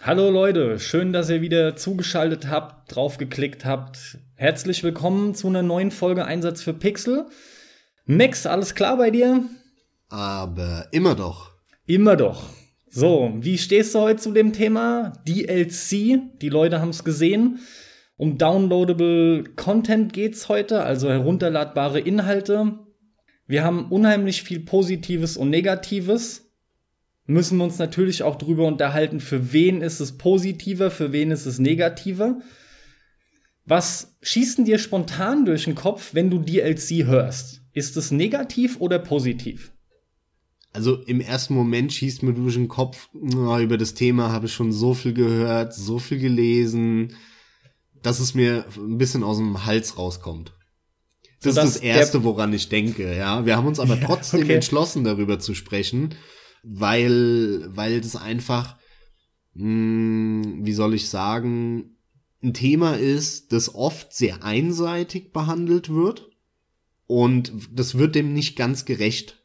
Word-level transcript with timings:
Hallo 0.00 0.30
Leute, 0.30 0.80
schön, 0.80 1.12
dass 1.12 1.28
ihr 1.28 1.42
wieder 1.42 1.76
zugeschaltet 1.76 2.48
habt, 2.48 2.96
drauf 2.96 3.18
geklickt 3.18 3.64
habt. 3.64 4.18
Herzlich 4.34 4.82
willkommen 4.82 5.34
zu 5.34 5.46
einer 5.46 5.62
neuen 5.62 5.90
Folge 5.90 6.24
Einsatz 6.24 6.62
für 6.62 6.72
Pixel. 6.72 7.26
Max, 8.06 8.46
alles 8.46 8.74
klar 8.74 8.96
bei 8.96 9.10
dir? 9.10 9.44
Aber 10.08 10.88
immer 10.92 11.14
doch. 11.14 11.52
Immer 11.86 12.16
doch. 12.16 12.48
So, 12.88 13.32
wie 13.36 13.58
stehst 13.58 13.94
du 13.94 14.00
heute 14.00 14.20
zu 14.20 14.32
dem 14.32 14.52
Thema? 14.52 15.12
DLC, 15.28 16.40
die 16.40 16.48
Leute 16.48 16.80
haben 16.80 16.90
es 16.90 17.04
gesehen. 17.04 17.60
Um 18.16 18.38
downloadable 18.38 19.44
Content 19.56 20.12
geht's 20.12 20.48
heute, 20.48 20.82
also 20.82 21.10
herunterladbare 21.10 22.00
Inhalte. 22.00 22.78
Wir 23.46 23.62
haben 23.62 23.90
unheimlich 23.90 24.42
viel 24.42 24.60
Positives 24.60 25.36
und 25.36 25.50
Negatives 25.50 26.41
müssen 27.26 27.58
wir 27.58 27.64
uns 27.64 27.78
natürlich 27.78 28.22
auch 28.22 28.36
drüber 28.36 28.66
unterhalten, 28.66 29.20
für 29.20 29.52
wen 29.52 29.80
ist 29.80 30.00
es 30.00 30.18
positiver, 30.18 30.90
für 30.90 31.12
wen 31.12 31.30
ist 31.30 31.46
es 31.46 31.58
negativer. 31.58 32.40
Was 33.64 34.16
schießt 34.22 34.58
denn 34.58 34.64
dir 34.64 34.78
spontan 34.78 35.44
durch 35.44 35.64
den 35.64 35.74
Kopf, 35.74 36.14
wenn 36.14 36.30
du 36.30 36.38
DLC 36.38 37.06
hörst? 37.06 37.62
Ist 37.72 37.96
es 37.96 38.10
negativ 38.10 38.80
oder 38.80 38.98
positiv? 38.98 39.72
Also 40.72 40.96
im 41.02 41.20
ersten 41.20 41.54
Moment 41.54 41.92
schießt 41.92 42.22
mir 42.22 42.32
durch 42.32 42.54
den 42.54 42.68
Kopf, 42.68 43.08
oh, 43.14 43.58
über 43.58 43.76
das 43.76 43.94
Thema 43.94 44.32
habe 44.32 44.46
ich 44.46 44.54
schon 44.54 44.72
so 44.72 44.94
viel 44.94 45.12
gehört, 45.12 45.74
so 45.74 45.98
viel 45.98 46.18
gelesen, 46.18 47.14
dass 48.02 48.20
es 48.20 48.34
mir 48.34 48.64
ein 48.76 48.98
bisschen 48.98 49.22
aus 49.22 49.36
dem 49.36 49.64
Hals 49.66 49.98
rauskommt. 49.98 50.54
Das 51.42 51.56
so, 51.56 51.60
ist 51.60 51.76
das 51.76 51.82
Erste, 51.82 52.24
woran 52.24 52.52
ich 52.52 52.68
denke, 52.68 53.16
ja. 53.16 53.44
Wir 53.44 53.56
haben 53.56 53.66
uns 53.66 53.80
aber 53.80 54.00
trotzdem 54.06 54.42
okay. 54.42 54.54
entschlossen, 54.54 55.04
darüber 55.04 55.38
zu 55.38 55.54
sprechen, 55.54 56.14
weil, 56.62 57.68
weil 57.76 58.00
das 58.00 58.16
einfach, 58.16 58.76
mh, 59.54 59.64
hm, 59.64 60.66
wie 60.66 60.72
soll 60.72 60.94
ich 60.94 61.08
sagen, 61.08 61.96
ein 62.42 62.54
Thema 62.54 62.94
ist, 62.94 63.52
das 63.52 63.74
oft 63.74 64.12
sehr 64.12 64.42
einseitig 64.42 65.32
behandelt 65.32 65.88
wird 65.88 66.30
und 67.06 67.52
das 67.72 67.98
wird 67.98 68.14
dem 68.14 68.32
nicht 68.32 68.56
ganz 68.56 68.84
gerecht. 68.84 69.38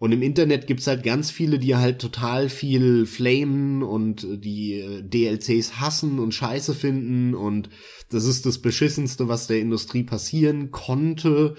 Und 0.00 0.12
im 0.12 0.22
Internet 0.22 0.68
gibt's 0.68 0.86
halt 0.86 1.02
ganz 1.02 1.32
viele, 1.32 1.58
die 1.58 1.74
halt 1.74 1.98
total 1.98 2.48
viel 2.48 3.04
flamen 3.04 3.82
und 3.82 4.24
die 4.44 4.74
äh, 4.74 5.02
DLCs 5.02 5.80
hassen 5.80 6.20
und 6.20 6.32
scheiße 6.32 6.74
finden 6.74 7.34
und 7.34 7.68
das 8.10 8.24
ist 8.24 8.46
das 8.46 8.58
Beschissenste, 8.58 9.26
was 9.26 9.48
der 9.48 9.58
Industrie 9.58 10.04
passieren 10.04 10.70
konnte 10.70 11.56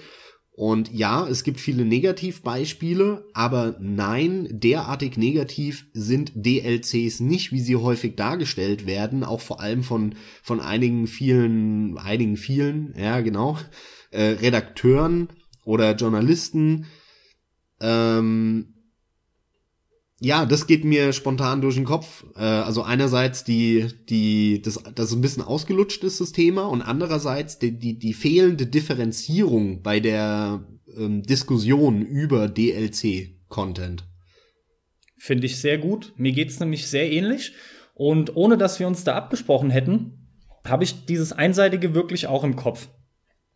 und 0.60 0.92
ja, 0.92 1.26
es 1.26 1.42
gibt 1.42 1.58
viele 1.58 1.86
Negativbeispiele, 1.86 3.24
aber 3.32 3.76
nein, 3.80 4.46
derartig 4.50 5.16
negativ 5.16 5.86
sind 5.94 6.32
DLCs 6.34 7.20
nicht, 7.20 7.50
wie 7.50 7.60
sie 7.60 7.76
häufig 7.76 8.14
dargestellt 8.14 8.84
werden, 8.84 9.24
auch 9.24 9.40
vor 9.40 9.62
allem 9.62 9.82
von, 9.82 10.16
von 10.42 10.60
einigen 10.60 11.06
vielen, 11.06 11.96
einigen 11.96 12.36
vielen, 12.36 12.92
ja 12.94 13.22
genau, 13.22 13.56
äh, 14.10 14.22
Redakteuren 14.22 15.28
oder 15.64 15.96
Journalisten. 15.96 16.84
Ähm, 17.80 18.74
ja, 20.22 20.44
das 20.44 20.66
geht 20.66 20.84
mir 20.84 21.14
spontan 21.14 21.62
durch 21.62 21.76
den 21.76 21.86
Kopf. 21.86 22.24
Äh, 22.36 22.40
also 22.40 22.82
einerseits 22.82 23.42
die, 23.42 23.88
die, 24.08 24.60
das, 24.60 24.78
das 24.94 25.12
ein 25.12 25.22
bisschen 25.22 25.42
ausgelutscht 25.42 26.04
ist, 26.04 26.20
das 26.20 26.32
Thema, 26.32 26.68
und 26.68 26.82
andererseits 26.82 27.58
die, 27.58 27.78
die, 27.78 27.98
die 27.98 28.12
fehlende 28.12 28.66
Differenzierung 28.66 29.82
bei 29.82 29.98
der 29.98 30.66
ähm, 30.94 31.22
Diskussion 31.22 32.02
über 32.02 32.48
DLC-Content. 32.48 34.04
Finde 35.16 35.46
ich 35.46 35.58
sehr 35.58 35.78
gut. 35.78 36.12
Mir 36.16 36.32
geht's 36.32 36.60
nämlich 36.60 36.86
sehr 36.86 37.10
ähnlich. 37.10 37.52
Und 37.94 38.36
ohne 38.36 38.58
dass 38.58 38.78
wir 38.78 38.86
uns 38.86 39.04
da 39.04 39.14
abgesprochen 39.14 39.70
hätten, 39.70 40.28
habe 40.66 40.84
ich 40.84 41.06
dieses 41.06 41.32
Einseitige 41.32 41.94
wirklich 41.94 42.26
auch 42.26 42.44
im 42.44 42.56
Kopf. 42.56 42.88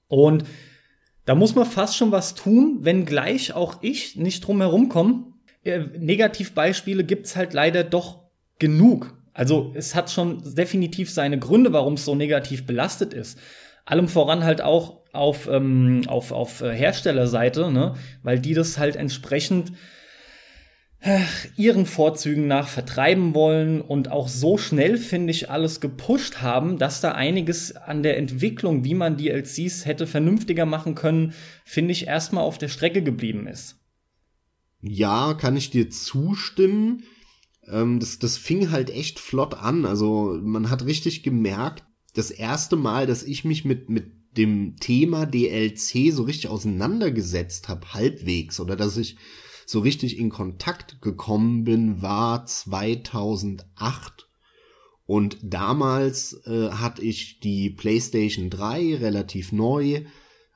Und 0.08 0.44
da 1.26 1.34
muss 1.34 1.54
man 1.54 1.66
fast 1.66 1.96
schon 1.96 2.10
was 2.10 2.34
tun, 2.34 2.78
wenn 2.80 3.05
gleich 3.05 3.55
auch 3.55 3.83
ich 3.83 4.16
nicht 4.16 4.46
drum 4.46 4.60
herum 4.60 4.89
komme, 4.89 5.33
äh, 5.64 5.80
Negativbeispiele 5.98 7.05
gibt's 7.05 7.36
halt 7.36 7.52
leider 7.52 7.85
doch 7.85 8.25
genug. 8.58 9.14
Also 9.33 9.73
es 9.75 9.95
hat 9.95 10.11
schon 10.11 10.55
definitiv 10.55 11.11
seine 11.11 11.39
Gründe, 11.39 11.73
warum 11.73 11.95
es 11.95 12.05
so 12.05 12.14
negativ 12.14 12.67
belastet 12.67 13.13
ist. 13.13 13.39
Allem 13.85 14.08
voran 14.08 14.45
halt 14.45 14.63
auch 14.63 15.02
auf, 15.13 15.48
ähm, 15.48 16.02
auf, 16.07 16.33
auf 16.33 16.63
äh, 16.63 16.73
Herstellerseite, 16.73 17.70
ne? 17.70 17.95
weil 18.23 18.39
die 18.39 18.55
das 18.55 18.79
halt 18.79 18.97
entsprechend 18.97 19.73
äh, 21.01 21.19
ihren 21.57 21.85
Vorzügen 21.85 22.46
nach 22.46 22.69
vertreiben 22.69 23.35
wollen 23.35 23.81
und 23.81 24.11
auch 24.11 24.29
so 24.29 24.57
schnell, 24.57 24.96
finde 24.96 25.33
ich, 25.33 25.51
alles 25.51 25.81
gepusht 25.81 26.41
haben, 26.41 26.79
dass 26.79 27.01
da 27.01 27.13
einiges 27.13 27.77
an 27.77 28.02
der 28.02 28.17
Entwicklung, 28.17 28.85
wie 28.85 28.95
man 28.95 29.17
DLCs 29.17 29.85
hätte 29.85 30.07
vernünftiger 30.07 30.64
machen 30.64 30.95
können, 30.95 31.35
finde 31.64 31.92
ich, 31.92 32.07
erstmal 32.07 32.45
auf 32.45 32.57
der 32.57 32.69
Strecke 32.69 33.02
geblieben 33.02 33.46
ist 33.46 33.83
ja, 34.86 35.33
kann 35.34 35.56
ich 35.56 35.70
dir 35.70 35.89
zustimmen. 35.89 37.05
Ähm, 37.67 38.00
das, 38.00 38.18
das 38.18 38.36
fing 38.36 38.70
halt 38.70 38.90
echt 38.90 39.18
flott 39.18 39.55
an. 39.55 39.86
Also 39.86 40.39
man 40.42 40.68
hat 40.68 40.84
richtig 40.84 41.22
gemerkt, 41.22 41.84
das 42.12 42.30
erste 42.30 42.77
Mal, 42.77 43.06
dass 43.06 43.22
ich 43.22 43.45
mich 43.45 43.64
mit, 43.64 43.89
mit 43.89 44.12
dem 44.36 44.77
Thema 44.77 45.27
DLC 45.27 46.12
so 46.12 46.24
richtig 46.24 46.48
auseinandergesetzt 46.48 47.68
habe, 47.68 47.95
halbwegs, 47.95 48.61
oder 48.61 48.77
dass 48.77 48.96
ich 48.96 49.17
so 49.67 49.80
richtig 49.80 50.18
in 50.18 50.28
Kontakt 50.28 51.01
gekommen 51.01 51.64
bin, 51.64 52.02
war 52.02 52.45
2008. 52.45 54.28
Und 55.06 55.39
damals 55.42 56.42
äh, 56.46 56.70
hatte 56.70 57.02
ich 57.02 57.40
die 57.40 57.70
PlayStation 57.70 58.51
3 58.51 58.96
relativ 58.96 59.52
neu, 59.52 60.05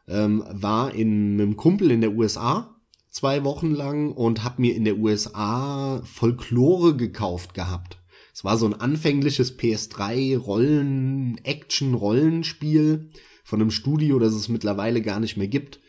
ähm, 0.06 0.44
war 0.50 0.94
in, 0.94 1.36
mit 1.36 1.46
einem 1.46 1.56
Kumpel 1.56 1.90
in 1.90 2.02
der 2.02 2.12
USA 2.12 2.77
zwei 3.18 3.42
Wochen 3.42 3.74
lang 3.74 4.12
und 4.12 4.44
habe 4.44 4.60
mir 4.60 4.76
in 4.76 4.84
der 4.84 4.98
USA 4.98 6.00
Folklore 6.04 6.96
gekauft 6.96 7.52
gehabt. 7.52 7.98
Es 8.32 8.44
war 8.44 8.56
so 8.56 8.64
ein 8.66 8.74
anfängliches 8.74 9.58
PS3 9.58 10.38
Rollen 10.38 11.40
Action 11.42 11.94
Rollenspiel 11.94 13.10
von 13.42 13.60
einem 13.60 13.72
Studio, 13.72 14.20
das 14.20 14.34
es 14.34 14.48
mittlerweile 14.48 15.02
gar 15.02 15.18
nicht 15.18 15.36
mehr 15.36 15.48
gibt. 15.48 15.80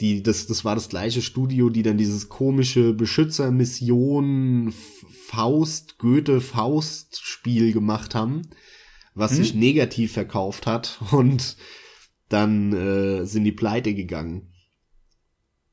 Die 0.00 0.24
das 0.24 0.48
das 0.48 0.64
war 0.64 0.74
das 0.74 0.88
gleiche 0.88 1.22
Studio, 1.22 1.70
die 1.70 1.84
dann 1.84 1.98
dieses 1.98 2.28
komische 2.28 2.92
Beschützermission 2.92 4.74
Faust 5.26 5.98
Goethe 5.98 6.40
Faust 6.40 7.20
Spiel 7.22 7.72
gemacht 7.72 8.16
haben, 8.16 8.42
was 9.14 9.30
hm? 9.30 9.36
sich 9.36 9.54
negativ 9.54 10.14
verkauft 10.14 10.66
hat 10.66 10.98
und 11.12 11.56
dann 12.28 12.72
äh, 12.72 13.24
sind 13.24 13.44
die 13.44 13.52
pleite 13.52 13.94
gegangen. 13.94 14.52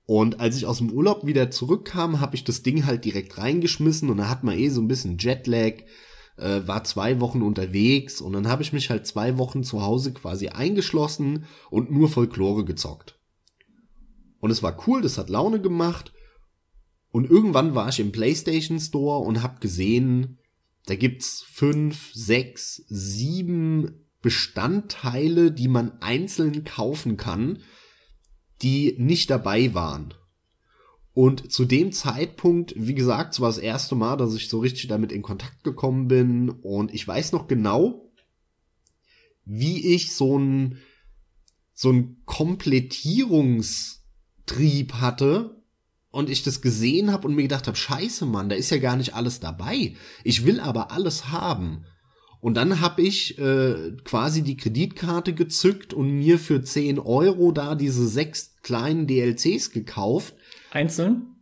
Und 0.05 0.39
als 0.39 0.57
ich 0.57 0.65
aus 0.65 0.79
dem 0.79 0.91
Urlaub 0.91 1.25
wieder 1.25 1.49
zurückkam, 1.49 2.19
habe 2.19 2.35
ich 2.35 2.43
das 2.43 2.61
Ding 2.61 2.85
halt 2.85 3.05
direkt 3.05 3.37
reingeschmissen 3.37 4.09
und 4.09 4.17
da 4.17 4.29
hat 4.29 4.43
man 4.43 4.57
eh 4.57 4.69
so 4.69 4.81
ein 4.81 4.87
bisschen 4.87 5.17
Jetlag, 5.17 5.83
äh, 6.37 6.61
war 6.65 6.83
zwei 6.83 7.21
Wochen 7.21 7.41
unterwegs 7.41 8.19
und 8.19 8.33
dann 8.33 8.47
habe 8.47 8.63
ich 8.63 8.73
mich 8.73 8.89
halt 8.89 9.07
zwei 9.07 9.37
Wochen 9.37 9.63
zu 9.63 9.81
Hause 9.81 10.13
quasi 10.13 10.49
eingeschlossen 10.49 11.45
und 11.69 11.89
nur 11.89 12.09
Folklore 12.09 12.65
gezockt. 12.65 13.17
Und 14.39 14.51
es 14.51 14.61
war 14.61 14.77
cool, 14.87 15.01
das 15.01 15.17
hat 15.17 15.29
Laune 15.29 15.61
gemacht. 15.61 16.11
Und 17.11 17.29
irgendwann 17.29 17.75
war 17.75 17.87
ich 17.87 17.99
im 17.99 18.11
PlayStation 18.11 18.79
Store 18.79 19.19
und 19.19 19.41
hab 19.41 19.61
gesehen, 19.61 20.39
da 20.85 20.95
gibt's 20.95 21.43
fünf, 21.43 22.11
sechs, 22.13 22.83
sieben 22.89 24.09
Bestandteile, 24.21 25.51
die 25.51 25.69
man 25.69 25.93
einzeln 26.01 26.65
kaufen 26.65 27.15
kann 27.15 27.59
die 28.63 28.95
nicht 28.97 29.29
dabei 29.29 29.73
waren. 29.73 30.13
Und 31.13 31.51
zu 31.51 31.65
dem 31.65 31.91
Zeitpunkt, 31.91 32.73
wie 32.75 32.95
gesagt, 32.95 33.33
es 33.33 33.39
war 33.39 33.49
das 33.49 33.59
erste 33.59 33.93
Mal, 33.93 34.17
dass 34.17 34.33
ich 34.33 34.49
so 34.49 34.57
richtig 34.59 34.87
damit 34.87 35.11
in 35.11 35.21
Kontakt 35.21 35.63
gekommen 35.63 36.07
bin. 36.07 36.49
Und 36.49 36.91
ich 36.93 37.07
weiß 37.07 37.33
noch 37.33 37.47
genau, 37.47 38.11
wie 39.45 39.93
ich 39.93 40.15
so 40.15 40.39
ein, 40.39 40.79
so 41.73 41.91
ein 41.91 42.23
Komplettierungstrieb 42.25 44.93
hatte 44.93 45.61
und 46.09 46.31
ich 46.31 46.41
das 46.41 46.61
gesehen 46.61 47.11
habe 47.11 47.27
und 47.27 47.35
mir 47.35 47.43
gedacht 47.43 47.67
habe, 47.67 47.77
scheiße 47.77 48.25
Mann, 48.25 48.49
da 48.49 48.55
ist 48.55 48.71
ja 48.71 48.77
gar 48.77 48.95
nicht 48.95 49.13
alles 49.13 49.39
dabei. 49.39 49.95
Ich 50.23 50.45
will 50.45 50.59
aber 50.59 50.91
alles 50.91 51.29
haben. 51.29 51.85
Und 52.43 52.55
dann 52.55 52.81
habe 52.81 53.01
ich 53.01 53.39
äh, 53.39 53.93
quasi 54.03 54.41
die 54.41 54.57
Kreditkarte 54.57 55.31
gezückt 55.31 55.93
und 55.93 56.11
mir 56.11 56.37
für 56.37 56.61
10 56.61 56.99
Euro 56.99 57.53
da 57.53 57.73
diese 57.73 58.05
sechs 58.05 58.57
kleinen 58.61 59.07
DLCs 59.07 59.71
gekauft. 59.71 60.35
Einzeln? 60.69 61.37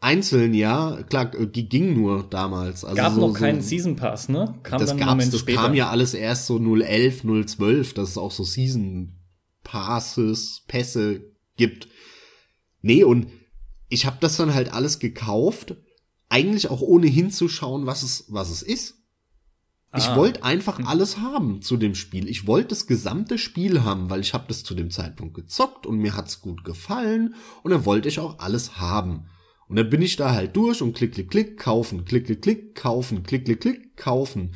Einzeln, 0.00 0.52
ja. 0.52 1.00
Klar, 1.08 1.32
äh, 1.38 1.46
ging 1.46 1.94
nur 1.94 2.24
damals. 2.24 2.84
Also 2.84 2.96
Gab 2.96 3.14
so, 3.14 3.20
noch 3.20 3.34
keinen 3.34 3.62
so, 3.62 3.68
Season 3.68 3.94
Pass, 3.94 4.28
ne? 4.28 4.58
Kam 4.64 4.80
das 4.80 4.88
dann 4.88 4.98
gab's, 4.98 5.30
das 5.30 5.38
später. 5.38 5.60
kam 5.60 5.74
ja 5.74 5.90
alles 5.90 6.12
erst 6.12 6.48
so 6.48 6.58
011, 6.58 7.22
012, 7.46 7.94
dass 7.94 8.08
es 8.10 8.18
auch 8.18 8.32
so 8.32 8.42
Season 8.42 9.14
Passes, 9.62 10.64
Pässe 10.66 11.20
gibt. 11.56 11.86
Nee, 12.80 13.04
und 13.04 13.28
ich 13.90 14.06
habe 14.06 14.16
das 14.18 14.38
dann 14.38 14.54
halt 14.54 14.72
alles 14.72 14.98
gekauft, 14.98 15.76
eigentlich 16.28 16.68
auch 16.68 16.80
ohne 16.80 17.06
hinzuschauen, 17.06 17.86
was 17.86 18.02
es, 18.02 18.24
was 18.26 18.50
es 18.50 18.62
ist. 18.62 19.01
Ich 19.94 20.04
Ah. 20.08 20.16
wollte 20.16 20.42
einfach 20.42 20.80
alles 20.86 21.18
haben 21.18 21.60
zu 21.60 21.76
dem 21.76 21.94
Spiel. 21.94 22.26
Ich 22.28 22.46
wollte 22.46 22.68
das 22.68 22.86
gesamte 22.86 23.36
Spiel 23.36 23.82
haben, 23.84 24.08
weil 24.08 24.20
ich 24.20 24.32
habe 24.32 24.44
das 24.48 24.64
zu 24.64 24.74
dem 24.74 24.90
Zeitpunkt 24.90 25.34
gezockt 25.34 25.86
und 25.86 25.98
mir 25.98 26.16
hat's 26.16 26.40
gut 26.40 26.64
gefallen 26.64 27.34
und 27.62 27.72
dann 27.72 27.84
wollte 27.84 28.08
ich 28.08 28.18
auch 28.18 28.38
alles 28.38 28.78
haben. 28.78 29.26
Und 29.68 29.76
dann 29.76 29.90
bin 29.90 30.00
ich 30.02 30.16
da 30.16 30.32
halt 30.32 30.56
durch 30.56 30.80
und 30.82 30.94
klick, 30.94 31.12
klick, 31.14 31.30
klick, 31.30 31.58
kaufen, 31.58 32.04
klick, 32.04 32.26
klick, 32.26 32.42
klick, 32.42 32.74
kaufen, 32.74 33.22
klick, 33.22 33.44
klick, 33.44 33.60
klick, 33.60 33.96
kaufen. 33.96 34.54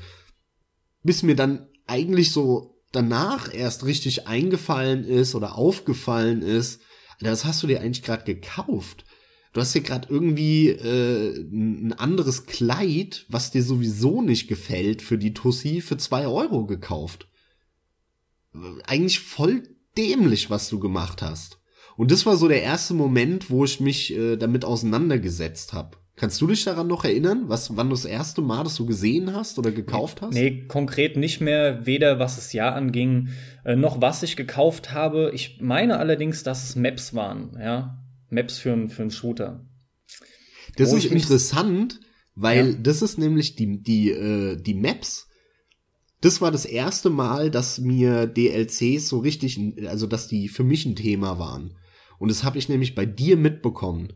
Bis 1.03 1.23
mir 1.23 1.37
dann 1.37 1.69
eigentlich 1.87 2.33
so 2.33 2.81
danach 2.93 3.53
erst 3.53 3.85
richtig 3.85 4.27
eingefallen 4.27 5.05
ist 5.05 5.35
oder 5.35 5.57
aufgefallen 5.57 6.41
ist, 6.43 6.81
Alter, 7.19 7.33
was 7.33 7.45
hast 7.45 7.63
du 7.63 7.67
dir 7.67 7.81
eigentlich 7.81 8.03
gerade 8.03 8.25
gekauft? 8.25 9.05
Du 9.57 9.63
hast 9.63 9.75
dir 9.75 9.81
gerade 9.81 10.09
irgendwie 10.11 10.69
äh, 10.69 11.35
ein 11.35 11.95
anderes 11.95 12.45
Kleid, 12.45 13.25
was 13.31 13.53
dir 13.53 13.63
sowieso 13.63 14.21
nicht 14.21 14.49
gefällt, 14.49 15.01
für 15.01 15.17
die 15.17 15.33
Tussi 15.33 15.81
für 15.81 15.97
zwei 15.97 16.27
Euro 16.27 16.67
gekauft. 16.67 17.27
Eigentlich 18.87 19.21
voll 19.21 19.63
dämlich, 19.97 20.51
was 20.51 20.69
du 20.69 20.79
gemacht 20.79 21.23
hast. 21.23 21.59
Und 21.97 22.11
das 22.11 22.27
war 22.27 22.37
so 22.37 22.49
der 22.49 22.65
erste 22.65 22.93
Moment, 22.93 23.49
wo 23.49 23.65
ich 23.65 23.81
mich 23.81 24.15
äh, 24.15 24.37
damit 24.37 24.67
auseinandergesetzt 24.67 25.73
habe. 25.73 25.97
Kannst 26.17 26.39
du 26.43 26.49
dich 26.49 26.63
daran 26.65 26.87
noch 26.87 27.07
erinnern, 27.07 27.45
was, 27.47 27.79
wann 27.79 27.89
du 27.89 27.95
das 27.95 28.05
erste 28.05 28.43
Mal 28.43 28.65
das 28.65 28.75
so 28.75 28.85
gesehen 28.85 29.35
hast 29.35 29.59
oder 29.59 29.71
gekauft 29.71 30.21
hast? 30.21 30.35
Nee, 30.35 30.67
konkret 30.69 31.17
nicht 31.17 31.41
mehr, 31.41 31.87
weder 31.87 32.19
was 32.19 32.37
das 32.37 32.53
Jahr 32.53 32.75
anging, 32.75 33.31
äh, 33.65 33.75
noch 33.75 34.03
was 34.03 34.23
ich 34.23 34.37
gekauft 34.37 34.93
habe. 34.93 35.31
Ich 35.33 35.63
meine 35.63 35.99
allerdings, 35.99 36.43
dass 36.43 36.69
es 36.69 36.77
Maps 36.77 37.15
waren, 37.15 37.57
ja. 37.59 38.03
Maps 38.31 38.59
für, 38.59 38.73
einen- 38.73 38.89
für 38.89 39.03
einen 39.03 39.11
Shooter. 39.11 39.65
Das 40.77 40.93
Wo 40.93 40.97
ist 40.97 41.07
interessant, 41.07 42.01
weil 42.35 42.73
Ja. 42.73 42.79
das 42.79 43.03
ist 43.03 43.19
nämlich 43.19 43.57
die, 43.57 43.83
die, 43.83 44.11
äh, 44.11 44.57
die 44.61 44.75
Maps. 44.75 45.29
Das 46.21 46.41
war 46.41 46.51
das 46.51 46.65
erste 46.65 47.09
Mal, 47.11 47.51
dass 47.51 47.79
mir 47.79 48.27
DLCs 48.27 49.09
so 49.09 49.19
richtig, 49.19 49.59
also 49.87 50.07
dass 50.07 50.29
die 50.29 50.49
für 50.49 50.65
mich 50.65 50.85
ein 50.87 50.97
Thema 50.97 51.39
waren. 51.39 51.77
Und 52.19 52.31
das 52.31 52.43
habe 52.45 52.59
ich 52.59 52.69
nämlich 52.69 52.95
bei 52.95 53.07
dir 53.07 53.37
mitbekommen. 53.37 54.13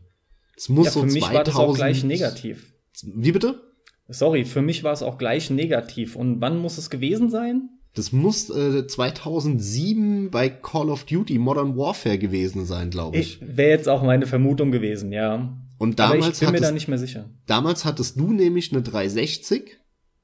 Es 0.57 0.67
muss 0.69 0.87
Ja, 0.87 0.91
so 0.91 0.99
für 1.01 1.05
mich 1.05 1.23
2000, 1.23 1.35
war 1.37 1.43
das 1.43 1.55
auch 1.55 1.75
gleich 1.75 2.03
negativ. 2.03 2.73
Wie 3.03 3.31
bitte? 3.31 3.61
Sorry, 4.07 4.43
für 4.45 4.61
mich 4.61 4.83
war 4.83 4.91
es 4.91 5.03
auch 5.03 5.17
gleich 5.17 5.49
negativ. 5.49 6.15
Und 6.15 6.41
wann 6.41 6.57
muss 6.57 6.77
es 6.77 6.89
gewesen 6.89 7.29
sein? 7.29 7.69
Das 7.93 8.13
muss 8.13 8.49
äh, 8.49 8.87
2007 8.87 10.31
bei 10.31 10.49
Call 10.49 10.89
of 10.89 11.03
Duty 11.03 11.37
Modern 11.37 11.75
Warfare 11.75 12.17
gewesen 12.17 12.65
sein, 12.65 12.89
glaube 12.89 13.17
ich. 13.17 13.39
Wäre 13.41 13.71
jetzt 13.71 13.89
auch 13.89 14.01
meine 14.01 14.27
Vermutung 14.27 14.71
gewesen, 14.71 15.11
ja. 15.11 15.57
Und 15.77 15.99
Aber 15.99 16.15
ich 16.15 16.21
damals 16.21 16.39
bin 16.39 16.47
mir 16.47 16.53
hattest, 16.53 16.69
da 16.69 16.73
nicht 16.73 16.87
mehr 16.87 16.97
sicher. 16.97 17.29
damals 17.47 17.85
hattest 17.85 18.19
du 18.19 18.31
nämlich 18.31 18.71
eine 18.71 18.81
360 18.81 19.79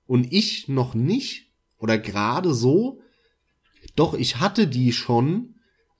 und 0.05 0.31
ich 0.31 0.67
noch 0.69 0.93
nicht 0.93 1.51
oder 1.77 1.97
gerade 1.97 2.53
so. 2.53 3.01
Doch 3.95 4.13
ich 4.13 4.39
hatte 4.39 4.67
die 4.67 4.93
schon, 4.93 5.55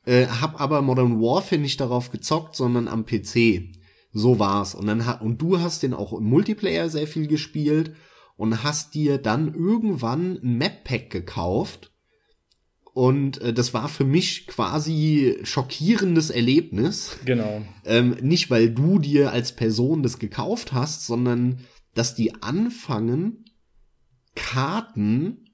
äh, 0.06 0.28
hab 0.28 0.62
aber 0.62 0.82
Modern 0.82 1.20
Warfare 1.20 1.60
nicht 1.60 1.82
darauf 1.82 2.12
gezockt, 2.12 2.56
sondern 2.56 2.88
am 2.88 3.06
PC. 3.06 3.74
So 4.14 4.40
war's. 4.40 4.74
Und 4.74 4.88
dann 4.88 5.02
und 5.20 5.42
du 5.42 5.60
hast 5.60 5.84
den 5.84 5.94
auch 5.94 6.14
im 6.14 6.24
Multiplayer 6.26 6.90
sehr 6.90 7.08
viel 7.08 7.28
gespielt 7.28 7.94
und 8.38 8.64
hast 8.64 8.94
dir 8.94 9.18
dann 9.18 9.54
irgendwann 9.54 10.40
ein 10.42 10.58
Map 10.58 10.84
Pack 10.86 11.10
gekauft. 11.10 11.92
Und 12.94 13.42
äh, 13.42 13.54
das 13.54 13.74
war 13.74 13.90
für 13.90 14.06
mich 14.06 14.48
quasi 14.48 15.38
schockierendes 15.44 16.30
Erlebnis. 16.30 17.18
Genau. 17.26 17.64
Ähm, 17.84 18.16
nicht, 18.22 18.50
weil 18.50 18.72
du 18.72 19.00
dir 19.00 19.32
als 19.32 19.56
Person 19.56 20.02
das 20.04 20.20
gekauft 20.20 20.72
hast, 20.72 21.06
sondern 21.06 21.60
dass 21.94 22.16
die 22.16 22.42
anfangen, 22.42 23.46
Karten, 24.36 25.50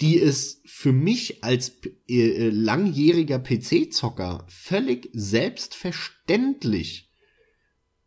die 0.00 0.18
es 0.20 0.62
für 0.66 0.92
mich 0.92 1.42
als 1.44 1.80
äh, 2.08 2.48
äh, 2.48 2.50
langjähriger 2.50 3.38
PC-Zocker 3.38 4.46
völlig 4.48 5.08
selbstverständlich 5.12 7.10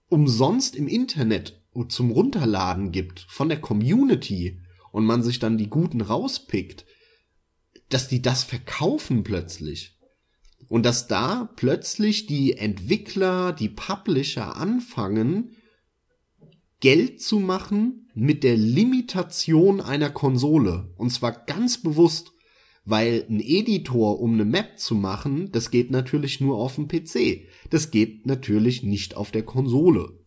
umsonst 0.10 0.76
im 0.76 0.88
Internet 0.88 1.63
zum 1.88 2.12
Runterladen 2.12 2.92
gibt 2.92 3.26
von 3.28 3.50
der 3.50 3.60
Community 3.60 4.62
und 4.92 5.06
man 5.06 5.24
sich 5.24 5.40
dann 5.40 5.58
die 5.58 5.70
guten 5.70 6.02
rauspickt, 6.02 6.86
dass 7.90 8.08
die 8.08 8.22
das 8.22 8.44
verkaufen 8.44 9.24
plötzlich. 9.24 9.98
Und 10.70 10.86
dass 10.86 11.08
da 11.08 11.50
plötzlich 11.56 12.26
die 12.26 12.54
Entwickler, 12.54 13.54
die 13.54 13.70
Publisher 13.70 14.56
anfangen, 14.56 15.56
Geld 16.80 17.22
zu 17.22 17.40
machen 17.40 18.10
mit 18.14 18.44
der 18.44 18.58
Limitation 18.58 19.82
einer 19.82 20.10
Konsole. 20.10 20.94
Und 20.98 21.12
zwar 21.12 21.32
ganz 21.46 21.82
bewusst, 21.82 22.32
weil 22.86 23.26
ein 23.30 23.40
Editor, 23.40 24.20
um 24.20 24.34
eine 24.34 24.46
Map 24.46 24.78
zu 24.78 24.96
machen, 24.96 25.52
das 25.52 25.72
geht 25.72 25.92
natürlich 25.92 26.42
nur 26.42 26.58
auf 26.58 26.76
dem 26.76 26.88
PC. 26.88 27.48
Das 27.70 27.92
geht 27.92 28.26
natürlich 28.26 28.84
nicht 28.84 29.16
auf 29.16 29.32
der 29.32 29.44
Konsole. 29.44 30.23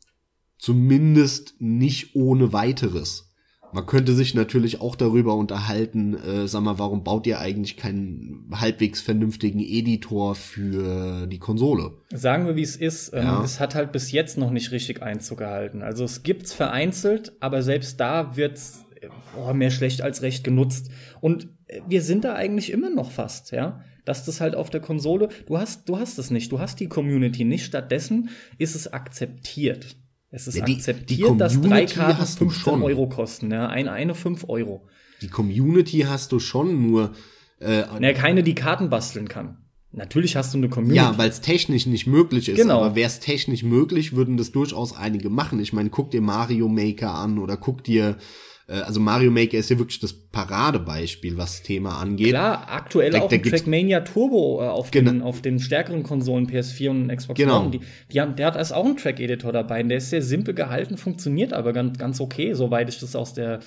Zumindest 0.58 1.54
nicht 1.60 2.14
ohne 2.14 2.52
weiteres. 2.52 3.26
Man 3.72 3.84
könnte 3.84 4.14
sich 4.14 4.34
natürlich 4.34 4.80
auch 4.80 4.96
darüber 4.96 5.34
unterhalten, 5.34 6.14
äh, 6.14 6.48
sag 6.48 6.62
mal, 6.62 6.78
warum 6.78 7.04
baut 7.04 7.26
ihr 7.26 7.40
eigentlich 7.40 7.76
keinen 7.76 8.48
halbwegs 8.54 9.00
vernünftigen 9.00 9.60
Editor 9.60 10.34
für 10.34 11.26
die 11.26 11.38
Konsole? 11.38 11.92
Sagen 12.14 12.46
wir, 12.46 12.56
wie 12.56 12.62
es 12.62 12.76
ist. 12.76 13.12
Ähm, 13.12 13.24
Ja. 13.24 13.44
Es 13.44 13.60
hat 13.60 13.74
halt 13.74 13.92
bis 13.92 14.12
jetzt 14.12 14.38
noch 14.38 14.50
nicht 14.50 14.70
richtig 14.70 15.02
Einzug 15.02 15.38
gehalten. 15.38 15.82
Also 15.82 16.04
es 16.04 16.22
gibt's 16.22 16.52
vereinzelt, 16.52 17.32
aber 17.40 17.62
selbst 17.62 18.00
da 18.00 18.36
wird's 18.36 18.86
äh, 19.00 19.08
boah, 19.34 19.52
mehr 19.52 19.70
schlecht 19.70 20.00
als 20.00 20.22
recht 20.22 20.42
genutzt. 20.44 20.88
Und 21.20 21.48
äh, 21.66 21.80
wir 21.86 22.02
sind 22.02 22.24
da 22.24 22.34
eigentlich 22.34 22.72
immer 22.72 22.88
noch 22.88 23.10
fast, 23.10 23.50
ja. 23.50 23.82
Dass 24.04 24.24
das 24.24 24.40
halt 24.40 24.54
auf 24.54 24.70
der 24.70 24.80
Konsole, 24.80 25.28
du 25.46 25.58
hast, 25.58 25.88
du 25.88 25.98
hast 25.98 26.18
es 26.18 26.30
nicht, 26.30 26.52
du 26.52 26.60
hast 26.60 26.78
die 26.78 26.88
Community 26.88 27.44
nicht. 27.44 27.64
Stattdessen 27.66 28.30
ist 28.56 28.76
es 28.76 28.92
akzeptiert. 28.92 29.96
Es 30.30 30.46
ist 30.48 30.56
Ja, 30.56 30.64
die- 30.64 30.76
akzeptiert, 30.76 31.30
die 31.34 31.38
dass 31.38 31.60
drei 31.60 31.86
Karten 31.86 32.18
hast 32.18 32.40
du 32.40 32.46
15 32.50 32.62
schon. 32.72 32.82
Euro 32.82 33.08
kosten, 33.08 33.50
ja. 33.50 33.68
Eine, 33.68 33.92
eine 33.92 34.14
5 34.14 34.44
Euro. 34.48 34.86
Die 35.22 35.28
Community 35.28 36.00
hast 36.00 36.32
du 36.32 36.38
schon 36.40 36.82
nur, 36.82 37.12
äh, 37.60 37.82
Naja, 38.00 38.12
keine, 38.12 38.42
die 38.42 38.54
Karten 38.54 38.90
basteln 38.90 39.28
kann. 39.28 39.58
Natürlich 39.92 40.36
hast 40.36 40.52
du 40.52 40.58
eine 40.58 40.68
Community. 40.68 40.96
Ja, 40.96 41.16
weil 41.16 41.30
es 41.30 41.40
technisch 41.40 41.86
nicht 41.86 42.06
möglich 42.06 42.48
ist. 42.50 42.56
Genau. 42.56 42.82
Aber 42.84 42.94
wäre 42.96 43.06
es 43.06 43.20
technisch 43.20 43.62
möglich, 43.62 44.14
würden 44.14 44.36
das 44.36 44.52
durchaus 44.52 44.94
einige 44.94 45.30
machen. 45.30 45.58
Ich 45.60 45.72
meine, 45.72 45.88
guck 45.88 46.10
dir 46.10 46.20
Mario 46.20 46.68
Maker 46.68 47.14
an 47.14 47.38
oder 47.38 47.56
guck 47.56 47.82
dir, 47.82 48.18
äh, 48.68 48.74
also 48.80 49.00
Mario 49.00 49.30
Maker 49.30 49.58
ist 49.58 49.70
ja 49.70 49.78
wirklich 49.78 50.00
das 50.00 50.12
Paradebeispiel, 50.12 51.36
was 51.36 51.58
das 51.58 51.62
Thema 51.62 51.98
angeht. 51.98 52.28
Klar, 52.30 52.66
aktuell 52.70 53.10
Da- 53.12 53.20
auch 53.22 53.28
da 53.28 53.36
Trackmania 53.38 54.00
Turbo 54.00 54.60
äh, 54.62 54.66
auf, 54.68 54.90
Genau. 54.90 55.10
den, 55.12 55.22
auf 55.22 55.40
den 55.42 55.58
stärkeren 55.60 56.02
Konsolen 56.02 56.46
PS4 56.48 56.90
und 56.90 57.08
Xbox 57.14 57.38
Genau. 57.38 57.60
One. 57.62 57.70
Die, 57.70 57.80
die 58.12 58.20
haben, 58.20 58.36
der 58.36 58.46
hat 58.48 58.56
also 58.56 58.74
auch 58.74 58.84
einen 58.84 58.96
Track-Editor 58.96 59.52
dabei. 59.52 59.82
Und 59.82 59.88
der 59.90 59.98
ist 59.98 60.10
sehr 60.10 60.22
simpel 60.22 60.54
gehalten, 60.54 60.96
funktioniert 60.96 61.52
aber 61.52 61.72
ganz, 61.72 61.98
ganz 61.98 62.20
okay, 62.20 62.54
soweit 62.54 62.88
ich 62.88 62.98
das 62.98 63.14
aus 63.16 63.34
der 63.34 63.60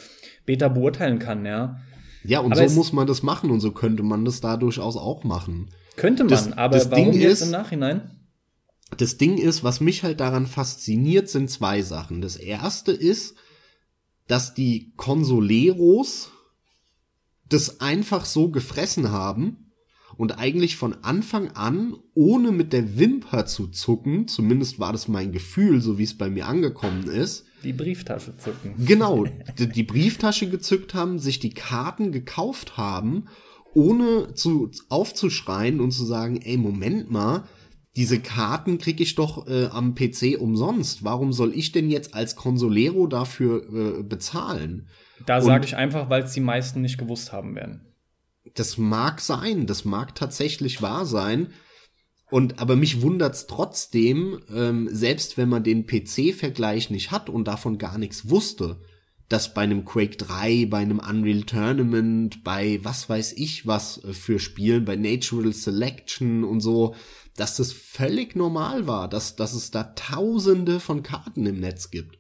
Beta 0.46 0.68
beurteilen 0.68 1.20
kann, 1.20 1.46
ja. 1.46 1.80
Ja, 2.24 2.40
und 2.42 2.52
Aber 2.52 2.68
so 2.68 2.76
muss 2.76 2.92
man 2.92 3.08
das 3.08 3.24
machen 3.24 3.50
und 3.50 3.62
so 3.62 3.72
könnte 3.72 4.04
man 4.04 4.26
das 4.26 4.42
da 4.42 4.58
durchaus 4.58 4.98
auch 4.98 5.24
machen. 5.24 5.70
Könnte 5.96 6.24
man, 6.24 6.32
Das- 6.32 6.52
aber 6.52 6.78
das 6.78 6.92
warum 6.92 7.12
Ding 7.12 7.22
jetzt 7.22 7.34
ist- 7.34 7.42
im 7.44 7.52
Nachhinein? 7.52 8.12
Das 8.98 9.18
Ding 9.18 9.38
ist, 9.38 9.64
was 9.64 9.80
mich 9.82 10.04
halt 10.04 10.20
daran 10.20 10.48
fasziniert, 10.48 11.30
sind 11.30 11.50
zwei 11.50 11.82
Sachen. 11.84 12.22
Das 12.22 12.36
erste 12.36 12.92
ist, 12.92 13.36
dass 14.30 14.54
die 14.54 14.94
Consoleros 14.96 16.32
das 17.50 17.82
einfach 17.82 18.26
so 18.26 18.52
gefressen 18.52 19.12
haben 19.12 19.72
und 20.18 20.38
eigentlich 20.38 20.76
von 20.78 21.04
Anfang 21.04 21.50
an, 21.52 21.96
ohne 22.14 22.52
mit 22.52 22.72
der 22.72 23.00
Wimper 23.00 23.48
zu 23.48 23.68
zucken, 23.68 24.28
zumindest 24.28 24.80
war 24.80 24.92
das 24.92 25.08
mein 25.08 25.32
Gefühl, 25.32 25.82
so 25.82 25.98
wie 25.98 26.04
es 26.04 26.16
bei 26.16 26.30
mir 26.30 26.48
angekommen 26.48 27.08
ist, 27.08 27.46
Die 27.64 27.74
Brieftasche 27.74 28.38
zücken. 28.38 28.76
Genau, 28.86 29.26
die, 29.58 29.68
die 29.68 29.84
Brieftasche 29.84 30.48
gezückt 30.48 30.94
haben, 30.94 31.18
sich 31.18 31.40
die 31.40 31.56
Karten 31.56 32.12
gekauft 32.12 32.78
haben, 32.78 33.26
ohne 33.74 34.36
zu, 34.36 34.70
aufzuschreien 34.90 35.80
und 35.80 35.92
zu 35.92 36.06
sagen, 36.06 36.40
ey, 36.42 36.58
Moment 36.58 37.10
mal, 37.10 37.46
diese 38.00 38.22
Karten 38.22 38.78
krieg 38.78 39.02
ich 39.02 39.16
doch 39.16 39.46
äh, 39.46 39.66
am 39.66 39.94
PC 39.94 40.40
umsonst. 40.40 41.04
Warum 41.04 41.34
soll 41.34 41.54
ich 41.54 41.74
denn 41.74 41.90
jetzt 41.90 42.14
als 42.14 42.38
Consolero 42.38 43.08
dafür 43.08 43.98
äh, 44.00 44.04
bezahlen? 44.04 44.88
Da 45.26 45.42
sage 45.42 45.66
ich 45.66 45.76
einfach, 45.76 46.10
weil 46.10 46.24
es 46.24 46.32
die 46.32 46.40
meisten 46.40 46.80
nicht 46.80 46.98
gewusst 46.98 47.34
haben 47.34 47.56
werden. 47.56 47.82
Das 48.56 48.78
mag 48.78 49.20
sein, 49.20 49.66
das 49.66 49.84
mag 49.84 50.16
tatsächlich 50.16 50.82
wahr 50.82 51.06
sein. 51.06 51.48
Und 52.32 52.62
aber 52.62 52.78
mich 52.78 53.02
wundert's 53.02 53.48
trotzdem, 53.48 54.40
ähm, 54.50 54.88
selbst 54.90 55.38
wenn 55.38 55.50
man 55.50 55.66
den 55.66 55.86
PC-Vergleich 55.86 56.92
nicht 56.92 57.12
hat 57.12 57.30
und 57.30 57.50
davon 57.50 57.78
gar 57.78 57.98
nichts 57.98 58.30
wusste, 58.30 58.80
dass 59.28 59.54
bei 59.54 59.64
einem 59.64 59.84
Quake 59.84 60.16
3, 60.16 60.68
bei 60.68 60.78
einem 60.78 61.00
Unreal 61.00 61.44
Tournament, 61.44 62.46
bei 62.46 62.80
was 62.82 63.10
weiß 63.10 63.34
ich 63.34 63.68
was 63.68 64.02
äh, 64.06 64.14
für 64.14 64.40
Spielen, 64.40 64.86
bei 64.86 64.96
Natural 64.96 65.52
Selection 65.52 66.46
und 66.46 66.62
so, 66.62 66.96
dass 67.40 67.56
das 67.56 67.72
völlig 67.72 68.36
normal 68.36 68.86
war, 68.86 69.10
dass, 69.10 69.36
dass 69.36 69.54
es 69.54 69.72
da 69.72 69.84
tausende 69.84 70.80
von 70.80 71.04
Karten 71.04 71.46
im 71.46 71.60
Netz 71.60 71.90
gibt. 71.90 72.20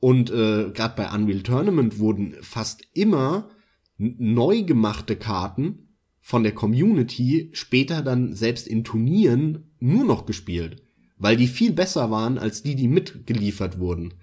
Und 0.00 0.30
äh, 0.30 0.70
gerade 0.70 0.94
bei 0.96 1.14
Unreal 1.14 1.42
Tournament 1.42 1.98
wurden 1.98 2.34
fast 2.40 2.82
immer 2.94 3.50
neu 3.96 4.62
gemachte 4.62 5.14
Karten 5.14 5.96
von 6.20 6.42
der 6.42 6.52
Community 6.52 7.50
später 7.52 8.02
dann 8.02 8.34
selbst 8.34 8.66
in 8.66 8.82
Turnieren 8.82 9.74
nur 9.78 10.04
noch 10.04 10.26
gespielt, 10.26 10.82
weil 11.16 11.36
die 11.36 11.48
viel 11.48 11.72
besser 11.72 12.10
waren 12.10 12.38
als 12.38 12.62
die, 12.62 12.74
die 12.74 12.88
mitgeliefert 12.88 13.78
wurden. 13.78 14.14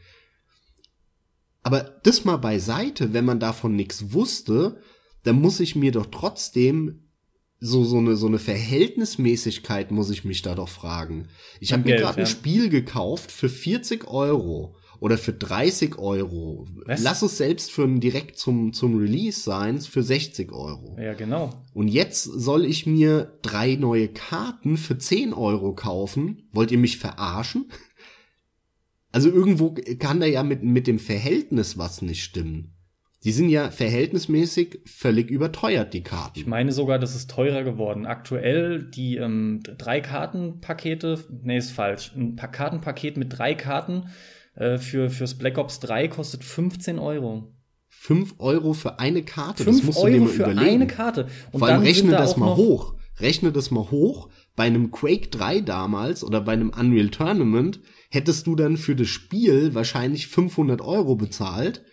Aber 1.63 1.99
das 2.03 2.25
mal 2.25 2.37
beiseite, 2.37 3.13
wenn 3.13 3.25
man 3.25 3.39
davon 3.39 3.75
nichts 3.75 4.13
wusste, 4.13 4.81
dann 5.23 5.39
muss 5.39 5.59
ich 5.59 5.75
mir 5.75 5.91
doch 5.91 6.07
trotzdem 6.07 7.06
so 7.59 7.83
so 7.83 7.97
eine 7.97 8.15
so 8.15 8.27
eine 8.27 8.39
Verhältnismäßigkeit 8.39 9.91
muss 9.91 10.09
ich 10.09 10.23
mich 10.23 10.41
da 10.41 10.55
doch 10.55 10.69
fragen. 10.69 11.27
Ich 11.59 11.73
habe 11.73 11.83
mir 11.83 11.97
gerade 11.97 12.19
ja. 12.19 12.25
ein 12.25 12.29
Spiel 12.29 12.69
gekauft 12.69 13.31
für 13.31 13.49
40 13.49 14.07
Euro 14.07 14.75
oder 14.99 15.17
für 15.17 15.33
30 15.33 15.97
Euro. 15.97 16.67
Was? 16.85 17.01
Lass 17.01 17.21
es 17.21 17.37
selbst 17.37 17.71
für 17.71 17.87
direkt 17.87 18.37
zum 18.37 18.73
zum 18.73 18.97
Release 18.97 19.41
sein 19.41 19.79
für 19.81 20.03
60 20.03 20.51
Euro. 20.51 20.97
Ja 20.99 21.13
genau. 21.13 21.65
Und 21.73 21.87
jetzt 21.87 22.23
soll 22.23 22.65
ich 22.65 22.85
mir 22.85 23.39
drei 23.41 23.75
neue 23.75 24.07
Karten 24.07 24.77
für 24.77 24.97
10 24.97 25.33
Euro 25.33 25.73
kaufen. 25.73 26.47
Wollt 26.51 26.71
ihr 26.71 26.79
mich 26.79 26.97
verarschen? 26.97 27.65
Also 29.13 29.31
irgendwo 29.31 29.73
kann 29.97 30.19
da 30.19 30.27
ja 30.27 30.43
mit 30.43 30.63
mit 30.63 30.85
dem 30.85 30.99
Verhältnis 30.99 31.77
was 31.77 32.03
nicht 32.03 32.21
stimmen. 32.21 32.76
Die 33.27 33.33
sind 33.33 33.49
ja 33.49 33.71
verhältnismäßig 33.71 34.79
völlig 34.85 35.29
überteuert, 35.29 35.93
die 35.93 36.01
Karten. 36.01 36.39
Ich 36.39 36.47
meine 36.47 36.71
sogar, 36.71 36.97
das 36.97 37.13
ist 37.13 37.29
teurer 37.29 37.63
geworden. 37.63 38.05
Aktuell 38.05 38.83
die 38.83 39.17
ähm, 39.17 39.59
drei 39.77 39.99
Kartenpakete, 39.99 41.25
nee, 41.43 41.57
ist 41.57 41.71
falsch. 41.71 42.13
Ein 42.15 42.37
Kartenpaket 42.37 43.17
mit 43.17 43.37
drei 43.37 43.53
Karten 43.53 44.05
äh, 44.55 44.77
für, 44.77 45.09
fürs 45.09 45.37
Black 45.37 45.57
Ops 45.57 45.81
3 45.81 46.07
kostet 46.07 46.45
15 46.45 46.99
Euro. 46.99 47.53
5 47.89 48.35
Euro 48.37 48.71
für 48.71 48.97
eine 48.99 49.23
Karte, 49.23 49.65
5 49.65 49.75
das 49.75 49.85
musst 49.85 49.99
Euro 49.99 50.07
du 50.07 50.13
dir 50.13 50.21
mal 50.21 50.29
für 50.29 50.43
überlegen. 50.43 50.69
eine 50.69 50.87
Karte. 50.87 51.27
Und 51.51 51.59
Vor 51.59 51.67
allem 51.67 51.81
rechne 51.81 52.11
da 52.11 52.19
das 52.19 52.37
mal 52.37 52.55
hoch. 52.55 52.95
Rechne 53.19 53.51
das 53.51 53.71
mal 53.71 53.91
hoch. 53.91 54.29
Bei 54.55 54.63
einem 54.63 54.89
Quake 54.89 55.27
3 55.31 55.59
damals 55.59 56.23
oder 56.23 56.39
bei 56.39 56.53
einem 56.53 56.69
Unreal 56.69 57.09
Tournament 57.09 57.81
hättest 58.09 58.47
du 58.47 58.55
dann 58.55 58.77
für 58.77 58.95
das 58.95 59.09
Spiel 59.09 59.75
wahrscheinlich 59.75 60.27
500 60.27 60.79
Euro 60.79 61.17
bezahlt 61.17 61.83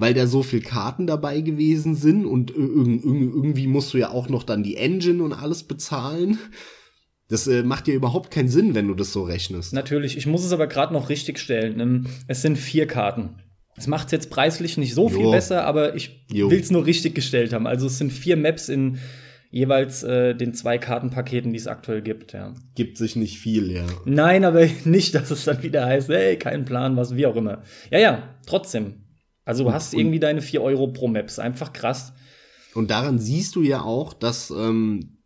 weil 0.00 0.14
da 0.14 0.26
so 0.26 0.42
viel 0.42 0.62
Karten 0.62 1.06
dabei 1.06 1.42
gewesen 1.42 1.94
sind 1.94 2.24
und 2.24 2.50
irgendwie 2.50 3.66
musst 3.66 3.92
du 3.92 3.98
ja 3.98 4.10
auch 4.10 4.30
noch 4.30 4.44
dann 4.44 4.62
die 4.62 4.76
Engine 4.76 5.22
und 5.22 5.34
alles 5.34 5.62
bezahlen. 5.64 6.38
Das 7.28 7.46
äh, 7.46 7.62
macht 7.62 7.86
dir 7.86 7.94
überhaupt 7.94 8.30
keinen 8.30 8.48
Sinn, 8.48 8.74
wenn 8.74 8.88
du 8.88 8.94
das 8.94 9.12
so 9.12 9.22
rechnest. 9.22 9.74
Natürlich, 9.74 10.16
ich 10.16 10.26
muss 10.26 10.42
es 10.42 10.52
aber 10.52 10.66
gerade 10.66 10.94
noch 10.94 11.10
richtig 11.10 11.38
stellen. 11.38 11.78
Ähm, 11.78 12.06
es 12.26 12.40
sind 12.40 12.56
vier 12.56 12.86
Karten. 12.86 13.36
Es 13.76 13.86
macht 13.86 14.06
es 14.06 14.12
jetzt 14.12 14.30
preislich 14.30 14.78
nicht 14.78 14.94
so 14.94 15.10
viel 15.10 15.24
jo. 15.24 15.30
besser, 15.30 15.64
aber 15.64 15.94
ich 15.94 16.24
will 16.30 16.58
es 16.58 16.70
nur 16.70 16.86
richtig 16.86 17.14
gestellt 17.14 17.52
haben. 17.52 17.66
Also 17.66 17.86
es 17.86 17.98
sind 17.98 18.10
vier 18.10 18.36
Maps 18.36 18.70
in 18.70 18.98
jeweils 19.50 20.02
äh, 20.02 20.34
den 20.34 20.54
zwei 20.54 20.78
Kartenpaketen, 20.78 21.52
die 21.52 21.58
es 21.58 21.66
aktuell 21.66 22.00
gibt, 22.00 22.32
ja. 22.32 22.54
Gibt 22.74 22.96
sich 22.96 23.16
nicht 23.16 23.38
viel, 23.38 23.70
ja. 23.70 23.84
Nein, 24.06 24.44
aber 24.44 24.66
nicht, 24.84 25.14
dass 25.14 25.30
es 25.30 25.44
dann 25.44 25.62
wieder 25.62 25.84
heißt, 25.84 26.08
hey, 26.08 26.36
kein 26.36 26.64
Plan, 26.64 26.96
was, 26.96 27.16
wie 27.16 27.26
auch 27.26 27.36
immer. 27.36 27.62
Ja, 27.90 27.98
ja, 27.98 28.34
trotzdem. 28.46 28.94
Also 29.50 29.64
du 29.64 29.72
hast 29.72 29.94
irgendwie 29.94 30.20
deine 30.20 30.42
4 30.42 30.62
Euro 30.62 30.86
pro 30.86 31.08
Maps. 31.08 31.40
Einfach 31.40 31.72
krass. 31.72 32.12
Und 32.72 32.92
daran 32.92 33.18
siehst 33.18 33.56
du 33.56 33.62
ja 33.62 33.82
auch, 33.82 34.12
dass 34.12 34.52
ähm, 34.52 35.18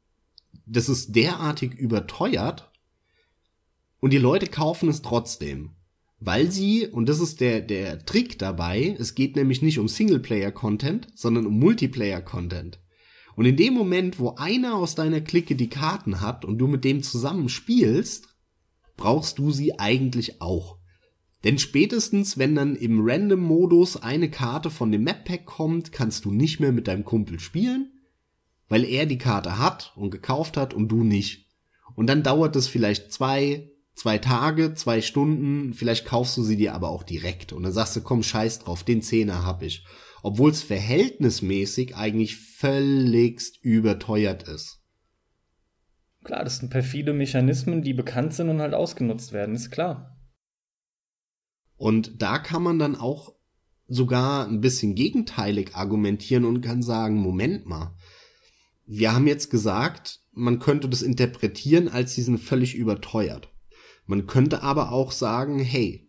das 0.65 0.89
ist 0.89 1.15
derartig 1.15 1.75
überteuert 1.75 2.73
und 4.01 4.15
die 4.15 4.19
Leute 4.19 4.47
kaufen 4.47 4.89
es 4.89 5.03
trotzdem. 5.03 5.73
Weil 6.21 6.51
sie, 6.51 6.87
und 6.87 7.07
das 7.11 7.21
ist 7.21 7.43
der, 7.43 7.61
der 7.61 8.07
Trick 8.07 8.39
dabei, 8.39 8.97
es 8.99 9.15
geht 9.15 9.37
nämlich 9.37 9.61
nicht 9.61 9.79
um 9.79 9.89
Singleplayer-Content, 9.89 11.09
sondern 11.15 11.45
um 11.45 11.59
Multiplayer-Content. 11.59 12.81
Und 13.37 13.45
in 13.45 13.59
dem 13.59 13.75
Moment, 13.75 14.19
wo 14.19 14.37
einer 14.37 14.77
aus 14.77 14.95
deiner 14.95 15.21
Clique 15.21 15.55
die 15.55 15.69
Karten 15.69 16.23
hat 16.23 16.47
und 16.47 16.57
du 16.57 16.67
mit 16.67 16.83
dem 16.83 17.03
zusammen 17.03 17.51
spielst, 17.51 18.35
brauchst 18.97 19.39
du 19.39 19.51
sie 19.51 19.79
eigentlich 19.79 20.41
auch. 20.41 20.79
Denn 21.45 21.59
spätestens, 21.59 22.39
wenn 22.39 22.55
dann 22.55 22.75
im 22.75 23.07
Random-Modus 23.07 24.03
eine 24.03 24.31
Karte 24.31 24.71
von 24.71 24.91
dem 24.91 25.05
Map-Pack 25.05 25.45
kommt, 25.45 25.93
kannst 25.93 26.25
du 26.25 26.33
nicht 26.33 26.59
mehr 26.59 26.73
mit 26.73 26.89
deinem 26.89 27.05
Kumpel 27.05 27.39
spielen, 27.39 27.93
weil 28.69 28.85
er 28.85 29.05
die 29.05 29.19
Karte 29.19 29.59
hat 29.59 29.93
und 29.95 30.11
gekauft 30.11 30.57
hat 30.57 30.73
und 30.73 30.89
du 30.89 31.05
nicht. 31.05 31.51
Und 31.95 32.07
dann 32.07 32.23
dauert 32.23 32.57
es 32.57 32.67
vielleicht 32.67 33.13
zwei, 33.13 33.71
zwei 33.95 34.17
Tage, 34.17 34.73
zwei 34.73 35.03
Stunden, 35.03 35.75
vielleicht 35.75 36.07
kaufst 36.07 36.35
du 36.39 36.43
sie 36.43 36.57
dir 36.57 36.75
aber 36.75 36.89
auch 36.89 37.03
direkt 37.03 37.53
und 37.53 37.63
dann 37.63 37.73
sagst 37.73 37.95
du, 37.97 38.01
komm, 38.01 38.23
scheiß 38.23 38.61
drauf, 38.61 38.83
den 38.83 39.03
Zehner 39.03 39.45
hab 39.45 39.63
ich. 39.63 39.85
Obwohl 40.23 40.51
es 40.51 40.63
verhältnismäßig 40.63 41.95
eigentlich 41.95 42.37
völligst 42.37 43.63
überteuert 43.63 44.45
ist. 44.45 44.81
Klar, 46.25 46.43
das 46.43 46.57
sind 46.57 46.71
perfide 46.71 47.13
Mechanismen, 47.13 47.83
die 47.83 47.93
bekannt 47.93 48.33
sind 48.33 48.49
und 48.49 48.63
halt 48.63 48.73
ausgenutzt 48.73 49.35
werden, 49.35 49.55
ist 49.55 49.71
klar. 49.71 50.14
Und 51.85 52.23
da 52.23 52.39
kann 52.39 52.63
man 52.63 52.79
dann 52.79 52.97
auch 52.97 53.35
sogar 53.89 54.49
ein 54.49 54.63
bisschen 54.63 54.95
gegenteilig 54.95 55.75
argumentieren 55.75 56.47
und 56.47 56.63
kann 56.63 56.83
sagen, 56.83 57.17
Moment 57.17 57.67
mal, 57.67 57.95
wir 58.87 59.13
haben 59.13 59.27
jetzt 59.27 59.51
gesagt, 59.51 60.21
man 60.33 60.61
könnte 60.61 60.89
das 60.89 61.03
interpretieren 61.03 61.89
als 61.89 62.15
sie 62.15 62.23
sind 62.23 62.39
völlig 62.39 62.75
überteuert. 62.75 63.51
Man 64.07 64.27
könnte 64.27 64.63
aber 64.63 64.93
auch 64.93 65.13
sagen, 65.13 65.59
hey, 65.59 66.09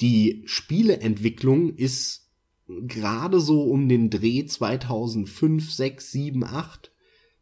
die 0.00 0.42
Spieleentwicklung 0.44 1.76
ist 1.76 2.28
gerade 2.66 3.38
so 3.38 3.62
um 3.62 3.88
den 3.88 4.10
Dreh 4.10 4.44
2005, 4.44 5.70
6, 5.70 6.10
7, 6.10 6.42
8 6.42 6.90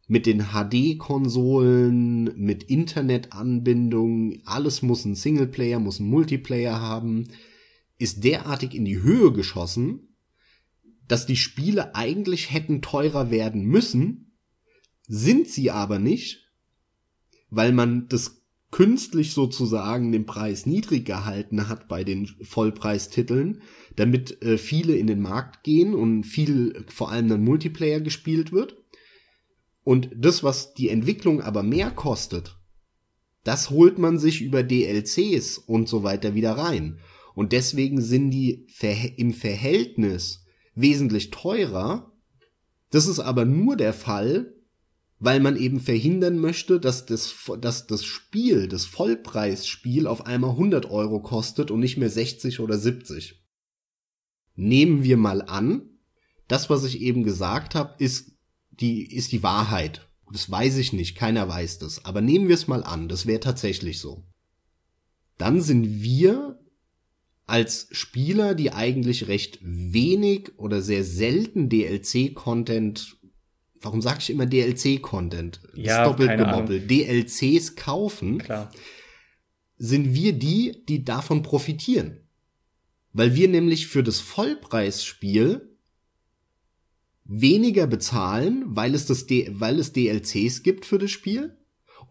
mit 0.07 0.27
den 0.27 0.49
HD-Konsolen, 0.53 2.25
mit 2.37 2.65
Internetanbindung, 2.65 4.43
alles 4.45 4.83
muss 4.83 5.07
ein 5.07 5.15
Singleplayer, 5.15 5.79
muss 5.79 5.99
ein 5.99 6.11
Multiplayer 6.11 6.79
haben, 6.79 7.29
ist 8.05 8.23
derartig 8.23 8.75
in 8.75 8.85
die 8.85 9.03
Höhe 9.03 9.33
geschossen, 9.33 10.15
dass 11.09 11.25
die 11.27 11.37
Spiele 11.37 11.95
eigentlich 11.95 12.53
hätten 12.53 12.83
teurer 12.83 13.31
werden 13.31 13.65
müssen, 13.65 14.37
sind 15.09 15.49
sie 15.49 15.71
aber 15.71 15.99
nicht, 15.99 16.51
weil 17.49 17.73
man 17.73 18.09
das 18.09 18.43
künstlich 18.71 19.33
sozusagen 19.33 20.13
den 20.13 20.27
Preis 20.27 20.67
niedrig 20.67 21.07
gehalten 21.07 21.69
hat 21.69 21.89
bei 21.89 22.05
den 22.05 22.27
Vollpreistiteln, 22.43 23.63
damit 23.97 24.43
äh, 24.43 24.59
viele 24.59 24.97
in 24.97 25.07
den 25.07 25.21
Markt 25.21 25.63
gehen 25.63 25.95
und 25.95 26.25
viel 26.25 26.85
vor 26.89 27.11
allem 27.11 27.29
dann 27.29 27.45
Multiplayer 27.45 28.01
gespielt 28.01 28.53
wird. 28.53 28.77
Und 29.83 30.11
das, 30.15 30.43
was 30.43 30.75
die 30.75 30.91
Entwicklung 30.91 31.41
aber 31.41 31.63
mehr 31.63 31.91
kostet, 31.91 32.59
das 33.45 33.71
holt 33.71 33.99
man 33.99 34.19
sich 34.19 34.43
über 34.43 34.63
DLCs 34.63 35.57
und 35.59 35.89
so 35.89 36.03
weiter 36.03 36.35
wieder 36.35 36.53
rein. 36.53 36.99
Und 37.35 37.53
deswegen 37.53 38.01
sind 38.01 38.31
die 38.31 38.67
im 39.17 39.33
Verhältnis 39.33 40.45
wesentlich 40.75 41.31
teurer. 41.31 42.13
Das 42.91 43.07
ist 43.07 43.19
aber 43.19 43.45
nur 43.45 43.77
der 43.77 43.93
Fall, 43.93 44.55
weil 45.19 45.41
man 45.41 45.57
eben 45.57 45.81
verhindern 45.81 46.39
möchte, 46.39 46.79
dass 46.79 47.07
das, 47.07 47.35
dass 47.61 47.87
das 47.87 48.05
Spiel, 48.05 48.69
das 48.69 48.85
Vollpreisspiel 48.85 50.07
auf 50.07 50.27
einmal 50.27 50.51
100 50.51 50.91
Euro 50.91 51.21
kostet 51.21 51.71
und 51.71 51.81
nicht 51.81 51.97
mehr 51.97 52.11
60 52.11 52.61
oder 52.61 52.79
70. 52.79 53.43
Nehmen 54.55 55.03
wir 55.03 55.17
mal 55.17 55.43
an, 55.43 55.91
das, 56.47 56.71
was 56.71 56.85
ich 56.85 57.01
eben 57.01 57.25
gesagt 57.25 57.75
habe, 57.75 57.95
ist 57.99 58.33
die, 58.71 59.13
ist 59.13 59.33
die 59.33 59.43
Wahrheit. 59.43 60.09
Das 60.33 60.51
weiß 60.51 60.77
ich 60.79 60.93
nicht, 60.93 61.17
keiner 61.17 61.49
weiß 61.49 61.79
das. 61.79 62.05
Aber 62.05 62.21
nehmen 62.21 62.49
wir 62.49 62.55
es 62.55 62.69
mal 62.69 62.85
an, 62.85 63.09
das 63.09 63.27
wäre 63.27 63.41
tatsächlich 63.41 64.01
so. 64.01 64.25
Dann 65.39 65.61
sind 65.61 66.03
wir 66.03 66.61
als 67.47 67.89
Spieler, 67.91 68.55
die 68.55 68.73
eigentlich 68.73 69.29
recht 69.29 69.59
wenig 69.63 70.59
oder 70.59 70.81
sehr 70.81 71.05
selten 71.05 71.69
DLC-Content, 71.69 73.17
warum 73.81 74.01
sage 74.01 74.19
ich 74.21 74.31
immer 74.31 74.47
DLC-Content? 74.47 75.61
Ja, 75.75 76.05
doppelt 76.05 76.39
gemoppelt. 76.39 76.91
DLCs 76.91 77.77
kaufen, 77.77 78.39
Klar. 78.39 78.71
sind 79.77 80.15
wir 80.15 80.33
die, 80.33 80.85
die 80.89 81.05
davon 81.05 81.43
profitieren. 81.43 82.21
Weil 83.13 83.35
wir 83.35 83.49
nämlich 83.49 83.87
für 83.87 84.03
das 84.03 84.21
Vollpreisspiel 84.21 85.77
weniger 87.25 87.87
bezahlen, 87.87 88.65
weil 88.67 88.95
es, 88.95 89.07
das 89.07 89.27
D 89.27 89.49
weil 89.53 89.79
es 89.79 89.93
DLCs 89.93 90.63
gibt 90.63 90.85
für 90.85 90.99
das 90.99 91.11
Spiel 91.11 91.57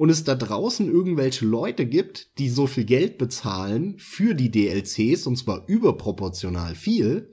und 0.03 0.09
es 0.09 0.25
da 0.25 0.35
draußen 0.35 0.91
irgendwelche 0.91 1.45
Leute 1.45 1.85
gibt, 1.85 2.37
die 2.37 2.49
so 2.49 2.67
viel 2.67 2.83
Geld 2.83 3.17
bezahlen 3.17 3.97
für 3.99 4.35
die 4.35 4.51
DLCs 4.51 5.25
und 5.27 5.37
zwar 5.37 5.65
überproportional 5.69 6.75
viel 6.75 7.31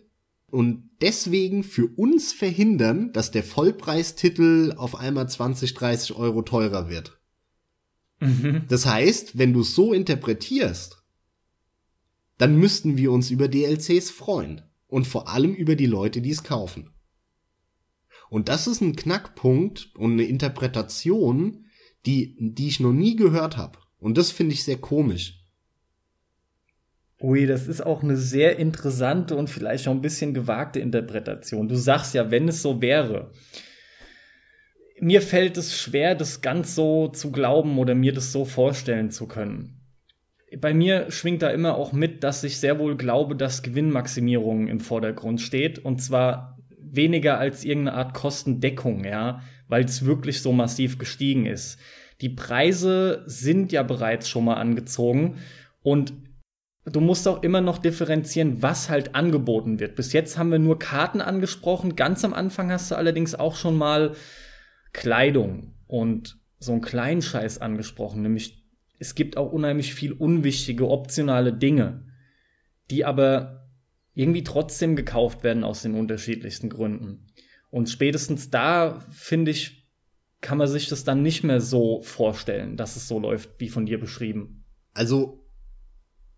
und 0.53 0.89
deswegen 1.01 1.65
für 1.65 1.89
uns 1.97 2.33
verhindern, 2.33 3.13
dass 3.13 3.33
der 3.33 3.43
Vollpreistitel 3.43 4.75
auf 4.77 4.95
einmal 4.95 5.29
20, 5.29 5.75
30 5.75 6.15
Euro 6.15 6.43
teurer 6.43 6.89
wird. 6.89 7.21
Mhm. 8.21 8.67
Das 8.69 8.87
heißt, 8.87 9.37
wenn 9.37 9.53
du 9.53 9.63
es 9.63 9.75
so 9.75 9.93
interpretierst, 9.93 11.03
dann 12.39 12.55
müssten 12.55 12.97
wir 12.97 13.11
uns 13.11 13.33
über 13.33 13.49
DLCs 13.49 14.13
freuen. 14.13 14.63
Und 14.87 15.09
vor 15.09 15.29
allem 15.29 15.55
über 15.55 15.75
die 15.75 15.87
Leute, 15.87 16.21
die 16.23 16.31
es 16.31 16.45
kaufen. 16.45 16.93
Und 18.29 18.49
das 18.49 18.69
ist 18.69 18.81
ein 18.81 18.95
Knackpunkt 18.95 19.91
und 19.97 20.13
eine 20.13 20.23
Interpretation, 20.23 21.67
die, 22.07 22.37
die 22.39 22.69
ich 22.69 22.81
noch 22.81 22.93
nie 22.93 23.17
gehört 23.17 23.57
habe. 23.57 23.79
Und 23.99 24.17
das 24.17 24.31
finde 24.31 24.55
ich 24.55 24.65
sehr 24.65 24.79
komisch. 24.79 25.45
Ui, 27.21 27.47
das 27.47 27.69
ist 27.69 27.85
auch 27.85 28.03
eine 28.03 28.17
sehr 28.17 28.59
interessante 28.59 29.37
und 29.37 29.51
vielleicht 29.51 29.87
auch 29.87 29.93
ein 29.93 30.01
bisschen 30.01 30.33
gewagte 30.33 30.81
Interpretation. 30.81 31.69
Du 31.69 31.77
sagst 31.77 32.15
ja, 32.15 32.31
wenn 32.31 32.49
es 32.49 32.63
so 32.63 32.81
wäre. 32.81 33.33
Mir 34.99 35.21
fällt 35.21 35.59
es 35.59 35.79
schwer, 35.79 36.15
das 36.15 36.41
ganz 36.41 36.75
so 36.75 37.09
zu 37.09 37.31
glauben 37.31 37.79
oder 37.79 37.95
mir 37.95 38.13
das 38.15 38.33
so 38.33 38.45
vorstellen 38.45 39.11
zu 39.11 39.27
können 39.27 39.81
bei 40.59 40.75
mir 40.75 41.11
schwingt 41.11 41.43
da 41.43 41.51
immer 41.51 41.77
auch 41.77 41.93
mit, 41.93 42.25
dass 42.25 42.43
ich 42.43 42.59
sehr 42.59 42.79
wohl 42.79 42.97
glaube, 42.97 43.37
dass 43.37 43.63
Gewinnmaximierung 43.63 44.67
im 44.67 44.81
Vordergrund 44.81 45.41
steht. 45.41 45.79
Und 45.79 46.03
zwar 46.03 46.59
weniger 46.79 47.39
als 47.39 47.65
irgendeine 47.65 47.97
Art 47.97 48.15
Kostendeckung, 48.15 49.05
ja, 49.05 49.43
weil 49.71 49.85
es 49.85 50.05
wirklich 50.05 50.43
so 50.43 50.53
massiv 50.53 50.99
gestiegen 50.99 51.47
ist. 51.47 51.79
Die 52.21 52.29
Preise 52.29 53.23
sind 53.27 53.73
ja 53.73 53.83
bereits 53.83 54.29
schon 54.29 54.45
mal 54.45 54.55
angezogen 54.55 55.39
und 55.83 56.13
du 56.85 57.01
musst 57.01 57.27
auch 57.27 57.43
immer 57.43 57.61
noch 57.61 57.79
differenzieren, 57.79 58.63
was 58.63 58.91
halt 58.91 59.15
angeboten 59.15 59.81
wird. 59.81 59.97
Bis 59.97 60.13
jetzt 60.13 60.37
haben 60.37 60.51
wir 60.51 60.59
nur 60.59 60.79
Karten 60.79 61.21
angesprochen. 61.21 61.97
Ganz 61.97 62.25
am 62.25 62.35
Anfang 62.35 62.71
hast 62.71 62.91
du 62.91 62.97
allerdings 62.97 63.35
auch 63.35 63.57
schon 63.57 63.79
mal 63.79 64.15
Kleidung 64.93 65.75
und 65.87 66.39
so 66.59 66.73
einen 66.73 66.83
kleinen 66.83 67.23
Scheiß 67.23 67.59
angesprochen, 67.59 68.23
nämlich 68.23 68.61
es 68.99 69.15
gibt 69.15 69.39
auch 69.39 69.51
unheimlich 69.51 69.95
viel 69.95 70.13
unwichtige, 70.13 70.89
optionale 70.89 71.55
Dinge, 71.55 72.05
die 72.91 73.07
aber 73.07 73.71
irgendwie 74.15 74.45
trotzdem 74.45 74.95
gekauft 74.95 75.43
werden 75.43 75.65
aus 75.65 75.83
den 75.83 75.95
unterschiedlichsten 75.95 76.69
Gründen. 76.69 77.27
Und 77.71 77.89
spätestens 77.89 78.51
da, 78.51 79.01
finde 79.11 79.53
ich, 79.53 79.89
kann 80.41 80.59
man 80.59 80.69
sich 80.69 80.89
das 80.89 81.05
dann 81.05 81.23
nicht 81.23 81.45
mehr 81.45 81.61
so 81.61 82.03
vorstellen, 82.03 82.77
dass 82.77 82.97
es 82.97 83.09
so 83.09 83.19
läuft, 83.19 83.51
wie 83.59 83.69
von 83.69 83.87
dir 83.87 84.01
beschrieben. 84.01 84.65
Also 84.93 85.41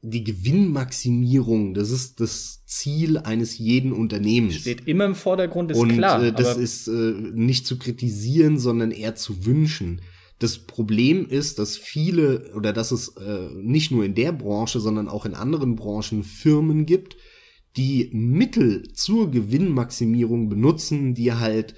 die 0.02 0.24
Gewinnmaximierung, 0.24 1.74
das 1.74 1.90
ist 1.90 2.20
das 2.20 2.64
Ziel 2.66 3.18
eines 3.18 3.56
jeden 3.58 3.92
Unternehmens. 3.92 4.56
Steht 4.56 4.88
immer 4.88 5.04
im 5.04 5.14
Vordergrund, 5.14 5.70
ist 5.70 5.78
Und, 5.78 5.92
klar. 5.92 6.22
Äh, 6.22 6.32
das 6.32 6.56
ist 6.56 6.88
äh, 6.88 6.92
nicht 6.92 7.66
zu 7.66 7.78
kritisieren, 7.78 8.58
sondern 8.58 8.90
eher 8.90 9.14
zu 9.14 9.46
wünschen. 9.46 10.02
Das 10.40 10.58
Problem 10.58 11.26
ist, 11.26 11.60
dass 11.60 11.76
viele 11.76 12.52
oder 12.56 12.72
dass 12.72 12.90
es 12.90 13.16
äh, 13.16 13.48
nicht 13.54 13.92
nur 13.92 14.04
in 14.04 14.16
der 14.16 14.32
Branche, 14.32 14.80
sondern 14.80 15.08
auch 15.08 15.24
in 15.24 15.34
anderen 15.34 15.76
Branchen 15.76 16.24
Firmen 16.24 16.84
gibt, 16.84 17.16
die 17.76 18.10
Mittel 18.12 18.92
zur 18.92 19.30
Gewinnmaximierung 19.30 20.48
benutzen, 20.48 21.14
die 21.14 21.32
halt, 21.32 21.74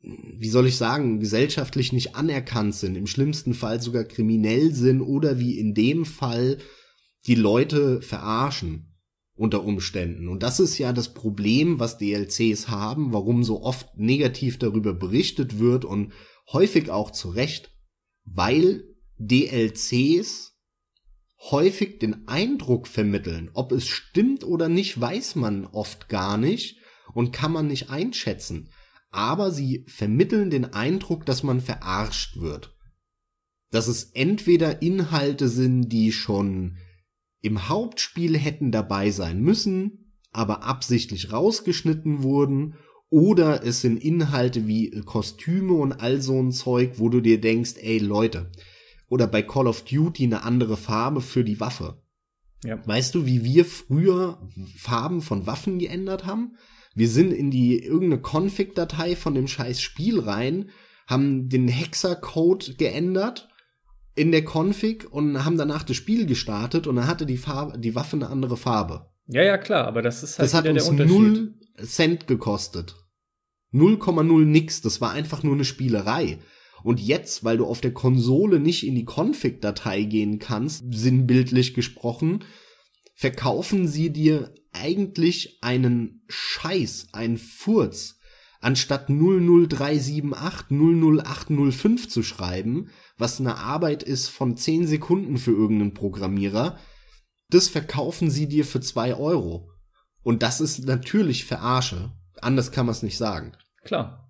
wie 0.00 0.48
soll 0.48 0.66
ich 0.66 0.76
sagen, 0.76 1.20
gesellschaftlich 1.20 1.92
nicht 1.92 2.14
anerkannt 2.14 2.74
sind, 2.74 2.96
im 2.96 3.06
schlimmsten 3.06 3.54
Fall 3.54 3.80
sogar 3.80 4.04
kriminell 4.04 4.74
sind 4.74 5.00
oder 5.00 5.38
wie 5.38 5.58
in 5.58 5.74
dem 5.74 6.04
Fall 6.04 6.58
die 7.26 7.36
Leute 7.36 8.02
verarschen 8.02 8.92
unter 9.34 9.64
Umständen. 9.64 10.28
Und 10.28 10.42
das 10.42 10.60
ist 10.60 10.78
ja 10.78 10.92
das 10.92 11.14
Problem, 11.14 11.80
was 11.80 11.98
DLCs 11.98 12.68
haben, 12.68 13.12
warum 13.12 13.44
so 13.44 13.62
oft 13.62 13.96
negativ 13.96 14.58
darüber 14.58 14.92
berichtet 14.92 15.58
wird 15.58 15.84
und 15.84 16.12
häufig 16.52 16.90
auch 16.90 17.10
zu 17.10 17.30
Recht, 17.30 17.70
weil 18.24 18.84
DLCs 19.18 20.51
häufig 21.50 21.98
den 21.98 22.28
Eindruck 22.28 22.86
vermitteln. 22.86 23.50
Ob 23.54 23.72
es 23.72 23.88
stimmt 23.88 24.44
oder 24.44 24.68
nicht, 24.68 25.00
weiß 25.00 25.34
man 25.36 25.66
oft 25.66 26.08
gar 26.08 26.36
nicht 26.36 26.78
und 27.14 27.32
kann 27.32 27.52
man 27.52 27.66
nicht 27.66 27.90
einschätzen. 27.90 28.70
Aber 29.10 29.50
sie 29.50 29.84
vermitteln 29.88 30.50
den 30.50 30.72
Eindruck, 30.72 31.26
dass 31.26 31.42
man 31.42 31.60
verarscht 31.60 32.36
wird. 32.38 32.76
Dass 33.70 33.88
es 33.88 34.04
entweder 34.12 34.82
Inhalte 34.82 35.48
sind, 35.48 35.88
die 35.88 36.12
schon 36.12 36.78
im 37.40 37.68
Hauptspiel 37.68 38.38
hätten 38.38 38.70
dabei 38.70 39.10
sein 39.10 39.40
müssen, 39.40 40.14
aber 40.30 40.62
absichtlich 40.62 41.32
rausgeschnitten 41.32 42.22
wurden 42.22 42.76
oder 43.10 43.62
es 43.62 43.82
sind 43.82 44.02
Inhalte 44.02 44.66
wie 44.66 44.90
Kostüme 45.04 45.74
und 45.74 45.92
all 45.92 46.22
so 46.22 46.40
ein 46.40 46.52
Zeug, 46.52 46.92
wo 46.96 47.10
du 47.10 47.20
dir 47.20 47.40
denkst, 47.40 47.74
ey 47.76 47.98
Leute. 47.98 48.50
Oder 49.12 49.26
bei 49.26 49.42
Call 49.42 49.66
of 49.66 49.84
Duty 49.84 50.24
eine 50.24 50.42
andere 50.42 50.78
Farbe 50.78 51.20
für 51.20 51.44
die 51.44 51.60
Waffe. 51.60 52.02
Ja. 52.64 52.80
Weißt 52.86 53.14
du, 53.14 53.26
wie 53.26 53.44
wir 53.44 53.66
früher 53.66 54.38
Farben 54.78 55.20
von 55.20 55.46
Waffen 55.46 55.78
geändert 55.78 56.24
haben? 56.24 56.56
Wir 56.94 57.10
sind 57.10 57.30
in 57.30 57.50
die 57.50 57.78
irgendeine 57.78 58.22
Config-Datei 58.22 59.14
von 59.14 59.34
dem 59.34 59.48
scheiß 59.48 59.82
Spiel 59.82 60.18
rein, 60.18 60.70
haben 61.06 61.50
den 61.50 61.68
Hexer-Code 61.68 62.76
geändert 62.76 63.50
in 64.14 64.32
der 64.32 64.46
Config 64.46 65.12
und 65.12 65.44
haben 65.44 65.58
danach 65.58 65.82
das 65.82 65.96
Spiel 65.96 66.24
gestartet 66.24 66.86
und 66.86 66.96
dann 66.96 67.06
hatte 67.06 67.26
die 67.26 67.36
Farbe, 67.36 67.78
die 67.78 67.94
Waffe 67.94 68.16
eine 68.16 68.30
andere 68.30 68.56
Farbe. 68.56 69.10
Ja, 69.26 69.42
ja, 69.42 69.58
klar, 69.58 69.86
aber 69.86 70.00
das 70.00 70.22
ist 70.22 70.38
halt 70.38 70.46
das 70.46 70.54
hat 70.54 70.66
uns 70.66 70.90
null 70.90 71.52
Cent 71.84 72.26
gekostet. 72.26 72.96
0,0 73.74 74.44
nix, 74.46 74.80
das 74.80 75.02
war 75.02 75.10
einfach 75.10 75.42
nur 75.42 75.54
eine 75.54 75.66
Spielerei. 75.66 76.38
Und 76.82 77.00
jetzt, 77.00 77.44
weil 77.44 77.58
du 77.58 77.66
auf 77.66 77.80
der 77.80 77.92
Konsole 77.92 78.60
nicht 78.60 78.86
in 78.86 78.94
die 78.94 79.06
Config-Datei 79.06 80.02
gehen 80.02 80.38
kannst, 80.38 80.84
sinnbildlich 80.90 81.74
gesprochen, 81.74 82.44
verkaufen 83.14 83.86
sie 83.86 84.10
dir 84.10 84.54
eigentlich 84.72 85.58
einen 85.62 86.24
Scheiß, 86.28 87.08
einen 87.12 87.38
Furz, 87.38 88.18
anstatt 88.60 89.08
00378 89.08 90.70
00805 90.70 92.08
zu 92.08 92.22
schreiben, 92.22 92.88
was 93.18 93.40
eine 93.40 93.56
Arbeit 93.56 94.02
ist 94.02 94.28
von 94.28 94.56
10 94.56 94.86
Sekunden 94.86 95.36
für 95.36 95.52
irgendeinen 95.52 95.94
Programmierer, 95.94 96.78
das 97.50 97.68
verkaufen 97.68 98.30
sie 98.30 98.48
dir 98.48 98.64
für 98.64 98.80
2 98.80 99.14
Euro. 99.16 99.70
Und 100.22 100.42
das 100.42 100.60
ist 100.60 100.86
natürlich 100.86 101.44
Verarsche. 101.44 102.12
Anders 102.40 102.72
kann 102.72 102.86
man 102.86 102.94
es 102.94 103.02
nicht 103.02 103.18
sagen. 103.18 103.52
Klar. 103.84 104.21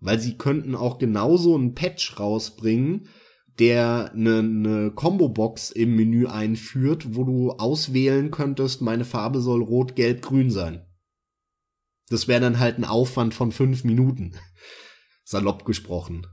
Weil 0.00 0.20
sie 0.20 0.36
könnten 0.36 0.74
auch 0.74 0.98
genauso 0.98 1.54
einen 1.54 1.74
Patch 1.74 2.18
rausbringen, 2.18 3.08
der 3.58 4.12
eine, 4.12 4.38
eine 4.38 4.90
Combo-Box 4.92 5.70
im 5.70 5.96
Menü 5.96 6.26
einführt, 6.26 7.16
wo 7.16 7.24
du 7.24 7.50
auswählen 7.52 8.30
könntest, 8.30 8.80
meine 8.82 9.04
Farbe 9.04 9.40
soll 9.40 9.62
rot, 9.62 9.96
gelb, 9.96 10.22
grün 10.22 10.50
sein. 10.50 10.84
Das 12.08 12.28
wäre 12.28 12.40
dann 12.40 12.58
halt 12.58 12.78
ein 12.78 12.84
Aufwand 12.84 13.34
von 13.34 13.52
fünf 13.52 13.84
Minuten. 13.84 14.34
Salopp 15.24 15.64
gesprochen. 15.64 16.26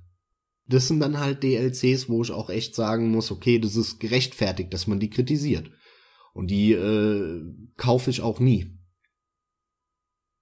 Das 0.67 0.87
sind 0.87 0.99
dann 0.99 1.19
halt 1.19 1.43
DLCs, 1.43 2.09
wo 2.09 2.23
ich 2.23 2.31
auch 2.31 2.49
echt 2.49 2.75
sagen 2.75 3.09
muss, 3.11 3.31
okay, 3.31 3.59
das 3.59 3.75
ist 3.75 3.99
gerechtfertigt, 3.99 4.73
dass 4.73 4.87
man 4.87 4.99
die 4.99 5.09
kritisiert. 5.09 5.69
Und 6.33 6.49
die 6.49 6.73
äh, 6.73 7.41
kaufe 7.77 8.09
ich 8.09 8.21
auch 8.21 8.39
nie. 8.39 8.74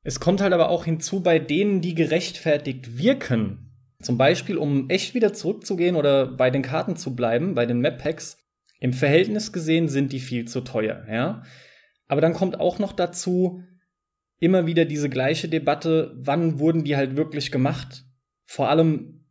Es 0.03 0.19
kommt 0.19 0.41
halt 0.41 0.53
aber 0.53 0.69
auch 0.69 0.85
hinzu 0.85 1.21
bei 1.21 1.39
denen, 1.39 1.81
die 1.81 1.95
gerechtfertigt 1.95 2.97
wirken. 2.97 3.71
Zum 4.01 4.17
Beispiel, 4.17 4.57
um 4.57 4.89
echt 4.89 5.13
wieder 5.13 5.33
zurückzugehen 5.33 5.95
oder 5.95 6.27
bei 6.27 6.49
den 6.49 6.61
Karten 6.61 6.97
zu 6.97 7.15
bleiben, 7.15 7.55
bei 7.55 7.65
den 7.65 7.79
Map 7.79 8.01
Packs. 8.01 8.37
Im 8.79 8.91
Verhältnis 8.91 9.53
gesehen 9.53 9.87
sind 9.87 10.11
die 10.11 10.19
viel 10.19 10.45
zu 10.45 10.59
teuer, 10.61 11.05
ja. 11.09 11.43
Aber 12.07 12.19
dann 12.19 12.33
kommt 12.33 12.59
auch 12.59 12.79
noch 12.79 12.91
dazu 12.91 13.63
immer 14.39 14.65
wieder 14.65 14.83
diese 14.83 15.09
gleiche 15.09 15.47
Debatte, 15.47 16.13
wann 16.17 16.59
wurden 16.59 16.83
die 16.83 16.97
halt 16.97 17.15
wirklich 17.15 17.49
gemacht? 17.49 18.03
Vor 18.45 18.67
allem 18.67 19.23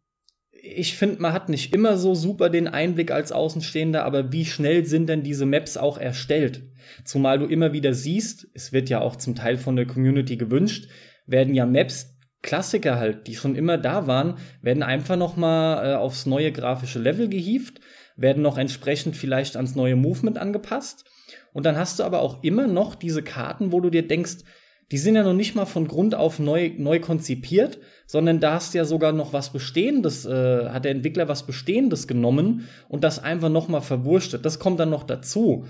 ich 0.62 0.96
finde, 0.96 1.20
man 1.20 1.32
hat 1.32 1.48
nicht 1.48 1.74
immer 1.74 1.96
so 1.96 2.14
super 2.14 2.48
den 2.48 2.68
Einblick 2.68 3.10
als 3.10 3.32
Außenstehender, 3.32 4.04
aber 4.04 4.32
wie 4.32 4.44
schnell 4.44 4.86
sind 4.86 5.08
denn 5.08 5.24
diese 5.24 5.44
Maps 5.44 5.76
auch 5.76 5.98
erstellt? 5.98 6.62
Zumal 7.04 7.38
du 7.38 7.46
immer 7.46 7.72
wieder 7.72 7.94
siehst, 7.94 8.48
es 8.54 8.72
wird 8.72 8.88
ja 8.88 9.00
auch 9.00 9.16
zum 9.16 9.34
Teil 9.34 9.56
von 9.56 9.76
der 9.76 9.86
Community 9.86 10.36
gewünscht, 10.36 10.88
werden 11.26 11.54
ja 11.54 11.66
Maps 11.66 12.12
Klassiker 12.42 12.98
halt, 12.98 13.28
die 13.28 13.36
schon 13.36 13.54
immer 13.54 13.78
da 13.78 14.08
waren, 14.08 14.36
werden 14.60 14.82
einfach 14.82 15.16
noch 15.16 15.36
mal 15.36 15.92
äh, 15.92 15.94
aufs 15.94 16.26
neue 16.26 16.50
grafische 16.50 16.98
Level 16.98 17.28
gehievt, 17.28 17.80
werden 18.16 18.42
noch 18.42 18.58
entsprechend 18.58 19.16
vielleicht 19.16 19.56
ans 19.56 19.76
neue 19.76 19.96
Movement 19.96 20.38
angepasst. 20.38 21.04
Und 21.52 21.66
dann 21.66 21.76
hast 21.76 21.98
du 21.98 22.04
aber 22.04 22.20
auch 22.20 22.42
immer 22.42 22.66
noch 22.66 22.96
diese 22.96 23.22
Karten, 23.22 23.72
wo 23.72 23.80
du 23.80 23.90
dir 23.90 24.06
denkst, 24.06 24.38
die 24.90 24.98
sind 24.98 25.14
ja 25.14 25.22
noch 25.22 25.32
nicht 25.32 25.54
mal 25.54 25.64
von 25.64 25.88
Grund 25.88 26.14
auf 26.14 26.38
neu, 26.38 26.72
neu 26.76 27.00
konzipiert, 27.00 27.78
sondern 28.06 28.40
da 28.40 28.54
hast 28.54 28.74
du 28.74 28.78
ja 28.78 28.84
sogar 28.84 29.12
noch 29.12 29.32
was 29.32 29.50
Bestehendes, 29.50 30.26
äh, 30.26 30.68
hat 30.68 30.84
der 30.84 30.90
Entwickler 30.90 31.28
was 31.28 31.46
Bestehendes 31.46 32.06
genommen 32.06 32.68
und 32.88 33.02
das 33.02 33.18
einfach 33.18 33.48
noch 33.48 33.68
mal 33.68 33.80
verwurstet. 33.80 34.44
Das 34.44 34.58
kommt 34.58 34.80
dann 34.80 34.90
noch 34.90 35.04
dazu. 35.04 35.64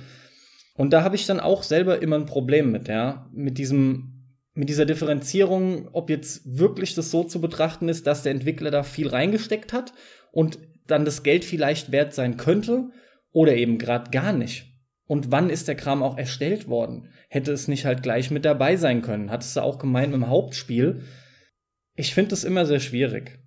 Und 0.74 0.92
da 0.92 1.02
habe 1.02 1.16
ich 1.16 1.26
dann 1.26 1.40
auch 1.40 1.62
selber 1.62 2.00
immer 2.00 2.16
ein 2.16 2.26
Problem 2.26 2.72
mit, 2.72 2.88
ja, 2.88 3.28
mit 3.32 3.58
diesem, 3.58 4.24
mit 4.54 4.68
dieser 4.68 4.86
Differenzierung, 4.86 5.88
ob 5.92 6.10
jetzt 6.10 6.42
wirklich 6.58 6.94
das 6.94 7.10
so 7.10 7.24
zu 7.24 7.40
betrachten 7.40 7.88
ist, 7.88 8.06
dass 8.06 8.22
der 8.22 8.32
Entwickler 8.32 8.70
da 8.70 8.82
viel 8.82 9.08
reingesteckt 9.08 9.72
hat 9.72 9.92
und 10.30 10.58
dann 10.86 11.04
das 11.04 11.22
Geld 11.22 11.44
vielleicht 11.44 11.92
wert 11.92 12.14
sein 12.14 12.36
könnte 12.36 12.90
oder 13.32 13.54
eben 13.54 13.78
gerade 13.78 14.10
gar 14.10 14.32
nicht. 14.32 14.66
Und 15.06 15.30
wann 15.30 15.50
ist 15.50 15.68
der 15.68 15.74
Kram 15.74 16.02
auch 16.02 16.16
erstellt 16.16 16.68
worden? 16.68 17.08
Hätte 17.28 17.52
es 17.52 17.68
nicht 17.68 17.84
halt 17.84 18.02
gleich 18.02 18.30
mit 18.30 18.44
dabei 18.44 18.76
sein 18.76 19.02
können? 19.02 19.30
Hattest 19.30 19.56
du 19.56 19.60
auch 19.60 19.78
gemeint 19.78 20.14
im 20.14 20.28
Hauptspiel? 20.28 21.02
Ich 21.94 22.14
finde 22.14 22.30
das 22.30 22.44
immer 22.44 22.64
sehr 22.64 22.80
schwierig. 22.80 23.38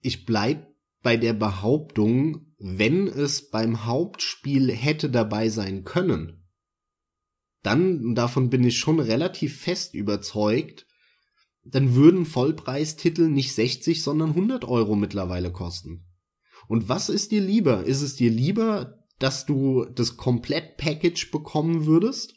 Ich 0.00 0.26
bleib 0.26 0.66
bei 1.02 1.16
der 1.16 1.32
Behauptung, 1.32 2.52
wenn 2.58 3.06
es 3.06 3.50
beim 3.50 3.86
Hauptspiel 3.86 4.72
hätte 4.72 5.10
dabei 5.10 5.48
sein 5.48 5.84
können, 5.84 6.41
dann, 7.62 8.14
davon 8.14 8.50
bin 8.50 8.64
ich 8.64 8.78
schon 8.78 9.00
relativ 9.00 9.60
fest 9.60 9.94
überzeugt, 9.94 10.86
dann 11.64 11.94
würden 11.94 12.26
Vollpreistitel 12.26 13.28
nicht 13.28 13.54
60, 13.54 14.02
sondern 14.02 14.30
100 14.30 14.64
Euro 14.64 14.96
mittlerweile 14.96 15.52
kosten. 15.52 16.04
Und 16.68 16.88
was 16.88 17.08
ist 17.08 17.30
dir 17.30 17.40
lieber? 17.40 17.84
Ist 17.84 18.02
es 18.02 18.16
dir 18.16 18.30
lieber, 18.30 18.98
dass 19.18 19.46
du 19.46 19.84
das 19.84 20.16
Komplett-Package 20.16 21.30
bekommen 21.30 21.86
würdest 21.86 22.34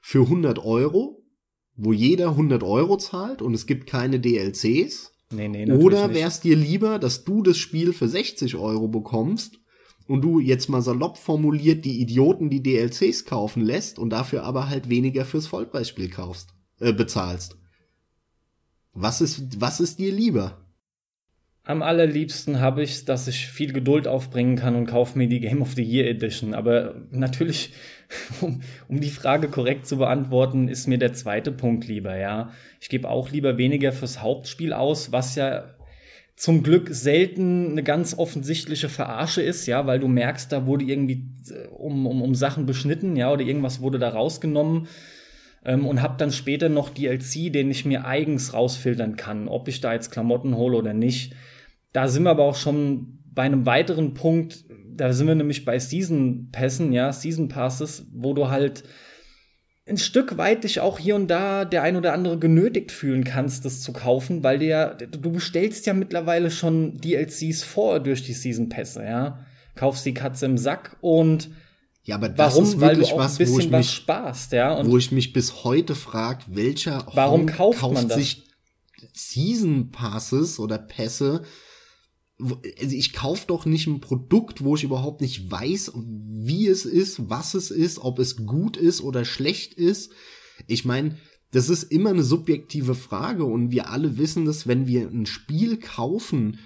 für 0.00 0.22
100 0.22 0.64
Euro, 0.64 1.24
wo 1.74 1.92
jeder 1.92 2.30
100 2.30 2.62
Euro 2.62 2.96
zahlt 2.98 3.42
und 3.42 3.54
es 3.54 3.66
gibt 3.66 3.86
keine 3.86 4.20
DLCs? 4.20 5.12
Nee, 5.32 5.48
nee, 5.48 5.72
Oder 5.72 6.12
wär's 6.14 6.40
dir 6.40 6.56
lieber, 6.56 6.98
dass 6.98 7.24
du 7.24 7.42
das 7.42 7.56
Spiel 7.56 7.92
für 7.92 8.08
60 8.08 8.56
Euro 8.56 8.88
bekommst 8.88 9.61
und 10.08 10.22
du 10.22 10.40
jetzt 10.40 10.68
mal 10.68 10.82
salopp 10.82 11.18
formuliert 11.18 11.84
die 11.84 12.00
Idioten 12.00 12.50
die 12.50 12.62
DLCs 12.62 13.24
kaufen 13.24 13.62
lässt 13.62 13.98
und 13.98 14.10
dafür 14.10 14.44
aber 14.44 14.68
halt 14.68 14.88
weniger 14.88 15.24
fürs 15.24 15.46
Vollpreisspiel 15.46 16.10
kaufst, 16.10 16.54
äh, 16.80 16.92
bezahlst? 16.92 17.56
Was 18.94 19.20
ist, 19.20 19.60
was 19.60 19.80
ist 19.80 19.98
dir 19.98 20.12
lieber? 20.12 20.58
Am 21.64 21.80
allerliebsten 21.80 22.58
habe 22.60 22.82
ich, 22.82 23.04
dass 23.04 23.28
ich 23.28 23.46
viel 23.46 23.72
Geduld 23.72 24.08
aufbringen 24.08 24.56
kann 24.56 24.74
und 24.74 24.86
kaufe 24.86 25.16
mir 25.16 25.28
die 25.28 25.38
Game 25.38 25.62
of 25.62 25.74
the 25.74 25.84
Year 25.84 26.08
Edition. 26.08 26.54
Aber 26.54 26.96
natürlich, 27.10 27.72
um, 28.40 28.62
um 28.88 29.00
die 29.00 29.10
Frage 29.10 29.48
korrekt 29.48 29.86
zu 29.86 29.96
beantworten, 29.98 30.66
ist 30.66 30.88
mir 30.88 30.98
der 30.98 31.12
zweite 31.12 31.52
Punkt 31.52 31.86
lieber, 31.86 32.16
ja. 32.16 32.50
Ich 32.80 32.88
gebe 32.88 33.08
auch 33.08 33.30
lieber 33.30 33.58
weniger 33.58 33.92
fürs 33.92 34.20
Hauptspiel 34.20 34.72
aus, 34.72 35.12
was 35.12 35.36
ja 35.36 35.76
zum 36.36 36.62
Glück 36.62 36.88
selten 36.90 37.72
eine 37.72 37.82
ganz 37.82 38.16
offensichtliche 38.16 38.88
Verarsche 38.88 39.42
ist, 39.42 39.66
ja, 39.66 39.86
weil 39.86 40.00
du 40.00 40.08
merkst, 40.08 40.50
da 40.50 40.66
wurde 40.66 40.84
irgendwie 40.84 41.28
äh, 41.50 41.68
um, 41.68 42.06
um, 42.06 42.22
um 42.22 42.34
Sachen 42.34 42.66
beschnitten, 42.66 43.16
ja, 43.16 43.30
oder 43.30 43.42
irgendwas 43.42 43.80
wurde 43.80 43.98
da 43.98 44.08
rausgenommen 44.08 44.88
ähm, 45.64 45.86
und 45.86 46.02
habe 46.02 46.14
dann 46.18 46.32
später 46.32 46.68
noch 46.68 46.90
DLC, 46.90 47.52
den 47.52 47.70
ich 47.70 47.84
mir 47.84 48.06
eigens 48.06 48.54
rausfiltern 48.54 49.16
kann, 49.16 49.48
ob 49.48 49.68
ich 49.68 49.80
da 49.80 49.92
jetzt 49.92 50.10
Klamotten 50.10 50.56
hole 50.56 50.76
oder 50.76 50.94
nicht. 50.94 51.34
Da 51.92 52.08
sind 52.08 52.24
wir 52.24 52.30
aber 52.30 52.44
auch 52.44 52.56
schon 52.56 53.18
bei 53.26 53.42
einem 53.42 53.66
weiteren 53.66 54.14
Punkt, 54.14 54.64
da 54.94 55.12
sind 55.12 55.26
wir 55.26 55.34
nämlich 55.34 55.64
bei 55.64 55.78
Season 55.78 56.48
Pässen, 56.52 56.92
ja, 56.92 57.12
Season 57.12 57.48
Passes, 57.48 58.06
wo 58.12 58.34
du 58.34 58.48
halt 58.50 58.84
ein 59.86 59.98
Stück 59.98 60.36
weit 60.36 60.64
dich 60.64 60.80
auch 60.80 60.98
hier 60.98 61.16
und 61.16 61.28
da 61.28 61.64
der 61.64 61.82
ein 61.82 61.96
oder 61.96 62.12
andere 62.12 62.38
genötigt 62.38 62.92
fühlen 62.92 63.24
kannst, 63.24 63.64
das 63.64 63.80
zu 63.80 63.92
kaufen, 63.92 64.42
weil 64.42 64.58
dir, 64.58 64.96
du 64.96 65.32
bestellst 65.32 65.86
ja 65.86 65.92
mittlerweile 65.92 66.50
schon 66.50 66.98
DLCs 67.00 67.64
vor 67.64 67.98
durch 68.00 68.22
die 68.22 68.32
Season 68.32 68.68
Pässe, 68.68 69.02
ja. 69.04 69.44
Kaufst 69.74 70.04
die 70.06 70.14
Katze 70.14 70.46
im 70.46 70.58
Sack 70.58 70.96
und 71.00 71.50
ja, 72.04 72.16
aber 72.16 72.28
das 72.28 72.54
warum? 72.54 72.64
ist 72.64 72.80
Weil 72.80 72.90
wirklich 72.90 73.10
du 73.10 73.14
auch 73.14 73.18
was, 73.20 73.34
ein 73.34 73.38
bisschen 73.38 73.54
wo 73.54 73.60
ich 73.60 73.72
was 73.72 73.78
mich, 73.78 73.90
sparst, 73.90 74.52
ja. 74.52 74.74
Und 74.74 74.90
wo 74.90 74.98
ich 74.98 75.12
mich 75.12 75.32
bis 75.32 75.64
heute 75.64 75.94
frag, 75.94 76.42
welcher 76.48 77.06
Warum 77.14 77.42
Honk 77.42 77.56
kauft 77.56 77.82
man 77.82 78.08
das? 78.08 78.18
sich 78.18 78.44
Season 79.12 79.90
Passes 79.90 80.58
oder 80.58 80.78
Pässe? 80.78 81.42
Also 82.80 82.96
ich 82.96 83.12
kaufe 83.12 83.46
doch 83.46 83.66
nicht 83.66 83.86
ein 83.86 84.00
Produkt, 84.00 84.64
wo 84.64 84.74
ich 84.74 84.84
überhaupt 84.84 85.20
nicht 85.20 85.50
weiß, 85.50 85.92
wie 85.94 86.66
es 86.66 86.84
ist, 86.84 87.30
was 87.30 87.54
es 87.54 87.70
ist, 87.70 87.98
ob 87.98 88.18
es 88.18 88.46
gut 88.46 88.76
ist 88.76 89.00
oder 89.00 89.24
schlecht 89.24 89.74
ist. 89.74 90.12
Ich 90.66 90.84
meine, 90.84 91.16
das 91.52 91.68
ist 91.68 91.84
immer 91.84 92.10
eine 92.10 92.22
subjektive 92.22 92.94
Frage 92.94 93.44
und 93.44 93.70
wir 93.70 93.90
alle 93.90 94.16
wissen 94.18 94.44
das, 94.44 94.66
wenn 94.66 94.86
wir 94.86 95.08
ein 95.08 95.26
Spiel 95.26 95.76
kaufen, 95.76 96.58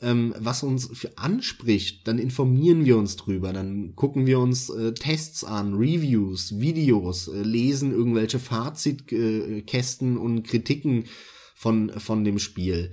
ähm, 0.00 0.34
was 0.38 0.62
uns 0.62 1.06
anspricht, 1.16 2.06
dann 2.06 2.18
informieren 2.18 2.84
wir 2.84 2.98
uns 2.98 3.16
drüber, 3.16 3.52
dann 3.52 3.94
gucken 3.94 4.26
wir 4.26 4.40
uns 4.40 4.68
äh, 4.68 4.92
Tests 4.92 5.42
an, 5.44 5.74
Reviews, 5.74 6.58
Videos, 6.58 7.28
äh, 7.28 7.42
lesen 7.42 7.92
irgendwelche 7.92 8.38
Fazitkästen 8.38 10.16
äh, 10.16 10.18
und 10.18 10.42
Kritiken 10.42 11.04
von, 11.54 11.90
von 11.98 12.24
dem 12.24 12.38
Spiel. 12.38 12.90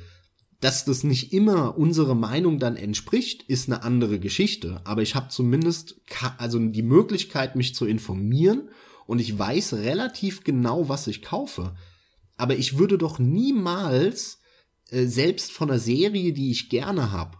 Dass 0.64 0.86
das 0.86 1.04
nicht 1.04 1.34
immer 1.34 1.78
unsere 1.78 2.16
Meinung 2.16 2.58
dann 2.58 2.78
entspricht, 2.78 3.44
ist 3.50 3.68
eine 3.68 3.84
andere 3.84 4.18
Geschichte. 4.18 4.80
Aber 4.86 5.02
ich 5.02 5.14
habe 5.14 5.28
zumindest 5.28 6.00
also 6.38 6.58
die 6.58 6.84
Möglichkeit, 6.84 7.58
mich 7.58 7.76
zu 7.76 7.86
informieren 7.86 8.70
und 9.06 9.20
ich 9.20 9.38
weiß 9.38 9.74
relativ 9.74 10.46
genau, 10.46 10.88
was 10.88 11.08
ich 11.08 11.22
kaufe. 11.22 11.76
Aber 12.38 12.56
ich 12.56 12.78
würde 12.78 12.98
doch 12.98 13.20
niemals 13.20 14.40
äh, 14.90 15.06
selbst 15.06 15.52
von 15.52 15.70
einer 15.70 15.80
Serie, 15.80 16.32
die 16.32 16.52
ich 16.52 16.70
gerne 16.70 17.12
habe, 17.12 17.40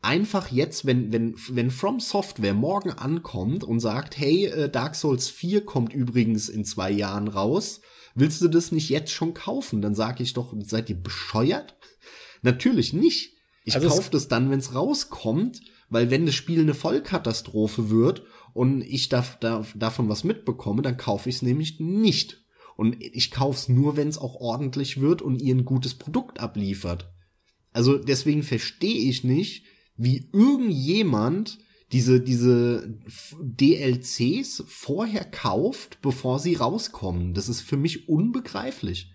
einfach 0.00 0.52
jetzt, 0.52 0.86
wenn, 0.86 1.12
wenn, 1.12 1.34
wenn 1.48 1.72
From 1.72 1.98
Software 1.98 2.54
morgen 2.54 2.92
ankommt 2.92 3.64
und 3.64 3.80
sagt, 3.80 4.16
hey, 4.16 4.46
äh, 4.46 4.70
Dark 4.70 4.94
Souls 4.94 5.28
4 5.28 5.64
kommt 5.64 5.92
übrigens 5.92 6.48
in 6.48 6.64
zwei 6.64 6.92
Jahren 6.92 7.26
raus, 7.26 7.80
willst 8.14 8.40
du 8.42 8.46
das 8.46 8.70
nicht 8.70 8.90
jetzt 8.90 9.10
schon 9.10 9.34
kaufen? 9.34 9.82
Dann 9.82 9.96
sage 9.96 10.22
ich 10.22 10.34
doch, 10.34 10.54
seid 10.62 10.88
ihr 10.88 11.02
bescheuert? 11.02 11.74
Natürlich 12.42 12.92
nicht. 12.92 13.36
Ich 13.64 13.74
Also 13.74 13.88
kaufe 13.88 14.10
das 14.10 14.28
dann, 14.28 14.50
wenn 14.50 14.58
es 14.58 14.74
rauskommt, 14.74 15.60
weil 15.88 16.10
wenn 16.10 16.26
das 16.26 16.34
Spiel 16.34 16.60
eine 16.60 16.74
Vollkatastrophe 16.74 17.90
wird 17.90 18.22
und 18.54 18.82
ich 18.82 19.08
darf, 19.08 19.38
darf, 19.38 19.74
davon 19.76 20.08
was 20.08 20.24
mitbekomme, 20.24 20.82
dann 20.82 20.96
kaufe 20.96 21.28
ich 21.28 21.36
es 21.36 21.42
nämlich 21.42 21.80
nicht. 21.80 22.44
Und 22.76 22.96
ich 23.00 23.30
kaufe 23.30 23.58
es 23.58 23.68
nur, 23.68 23.96
wenn 23.96 24.08
es 24.08 24.16
auch 24.16 24.36
ordentlich 24.36 25.00
wird 25.00 25.20
und 25.20 25.42
ihr 25.42 25.54
ein 25.54 25.66
gutes 25.66 25.94
Produkt 25.94 26.40
abliefert. 26.40 27.12
Also 27.72 27.98
deswegen 27.98 28.42
verstehe 28.42 29.08
ich 29.08 29.22
nicht, 29.22 29.64
wie 29.96 30.30
irgendjemand 30.32 31.58
diese, 31.92 32.20
diese 32.20 32.98
DLCs 33.40 34.64
vorher 34.66 35.24
kauft, 35.24 36.00
bevor 36.00 36.38
sie 36.38 36.54
rauskommen. 36.54 37.34
Das 37.34 37.48
ist 37.48 37.60
für 37.60 37.76
mich 37.76 38.08
unbegreiflich. 38.08 39.12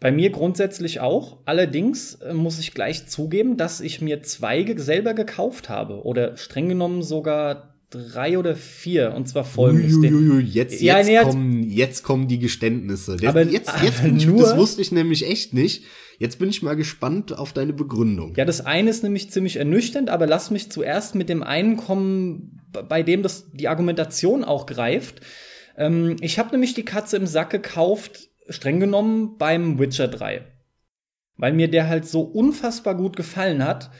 Bei 0.00 0.10
mir 0.10 0.30
grundsätzlich 0.30 1.00
auch. 1.00 1.38
Allerdings 1.44 2.14
äh, 2.16 2.32
muss 2.32 2.58
ich 2.58 2.72
gleich 2.72 3.06
zugeben, 3.06 3.56
dass 3.56 3.80
ich 3.80 4.00
mir 4.00 4.22
zwei 4.22 4.62
ge- 4.62 4.78
selber 4.78 5.12
gekauft 5.14 5.68
habe. 5.68 6.04
Oder 6.04 6.36
streng 6.38 6.68
genommen 6.70 7.02
sogar 7.02 7.74
drei 7.90 8.38
oder 8.38 8.56
vier. 8.56 9.12
Und 9.14 9.28
zwar 9.28 9.44
folgendes. 9.44 9.96
Uiuiui, 9.96 10.42
jetzt, 10.44 10.80
Ja, 10.80 10.98
jetzt, 10.98 11.06
nee, 11.08 11.18
kommen, 11.18 11.62
jetzt 11.70 12.02
kommen 12.02 12.28
die 12.28 12.38
Geständnisse. 12.38 13.16
Der, 13.16 13.28
Aber- 13.30 13.42
jetzt, 13.42 13.68
aber 13.68 13.84
jetzt 13.84 14.02
bin 14.02 14.16
ich, 14.16 14.26
nur- 14.26 14.40
das 14.40 14.56
wusste 14.56 14.80
ich 14.80 14.90
nämlich 14.90 15.28
echt 15.28 15.52
nicht. 15.52 15.84
Jetzt 16.18 16.38
bin 16.38 16.48
ich 16.50 16.62
mal 16.62 16.76
gespannt 16.76 17.36
auf 17.38 17.52
deine 17.52 17.72
Begründung. 17.72 18.34
Ja, 18.36 18.44
das 18.44 18.64
eine 18.64 18.90
ist 18.90 19.02
nämlich 19.02 19.30
ziemlich 19.30 19.56
ernüchternd, 19.56 20.08
aber 20.10 20.26
lass 20.26 20.50
mich 20.50 20.70
zuerst 20.70 21.14
mit 21.14 21.28
dem 21.28 21.42
einen 21.42 21.76
kommen, 21.78 22.60
bei 22.88 23.02
dem 23.02 23.22
das 23.22 23.50
die 23.52 23.68
Argumentation 23.68 24.44
auch 24.44 24.66
greift. 24.66 25.20
Ähm, 25.76 26.16
ich 26.20 26.38
habe 26.38 26.50
nämlich 26.52 26.74
die 26.74 26.84
Katze 26.84 27.16
im 27.16 27.26
Sack 27.26 27.50
gekauft, 27.50 28.28
streng 28.48 28.80
genommen 28.80 29.36
beim 29.38 29.78
Witcher 29.78 30.08
3. 30.08 30.44
Weil 31.36 31.52
mir 31.52 31.68
der 31.68 31.88
halt 31.88 32.06
so 32.06 32.22
unfassbar 32.22 32.94
gut 32.94 33.16
gefallen 33.16 33.64
hat, 33.64 33.90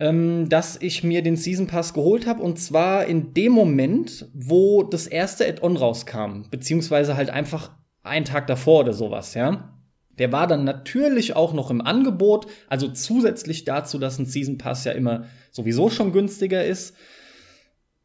ähm, 0.00 0.48
dass 0.48 0.80
ich 0.80 1.04
mir 1.04 1.22
den 1.22 1.36
Season 1.36 1.66
Pass 1.66 1.94
geholt 1.94 2.26
habe 2.26 2.42
und 2.42 2.58
zwar 2.58 3.06
in 3.06 3.34
dem 3.34 3.52
Moment, 3.52 4.28
wo 4.34 4.82
das 4.82 5.06
erste 5.06 5.46
Add-on 5.46 5.76
rauskam, 5.76 6.44
beziehungsweise 6.50 7.16
halt 7.16 7.30
einfach 7.30 7.70
einen 8.02 8.24
Tag 8.24 8.46
davor 8.46 8.80
oder 8.80 8.92
sowas, 8.92 9.34
ja. 9.34 9.78
Der 10.18 10.30
war 10.32 10.46
dann 10.46 10.64
natürlich 10.64 11.36
auch 11.36 11.52
noch 11.54 11.70
im 11.70 11.80
Angebot, 11.80 12.46
also 12.68 12.88
zusätzlich 12.88 13.64
dazu, 13.64 13.98
dass 13.98 14.18
ein 14.18 14.26
Season 14.26 14.58
Pass 14.58 14.84
ja 14.84 14.92
immer 14.92 15.24
sowieso 15.50 15.88
schon 15.88 16.12
günstiger 16.12 16.64
ist. 16.64 16.94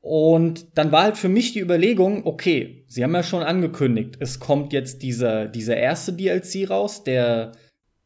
Und 0.07 0.77
dann 0.77 0.93
war 0.93 1.03
halt 1.03 1.17
für 1.17 1.27
mich 1.27 1.51
die 1.51 1.59
Überlegung, 1.59 2.25
okay, 2.25 2.85
sie 2.87 3.03
haben 3.03 3.13
ja 3.13 3.23
schon 3.23 3.43
angekündigt, 3.43 4.15
es 4.21 4.39
kommt 4.39 4.71
jetzt 4.71 5.01
dieser, 5.01 5.49
dieser 5.49 5.75
erste 5.75 6.13
DLC 6.13 6.69
raus, 6.69 7.03
der 7.03 7.51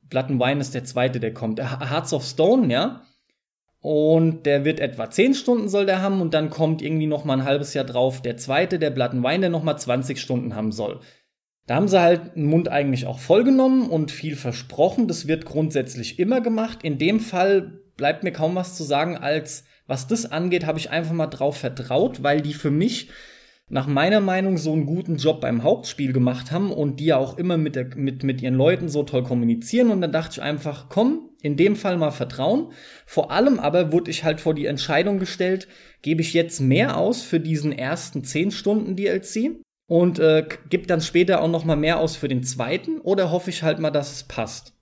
Blood 0.10 0.32
and 0.32 0.42
Wine 0.42 0.62
ist 0.62 0.74
der 0.74 0.84
zweite, 0.84 1.20
der 1.20 1.32
kommt, 1.32 1.62
Hearts 1.62 2.12
of 2.12 2.26
Stone, 2.26 2.74
ja. 2.74 3.04
Und 3.82 4.48
der 4.48 4.66
wird 4.66 4.80
etwa 4.80 5.12
10 5.12 5.36
Stunden 5.36 5.70
soll 5.70 5.86
der 5.86 6.02
haben 6.02 6.22
und 6.22 6.34
dann 6.34 6.50
kommt 6.50 6.82
irgendwie 6.82 7.06
noch 7.06 7.24
mal 7.24 7.38
ein 7.38 7.46
halbes 7.46 7.76
Jahr 7.76 7.86
drauf 7.86 8.20
der 8.20 8.36
zweite, 8.36 8.80
der 8.80 8.90
Blood 8.90 9.12
and 9.12 9.24
Wine, 9.24 9.42
der 9.42 9.50
noch 9.52 9.62
mal 9.62 9.78
20 9.78 10.20
Stunden 10.20 10.56
haben 10.56 10.72
soll. 10.72 11.02
Da 11.68 11.76
haben 11.76 11.88
sie 11.88 12.02
halt 12.02 12.36
den 12.36 12.46
Mund 12.46 12.68
eigentlich 12.68 13.06
auch 13.06 13.20
vollgenommen 13.20 13.88
und 13.88 14.10
viel 14.10 14.36
versprochen. 14.36 15.08
Das 15.08 15.28
wird 15.28 15.46
grundsätzlich 15.46 16.18
immer 16.18 16.42
gemacht. 16.42 16.80
In 16.82 16.98
dem 16.98 17.20
Fall 17.20 17.80
bleibt 17.96 18.24
mir 18.24 18.32
kaum 18.32 18.56
was 18.56 18.76
zu 18.76 18.84
sagen, 18.84 19.18
als 19.18 19.66
was 19.92 20.08
das 20.08 20.32
angeht, 20.32 20.66
habe 20.66 20.80
ich 20.80 20.90
einfach 20.90 21.12
mal 21.12 21.28
drauf 21.28 21.58
vertraut, 21.58 22.24
weil 22.24 22.40
die 22.40 22.54
für 22.54 22.72
mich 22.72 23.10
nach 23.68 23.88
meiner 23.88 24.22
Meinung 24.22 24.58
so 24.58 24.72
einen 24.72 24.86
guten 24.86 25.18
Job 25.18 25.42
beim 25.42 25.64
Hauptspiel 25.64 26.14
gemacht 26.14 26.50
haben 26.50 26.72
und 26.72 27.02
die 27.02 27.08
ja 27.08 27.18
auch 27.18 27.38
immer 27.38 27.58
mit, 27.58 27.76
der, 27.76 27.94
mit, 27.98 28.24
mit 28.24 28.42
ihren 28.42 28.56
Leuten 28.56 28.88
so 28.88 29.04
toll 29.04 29.24
kommunizieren. 29.24 29.92
Und 29.92 30.00
dann 30.00 30.14
dachte 30.14 30.36
ich 30.36 30.42
einfach, 30.42 30.88
komm, 30.88 31.30
in 31.42 31.58
dem 31.58 31.76
Fall 31.76 31.98
mal 31.98 32.12
vertrauen. 32.12 32.72
Vor 33.06 33.32
allem 33.32 33.60
aber 33.60 33.92
wurde 33.92 34.12
ich 34.12 34.24
halt 34.24 34.40
vor 34.40 34.54
die 34.54 34.66
Entscheidung 34.66 35.20
gestellt, 35.20 35.68
gebe 36.02 36.22
ich 36.22 36.34
jetzt 36.34 36.62
mehr 36.62 36.96
aus 36.96 37.22
für 37.22 37.42
diesen 37.42 37.74
ersten 37.74 38.24
10 38.24 38.52
Stunden 38.52 38.96
DLC 38.96 39.58
und 39.88 40.20
äh, 40.20 40.48
gebe 40.70 40.88
dann 40.88 41.02
später 41.02 41.42
auch 41.42 41.50
noch 41.50 41.66
mal 41.66 41.76
mehr 41.76 42.00
aus 42.00 42.16
für 42.16 42.30
den 42.30 42.44
zweiten 42.44 43.02
oder 43.02 43.30
hoffe 43.30 43.50
ich 43.50 43.62
halt 43.62 43.80
mal, 43.80 43.92
dass 43.92 44.14
es 44.14 44.24
passt. 44.24 44.74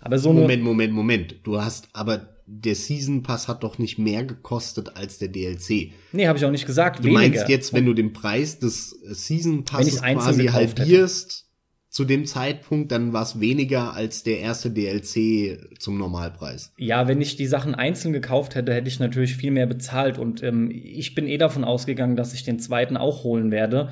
Aber 0.00 0.18
so 0.18 0.34
Moment, 0.34 0.62
Moment, 0.62 0.92
Moment. 0.92 1.36
Du 1.44 1.62
hast 1.62 1.88
aber 1.94 2.29
der 2.52 2.74
Season 2.74 3.22
Pass 3.22 3.46
hat 3.46 3.62
doch 3.62 3.78
nicht 3.78 3.98
mehr 3.98 4.24
gekostet 4.24 4.96
als 4.96 5.18
der 5.18 5.28
DLC. 5.28 5.92
Nee, 6.12 6.26
habe 6.26 6.36
ich 6.36 6.44
auch 6.44 6.50
nicht 6.50 6.66
gesagt. 6.66 6.98
Du 6.98 7.04
weniger. 7.04 7.20
meinst 7.20 7.48
jetzt, 7.48 7.72
wenn 7.72 7.86
du 7.86 7.94
den 7.94 8.12
Preis 8.12 8.58
des 8.58 8.90
Season 9.04 9.64
Passes 9.64 10.02
quasi 10.02 10.46
halbierst 10.46 11.30
hätte. 11.30 11.90
zu 11.90 12.04
dem 12.04 12.26
Zeitpunkt, 12.26 12.90
dann 12.90 13.12
war 13.12 13.22
es 13.22 13.38
weniger 13.38 13.94
als 13.94 14.24
der 14.24 14.40
erste 14.40 14.70
DLC 14.70 15.78
zum 15.78 15.96
Normalpreis. 15.96 16.72
Ja, 16.76 17.06
wenn 17.06 17.20
ich 17.20 17.36
die 17.36 17.46
Sachen 17.46 17.76
einzeln 17.76 18.12
gekauft 18.12 18.56
hätte, 18.56 18.74
hätte 18.74 18.88
ich 18.88 18.98
natürlich 18.98 19.36
viel 19.36 19.52
mehr 19.52 19.66
bezahlt. 19.66 20.18
Und 20.18 20.42
ähm, 20.42 20.72
ich 20.72 21.14
bin 21.14 21.28
eh 21.28 21.38
davon 21.38 21.62
ausgegangen, 21.62 22.16
dass 22.16 22.34
ich 22.34 22.42
den 22.42 22.58
zweiten 22.58 22.96
auch 22.96 23.22
holen 23.22 23.52
werde 23.52 23.90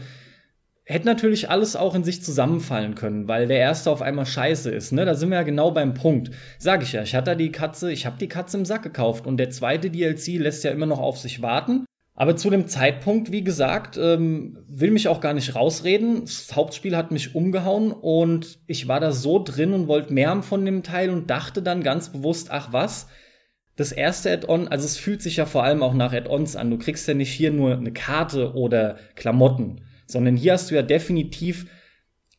hätte 0.88 1.06
natürlich 1.06 1.50
alles 1.50 1.76
auch 1.76 1.94
in 1.94 2.02
sich 2.02 2.22
zusammenfallen 2.22 2.94
können, 2.94 3.28
weil 3.28 3.46
der 3.46 3.58
erste 3.58 3.90
auf 3.90 4.00
einmal 4.00 4.24
scheiße 4.24 4.70
ist. 4.70 4.92
Ne? 4.92 5.04
Da 5.04 5.14
sind 5.14 5.28
wir 5.28 5.36
ja 5.36 5.42
genau 5.42 5.70
beim 5.70 5.92
Punkt. 5.92 6.30
Sag 6.58 6.82
ich 6.82 6.94
ja, 6.94 7.02
ich 7.02 7.14
hatte 7.14 7.36
die 7.36 7.52
Katze, 7.52 7.92
ich 7.92 8.06
habe 8.06 8.16
die 8.18 8.28
Katze 8.28 8.56
im 8.56 8.64
Sack 8.64 8.84
gekauft 8.84 9.26
und 9.26 9.36
der 9.36 9.50
zweite 9.50 9.90
DLC 9.90 10.38
lässt 10.38 10.64
ja 10.64 10.70
immer 10.70 10.86
noch 10.86 10.98
auf 10.98 11.18
sich 11.18 11.42
warten. 11.42 11.84
Aber 12.14 12.36
zu 12.36 12.50
dem 12.50 12.66
Zeitpunkt, 12.66 13.30
wie 13.30 13.44
gesagt, 13.44 13.96
ähm, 13.96 14.58
will 14.66 14.90
mich 14.90 15.08
auch 15.08 15.20
gar 15.20 15.34
nicht 15.34 15.54
rausreden. 15.54 16.22
Das 16.22 16.56
Hauptspiel 16.56 16.96
hat 16.96 17.12
mich 17.12 17.34
umgehauen 17.34 17.92
und 17.92 18.58
ich 18.66 18.88
war 18.88 18.98
da 18.98 19.12
so 19.12 19.40
drin 19.44 19.74
und 19.74 19.88
wollte 19.88 20.12
mehr 20.12 20.30
haben 20.30 20.42
von 20.42 20.64
dem 20.64 20.82
Teil 20.82 21.10
und 21.10 21.28
dachte 21.28 21.62
dann 21.62 21.82
ganz 21.82 22.08
bewusst, 22.08 22.48
ach 22.50 22.72
was, 22.72 23.06
das 23.76 23.92
erste 23.92 24.32
Add-on, 24.32 24.66
also 24.66 24.86
es 24.86 24.96
fühlt 24.96 25.22
sich 25.22 25.36
ja 25.36 25.46
vor 25.46 25.62
allem 25.62 25.82
auch 25.82 25.94
nach 25.94 26.12
Add-ons 26.12 26.56
an. 26.56 26.70
Du 26.70 26.78
kriegst 26.78 27.06
ja 27.06 27.14
nicht 27.14 27.30
hier 27.30 27.52
nur 27.52 27.76
eine 27.76 27.92
Karte 27.92 28.54
oder 28.54 28.96
Klamotten, 29.14 29.82
sondern 30.08 30.36
hier 30.36 30.54
hast 30.54 30.70
du 30.70 30.74
ja 30.74 30.82
definitiv, 30.82 31.66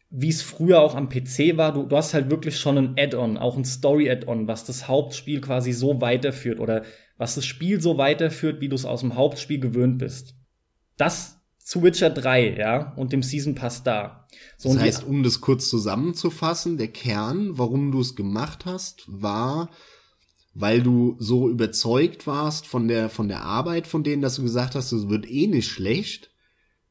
wie 0.10 0.30
es 0.30 0.42
früher 0.42 0.82
auch 0.82 0.96
am 0.96 1.08
PC 1.08 1.56
war, 1.56 1.72
du, 1.72 1.84
du 1.84 1.96
hast 1.96 2.14
halt 2.14 2.32
wirklich 2.32 2.58
schon 2.58 2.78
ein 2.78 2.96
Add-on, 2.98 3.38
auch 3.38 3.56
ein 3.56 3.64
Story-Add-on, 3.66 4.48
was 4.48 4.66
das 4.66 4.88
Hauptspiel 4.88 5.40
quasi 5.40 5.72
so 5.72 6.02
weiterführt 6.02 6.60
oder 6.60 6.84
was 7.18 7.36
das 7.36 7.46
Spiel 7.46 7.80
so 7.80 7.98
weiterführt, 7.98 8.60
wie 8.60 8.70
du 8.70 8.76
es 8.76 8.86
aus 8.86 9.02
dem 9.02 9.16
Hauptspiel 9.16 9.60
gewöhnt 9.60 10.00
bist. 10.00 10.36
Das 10.98 11.38
zu 11.60 11.84
Witcher 11.84 12.10
3, 12.10 12.56
ja, 12.58 12.94
und 12.96 13.14
dem 13.14 13.22
Season 13.22 13.54
Pass 13.54 13.84
da. 13.84 14.28
So, 14.58 14.74
das 14.74 14.82
heißt, 14.82 15.04
um 15.04 15.22
das 15.22 15.40
kurz 15.40 15.70
zusammenzufassen, 15.70 16.78
der 16.78 16.88
Kern, 16.88 17.60
warum 17.60 17.92
du 17.92 18.02
es 18.02 18.16
gemacht 18.16 18.66
hast, 18.66 19.04
war, 19.08 19.70
weil 20.56 20.82
du 20.82 21.16
so 21.20 21.48
überzeugt 21.48 22.26
warst 22.26 22.66
von 22.66 22.88
der, 22.88 23.10
von 23.10 23.28
der 23.28 23.44
Arbeit 23.44 23.86
von 23.86 24.04
denen, 24.04 24.24
dass 24.24 24.38
du 24.38 24.42
gesagt 24.42 24.74
hast, 24.74 24.92
es 24.92 25.10
wird 25.10 25.30
eh 25.30 25.46
nicht 25.46 25.68
schlecht 25.68 26.29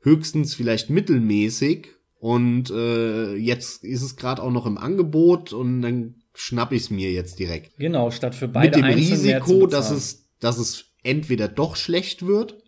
höchstens 0.01 0.55
vielleicht 0.55 0.91
mittelmäßig 0.91 1.89
und 2.19 2.71
äh, 2.71 3.35
jetzt 3.35 3.85
ist 3.85 4.03
es 4.03 4.17
gerade 4.17 4.43
auch 4.43 4.51
noch 4.51 4.67
im 4.67 4.79
Angebot 4.79 5.53
und 5.53 5.83
dann 5.83 6.15
schnapp 6.35 6.73
ich 6.73 6.83
es 6.83 6.91
mir 6.91 7.13
jetzt 7.13 7.39
direkt. 7.39 7.77
Genau, 7.79 8.11
statt 8.11 8.35
für 8.35 8.49
beide 8.49 8.79
Mit 8.79 8.87
dem 8.87 8.95
Risiko, 8.95 9.67
dass 9.67 9.91
es, 9.91 10.29
dass 10.41 10.59
es 10.59 10.87
entweder 11.03 11.49
doch 11.49 11.77
schlecht 11.77 12.27
wird, 12.27 12.63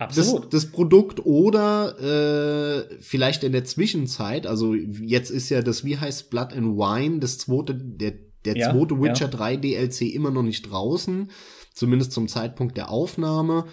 Absolut. 0.00 0.44
Das, 0.44 0.62
das 0.62 0.72
Produkt 0.72 1.26
oder 1.26 1.98
äh, 2.00 2.96
vielleicht 3.00 3.44
in 3.44 3.52
der 3.52 3.64
Zwischenzeit, 3.64 4.46
also 4.46 4.74
jetzt 4.74 5.30
ist 5.30 5.50
ja 5.50 5.60
das, 5.60 5.84
wie 5.84 5.98
heißt 5.98 6.30
Blood 6.30 6.54
and 6.54 6.78
Wine, 6.78 7.18
das 7.18 7.36
zweite, 7.36 7.74
der, 7.74 8.14
der 8.46 8.56
ja, 8.56 8.70
zweite 8.70 8.98
Witcher 8.98 9.26
ja. 9.26 9.30
3 9.30 9.56
DLC 9.58 10.00
immer 10.14 10.30
noch 10.30 10.42
nicht 10.42 10.70
draußen, 10.70 11.30
zumindest 11.74 12.12
zum 12.12 12.28
Zeitpunkt 12.28 12.78
der 12.78 12.90
Aufnahme 12.90 13.66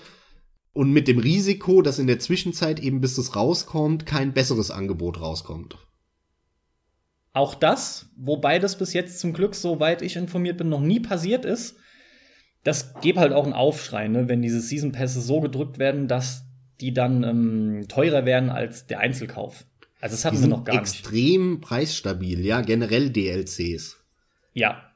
und 0.77 0.91
mit 0.91 1.07
dem 1.07 1.17
Risiko, 1.17 1.81
dass 1.81 1.97
in 1.97 2.05
der 2.05 2.19
Zwischenzeit 2.19 2.79
eben 2.79 3.01
bis 3.01 3.17
es 3.17 3.35
rauskommt, 3.35 4.05
kein 4.05 4.33
besseres 4.33 4.69
Angebot 4.69 5.19
rauskommt. 5.19 5.75
Auch 7.33 7.55
das, 7.55 8.09
wobei 8.15 8.59
das 8.59 8.77
bis 8.77 8.93
jetzt 8.93 9.19
zum 9.19 9.33
Glück, 9.33 9.55
soweit 9.55 10.03
ich 10.03 10.15
informiert 10.15 10.57
bin, 10.57 10.69
noch 10.69 10.79
nie 10.79 10.99
passiert 10.99 11.45
ist, 11.45 11.77
das 12.63 12.93
gäbe 13.01 13.19
halt 13.19 13.33
auch 13.33 13.43
einen 13.43 13.53
Aufschrei, 13.53 14.07
ne, 14.07 14.29
wenn 14.29 14.43
diese 14.43 14.61
Season 14.61 14.91
Pässe 14.91 15.19
so 15.19 15.41
gedrückt 15.41 15.79
werden, 15.79 16.07
dass 16.07 16.45
die 16.79 16.93
dann 16.93 17.23
ähm, 17.23 17.85
teurer 17.87 18.25
werden 18.25 18.51
als 18.51 18.85
der 18.85 18.99
Einzelkauf. 18.99 19.65
Also 19.99 20.13
das 20.13 20.25
hatten 20.25 20.41
wir 20.41 20.47
noch 20.47 20.63
gar 20.63 20.79
extrem 20.79 21.01
nicht. 21.01 21.05
Extrem 21.05 21.61
preisstabil, 21.61 22.45
ja, 22.45 22.61
generell 22.61 23.09
DLCs. 23.09 23.97
Ja, 24.53 24.87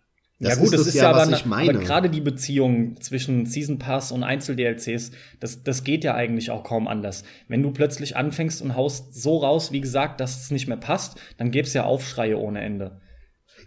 das 0.41 0.55
ja 0.55 0.59
gut, 0.63 0.73
ist 0.73 0.79
das 0.79 0.87
ist 0.87 0.95
ja, 0.95 1.11
aber, 1.11 1.21
aber 1.21 1.73
gerade 1.73 2.09
die 2.09 2.19
Beziehung 2.19 2.99
zwischen 2.99 3.45
Season 3.45 3.77
Pass 3.77 4.11
und 4.11 4.23
Einzel-DLCs, 4.23 5.11
das, 5.39 5.63
das 5.63 5.83
geht 5.83 6.03
ja 6.03 6.15
eigentlich 6.15 6.49
auch 6.49 6.63
kaum 6.63 6.87
anders. 6.87 7.23
Wenn 7.47 7.61
du 7.61 7.71
plötzlich 7.71 8.17
anfängst 8.17 8.61
und 8.63 8.75
haust 8.75 9.13
so 9.13 9.37
raus, 9.37 9.71
wie 9.71 9.81
gesagt, 9.81 10.19
dass 10.19 10.41
es 10.41 10.49
nicht 10.49 10.67
mehr 10.67 10.77
passt, 10.77 11.19
dann 11.37 11.51
gäbe 11.51 11.67
es 11.67 11.73
ja 11.73 11.83
Aufschreie 11.83 12.37
ohne 12.37 12.61
Ende. 12.61 12.99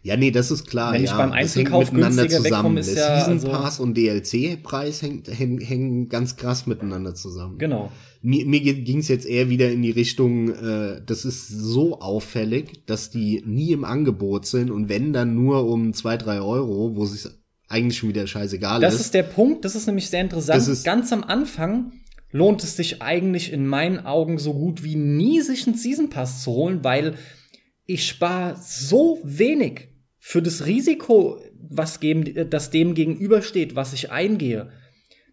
Ja, 0.05 0.19
nee, 0.19 0.31
das 0.31 0.51
ist 0.51 0.67
klar. 0.67 0.93
Wenn 0.93 1.03
ich 1.03 1.11
ja, 1.11 1.17
beim 1.17 1.33
Einzelkauf 1.33 1.91
günstiger 1.91 2.45
wegkomme, 2.45 2.81
ist 2.81 2.95
Der 2.95 3.09
ja 3.09 3.25
Season 3.25 3.51
Pass 3.51 3.65
also 3.65 3.85
und 3.85 3.97
DLC-Preis 3.97 5.01
hängen, 5.01 5.23
hängen, 5.27 5.59
hängen 5.61 6.09
ganz 6.11 6.37
krass 6.37 6.67
miteinander 6.67 7.15
zusammen. 7.15 7.57
Genau. 7.57 7.91
Mir, 8.21 8.45
mir 8.45 8.61
ging 8.61 8.99
es 8.99 9.09
jetzt 9.09 9.25
eher 9.25 9.49
wieder 9.49 9.73
in 9.73 9.81
die 9.81 9.91
Richtung, 9.91 10.51
äh, 10.51 11.01
das 11.07 11.25
ist 11.25 11.49
so 11.49 12.01
auffällig, 12.01 12.85
dass 12.85 13.09
die 13.09 13.43
nie 13.47 13.73
im 13.73 13.87
Angebot 13.87 14.45
sind 14.45 14.71
und 14.71 14.91
wenn 14.91 15.15
dann 15.15 15.35
nur 15.35 15.67
um 15.67 15.95
zwei 15.95 16.19
drei 16.19 16.43
Euro, 16.43 16.95
wo 16.97 17.05
es 17.05 17.39
eigentlich 17.69 17.97
schon 17.97 18.11
wieder 18.11 18.27
scheißegal 18.27 18.83
das 18.83 18.93
ist. 18.93 19.01
Das 19.01 19.07
ist 19.07 19.15
der 19.15 19.23
Punkt, 19.23 19.65
das 19.65 19.75
ist 19.75 19.87
nämlich 19.87 20.11
sehr 20.11 20.21
interessant. 20.21 20.85
Ganz 20.85 21.15
am 21.15 21.25
Anfang 21.25 21.93
lohnt 22.31 22.63
es 22.63 22.77
sich 22.77 23.01
eigentlich 23.01 23.51
in 23.51 23.67
meinen 23.67 24.05
Augen 24.05 24.39
so 24.39 24.53
gut 24.53 24.85
wie 24.85 24.97
nie, 24.97 25.41
sich 25.41 25.67
einen 25.67 25.77
Season 25.77 26.11
Pass 26.11 26.43
zu 26.43 26.53
holen, 26.53 26.85
weil 26.85 27.15
ich 27.87 28.07
spare 28.07 28.57
so 28.61 29.19
wenig 29.25 29.94
für 30.27 30.41
das 30.41 30.65
Risiko, 30.65 31.39
was 31.53 32.01
geben, 32.01 32.49
das 32.49 32.71
dem 32.71 32.95
gegenübersteht, 32.95 33.77
was 33.77 33.93
ich 33.93 34.11
eingehe, 34.11 34.71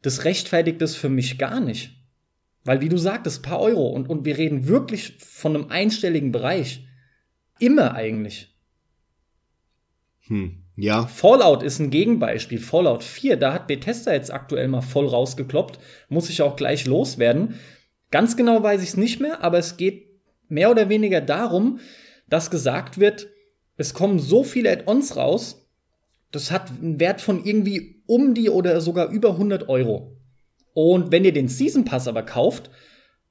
das 0.02 0.26
rechtfertigt 0.26 0.82
es 0.82 0.98
für 0.98 1.08
mich 1.08 1.38
gar 1.38 1.62
nicht. 1.62 1.92
Weil, 2.66 2.82
wie 2.82 2.90
du 2.90 2.98
sagtest, 2.98 3.42
paar 3.42 3.62
Euro 3.62 3.88
und, 3.88 4.10
und 4.10 4.26
wir 4.26 4.38
reden 4.38 4.68
wirklich 4.68 5.16
von 5.18 5.56
einem 5.56 5.72
einstelligen 5.72 6.34
Bereich. 6.34 6.86
Immer 7.58 7.94
eigentlich. 7.94 8.54
Hm, 10.28 10.62
ja. 10.76 11.08
Fallout 11.08 11.64
ist 11.64 11.80
ein 11.80 11.90
Gegenbeispiel. 11.90 12.60
Fallout 12.60 13.06
4, 13.06 13.38
da 13.38 13.54
hat 13.54 13.68
Bethesda 13.68 14.12
jetzt 14.12 14.34
aktuell 14.34 14.68
mal 14.68 14.82
voll 14.82 15.08
rausgekloppt. 15.08 15.80
Muss 16.10 16.30
ich 16.30 16.42
auch 16.42 16.58
gleich 16.58 16.86
loswerden. 16.86 17.56
Ganz 18.12 18.36
genau 18.36 18.62
weiß 18.62 18.84
ich 18.84 18.90
es 18.90 18.98
nicht 18.98 19.22
mehr, 19.22 19.42
aber 19.42 19.58
es 19.58 19.78
geht 19.78 20.20
mehr 20.50 20.70
oder 20.70 20.90
weniger 20.90 21.22
darum, 21.22 21.80
dass 22.28 22.52
gesagt 22.52 23.00
wird, 23.00 23.30
es 23.82 23.94
kommen 23.94 24.20
so 24.20 24.44
viele 24.44 24.72
Add-ons 24.72 25.17
raus, 25.17 25.67
das 26.32 26.52
hat 26.52 26.70
einen 26.70 27.00
Wert 27.00 27.20
von 27.20 27.44
irgendwie 27.44 28.02
um 28.06 28.34
die 28.34 28.50
oder 28.50 28.80
sogar 28.80 29.10
über 29.10 29.32
100 29.32 29.67
Euro. 29.67 30.15
Und 30.74 31.12
wenn 31.12 31.26
ihr 31.26 31.34
den 31.34 31.50
Season 31.50 31.84
Pass 31.84 32.08
aber 32.08 32.24
kauft, 32.24 32.70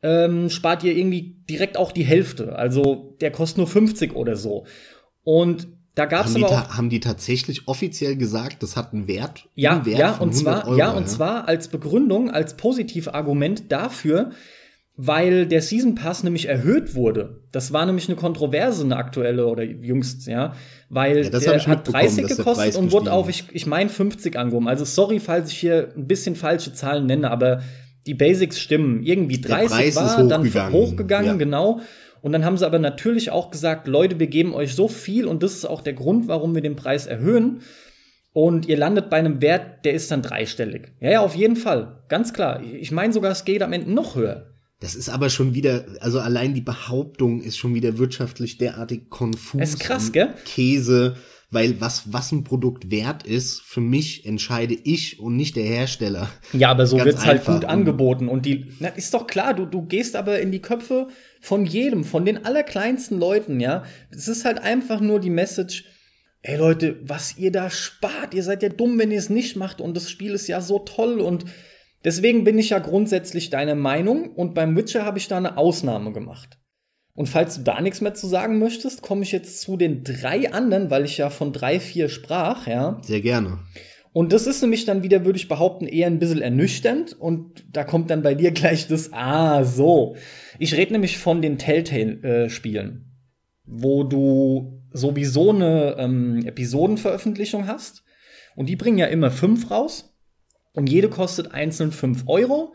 ähm, 0.02 0.50
spart 0.50 0.84
ihr 0.84 0.96
irgendwie 0.96 1.36
direkt 1.48 1.76
auch 1.76 1.92
die 1.92 2.04
Hälfte. 2.04 2.56
Also 2.56 3.16
der 3.20 3.30
kostet 3.30 3.58
nur 3.58 3.66
50 3.66 4.14
oder 4.14 4.36
so. 4.36 4.66
Und 5.22 5.68
da 5.94 6.06
gab 6.06 6.26
es 6.26 6.36
aber 6.36 6.48
auch 6.48 6.76
haben 6.76 6.88
die 6.88 7.00
tatsächlich 7.00 7.66
offiziell 7.68 8.16
gesagt, 8.16 8.62
das 8.62 8.76
hat 8.76 8.92
einen 8.92 9.08
Wert, 9.08 9.48
ja, 9.54 9.72
einen 9.72 9.86
Wert 9.86 9.98
ja, 9.98 10.16
und 10.16 10.32
zwar, 10.34 10.66
Euro, 10.66 10.76
ja, 10.76 10.92
und 10.92 11.02
ja? 11.02 11.08
zwar 11.08 11.48
als 11.48 11.68
Begründung, 11.68 12.30
als 12.30 12.56
Positivargument 12.56 13.70
dafür, 13.72 14.30
weil 14.96 15.46
der 15.46 15.62
Season 15.62 15.94
Pass 15.94 16.22
nämlich 16.24 16.46
erhöht 16.46 16.94
wurde. 16.94 17.42
Das 17.52 17.72
war 17.72 17.86
nämlich 17.86 18.08
eine 18.08 18.16
Kontroverse, 18.16 18.84
eine 18.84 18.96
aktuelle 18.96 19.46
oder 19.46 19.62
jüngst, 19.62 20.26
ja, 20.26 20.54
weil 20.88 21.24
ja, 21.24 21.30
der 21.30 21.66
hat 21.66 21.90
30 21.90 22.26
gekostet 22.26 22.76
und 22.76 22.92
wurde 22.92 23.12
auf, 23.12 23.28
ich, 23.28 23.44
ich 23.52 23.66
meine, 23.66 23.88
50 23.88 24.36
angehoben. 24.36 24.68
Also 24.68 24.84
sorry, 24.84 25.20
falls 25.20 25.50
ich 25.52 25.58
hier 25.58 25.92
ein 25.96 26.06
bisschen 26.06 26.36
falsche 26.36 26.72
Zahlen 26.74 27.06
nenne, 27.06 27.30
aber 27.30 27.62
die 28.06 28.14
Basics 28.14 28.58
stimmen. 28.58 29.02
Irgendwie 29.02 29.40
30 29.40 29.94
war 29.96 30.28
dann 30.28 30.72
hochgegangen, 30.72 31.26
ja. 31.26 31.36
genau. 31.36 31.80
Und 32.22 32.32
dann 32.32 32.44
haben 32.44 32.56
sie 32.56 32.66
aber 32.66 32.78
natürlich 32.78 33.30
auch 33.30 33.50
gesagt, 33.50 33.86
Leute, 33.86 34.18
wir 34.18 34.26
geben 34.26 34.54
euch 34.54 34.74
so 34.74 34.88
viel 34.88 35.26
und 35.26 35.42
das 35.42 35.54
ist 35.54 35.64
auch 35.64 35.80
der 35.80 35.94
Grund, 35.94 36.28
warum 36.28 36.54
wir 36.54 36.62
den 36.62 36.76
Preis 36.76 37.06
erhöhen. 37.06 37.62
Und 38.32 38.66
ihr 38.66 38.76
landet 38.76 39.10
bei 39.10 39.16
einem 39.16 39.40
Wert, 39.40 39.84
der 39.84 39.94
ist 39.94 40.10
dann 40.10 40.22
dreistellig. 40.22 40.92
Ja, 41.00 41.10
ja, 41.10 41.20
auf 41.20 41.34
jeden 41.34 41.56
Fall. 41.56 42.02
Ganz 42.08 42.32
klar. 42.32 42.62
Ich 42.62 42.92
meine 42.92 43.12
sogar, 43.12 43.32
es 43.32 43.44
geht 43.44 43.62
am 43.62 43.72
Ende 43.72 43.90
noch 43.90 44.14
höher. 44.14 44.49
Das 44.80 44.94
ist 44.94 45.10
aber 45.10 45.28
schon 45.28 45.54
wieder, 45.54 45.84
also 46.00 46.20
allein 46.20 46.54
die 46.54 46.62
Behauptung 46.62 47.42
ist 47.42 47.58
schon 47.58 47.74
wieder 47.74 47.98
wirtschaftlich 47.98 48.56
derartig 48.56 49.10
konfus. 49.10 49.60
ist 49.60 49.80
krass, 49.80 50.10
gell? 50.10 50.32
Käse, 50.46 51.16
weil 51.50 51.80
was, 51.82 52.12
was 52.12 52.32
ein 52.32 52.44
Produkt 52.44 52.90
wert 52.90 53.24
ist, 53.24 53.60
für 53.60 53.82
mich 53.82 54.24
entscheide 54.24 54.74
ich 54.74 55.20
und 55.20 55.36
nicht 55.36 55.56
der 55.56 55.64
Hersteller. 55.64 56.30
Ja, 56.54 56.70
aber 56.70 56.86
so 56.86 56.96
Ganz 56.96 57.06
wird's 57.06 57.26
halt 57.26 57.44
gut 57.44 57.66
angeboten 57.66 58.28
und 58.28 58.46
die, 58.46 58.72
na, 58.78 58.88
ist 58.88 59.12
doch 59.12 59.26
klar, 59.26 59.52
du, 59.52 59.66
du 59.66 59.82
gehst 59.82 60.16
aber 60.16 60.40
in 60.40 60.50
die 60.50 60.62
Köpfe 60.62 61.08
von 61.42 61.66
jedem, 61.66 62.04
von 62.04 62.24
den 62.24 62.46
allerkleinsten 62.46 63.18
Leuten, 63.18 63.60
ja. 63.60 63.84
Es 64.10 64.28
ist 64.28 64.46
halt 64.46 64.60
einfach 64.60 65.00
nur 65.00 65.20
die 65.20 65.30
Message, 65.30 65.84
ey 66.42 66.56
Leute, 66.56 66.98
was 67.02 67.36
ihr 67.36 67.52
da 67.52 67.68
spart, 67.68 68.32
ihr 68.32 68.44
seid 68.44 68.62
ja 68.62 68.70
dumm, 68.70 68.98
wenn 68.98 69.10
ihr 69.10 69.18
es 69.18 69.28
nicht 69.28 69.56
macht 69.56 69.82
und 69.82 69.94
das 69.94 70.08
Spiel 70.08 70.32
ist 70.32 70.46
ja 70.46 70.62
so 70.62 70.78
toll 70.78 71.20
und 71.20 71.44
deswegen 72.04 72.44
bin 72.44 72.58
ich 72.58 72.70
ja 72.70 72.78
grundsätzlich 72.78 73.50
deiner 73.50 73.74
Meinung 73.74 74.30
und 74.34 74.54
beim 74.54 74.76
Witcher 74.76 75.04
habe 75.04 75.18
ich 75.18 75.28
da 75.28 75.36
eine 75.36 75.56
Ausnahme 75.56 76.12
gemacht. 76.12 76.58
Und 77.14 77.28
falls 77.28 77.56
du 77.56 77.62
da 77.62 77.80
nichts 77.80 78.00
mehr 78.00 78.14
zu 78.14 78.26
sagen 78.26 78.58
möchtest, 78.58 79.02
komme 79.02 79.22
ich 79.22 79.32
jetzt 79.32 79.60
zu 79.60 79.76
den 79.76 80.04
drei 80.04 80.52
anderen, 80.52 80.90
weil 80.90 81.04
ich 81.04 81.18
ja 81.18 81.28
von 81.28 81.52
drei, 81.52 81.80
vier 81.80 82.08
sprach, 82.08 82.66
ja. 82.66 82.98
Sehr 83.02 83.20
gerne. 83.20 83.58
Und 84.12 84.32
das 84.32 84.46
ist 84.46 84.60
nämlich 84.62 84.86
dann 84.86 85.02
wieder, 85.02 85.24
würde 85.24 85.36
ich 85.36 85.48
behaupten, 85.48 85.86
eher 85.86 86.06
ein 86.06 86.18
bisschen 86.18 86.42
ernüchternd. 86.42 87.12
Und 87.12 87.64
da 87.70 87.84
kommt 87.84 88.10
dann 88.10 88.22
bei 88.22 88.34
dir 88.34 88.50
gleich 88.52 88.88
das, 88.88 89.12
ah, 89.12 89.64
so. 89.64 90.16
Ich 90.58 90.74
rede 90.74 90.92
nämlich 90.92 91.18
von 91.18 91.42
den 91.42 91.58
Telltale-Spielen, 91.58 93.12
wo 93.64 94.04
du 94.04 94.82
sowieso 94.92 95.50
eine 95.50 95.96
ähm, 95.98 96.42
Episodenveröffentlichung 96.44 97.66
hast. 97.66 98.02
Und 98.56 98.68
die 98.68 98.76
bringen 98.76 98.98
ja 98.98 99.06
immer 99.06 99.30
fünf 99.30 99.70
raus. 99.70 100.09
Und 100.72 100.88
jede 100.88 101.08
kostet 101.08 101.52
einzeln 101.52 101.92
fünf 101.92 102.24
Euro. 102.26 102.74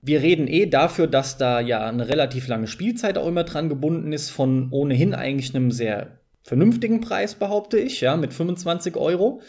Wir 0.00 0.20
reden 0.20 0.48
eh 0.48 0.66
dafür, 0.66 1.06
dass 1.06 1.38
da 1.38 1.60
ja 1.60 1.86
eine 1.86 2.08
relativ 2.08 2.48
lange 2.48 2.66
Spielzeit 2.66 3.16
auch 3.16 3.26
immer 3.26 3.44
dran 3.44 3.68
gebunden 3.68 4.12
ist, 4.12 4.30
von 4.30 4.70
ohnehin 4.70 5.14
eigentlich 5.14 5.54
einem 5.54 5.70
sehr 5.70 6.20
vernünftigen 6.42 7.00
Preis, 7.00 7.36
behaupte 7.36 7.78
ich, 7.78 8.00
ja, 8.00 8.16
mit 8.16 8.34
25 8.34 8.96
Euro 8.96 9.40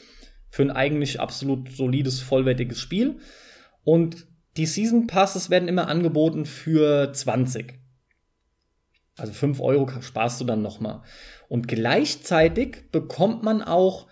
für 0.49 0.61
ein 0.61 0.71
eigentlich 0.71 1.19
absolut 1.19 1.71
solides, 1.71 2.21
vollwertiges 2.21 2.79
Spiel. 2.79 3.17
Und 3.83 4.27
die 4.55 4.67
Season 4.67 5.07
Passes 5.07 5.49
werden 5.49 5.67
immer 5.67 5.87
angeboten 5.87 6.45
für 6.45 7.11
20. 7.11 7.79
Also 9.17 9.33
5 9.33 9.59
Euro 9.59 9.89
sparst 10.01 10.39
du 10.39 10.45
dann 10.45 10.61
nochmal. 10.61 11.01
Und 11.49 11.67
gleichzeitig 11.67 12.91
bekommt 12.91 13.41
man 13.43 13.63
auch 13.63 14.07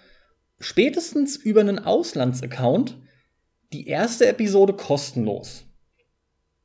spätestens 0.60 1.36
über 1.36 1.62
einen 1.62 1.80
Auslandsaccount 1.80 2.98
die 3.74 3.88
erste 3.88 4.28
Episode 4.28 4.74
kostenlos. 4.74 5.66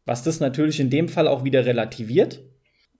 Was 0.05 0.23
das 0.23 0.40
natürlich 0.40 0.81
in 0.81 0.90
dem 0.90 1.09
Fall 1.09 1.29
auch 1.29 1.45
wieder 1.45 1.66
relativiert. 1.66 2.42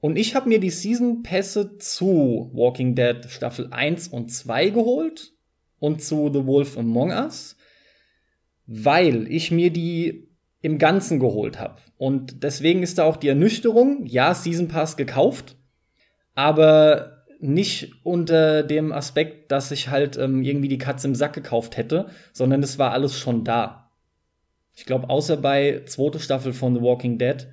Und 0.01 0.17
ich 0.17 0.35
habe 0.35 0.49
mir 0.49 0.61
die 0.61 0.71
Season 0.71 1.23
Pässe 1.23 1.79
zu 1.79 2.51
Walking 2.53 2.95
Dead 2.95 3.25
Staffel 3.29 3.69
1 3.71 4.09
und 4.09 4.31
2 4.31 4.71
geholt 4.71 5.33
und 5.79 6.03
zu 6.03 6.31
The 6.33 6.47
Wolf 6.47 6.77
Among 6.77 7.11
Us, 7.11 7.57
weil 8.67 9.31
ich 9.31 9.51
mir 9.51 9.71
die 9.71 10.29
im 10.63 10.79
Ganzen 10.79 11.21
geholt 11.21 11.59
habe. 11.59 11.81
Und 11.97 12.43
deswegen 12.43 12.83
ist 12.83 12.99
da 12.99 13.05
auch 13.05 13.17
die 13.17 13.29
Ernüchterung, 13.29 14.05
ja, 14.07 14.35
Season 14.35 14.69
Pass 14.69 14.97
gekauft, 14.97 15.57
aber 16.35 17.25
nicht 17.39 17.93
unter 18.05 18.63
dem 18.63 18.93
Aspekt, 18.93 19.53
dass 19.53 19.71
ich 19.71 19.89
halt 19.89 20.17
ähm, 20.17 20.43
irgendwie 20.43 20.69
die 20.69 20.79
Katze 20.79 21.07
im 21.07 21.15
Sack 21.15 21.35
gekauft 21.35 21.77
hätte, 21.77 22.07
sondern 22.33 22.63
es 22.63 22.79
war 22.79 22.93
alles 22.93 23.19
schon 23.19 23.45
da. 23.45 23.86
Ich 24.77 24.85
glaube, 24.85 25.09
außer 25.09 25.39
bei 25.39 25.83
zweite 25.87 26.21
Staffel 26.21 26.53
von 26.53 26.75
The 26.75 26.83
Walking 26.83 27.19
Dead, 27.19 27.49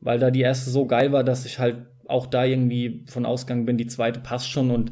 weil 0.00 0.18
da 0.18 0.30
die 0.30 0.42
erste 0.42 0.70
so 0.70 0.86
geil 0.86 1.10
war, 1.10 1.24
dass 1.24 1.46
ich 1.46 1.58
halt 1.58 1.86
auch 2.06 2.26
da 2.26 2.44
irgendwie 2.44 3.04
von 3.08 3.24
ausgegangen 3.24 3.64
bin, 3.64 3.78
die 3.78 3.86
zweite 3.86 4.20
passt 4.20 4.50
schon 4.50 4.70
und 4.70 4.90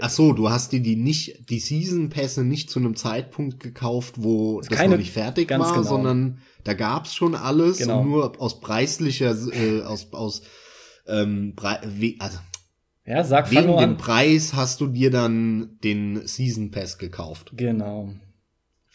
Ach 0.00 0.08
so, 0.08 0.32
du 0.32 0.48
hast 0.48 0.72
dir 0.72 0.80
die 0.80 0.96
nicht, 0.96 1.50
die 1.50 1.58
Season 1.58 2.08
Pässe 2.08 2.42
nicht 2.42 2.70
zu 2.70 2.78
einem 2.78 2.96
Zeitpunkt 2.96 3.60
gekauft, 3.60 4.14
wo 4.16 4.60
das 4.60 4.70
keine, 4.70 4.92
noch 4.92 4.98
nicht 4.98 5.12
fertig 5.12 5.50
war, 5.50 5.58
genau. 5.58 5.82
sondern 5.82 6.38
da 6.64 6.72
gab's 6.72 7.14
schon 7.14 7.34
alles 7.34 7.78
Genau. 7.78 8.00
und 8.00 8.08
nur 8.08 8.40
aus 8.40 8.60
preislicher, 8.60 9.36
äh, 9.52 9.82
aus, 9.82 10.12
aus, 10.12 10.42
ähm, 11.06 11.52
Pre 11.54 11.80
we 11.84 12.14
also 12.18 12.38
ja, 13.06 13.22
sag 13.24 13.50
wegen 13.50 13.66
dem 13.66 13.78
an. 13.78 13.96
Preis 13.98 14.54
hast 14.54 14.80
du 14.80 14.86
dir 14.86 15.10
dann 15.10 15.78
den 15.84 16.26
Season 16.26 16.70
Pass 16.70 16.96
gekauft. 16.96 17.52
Genau. 17.54 18.14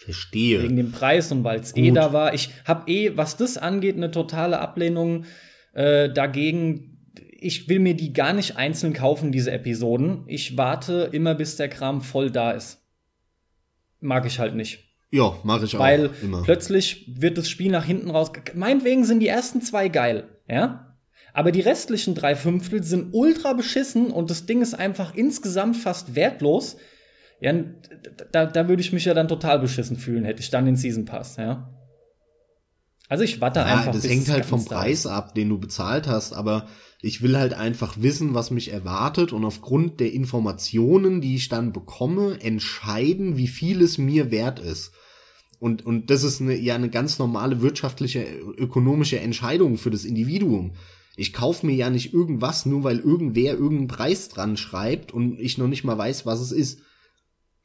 Verstehe. 0.06 0.64
Wegen 0.64 0.78
dem 0.78 0.92
Preis 0.92 1.32
und 1.32 1.44
weil 1.44 1.60
es 1.60 1.76
eh 1.76 1.92
da 1.92 2.14
war. 2.14 2.34
Ich 2.34 2.50
habe 2.66 2.90
eh, 2.90 3.18
was 3.18 3.36
das 3.36 3.58
angeht, 3.58 3.98
eine 3.98 4.12
totale 4.12 4.60
Ablehnung 4.60 5.26
äh, 5.74 6.10
dagegen. 6.10 6.98
Ich 7.42 7.68
will 7.68 7.80
mir 7.80 7.96
die 7.96 8.14
gar 8.14 8.34
nicht 8.34 8.56
einzeln 8.56 8.94
kaufen, 8.94 9.32
diese 9.32 9.52
Episoden. 9.52 10.24
Ich 10.28 10.58
warte 10.58 11.10
immer, 11.12 11.36
bis 11.36 11.58
der 11.58 11.68
Kram 11.70 12.02
voll 12.02 12.32
da 12.32 12.52
ist. 12.52 12.82
Mag 14.00 14.26
ich 14.26 14.40
halt 14.40 14.56
nicht. 14.56 14.86
ja, 15.12 15.38
mache 15.44 15.66
ich 15.66 15.78
Weil 15.78 16.08
auch 16.10 16.24
immer. 16.24 16.44
plötzlich 16.44 17.06
wird 17.20 17.38
das 17.38 17.50
Spiel 17.50 17.72
nach 17.72 17.86
hinten 17.86 18.10
raus. 18.10 18.32
Meinetwegen 18.56 19.04
sind 19.04 19.20
die 19.20 19.28
ersten 19.28 19.62
zwei 19.62 19.90
geil, 19.90 20.30
ja? 20.48 20.96
Aber 21.34 21.52
die 21.52 21.62
restlichen 21.62 22.16
drei 22.16 22.36
Fünftel 22.36 22.84
sind 22.84 23.10
ultra 23.14 23.54
beschissen 23.54 24.12
und 24.12 24.30
das 24.30 24.46
Ding 24.46 24.62
ist 24.62 24.74
einfach 24.74 25.14
insgesamt 25.16 25.76
fast 25.78 26.16
wertlos. 26.16 26.78
Ja, 27.42 27.54
da, 28.32 28.46
da 28.46 28.68
würde 28.68 28.82
ich 28.82 28.92
mich 28.92 29.06
ja 29.06 29.14
dann 29.14 29.28
total 29.28 29.60
beschissen 29.60 29.98
fühlen, 29.98 30.26
hätte 30.26 30.42
ich 30.42 30.50
dann 30.50 30.66
den 30.66 30.76
Season 30.76 31.06
Pass, 31.06 31.38
ja. 31.38 31.74
Also 33.08 33.24
ich 33.24 33.42
warte 33.42 33.62
Ja, 33.62 33.66
einfach. 33.66 33.94
das 33.94 34.08
hängt 34.08 34.30
halt 34.30 34.46
vom 34.46 34.64
Preis 34.64 35.08
ab, 35.08 35.34
den 35.34 35.50
du 35.50 35.58
bezahlt 35.58 36.08
hast, 36.08 36.34
aber 36.34 36.68
ich 37.02 37.22
will 37.22 37.38
halt 37.38 37.54
einfach 37.54 37.96
wissen, 38.00 38.36
was 38.36 38.52
mich 38.52 38.72
erwartet 38.72 39.34
und 39.34 39.46
aufgrund 39.46 40.00
der 40.00 40.14
Informationen, 40.14 41.22
die 41.22 41.36
ich 41.36 41.50
dann 41.50 41.74
bekomme, 41.74 42.40
entscheiden, 42.42 43.36
wie 43.36 43.48
viel 43.48 43.82
es 43.82 43.98
mir 43.98 44.32
wert 44.32 44.60
ist. 44.60 44.92
Und, 45.60 45.86
und 45.86 46.10
das 46.10 46.24
ist 46.24 46.40
eine, 46.40 46.56
ja 46.56 46.76
eine 46.76 46.90
ganz 46.90 47.20
normale 47.20 47.62
wirtschaftliche, 47.62 48.24
ökonomische 48.58 49.20
Entscheidung 49.20 49.78
für 49.78 49.90
das 49.90 50.06
Individuum. 50.06 50.74
Ich 51.18 51.34
kaufe 51.34 51.66
mir 51.66 51.76
ja 51.76 51.90
nicht 51.90 52.14
irgendwas, 52.14 52.66
nur 52.66 52.84
weil 52.84 53.00
irgendwer 53.00 53.54
irgendeinen 53.54 53.88
Preis 53.88 54.30
dran 54.30 54.56
schreibt 54.56 55.12
und 55.12 55.40
ich 55.40 55.58
noch 55.58 55.68
nicht 55.68 55.84
mal 55.84 55.98
weiß, 55.98 56.26
was 56.26 56.40
es 56.40 56.52
ist. 56.52 56.82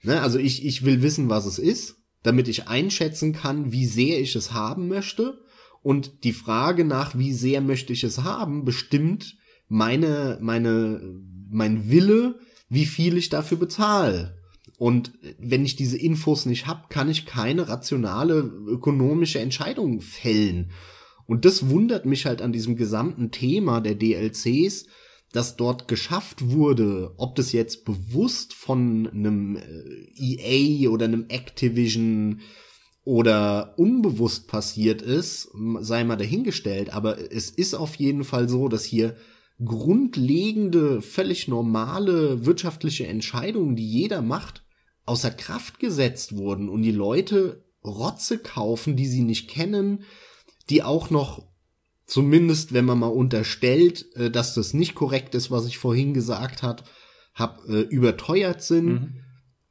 Ne? 0.05 0.21
Also 0.21 0.39
ich, 0.39 0.65
ich 0.65 0.85
will 0.85 1.03
wissen, 1.03 1.29
was 1.29 1.47
es 1.47 1.59
ist, 1.59 1.97
damit 2.23 2.49
ich 2.49 2.69
einschätzen 2.69 3.33
kann, 3.33 3.73
wie 3.73 3.87
sehr 3.87 4.21
ich 4.21 4.37
es 4.37 4.53
haben 4.53 4.89
möchte. 4.89 5.39
Und 5.83 6.25
die 6.25 6.33
Frage 6.33 6.85
nach, 6.85 7.19
wie 7.19 7.33
sehr 7.33 7.61
möchte 7.61 7.93
ich 7.93 8.05
es 8.05 8.23
haben, 8.23 8.65
bestimmt 8.65 9.37
meine, 9.69 10.39
meine, 10.41 11.01
mein 11.51 11.91
Wille, 11.91 12.39
wie 12.69 12.87
viel 12.87 13.17
ich 13.17 13.29
dafür 13.29 13.59
bezahle. 13.59 14.39
Und 14.79 15.13
wenn 15.39 15.65
ich 15.65 15.77
diese 15.77 15.99
Infos 15.99 16.47
nicht 16.47 16.67
habe, 16.67 16.85
kann 16.89 17.11
ich 17.11 17.27
keine 17.27 17.69
rationale 17.69 18.39
ökonomische 18.67 19.39
Entscheidung 19.39 20.01
fällen. 20.01 20.71
Und 21.27 21.45
das 21.45 21.69
wundert 21.69 22.07
mich 22.07 22.27
halt 22.27 22.43
an 22.43 22.53
diesem 22.53 22.77
gesamten 22.77 23.31
Thema 23.31 23.81
der 23.81 23.95
DLCs, 23.95 24.87
dass 25.35 25.57
dort 25.57 25.89
geschafft 25.89 26.53
wurde, 26.53 27.13
ob 27.17 27.35
das 27.35 27.51
jetzt 27.51 27.85
bewusst 27.85 28.55
von 28.55 29.09
einem 29.09 29.57
äh, 29.57 30.07
EA 30.17 30.89
oder 30.91 31.07
einem 31.07 31.27
Activision 31.29 32.41
oder 33.03 33.75
unbewusst 33.77 34.47
passiert 34.47 35.03
ist, 35.03 35.51
sei 35.81 36.05
mal 36.05 36.17
dahingestellt, 36.17 36.95
aber 36.95 37.33
es 37.33 37.51
ist 37.51 37.75
auf 37.75 37.97
jeden 37.97 38.23
Fall 38.23 38.49
so, 38.49 38.69
dass 38.69 38.85
hier 38.85 39.17
grundlegende, 39.63 41.03
völlig 41.03 41.49
normale 41.49 42.47
wirtschaftliche 42.47 43.09
Entscheidungen, 43.09 43.75
die 43.75 43.87
jeder 43.87 44.23
macht, 44.23 44.63
außer 45.05 45.33
Kraft 45.33 45.81
gesetzt 45.81 46.37
wurden 46.37 46.69
und 46.69 46.83
die 46.83 46.93
Leute 46.93 47.65
Rotze 47.85 48.39
kaufen, 48.39 48.95
die 48.95 49.07
sie 49.07 49.23
nicht 49.23 49.51
kennen, 49.51 50.05
die 50.71 50.85
auch 50.85 51.11
noch 51.11 51.54
zumindest, 52.07 52.73
wenn 52.73 52.85
man 52.85 52.99
mal 52.99 53.07
unterstellt, 53.09 54.07
äh, 54.17 54.31
dass 54.31 54.55
das 54.55 54.75
nicht 54.75 54.95
korrekt 54.95 55.35
ist, 55.35 55.51
was 55.51 55.67
ich 55.67 55.79
vorhin 55.79 56.15
gesagt 56.15 56.63
hat, 56.63 56.85
hab 57.35 57.67
äh, 57.69 57.81
überteuert 57.81 58.63
sind 58.63 58.87
Mhm. 58.87 59.15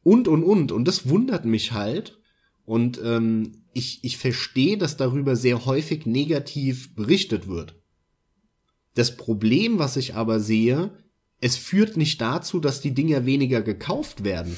und 0.03 0.27
und 0.27 0.43
und 0.43 0.71
und 0.71 0.87
das 0.87 1.07
wundert 1.07 1.45
mich 1.45 1.71
halt 1.71 2.19
und 2.65 2.99
ähm, 3.03 3.63
ich 3.73 4.03
ich 4.03 4.17
verstehe, 4.17 4.77
dass 4.77 4.97
darüber 4.97 5.35
sehr 5.35 5.65
häufig 5.65 6.05
negativ 6.05 6.95
berichtet 6.95 7.47
wird. 7.47 7.75
Das 8.95 9.17
Problem, 9.17 9.79
was 9.79 9.97
ich 9.97 10.13
aber 10.15 10.39
sehe, 10.39 11.02
es 11.43 11.57
führt 11.57 11.97
nicht 11.97 12.21
dazu, 12.21 12.61
dass 12.61 12.79
die 12.79 12.93
Dinger 12.93 13.25
weniger 13.25 13.61
gekauft 13.61 14.23
werden 14.23 14.55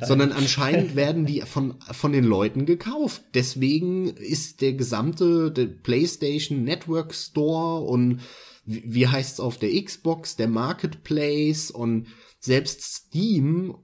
sondern 0.00 0.32
anscheinend 0.32 0.96
werden 0.96 1.26
die 1.26 1.42
von, 1.42 1.74
von 1.92 2.12
den 2.12 2.24
Leuten 2.24 2.64
gekauft. 2.64 3.22
Deswegen 3.34 4.06
ist 4.06 4.62
der 4.62 4.72
gesamte 4.72 5.52
der 5.52 5.66
PlayStation 5.66 6.64
Network 6.64 7.14
Store 7.14 7.84
und 7.84 8.22
wie 8.64 8.82
wie 8.86 9.06
heißt's 9.06 9.38
auf 9.38 9.58
der 9.58 9.70
Xbox, 9.84 10.36
der 10.36 10.48
Marketplace 10.48 11.70
und 11.70 12.06
selbst 12.40 12.80
Steam 12.80 13.76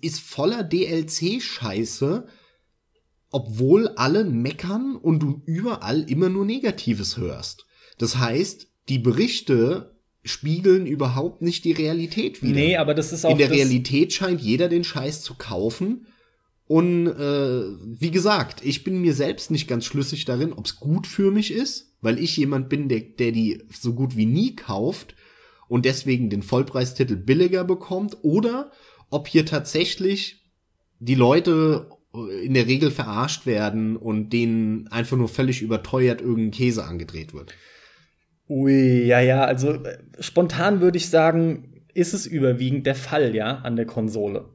ist 0.00 0.18
voller 0.18 0.64
DLC-Scheiße, 0.64 2.26
obwohl 3.30 3.88
alle 3.90 4.24
meckern 4.24 4.96
und 4.96 5.20
du 5.20 5.42
überall 5.46 6.10
immer 6.10 6.28
nur 6.28 6.44
Negatives 6.44 7.16
hörst. 7.18 7.66
Das 7.98 8.18
heißt, 8.18 8.66
die 8.88 8.98
Berichte 8.98 9.93
spiegeln 10.24 10.86
überhaupt 10.86 11.42
nicht 11.42 11.64
die 11.64 11.72
Realität 11.72 12.42
wider 12.42 12.54
nee, 12.54 12.76
aber 12.76 12.94
das 12.94 13.12
ist 13.12 13.24
auch 13.24 13.30
in 13.30 13.38
der 13.38 13.50
Realität 13.50 14.12
scheint 14.12 14.40
jeder 14.40 14.68
den 14.68 14.84
Scheiß 14.84 15.22
zu 15.22 15.34
kaufen. 15.34 16.06
Und 16.66 17.08
äh, 17.08 17.62
wie 18.00 18.10
gesagt, 18.10 18.64
ich 18.64 18.84
bin 18.84 19.02
mir 19.02 19.12
selbst 19.12 19.50
nicht 19.50 19.68
ganz 19.68 19.84
schlüssig 19.84 20.24
darin, 20.24 20.54
ob 20.54 20.64
es 20.64 20.76
gut 20.76 21.06
für 21.06 21.30
mich 21.30 21.52
ist, 21.52 21.94
weil 22.00 22.18
ich 22.18 22.36
jemand 22.38 22.70
bin, 22.70 22.88
der, 22.88 23.00
der 23.00 23.32
die 23.32 23.62
so 23.70 23.92
gut 23.92 24.16
wie 24.16 24.24
nie 24.24 24.56
kauft 24.56 25.14
und 25.68 25.84
deswegen 25.84 26.30
den 26.30 26.42
Vollpreistitel 26.42 27.16
billiger 27.16 27.64
bekommt, 27.64 28.16
oder 28.22 28.70
ob 29.10 29.28
hier 29.28 29.44
tatsächlich 29.44 30.42
die 31.00 31.14
Leute 31.14 31.90
in 32.42 32.54
der 32.54 32.66
Regel 32.66 32.90
verarscht 32.90 33.44
werden 33.44 33.96
und 33.96 34.30
denen 34.30 34.88
einfach 34.88 35.16
nur 35.16 35.28
völlig 35.28 35.62
überteuert 35.62 36.20
irgendein 36.20 36.52
Käse 36.52 36.84
angedreht 36.84 37.34
wird. 37.34 37.54
Ui, 38.48 39.04
ja, 39.06 39.20
ja, 39.20 39.44
also 39.44 39.72
äh, 39.72 39.98
spontan 40.20 40.80
würde 40.80 40.98
ich 40.98 41.08
sagen, 41.08 41.82
ist 41.94 42.12
es 42.12 42.26
überwiegend 42.26 42.86
der 42.86 42.94
Fall, 42.94 43.34
ja, 43.34 43.58
an 43.58 43.76
der 43.76 43.86
Konsole. 43.86 44.50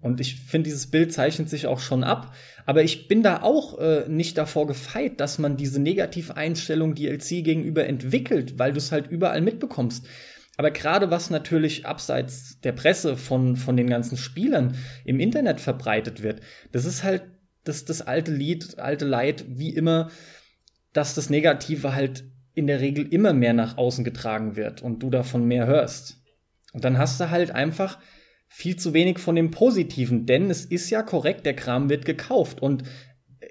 Und 0.00 0.20
ich 0.20 0.42
finde, 0.42 0.68
dieses 0.68 0.90
Bild 0.90 1.14
zeichnet 1.14 1.48
sich 1.48 1.66
auch 1.66 1.80
schon 1.80 2.04
ab. 2.04 2.34
Aber 2.66 2.82
ich 2.82 3.08
bin 3.08 3.22
da 3.22 3.42
auch 3.42 3.78
äh, 3.78 4.04
nicht 4.06 4.36
davor 4.36 4.66
gefeit, 4.66 5.18
dass 5.18 5.38
man 5.38 5.56
diese 5.56 5.80
Negativeinstellung 5.80 6.94
DLC 6.94 7.42
gegenüber 7.42 7.86
entwickelt, 7.86 8.58
weil 8.58 8.72
du 8.72 8.78
es 8.78 8.92
halt 8.92 9.06
überall 9.06 9.40
mitbekommst. 9.40 10.06
Aber 10.56 10.70
gerade 10.70 11.10
was 11.10 11.30
natürlich 11.30 11.86
abseits 11.86 12.60
der 12.60 12.72
Presse 12.72 13.16
von, 13.16 13.56
von 13.56 13.76
den 13.76 13.88
ganzen 13.88 14.16
Spielern 14.16 14.76
im 15.04 15.20
Internet 15.20 15.60
verbreitet 15.60 16.22
wird, 16.22 16.40
das 16.70 16.84
ist 16.84 17.02
halt 17.02 17.22
das, 17.64 17.86
das 17.86 18.02
alte 18.02 18.30
Lied, 18.30 18.78
alte 18.78 19.06
Leid, 19.06 19.46
wie 19.48 19.70
immer, 19.70 20.10
dass 20.92 21.14
das 21.14 21.30
Negative 21.30 21.94
halt 21.94 22.24
in 22.54 22.66
der 22.66 22.80
Regel 22.80 23.06
immer 23.12 23.32
mehr 23.32 23.52
nach 23.52 23.76
außen 23.76 24.04
getragen 24.04 24.56
wird 24.56 24.82
und 24.82 25.02
du 25.02 25.10
davon 25.10 25.44
mehr 25.46 25.66
hörst. 25.66 26.22
Und 26.72 26.84
dann 26.84 26.98
hast 26.98 27.20
du 27.20 27.30
halt 27.30 27.50
einfach 27.50 27.98
viel 28.48 28.76
zu 28.76 28.94
wenig 28.94 29.18
von 29.18 29.34
dem 29.34 29.50
Positiven, 29.50 30.26
denn 30.26 30.50
es 30.50 30.64
ist 30.64 30.90
ja 30.90 31.02
korrekt, 31.02 31.46
der 31.46 31.56
Kram 31.56 31.88
wird 31.88 32.04
gekauft. 32.04 32.62
Und 32.62 32.84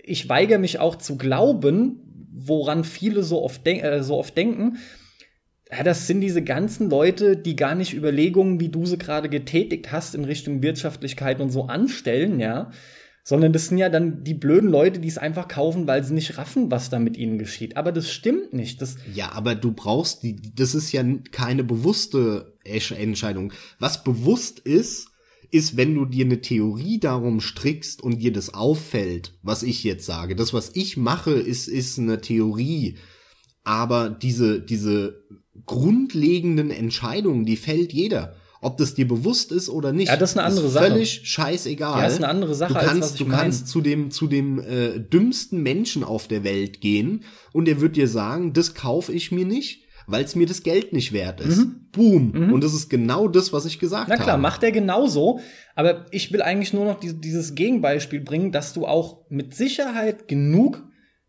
ich 0.03 0.29
weigere 0.29 0.59
mich 0.59 0.79
auch 0.79 0.95
zu 0.95 1.17
glauben, 1.17 1.99
woran 2.33 2.83
viele 2.83 3.23
so 3.23 3.43
oft, 3.43 3.67
äh, 3.67 4.01
so 4.03 4.17
oft 4.17 4.37
denken, 4.37 4.77
ja, 5.71 5.83
das 5.83 6.07
sind 6.07 6.21
diese 6.21 6.43
ganzen 6.43 6.89
Leute, 6.89 7.35
die 7.35 7.55
gar 7.55 7.75
nicht 7.75 7.93
Überlegungen, 7.93 8.59
wie 8.59 8.69
du 8.69 8.85
sie 8.85 8.97
gerade 8.97 9.29
getätigt 9.29 9.91
hast, 9.91 10.13
in 10.13 10.25
Richtung 10.25 10.61
Wirtschaftlichkeit 10.61 11.41
und 11.41 11.49
so 11.49 11.65
anstellen, 11.65 12.39
ja. 12.39 12.71
Sondern 13.25 13.53
das 13.53 13.67
sind 13.67 13.77
ja 13.77 13.87
dann 13.89 14.23
die 14.23 14.33
blöden 14.33 14.69
Leute, 14.69 14.99
die 14.99 15.07
es 15.07 15.17
einfach 15.17 15.47
kaufen, 15.47 15.87
weil 15.87 16.03
sie 16.03 16.13
nicht 16.13 16.37
raffen, 16.37 16.69
was 16.69 16.89
da 16.89 16.99
mit 16.99 17.15
ihnen 17.15 17.37
geschieht. 17.37 17.77
Aber 17.77 17.93
das 17.93 18.11
stimmt 18.11 18.51
nicht. 18.51 18.81
Das 18.81 18.97
ja, 19.13 19.31
aber 19.31 19.55
du 19.55 19.71
brauchst 19.71 20.23
die, 20.23 20.35
das 20.55 20.75
ist 20.75 20.91
ja 20.91 21.03
keine 21.31 21.63
bewusste 21.63 22.57
Entscheidung. 22.65 23.53
Was 23.79 24.03
bewusst 24.03 24.59
ist, 24.59 25.07
ist, 25.53 25.77
wenn 25.77 25.93
du 25.93 26.05
dir 26.05 26.25
eine 26.25 26.41
Theorie 26.41 26.99
darum 26.99 27.39
strickst 27.39 28.01
und 28.01 28.19
dir 28.19 28.33
das 28.33 28.53
auffällt, 28.53 29.37
was 29.43 29.61
ich 29.61 29.83
jetzt 29.83 30.05
sage. 30.05 30.35
Das, 30.35 30.51
was 30.51 30.71
ich 30.75 30.97
mache, 30.97 31.31
ist, 31.31 31.67
ist 31.67 31.99
eine 31.99 32.19
Theorie. 32.19 32.97
Aber 33.63 34.09
diese, 34.09 34.59
diese 34.59 35.23
grundlegenden 35.65 36.71
Entscheidungen, 36.71 37.45
die 37.45 37.55
fällt 37.55 37.93
jeder. 37.93 38.35
Ob 38.63 38.77
das 38.77 38.93
dir 38.93 39.07
bewusst 39.07 39.51
ist 39.51 39.69
oder 39.69 39.91
nicht. 39.91 40.07
Ja, 40.07 40.17
das 40.17 40.31
ist 40.31 40.37
eine 40.37 40.47
andere 40.47 40.67
ist 40.67 40.73
Sache. 40.73 40.87
Völlig 40.87 41.21
scheißegal. 41.23 41.97
Ja, 41.97 42.03
das 42.05 42.13
ist 42.13 42.23
eine 42.23 42.29
andere 42.29 42.55
Sache. 42.55 42.73
Du 42.73 42.79
kannst, 42.79 43.03
als 43.03 43.13
du 43.15 43.25
kannst 43.25 43.67
zu 43.67 43.81
dem, 43.81 44.11
zu 44.11 44.27
dem 44.27 44.59
äh, 44.59 44.99
dümmsten 44.99 45.61
Menschen 45.61 46.03
auf 46.03 46.27
der 46.27 46.43
Welt 46.43 46.81
gehen 46.81 47.23
und 47.51 47.67
er 47.67 47.81
wird 47.81 47.95
dir 47.95 48.07
sagen, 48.07 48.53
das 48.53 48.73
kaufe 48.73 49.11
ich 49.11 49.31
mir 49.31 49.45
nicht, 49.45 49.83
weil 50.07 50.23
es 50.23 50.35
mir 50.35 50.47
das 50.47 50.63
Geld 50.63 50.93
nicht 50.93 51.13
wert 51.13 51.41
ist. 51.41 51.57
Mhm. 51.57 51.87
Boom. 51.91 52.31
Mhm. 52.31 52.53
Und 52.53 52.63
das 52.63 52.73
ist 52.73 52.89
genau 52.89 53.27
das, 53.27 53.53
was 53.53 53.65
ich 53.65 53.79
gesagt 53.79 54.09
habe. 54.09 54.17
Na 54.17 54.23
klar, 54.23 54.33
habe. 54.33 54.41
macht 54.41 54.63
er 54.63 54.71
genauso. 54.71 55.39
Aber 55.75 56.05
ich 56.11 56.31
will 56.31 56.41
eigentlich 56.41 56.73
nur 56.73 56.85
noch 56.85 56.99
dieses 56.99 57.55
Gegenbeispiel 57.55 58.21
bringen, 58.21 58.51
dass 58.51 58.73
du 58.73 58.85
auch 58.85 59.25
mit 59.29 59.55
Sicherheit 59.55 60.27
genug 60.27 60.83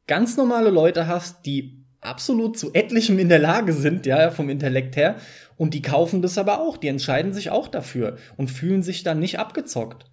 ganz 0.06 0.36
normale 0.36 0.70
Leute 0.70 1.06
hast, 1.06 1.46
die 1.46 1.84
absolut 2.04 2.58
zu 2.58 2.72
etlichem 2.74 3.18
in 3.18 3.28
der 3.28 3.38
Lage 3.38 3.72
sind, 3.72 4.06
ja, 4.06 4.30
vom 4.30 4.50
Intellekt 4.50 4.96
her. 4.96 5.16
Und 5.56 5.74
die 5.74 5.82
kaufen 5.82 6.22
das 6.22 6.38
aber 6.38 6.60
auch. 6.60 6.76
Die 6.76 6.88
entscheiden 6.88 7.32
sich 7.32 7.50
auch 7.50 7.68
dafür 7.68 8.16
und 8.36 8.50
fühlen 8.50 8.82
sich 8.82 9.02
dann 9.02 9.20
nicht 9.20 9.38
abgezockt. 9.38 10.06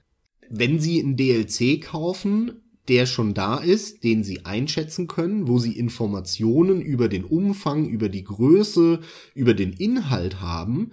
Wenn 0.49 0.79
sie 0.79 1.01
einen 1.01 1.15
DLC 1.15 1.81
kaufen, 1.81 2.61
der 2.87 3.05
schon 3.05 3.33
da 3.33 3.57
ist, 3.57 4.03
den 4.03 4.23
sie 4.23 4.45
einschätzen 4.45 5.07
können, 5.07 5.47
wo 5.47 5.59
sie 5.59 5.77
Informationen 5.77 6.81
über 6.81 7.07
den 7.07 7.23
Umfang, 7.23 7.87
über 7.87 8.09
die 8.09 8.23
Größe, 8.23 8.99
über 9.33 9.53
den 9.53 9.71
Inhalt 9.73 10.41
haben 10.41 10.91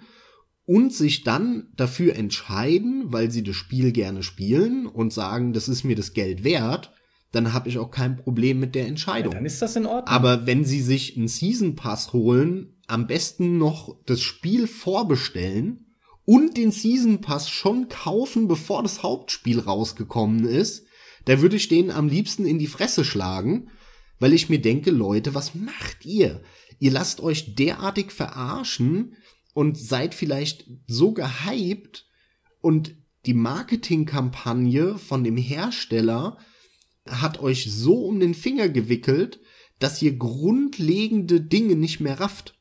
und 0.65 0.93
sich 0.93 1.23
dann 1.23 1.67
dafür 1.75 2.15
entscheiden, 2.15 3.11
weil 3.11 3.31
sie 3.31 3.43
das 3.43 3.55
Spiel 3.55 3.91
gerne 3.91 4.23
spielen 4.23 4.85
und 4.85 5.11
sagen, 5.11 5.51
das 5.51 5.67
ist 5.67 5.83
mir 5.83 5.95
das 5.95 6.13
Geld 6.13 6.43
wert, 6.43 6.93
dann 7.31 7.53
habe 7.53 7.69
ich 7.69 7.77
auch 7.79 7.91
kein 7.91 8.17
Problem 8.17 8.59
mit 8.59 8.75
der 8.75 8.87
Entscheidung. 8.87 9.33
Ja, 9.33 9.39
dann 9.39 9.45
ist 9.45 9.61
das 9.61 9.75
in 9.75 9.85
Ordnung. 9.85 10.07
Aber 10.07 10.45
wenn 10.45 10.63
sie 10.65 10.81
sich 10.81 11.17
einen 11.17 11.27
Season 11.27 11.75
Pass 11.75 12.13
holen, 12.13 12.78
am 12.89 13.07
besten 13.07 13.57
noch 13.57 13.97
das 14.05 14.21
Spiel 14.21 14.67
vorbestellen 14.67 15.95
und 16.25 16.57
den 16.57 16.71
Season 16.71 17.21
Pass 17.21 17.49
schon 17.49 17.87
kaufen, 17.89 18.47
bevor 18.47 18.83
das 18.83 19.03
Hauptspiel 19.03 19.59
rausgekommen 19.59 20.45
ist, 20.45 20.85
da 21.25 21.41
würde 21.41 21.55
ich 21.55 21.67
denen 21.67 21.91
am 21.91 22.07
liebsten 22.07 22.45
in 22.45 22.59
die 22.59 22.67
Fresse 22.67 23.03
schlagen, 23.03 23.69
weil 24.19 24.33
ich 24.33 24.49
mir 24.49 24.59
denke, 24.59 24.91
Leute, 24.91 25.35
was 25.35 25.55
macht 25.55 26.05
ihr? 26.05 26.41
Ihr 26.79 26.91
lasst 26.91 27.21
euch 27.21 27.55
derartig 27.55 28.11
verarschen 28.11 29.15
und 29.53 29.77
seid 29.77 30.15
vielleicht 30.15 30.65
so 30.87 31.13
gehypt 31.13 32.07
und 32.61 32.95
die 33.25 33.33
Marketingkampagne 33.33 34.97
von 34.97 35.23
dem 35.23 35.37
Hersteller 35.37 36.37
hat 37.07 37.39
euch 37.39 37.71
so 37.71 38.05
um 38.05 38.19
den 38.19 38.33
Finger 38.33 38.69
gewickelt, 38.69 39.39
dass 39.79 40.01
ihr 40.01 40.15
grundlegende 40.15 41.41
Dinge 41.41 41.75
nicht 41.75 41.99
mehr 41.99 42.19
rafft. 42.19 42.58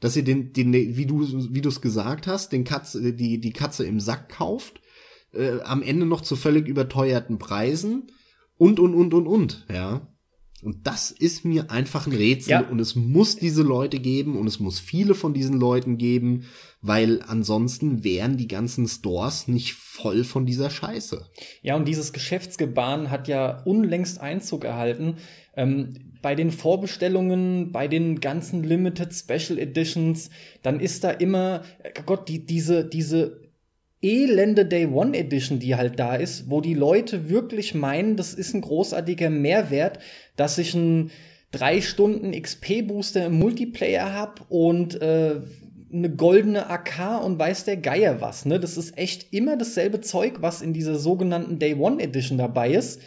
Dass 0.00 0.16
ihr 0.16 0.24
den, 0.24 0.52
den 0.52 0.72
wie 0.72 1.06
du 1.06 1.20
wie 1.52 1.62
du 1.62 1.68
es 1.68 1.80
gesagt 1.80 2.26
hast, 2.26 2.52
den 2.52 2.64
Katze, 2.64 3.14
die 3.14 3.40
die 3.40 3.52
Katze 3.52 3.86
im 3.86 3.98
Sack 4.00 4.28
kauft, 4.28 4.80
äh, 5.32 5.60
am 5.62 5.82
Ende 5.82 6.06
noch 6.06 6.20
zu 6.20 6.36
völlig 6.36 6.68
überteuerten 6.68 7.38
Preisen 7.38 8.10
und 8.58 8.80
und 8.80 8.94
und 8.94 9.14
und 9.14 9.26
und, 9.26 9.66
ja. 9.72 10.08
Und 10.62 10.86
das 10.86 11.10
ist 11.10 11.44
mir 11.44 11.70
einfach 11.70 12.06
ein 12.06 12.14
Rätsel 12.14 12.50
ja. 12.50 12.60
und 12.60 12.80
es 12.80 12.96
muss 12.96 13.36
diese 13.36 13.62
Leute 13.62 14.00
geben 14.00 14.36
und 14.38 14.46
es 14.46 14.58
muss 14.58 14.80
viele 14.80 15.14
von 15.14 15.34
diesen 15.34 15.60
Leuten 15.60 15.98
geben, 15.98 16.44
weil 16.80 17.22
ansonsten 17.26 18.04
wären 18.04 18.38
die 18.38 18.48
ganzen 18.48 18.88
Stores 18.88 19.48
nicht 19.48 19.74
voll 19.74 20.24
von 20.24 20.46
dieser 20.46 20.70
Scheiße. 20.70 21.26
Ja, 21.62 21.76
und 21.76 21.86
dieses 21.86 22.12
Geschäftsgebaren 22.12 23.10
hat 23.10 23.28
ja 23.28 23.62
unlängst 23.64 24.18
Einzug 24.20 24.64
erhalten. 24.64 25.18
Ähm, 25.54 26.14
bei 26.22 26.34
den 26.34 26.50
Vorbestellungen, 26.50 27.72
bei 27.72 27.88
den 27.88 28.20
ganzen 28.20 28.62
Limited 28.62 29.12
Special 29.14 29.58
Editions, 29.58 30.30
dann 30.62 30.80
ist 30.80 31.04
da 31.04 31.10
immer, 31.10 31.62
äh, 31.82 31.90
Gott, 32.04 32.28
die, 32.28 32.44
diese, 32.44 32.84
diese 32.84 33.40
elende 34.02 34.66
Day 34.66 34.86
One 34.86 35.16
Edition, 35.16 35.58
die 35.58 35.74
halt 35.74 35.98
da 35.98 36.14
ist, 36.16 36.50
wo 36.50 36.60
die 36.60 36.74
Leute 36.74 37.28
wirklich 37.28 37.74
meinen, 37.74 38.16
das 38.16 38.34
ist 38.34 38.54
ein 38.54 38.60
großartiger 38.60 39.30
Mehrwert, 39.30 39.98
dass 40.36 40.58
ich 40.58 40.74
einen 40.74 41.10
drei 41.50 41.80
Stunden 41.80 42.32
XP-Booster 42.32 43.26
im 43.26 43.38
Multiplayer 43.38 44.12
hab 44.12 44.44
und 44.50 45.00
äh, 45.00 45.40
eine 45.92 46.10
goldene 46.10 46.68
AK 46.68 47.24
und 47.24 47.38
weiß 47.38 47.64
der 47.64 47.76
Geier 47.76 48.20
was. 48.20 48.44
Ne? 48.44 48.60
Das 48.60 48.76
ist 48.76 48.98
echt 48.98 49.32
immer 49.32 49.56
dasselbe 49.56 50.00
Zeug, 50.00 50.38
was 50.40 50.60
in 50.60 50.72
dieser 50.72 50.96
sogenannten 50.96 51.58
Day 51.58 51.74
One 51.74 52.02
Edition 52.02 52.38
dabei 52.38 52.72
ist. 52.72 53.00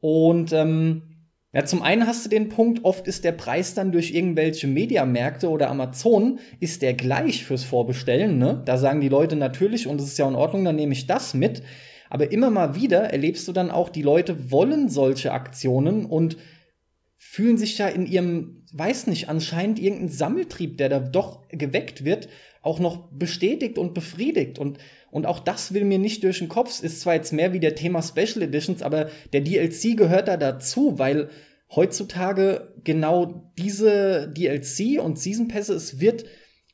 Und 0.00 0.52
ähm, 0.52 1.13
ja, 1.54 1.64
zum 1.64 1.82
einen 1.82 2.08
hast 2.08 2.24
du 2.24 2.28
den 2.28 2.48
Punkt, 2.48 2.84
oft 2.84 3.06
ist 3.06 3.22
der 3.22 3.30
Preis 3.30 3.74
dann 3.74 3.92
durch 3.92 4.10
irgendwelche 4.10 4.66
Mediamärkte 4.66 5.48
oder 5.48 5.70
Amazon, 5.70 6.40
ist 6.58 6.82
der 6.82 6.94
gleich 6.94 7.44
fürs 7.44 7.62
Vorbestellen. 7.62 8.38
Ne? 8.38 8.62
Da 8.64 8.76
sagen 8.76 9.00
die 9.00 9.08
Leute 9.08 9.36
natürlich, 9.36 9.86
und 9.86 10.00
es 10.00 10.08
ist 10.08 10.18
ja 10.18 10.26
in 10.26 10.34
Ordnung, 10.34 10.64
dann 10.64 10.74
nehme 10.74 10.92
ich 10.92 11.06
das 11.06 11.32
mit. 11.32 11.62
Aber 12.10 12.32
immer 12.32 12.50
mal 12.50 12.74
wieder 12.74 13.04
erlebst 13.04 13.46
du 13.46 13.52
dann 13.52 13.70
auch, 13.70 13.88
die 13.88 14.02
Leute 14.02 14.50
wollen 14.50 14.88
solche 14.88 15.30
Aktionen 15.30 16.06
und 16.06 16.36
fühlen 17.16 17.56
sich 17.56 17.78
ja 17.78 17.86
in 17.86 18.06
ihrem, 18.06 18.64
weiß 18.72 19.06
nicht, 19.06 19.28
anscheinend 19.28 19.78
irgendein 19.78 20.08
Sammeltrieb, 20.08 20.76
der 20.76 20.88
da 20.88 20.98
doch 20.98 21.46
geweckt 21.50 22.04
wird, 22.04 22.28
auch 22.64 22.78
noch 22.80 23.08
bestätigt 23.12 23.78
und 23.78 23.94
befriedigt. 23.94 24.58
Und, 24.58 24.78
und 25.10 25.26
auch 25.26 25.38
das 25.38 25.74
will 25.74 25.84
mir 25.84 25.98
nicht 25.98 26.24
durch 26.24 26.38
den 26.38 26.48
Kopf. 26.48 26.82
Ist 26.82 27.00
zwar 27.00 27.14
jetzt 27.14 27.32
mehr 27.32 27.52
wie 27.52 27.60
der 27.60 27.74
Thema 27.74 28.02
Special 28.02 28.42
Editions, 28.42 28.82
aber 28.82 29.10
der 29.32 29.42
DLC 29.42 29.96
gehört 29.96 30.28
da 30.28 30.36
dazu, 30.36 30.98
weil 30.98 31.28
heutzutage 31.74 32.72
genau 32.82 33.52
diese 33.58 34.32
DLC 34.32 35.00
und 35.00 35.18
Season 35.18 35.48
Pässe, 35.48 35.74
es 35.74 36.00
wird 36.00 36.24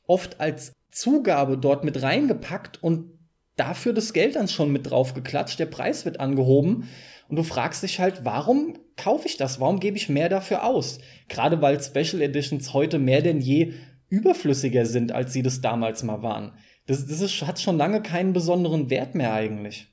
oft 0.07 0.39
als 0.39 0.73
Zugabe 0.91 1.57
dort 1.57 1.83
mit 1.83 2.01
reingepackt 2.01 2.81
und 2.81 3.11
dafür 3.57 3.93
das 3.93 4.13
Geld 4.13 4.35
dann 4.35 4.47
schon 4.47 4.71
mit 4.71 4.89
drauf 4.89 5.13
geklatscht, 5.13 5.59
der 5.59 5.65
Preis 5.65 6.05
wird 6.05 6.19
angehoben 6.19 6.87
und 7.31 7.37
du 7.37 7.43
fragst 7.43 7.83
dich 7.83 7.99
halt, 7.99 8.25
warum 8.25 8.77
kaufe 8.97 9.27
ich 9.27 9.37
das? 9.37 9.59
Warum 9.59 9.79
gebe 9.79 9.97
ich 9.97 10.09
mehr 10.09 10.27
dafür 10.27 10.65
aus? 10.65 10.99
Gerade 11.29 11.61
weil 11.61 11.81
Special 11.81 12.21
Editions 12.21 12.73
heute 12.73 12.99
mehr 12.99 13.21
denn 13.21 13.39
je 13.39 13.73
überflüssiger 14.11 14.85
sind, 14.85 15.11
als 15.11 15.33
sie 15.33 15.41
das 15.41 15.61
damals 15.61 16.03
mal 16.03 16.21
waren. 16.21 16.51
Das, 16.85 17.07
das 17.07 17.21
ist, 17.21 17.41
hat 17.47 17.59
schon 17.59 17.77
lange 17.77 18.01
keinen 18.03 18.33
besonderen 18.33 18.89
Wert 18.89 19.15
mehr 19.15 19.33
eigentlich. 19.33 19.87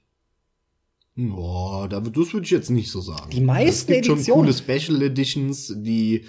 Boah, 1.17 1.89
das 1.89 2.33
würde 2.33 2.45
ich 2.45 2.51
jetzt 2.51 2.71
nicht 2.71 2.91
so 2.91 3.01
sagen. 3.01 3.31
Die 3.31 3.41
meisten. 3.41 3.69
Es 3.71 3.87
gibt 3.87 4.07
Editionen. 4.07 4.25
schon 4.25 4.35
coole 4.35 4.53
Special 4.53 5.03
Editions, 5.03 5.75
die 5.79 6.25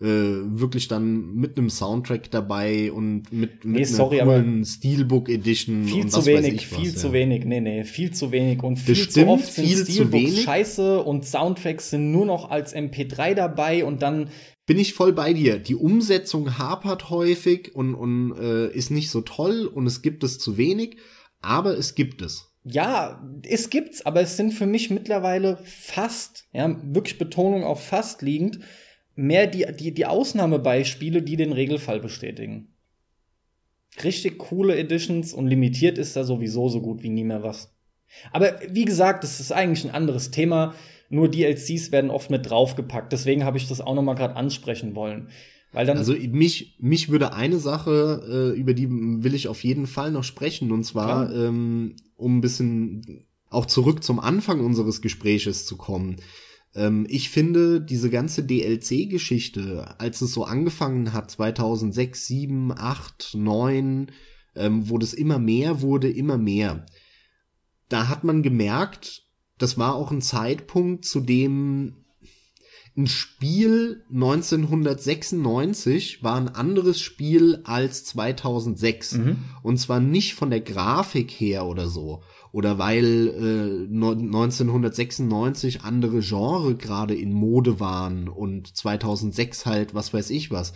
äh, 0.00 0.04
wirklich 0.06 0.88
dann 0.88 1.34
mit 1.34 1.58
einem 1.58 1.68
Soundtrack 1.68 2.30
dabei 2.30 2.90
und 2.90 3.30
mit, 3.32 3.64
mit 3.64 3.64
Nee, 3.66 3.78
einer 3.78 3.86
sorry, 3.86 4.18
coolen 4.20 4.64
Steelbook 4.64 5.28
Edition 5.28 5.84
Viel 5.84 6.06
zu 6.06 6.24
wenig, 6.24 6.66
viel 6.66 6.94
was, 6.94 7.00
zu 7.00 7.06
ja. 7.08 7.12
wenig, 7.12 7.44
nee, 7.44 7.60
nee, 7.60 7.84
viel 7.84 8.10
zu 8.10 8.32
wenig 8.32 8.62
und 8.62 8.78
viel 8.78 8.96
stimmt, 8.96 9.12
zu 9.12 9.26
oft 9.28 9.52
sind 9.52 9.66
viel 9.66 9.76
zu 9.84 9.92
Steelbooks 9.92 10.24
wenig. 10.24 10.42
scheiße 10.42 11.02
und 11.02 11.26
Soundtracks 11.26 11.90
sind 11.90 12.12
nur 12.12 12.24
noch 12.24 12.50
als 12.50 12.74
MP3 12.74 13.34
dabei 13.34 13.84
und 13.84 14.00
dann 14.00 14.30
Bin 14.66 14.78
ich 14.78 14.94
voll 14.94 15.12
bei 15.12 15.32
dir. 15.32 15.58
Die 15.58 15.74
Umsetzung 15.74 16.58
hapert 16.58 17.10
häufig 17.10 17.74
und, 17.74 17.94
und 17.94 18.36
äh, 18.38 18.70
ist 18.72 18.90
nicht 18.90 19.10
so 19.10 19.20
toll 19.20 19.66
und 19.66 19.86
es 19.86 20.02
gibt 20.02 20.22
es 20.22 20.38
zu 20.38 20.56
wenig, 20.56 20.96
aber 21.40 21.76
es 21.76 21.94
gibt 21.94 22.22
es. 22.22 22.50
Ja, 22.62 23.26
es 23.42 23.70
gibt's, 23.70 24.04
aber 24.04 24.20
es 24.20 24.36
sind 24.36 24.52
für 24.52 24.66
mich 24.66 24.90
mittlerweile 24.90 25.58
fast, 25.64 26.46
ja, 26.52 26.76
wirklich 26.82 27.18
Betonung 27.18 27.64
auf 27.64 27.84
fast 27.84 28.20
liegend, 28.20 28.60
mehr 29.14 29.46
die, 29.46 29.66
die, 29.78 29.94
die 29.94 30.06
Ausnahmebeispiele, 30.06 31.22
die 31.22 31.36
den 31.36 31.52
Regelfall 31.52 32.00
bestätigen. 32.00 32.74
Richtig 34.04 34.38
coole 34.38 34.76
Editions 34.76 35.32
und 35.32 35.46
limitiert 35.46 35.98
ist 35.98 36.16
da 36.16 36.24
sowieso 36.24 36.68
so 36.68 36.80
gut 36.80 37.02
wie 37.02 37.08
nie 37.08 37.24
mehr 37.24 37.42
was. 37.42 37.74
Aber 38.32 38.60
wie 38.68 38.84
gesagt, 38.84 39.24
das 39.24 39.40
ist 39.40 39.52
eigentlich 39.52 39.84
ein 39.84 39.94
anderes 39.94 40.30
Thema. 40.30 40.74
Nur 41.10 41.28
DLCs 41.28 41.92
werden 41.92 42.10
oft 42.10 42.30
mit 42.30 42.48
draufgepackt. 42.48 43.12
Deswegen 43.12 43.44
habe 43.44 43.58
ich 43.58 43.68
das 43.68 43.80
auch 43.80 43.94
noch 43.94 44.02
mal 44.02 44.14
gerade 44.14 44.36
ansprechen 44.36 44.94
wollen. 44.94 45.28
Weil 45.72 45.86
dann 45.86 45.98
Also 45.98 46.14
mich, 46.14 46.76
mich 46.80 47.10
würde 47.10 47.32
eine 47.32 47.58
Sache, 47.58 48.52
äh, 48.54 48.58
über 48.58 48.74
die 48.74 48.88
will 48.88 49.34
ich 49.34 49.48
auf 49.48 49.62
jeden 49.62 49.86
Fall 49.86 50.10
noch 50.10 50.24
sprechen, 50.24 50.72
und 50.72 50.84
zwar, 50.84 51.26
Klar. 51.28 51.48
ähm, 51.48 51.96
um 52.16 52.38
ein 52.38 52.40
bisschen 52.40 53.26
auch 53.50 53.66
zurück 53.66 54.02
zum 54.02 54.18
Anfang 54.20 54.60
unseres 54.64 55.02
Gespräches 55.02 55.66
zu 55.66 55.76
kommen. 55.76 56.16
Ähm, 56.74 57.06
ich 57.08 57.30
finde, 57.30 57.80
diese 57.80 58.10
ganze 58.10 58.44
DLC-Geschichte, 58.44 59.94
als 59.98 60.20
es 60.20 60.32
so 60.32 60.44
angefangen 60.44 61.12
hat, 61.12 61.30
2006, 61.30 62.26
7, 62.26 62.72
8, 62.72 63.34
9, 63.34 64.12
ähm, 64.56 64.88
wo 64.88 64.98
das 64.98 65.12
immer 65.12 65.38
mehr 65.38 65.82
wurde, 65.82 66.08
immer 66.08 66.38
mehr, 66.38 66.86
da 67.88 68.08
hat 68.08 68.24
man 68.24 68.42
gemerkt, 68.42 69.24
das 69.60 69.78
war 69.78 69.94
auch 69.94 70.10
ein 70.10 70.22
Zeitpunkt, 70.22 71.04
zu 71.04 71.20
dem 71.20 71.94
ein 72.96 73.06
Spiel 73.06 74.02
1996 74.12 76.24
war 76.24 76.36
ein 76.36 76.48
anderes 76.48 77.00
Spiel 77.00 77.60
als 77.64 78.04
2006. 78.04 79.12
Mhm. 79.12 79.36
Und 79.62 79.78
zwar 79.78 80.00
nicht 80.00 80.34
von 80.34 80.50
der 80.50 80.60
Grafik 80.60 81.30
her 81.30 81.66
oder 81.66 81.88
so. 81.88 82.22
Oder 82.52 82.78
weil 82.78 83.28
äh, 83.28 83.86
no- 83.88 84.10
1996 84.10 85.82
andere 85.82 86.20
Genre 86.20 86.74
gerade 86.74 87.14
in 87.14 87.32
Mode 87.32 87.78
waren 87.78 88.28
und 88.28 88.76
2006 88.76 89.66
halt 89.66 89.94
was 89.94 90.12
weiß 90.12 90.30
ich 90.30 90.50
was. 90.50 90.72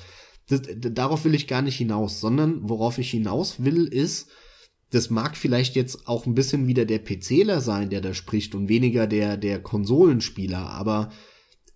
Das, 0.49 0.62
darauf 0.78 1.24
will 1.24 1.35
ich 1.35 1.49
gar 1.49 1.62
nicht 1.62 1.76
hinaus, 1.76 2.20
sondern 2.20 2.68
worauf 2.68 2.99
ich 2.99 3.11
hinaus 3.11 3.64
will 3.64 3.87
ist, 3.87 4.28
das 4.95 5.11
mag 5.11 5.36
vielleicht 5.36 5.76
jetzt 5.76 6.07
auch 6.07 6.26
ein 6.26 6.34
bisschen 6.34 6.66
wieder 6.66 6.84
der 6.84 7.01
PCler 7.01 7.61
sein, 7.61 7.90
der 7.90 8.01
da 8.01 8.14
spricht 8.14 8.55
und 8.55 8.68
weniger 8.68 9.07
der, 9.07 9.36
der 9.36 9.61
Konsolenspieler, 9.61 10.70
aber 10.70 11.11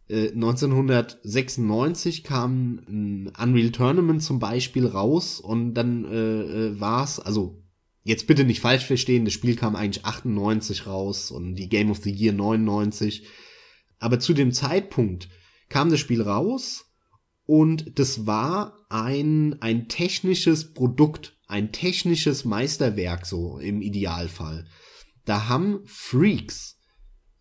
äh, 0.09 0.29
1996 0.29 2.25
kam 2.25 2.81
ein 2.89 3.33
Unreal 3.39 3.71
Tournament 3.71 4.23
zum 4.23 4.39
Beispiel 4.39 4.87
raus 4.87 5.41
und 5.41 5.75
dann 5.75 6.05
äh, 6.05 6.41
äh, 6.67 6.81
war's, 6.81 7.21
also 7.21 7.63
jetzt 8.05 8.27
bitte 8.27 8.45
nicht 8.45 8.61
falsch 8.61 8.87
verstehen, 8.87 9.25
das 9.25 9.35
Spiel 9.35 9.57
kam 9.57 9.77
eigentlich 9.77 10.05
98 10.05 10.87
raus 10.87 11.31
und 11.31 11.57
die 11.57 11.69
Game 11.69 11.91
of 11.91 11.99
the 12.03 12.13
Year 12.13 12.33
99, 12.33 13.27
aber 13.99 14.21
zu 14.21 14.33
dem 14.33 14.53
Zeitpunkt 14.53 15.29
kam 15.69 15.91
das 15.91 16.01
Spiel 16.01 16.23
raus 16.23 16.87
und 17.45 17.99
das 17.99 18.27
war 18.27 18.87
ein, 18.89 19.61
ein 19.61 19.89
technisches 19.89 20.73
Produkt, 20.73 21.38
ein 21.49 21.73
technisches 21.73 22.45
Meisterwerk 22.45 23.27
so 23.27 23.59
im 23.59 23.83
Idealfall. 23.83 24.67
Da 25.25 25.49
haben 25.49 25.81
Freaks 25.87 26.79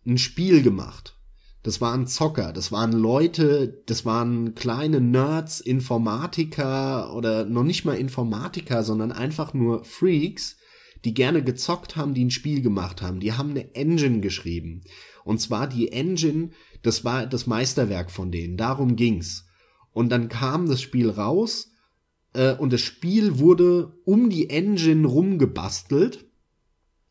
ein 0.06 0.18
Spiel 0.18 0.62
gemacht. 0.62 1.14
Das 1.62 1.80
waren 1.80 2.06
Zocker, 2.06 2.52
das 2.52 2.72
waren 2.72 2.92
Leute, 2.92 3.82
das 3.86 4.06
waren 4.06 4.54
kleine 4.54 5.00
Nerds, 5.00 5.60
Informatiker 5.60 7.14
oder 7.14 7.44
noch 7.44 7.64
nicht 7.64 7.84
mal 7.84 7.96
Informatiker, 7.96 8.82
sondern 8.82 9.12
einfach 9.12 9.52
nur 9.52 9.84
Freaks, 9.84 10.56
die 11.04 11.12
gerne 11.12 11.44
gezockt 11.44 11.96
haben, 11.96 12.14
die 12.14 12.24
ein 12.24 12.30
Spiel 12.30 12.62
gemacht 12.62 13.02
haben. 13.02 13.20
Die 13.20 13.34
haben 13.34 13.50
eine 13.50 13.74
Engine 13.74 14.20
geschrieben. 14.20 14.82
Und 15.24 15.40
zwar 15.40 15.66
die 15.66 15.92
Engine, 15.92 16.50
das 16.82 17.04
war 17.04 17.26
das 17.26 17.46
Meisterwerk 17.46 18.10
von 18.10 18.32
denen. 18.32 18.56
Darum 18.56 18.96
ging's. 18.96 19.46
Und 19.92 20.10
dann 20.10 20.28
kam 20.28 20.68
das 20.68 20.80
Spiel 20.80 21.10
raus 21.10 21.70
äh, 22.32 22.54
und 22.54 22.72
das 22.72 22.80
Spiel 22.80 23.38
wurde 23.38 23.92
um 24.04 24.30
die 24.30 24.50
Engine 24.50 25.06
rumgebastelt. 25.06 26.26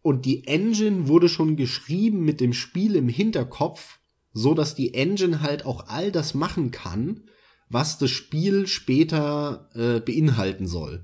Und 0.02 0.26
die 0.26 0.48
Engine 0.48 1.08
wurde 1.08 1.28
schon 1.28 1.58
geschrieben 1.58 2.24
mit 2.24 2.40
dem 2.40 2.54
Spiel 2.54 2.96
im 2.96 3.10
Hinterkopf, 3.10 4.00
so 4.32 4.54
dass 4.54 4.74
die 4.74 4.94
Engine 4.94 5.42
halt 5.42 5.66
auch 5.66 5.88
all 5.88 6.12
das 6.12 6.34
machen 6.34 6.72
kann, 6.72 7.24
was 7.70 7.98
das 7.98 8.12
Spiel 8.12 8.68
später 8.68 9.70
äh, 9.74 10.00
beinhalten 10.00 10.66
soll. 10.66 11.04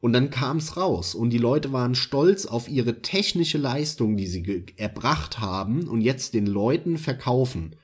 Und 0.00 0.12
dann 0.12 0.30
kam's 0.30 0.76
raus. 0.76 1.14
Und 1.14 1.30
die 1.30 1.38
Leute 1.38 1.72
waren 1.72 1.94
stolz 1.94 2.46
auf 2.46 2.68
ihre 2.68 3.02
technische 3.02 3.58
Leistung, 3.58 4.16
die 4.16 4.26
sie 4.26 4.64
erbracht 4.76 5.38
haben 5.38 5.86
und 5.86 6.00
jetzt 6.00 6.34
den 6.34 6.46
Leuten 6.46 6.98
verkaufen 6.98 7.76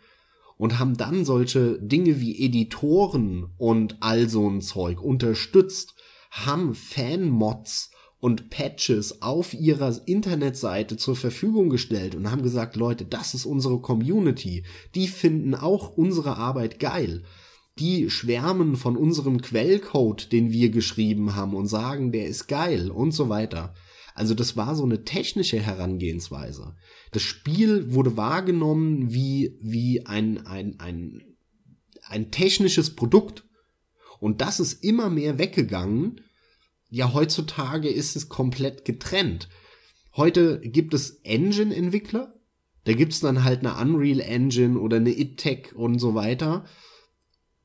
und 0.57 0.79
haben 0.79 0.97
dann 0.97 1.25
solche 1.25 1.79
Dinge 1.81 2.21
wie 2.21 2.45
Editoren 2.45 3.47
und 3.59 3.97
all 4.01 4.29
so 4.29 4.49
ein 4.49 4.61
Zeug 4.61 5.01
unterstützt, 5.03 5.95
haben 6.31 6.75
Fan-Mods 6.75 7.91
und 8.25 8.49
Patches 8.49 9.21
auf 9.21 9.53
ihrer 9.53 9.95
Internetseite 10.07 10.97
zur 10.97 11.15
Verfügung 11.15 11.69
gestellt 11.69 12.15
und 12.15 12.31
haben 12.31 12.43
gesagt, 12.43 12.75
Leute, 12.75 13.05
das 13.05 13.35
ist 13.35 13.45
unsere 13.45 13.81
Community. 13.81 14.65
Die 14.95 15.09
finden 15.09 15.55
auch 15.55 15.91
unsere 15.91 16.39
Arbeit 16.39 16.81
geil. 16.81 17.25
Die 17.79 18.09
schwärmen 18.09 18.77
von 18.77 18.97
unserem 18.97 19.43
Quellcode, 19.43 20.33
den 20.33 20.53
wir 20.53 20.71
geschrieben 20.71 21.35
haben 21.35 21.55
und 21.55 21.67
sagen, 21.67 22.13
der 22.13 22.27
ist 22.27 22.47
geil 22.47 22.91
und 22.91 23.11
so 23.11 23.29
weiter. 23.29 23.75
Also 24.15 24.35
das 24.35 24.57
war 24.57 24.77
so 24.77 24.85
eine 24.85 25.05
technische 25.05 25.59
Herangehensweise. 25.59 26.77
Das 27.11 27.23
Spiel 27.23 27.93
wurde 27.93 28.17
wahrgenommen 28.17 29.13
wie, 29.13 29.59
wie 29.61 30.07
ein, 30.07 30.47
ein, 30.47 30.79
ein, 30.79 31.37
ein 32.03 32.31
technisches 32.31 32.95
Produkt. 32.95 33.45
Und 34.21 34.41
das 34.41 34.61
ist 34.61 34.85
immer 34.85 35.11
mehr 35.11 35.39
weggegangen. 35.39 36.21
Ja, 36.91 37.13
heutzutage 37.13 37.89
ist 37.89 38.15
es 38.15 38.29
komplett 38.29 38.85
getrennt. 38.85 39.49
Heute 40.17 40.61
gibt 40.61 40.95
es 40.95 41.21
Engine-Entwickler. 41.25 42.35
Da 42.85 42.93
gibt's 42.93 43.19
dann 43.19 43.43
halt 43.43 43.67
eine 43.67 43.77
Unreal 43.77 44.21
Engine 44.21 44.79
oder 44.79 44.99
eine 44.99 45.19
ITech 45.19 45.75
und 45.75 45.99
so 45.99 46.15
weiter. 46.15 46.65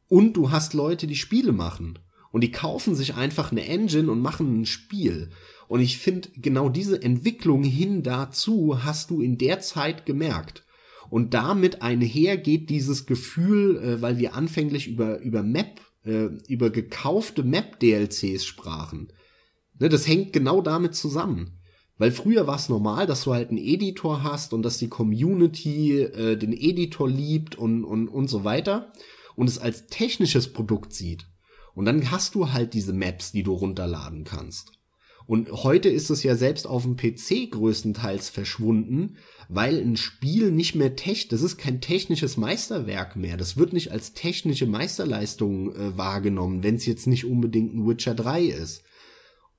Und 0.07 0.33
du 0.33 0.49
hast 0.49 0.73
Leute, 0.73 1.05
die 1.05 1.15
Spiele 1.15 1.51
machen. 1.51 1.99
Und 2.31 2.41
die 2.41 2.51
kaufen 2.51 2.95
sich 2.95 3.15
einfach 3.15 3.51
eine 3.51 3.65
Engine 3.65 4.11
und 4.11 4.19
machen 4.19 4.61
ein 4.61 4.65
Spiel. 4.65 5.31
Und 5.69 5.81
ich 5.81 5.99
finde, 5.99 6.29
genau 6.35 6.67
diese 6.67 6.99
Entwicklung 6.99 7.61
hin 7.61 8.01
dazu 8.01 8.83
hast 8.83 9.11
du 9.11 9.21
in 9.21 9.37
der 9.37 9.59
Zeit 9.59 10.07
gemerkt. 10.07 10.63
Und 11.11 11.35
damit 11.35 11.83
einher 11.83 12.37
geht 12.37 12.71
dieses 12.71 13.05
Gefühl, 13.05 13.77
äh, 13.77 14.01
weil 14.01 14.17
wir 14.17 14.33
anfänglich 14.33 14.87
über, 14.87 15.19
über 15.19 15.43
Map, 15.43 15.79
äh, 16.03 16.25
über 16.47 16.71
gekaufte 16.71 17.43
Map-DLCs 17.43 18.45
sprachen. 18.45 19.13
Ne, 19.77 19.89
das 19.89 20.07
hängt 20.07 20.33
genau 20.33 20.63
damit 20.63 20.95
zusammen. 20.95 21.59
Weil 21.99 22.11
früher 22.11 22.47
war 22.47 22.55
es 22.55 22.67
normal, 22.67 23.05
dass 23.05 23.25
du 23.25 23.33
halt 23.35 23.49
einen 23.49 23.59
Editor 23.59 24.23
hast 24.23 24.53
und 24.53 24.63
dass 24.63 24.79
die 24.79 24.89
Community 24.89 26.01
äh, 26.01 26.35
den 26.35 26.53
Editor 26.53 27.07
liebt 27.07 27.55
und, 27.55 27.83
und, 27.83 28.07
und 28.07 28.27
so 28.27 28.43
weiter 28.43 28.91
und 29.35 29.47
es 29.47 29.59
als 29.59 29.85
technisches 29.85 30.51
Produkt 30.51 30.93
sieht. 30.93 31.27
Und 31.75 31.85
dann 31.85 32.09
hast 32.09 32.33
du 32.33 32.51
halt 32.51 32.73
diese 32.73 32.93
Maps, 32.93 33.31
die 33.31 33.43
du 33.43 33.53
runterladen 33.53 34.23
kannst. 34.23 34.78
Und 35.29 35.51
heute 35.51 35.89
ist 35.89 36.09
es 36.09 36.23
ja 36.23 36.35
selbst 36.35 36.65
auf 36.65 36.81
dem 36.81 36.97
PC 36.97 37.51
größtenteils 37.51 38.29
verschwunden, 38.29 39.17
weil 39.47 39.77
ein 39.77 39.95
Spiel 39.95 40.49
nicht 40.49 40.73
mehr 40.73 40.95
tech, 40.95 41.27
das 41.27 41.43
ist 41.43 41.57
kein 41.57 41.81
technisches 41.81 42.35
Meisterwerk 42.35 43.15
mehr. 43.15 43.37
Das 43.37 43.55
wird 43.55 43.71
nicht 43.71 43.91
als 43.91 44.13
technische 44.13 44.65
Meisterleistung 44.65 45.75
äh, 45.75 45.95
wahrgenommen, 45.95 46.63
wenn 46.63 46.77
es 46.77 46.87
jetzt 46.87 47.05
nicht 47.05 47.25
unbedingt 47.25 47.75
ein 47.75 47.87
Witcher 47.87 48.15
3 48.15 48.41
ist. 48.45 48.81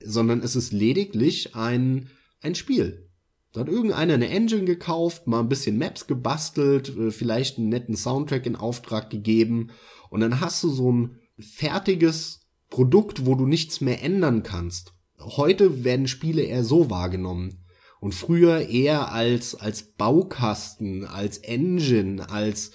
Sondern 0.03 0.41
es 0.41 0.57
ist 0.57 0.73
lediglich 0.73 1.55
ein, 1.55 2.09
ein 2.41 2.55
Spiel. 2.55 3.09
Da 3.53 3.61
hat 3.61 3.69
irgendeiner 3.69 4.15
eine 4.15 4.27
Engine 4.27 4.65
gekauft, 4.65 5.25
mal 5.25 5.39
ein 5.39 5.47
bisschen 5.47 5.77
Maps 5.77 6.05
gebastelt, 6.05 6.89
äh, 6.97 7.11
vielleicht 7.11 7.57
einen 7.57 7.69
netten 7.69 7.95
Soundtrack 7.95 8.45
in 8.45 8.57
Auftrag 8.57 9.09
gegeben 9.09 9.71
und 10.09 10.19
dann 10.19 10.41
hast 10.41 10.61
du 10.65 10.69
so 10.69 10.91
ein 10.91 11.19
fertiges 11.39 12.41
Produkt, 12.69 13.25
wo 13.25 13.35
du 13.35 13.45
nichts 13.45 13.79
mehr 13.79 14.03
ändern 14.03 14.43
kannst. 14.43 14.91
Heute 15.23 15.83
werden 15.83 16.07
Spiele 16.07 16.43
eher 16.43 16.63
so 16.63 16.89
wahrgenommen 16.89 17.65
und 17.99 18.13
früher 18.15 18.67
eher 18.67 19.11
als 19.11 19.55
als 19.55 19.83
Baukasten, 19.83 21.05
als 21.05 21.37
Engine, 21.37 22.29
als 22.29 22.71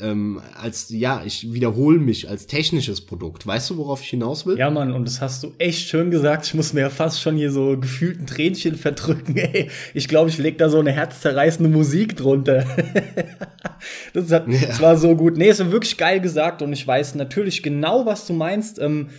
ähm, 0.00 0.40
als, 0.58 0.88
ja, 0.88 1.22
ich 1.24 1.52
wiederhole 1.52 1.98
mich, 1.98 2.28
als 2.28 2.46
technisches 2.46 3.04
Produkt. 3.04 3.46
Weißt 3.46 3.68
du, 3.70 3.76
worauf 3.76 4.00
ich 4.00 4.08
hinaus 4.08 4.46
will? 4.46 4.58
Ja, 4.58 4.70
Mann, 4.70 4.92
und 4.92 5.06
das 5.06 5.20
hast 5.20 5.42
du 5.42 5.52
echt 5.58 5.88
schön 5.88 6.10
gesagt. 6.10 6.46
Ich 6.46 6.54
muss 6.54 6.72
mir 6.72 6.80
ja 6.80 6.90
fast 6.90 7.20
schon 7.20 7.36
hier 7.36 7.50
so 7.50 7.76
gefühlten 7.78 8.26
Tränchen 8.26 8.76
verdrücken. 8.76 9.36
Ey, 9.36 9.70
ich 9.92 10.08
glaube, 10.08 10.30
ich 10.30 10.38
leg 10.38 10.56
da 10.56 10.70
so 10.70 10.78
eine 10.78 10.92
herzzerreißende 10.92 11.70
Musik 11.70 12.16
drunter. 12.16 12.64
das, 14.14 14.30
hat, 14.30 14.48
ja. 14.48 14.66
das 14.66 14.80
war 14.80 14.96
so 14.96 15.14
gut. 15.14 15.36
Nee, 15.36 15.50
es 15.50 15.60
war 15.60 15.70
wirklich 15.70 15.98
geil 15.98 16.20
gesagt 16.20 16.62
und 16.62 16.72
ich 16.72 16.86
weiß 16.86 17.14
natürlich 17.16 17.62
genau, 17.62 18.06
was 18.06 18.26
du 18.26 18.32
meinst. 18.32 18.78
Ähm, 18.78 19.10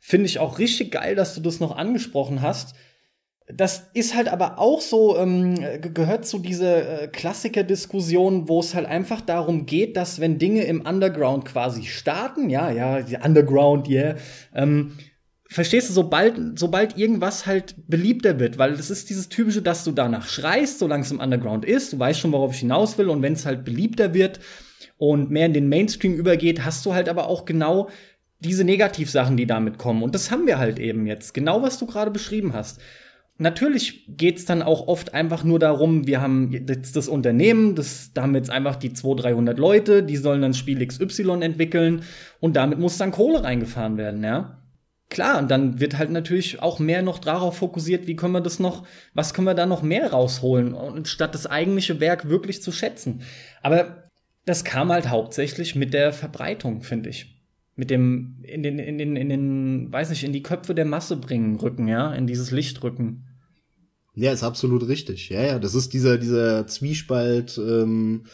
Finde 0.00 0.26
ich 0.26 0.38
auch 0.38 0.58
richtig 0.58 0.92
geil, 0.92 1.14
dass 1.14 1.34
du 1.34 1.40
das 1.40 1.60
noch 1.60 1.76
angesprochen 1.76 2.42
hast. 2.42 2.74
Das 3.48 3.90
ist 3.94 4.16
halt 4.16 4.28
aber 4.28 4.58
auch 4.58 4.80
so, 4.80 5.16
ähm, 5.16 5.54
gehört 5.80 6.26
zu 6.26 6.40
dieser 6.40 7.02
äh, 7.02 7.08
Klassiker-Diskussion, 7.08 8.48
wo 8.48 8.58
es 8.58 8.74
halt 8.74 8.86
einfach 8.86 9.20
darum 9.20 9.66
geht, 9.66 9.96
dass 9.96 10.20
wenn 10.20 10.38
Dinge 10.38 10.64
im 10.64 10.80
Underground 10.80 11.44
quasi 11.44 11.84
starten, 11.84 12.50
ja, 12.50 12.70
ja, 12.70 13.04
Underground, 13.24 13.88
yeah, 13.88 14.16
ähm, 14.52 14.96
verstehst 15.48 15.88
du, 15.88 15.92
sobald, 15.92 16.58
sobald 16.58 16.98
irgendwas 16.98 17.46
halt 17.46 17.76
beliebter 17.86 18.40
wird, 18.40 18.58
weil 18.58 18.76
das 18.76 18.90
ist 18.90 19.10
dieses 19.10 19.28
typische, 19.28 19.62
dass 19.62 19.84
du 19.84 19.92
danach 19.92 20.28
schreist, 20.28 20.80
solange 20.80 21.04
es 21.04 21.12
im 21.12 21.20
Underground 21.20 21.64
ist, 21.64 21.92
du 21.92 21.98
weißt 21.98 22.18
schon, 22.18 22.32
worauf 22.32 22.52
ich 22.52 22.60
hinaus 22.60 22.98
will, 22.98 23.08
und 23.08 23.22
wenn 23.22 23.34
es 23.34 23.46
halt 23.46 23.64
beliebter 23.64 24.12
wird 24.12 24.40
und 24.98 25.30
mehr 25.30 25.46
in 25.46 25.52
den 25.52 25.68
Mainstream 25.68 26.14
übergeht, 26.14 26.64
hast 26.64 26.84
du 26.84 26.94
halt 26.94 27.08
aber 27.08 27.28
auch 27.28 27.44
genau 27.44 27.88
diese 28.40 28.64
Negativsachen, 28.64 29.36
die 29.36 29.46
damit 29.46 29.78
kommen. 29.78 30.02
Und 30.02 30.14
das 30.14 30.30
haben 30.30 30.46
wir 30.46 30.58
halt 30.58 30.78
eben 30.78 31.06
jetzt. 31.06 31.34
Genau, 31.34 31.62
was 31.62 31.78
du 31.78 31.86
gerade 31.86 32.10
beschrieben 32.10 32.52
hast. 32.52 32.80
Natürlich 33.38 34.04
geht's 34.08 34.46
dann 34.46 34.62
auch 34.62 34.88
oft 34.88 35.12
einfach 35.12 35.44
nur 35.44 35.58
darum, 35.58 36.06
wir 36.06 36.22
haben 36.22 36.52
jetzt 36.52 36.96
das 36.96 37.06
Unternehmen, 37.06 37.74
das, 37.74 38.12
da 38.14 38.22
haben 38.22 38.34
jetzt 38.34 38.48
einfach 38.48 38.76
die 38.76 38.94
200, 38.94 39.26
300 39.26 39.58
Leute, 39.58 40.02
die 40.02 40.16
sollen 40.16 40.40
dann 40.40 40.54
Spiel 40.54 40.86
XY 40.86 41.42
entwickeln 41.42 42.02
und 42.40 42.56
damit 42.56 42.78
muss 42.78 42.96
dann 42.96 43.10
Kohle 43.10 43.44
reingefahren 43.44 43.98
werden, 43.98 44.24
ja. 44.24 44.62
Klar, 45.10 45.38
und 45.38 45.50
dann 45.50 45.78
wird 45.78 45.98
halt 45.98 46.10
natürlich 46.10 46.62
auch 46.62 46.78
mehr 46.78 47.02
noch 47.02 47.18
darauf 47.18 47.58
fokussiert, 47.58 48.06
wie 48.06 48.16
können 48.16 48.32
wir 48.32 48.40
das 48.40 48.58
noch, 48.58 48.86
was 49.12 49.34
können 49.34 49.46
wir 49.46 49.54
da 49.54 49.66
noch 49.66 49.82
mehr 49.82 50.12
rausholen, 50.12 51.04
statt 51.04 51.34
das 51.34 51.46
eigentliche 51.46 52.00
Werk 52.00 52.28
wirklich 52.30 52.62
zu 52.62 52.72
schätzen. 52.72 53.20
Aber 53.62 54.08
das 54.46 54.64
kam 54.64 54.90
halt 54.90 55.08
hauptsächlich 55.08 55.76
mit 55.76 55.92
der 55.92 56.12
Verbreitung, 56.12 56.82
finde 56.82 57.10
ich. 57.10 57.35
Mit 57.78 57.90
dem, 57.90 58.38
in 58.42 58.62
den, 58.62 58.78
in 58.78 58.96
den, 58.96 59.16
in 59.16 59.28
den, 59.28 59.92
weiß 59.92 60.08
nicht, 60.08 60.24
in 60.24 60.32
die 60.32 60.42
Köpfe 60.42 60.74
der 60.74 60.86
Masse 60.86 61.16
bringen, 61.16 61.56
rücken, 61.56 61.86
ja, 61.88 62.12
in 62.14 62.26
dieses 62.26 62.50
Licht 62.50 62.82
rücken. 62.82 63.24
Ja, 64.14 64.32
ist 64.32 64.42
absolut 64.42 64.88
richtig. 64.88 65.28
Ja, 65.28 65.42
ja, 65.44 65.58
das 65.58 65.74
ist 65.74 65.92
dieser, 65.92 66.16
dieser 66.16 66.66
Zwiespalt 66.66 67.58
ähm, 67.58 68.24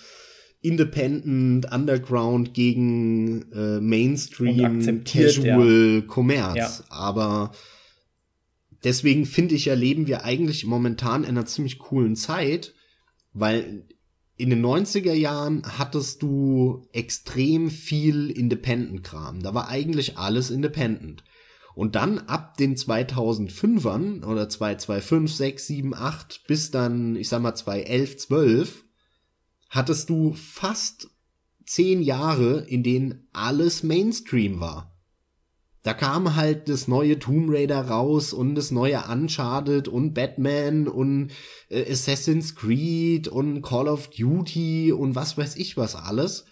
Independent, 0.61 1.73
Underground 1.73 2.55
gegen 2.55 3.51
äh, 3.51 3.81
Mainstream, 3.81 5.03
Casual 5.05 6.03
ja. 6.07 6.15
Commerce. 6.15 6.57
Ja. 6.57 6.85
Aber 6.89 7.51
deswegen 8.85 9.27
finde 9.27 9.57
ich, 9.57 9.67
erleben 9.67 10.07
wir 10.07 10.25
eigentlich 10.25 10.65
momentan 10.65 11.25
in 11.25 11.31
einer 11.31 11.47
ziemlich 11.47 11.81
coolen 11.81 12.15
Zeit, 12.15 12.75
weil 13.33 13.89
in 14.43 14.51
den 14.51 14.65
90er 14.65 15.13
Jahren 15.13 15.63
hattest 15.79 16.21
du 16.21 16.85
extrem 16.93 17.71
viel 17.71 18.29
Independent-Kram. 18.29 19.41
Da 19.41 19.55
war 19.55 19.69
eigentlich 19.69 20.19
alles 20.19 20.51
Independent. 20.51 21.23
Und 21.77 21.95
dann 21.95 22.19
ab 22.19 22.57
den 22.57 22.75
2005ern 22.75 24.25
oder 24.25 24.49
2005, 24.49 25.33
6, 25.33 25.67
7, 25.69 25.95
8 25.95 26.43
bis 26.49 26.73
dann, 26.73 27.15
ich 27.15 27.29
sag 27.29 27.41
mal 27.41 27.55
2011, 27.55 28.17
12, 28.17 28.85
hattest 29.71 30.11
du 30.11 30.35
fast 30.35 31.09
zehn 31.65 32.03
Jahre, 32.03 32.65
in 32.67 32.83
denen 32.83 33.29
alles 33.33 33.85
Mainstream 33.85 34.59
war. 34.59 34.92
Da 35.83 35.95
kam 35.95 36.37
halt 36.37 36.69
das 36.69 36.87
neue 36.87 37.19
Tomb 37.19 37.51
Raider 37.51 37.89
raus 37.89 38.33
und 38.33 38.55
das 38.55 38.71
neue 38.71 39.03
Uncharted 39.11 39.89
und 39.89 40.15
Batman 40.15 40.87
und 40.87 41.33
äh, 41.69 41.91
Assassin's 41.91 42.55
Creed 42.55 43.27
und 43.27 43.63
Call 43.63 43.89
of 43.89 44.09
Duty 44.11 44.93
und 44.93 45.17
was 45.17 45.37
weiß 45.37 45.57
ich 45.57 45.77
was 45.77 45.97
alles. 45.97 46.45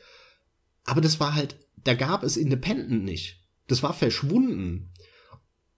Aber 0.85 1.01
das 1.01 1.20
war 1.20 1.37
halt, 1.37 1.57
da 1.85 1.95
gab 1.95 2.24
es 2.24 2.37
Independent 2.37 3.05
nicht. 3.05 3.45
Das 3.68 3.85
war 3.85 3.95
verschwunden. 3.95 4.93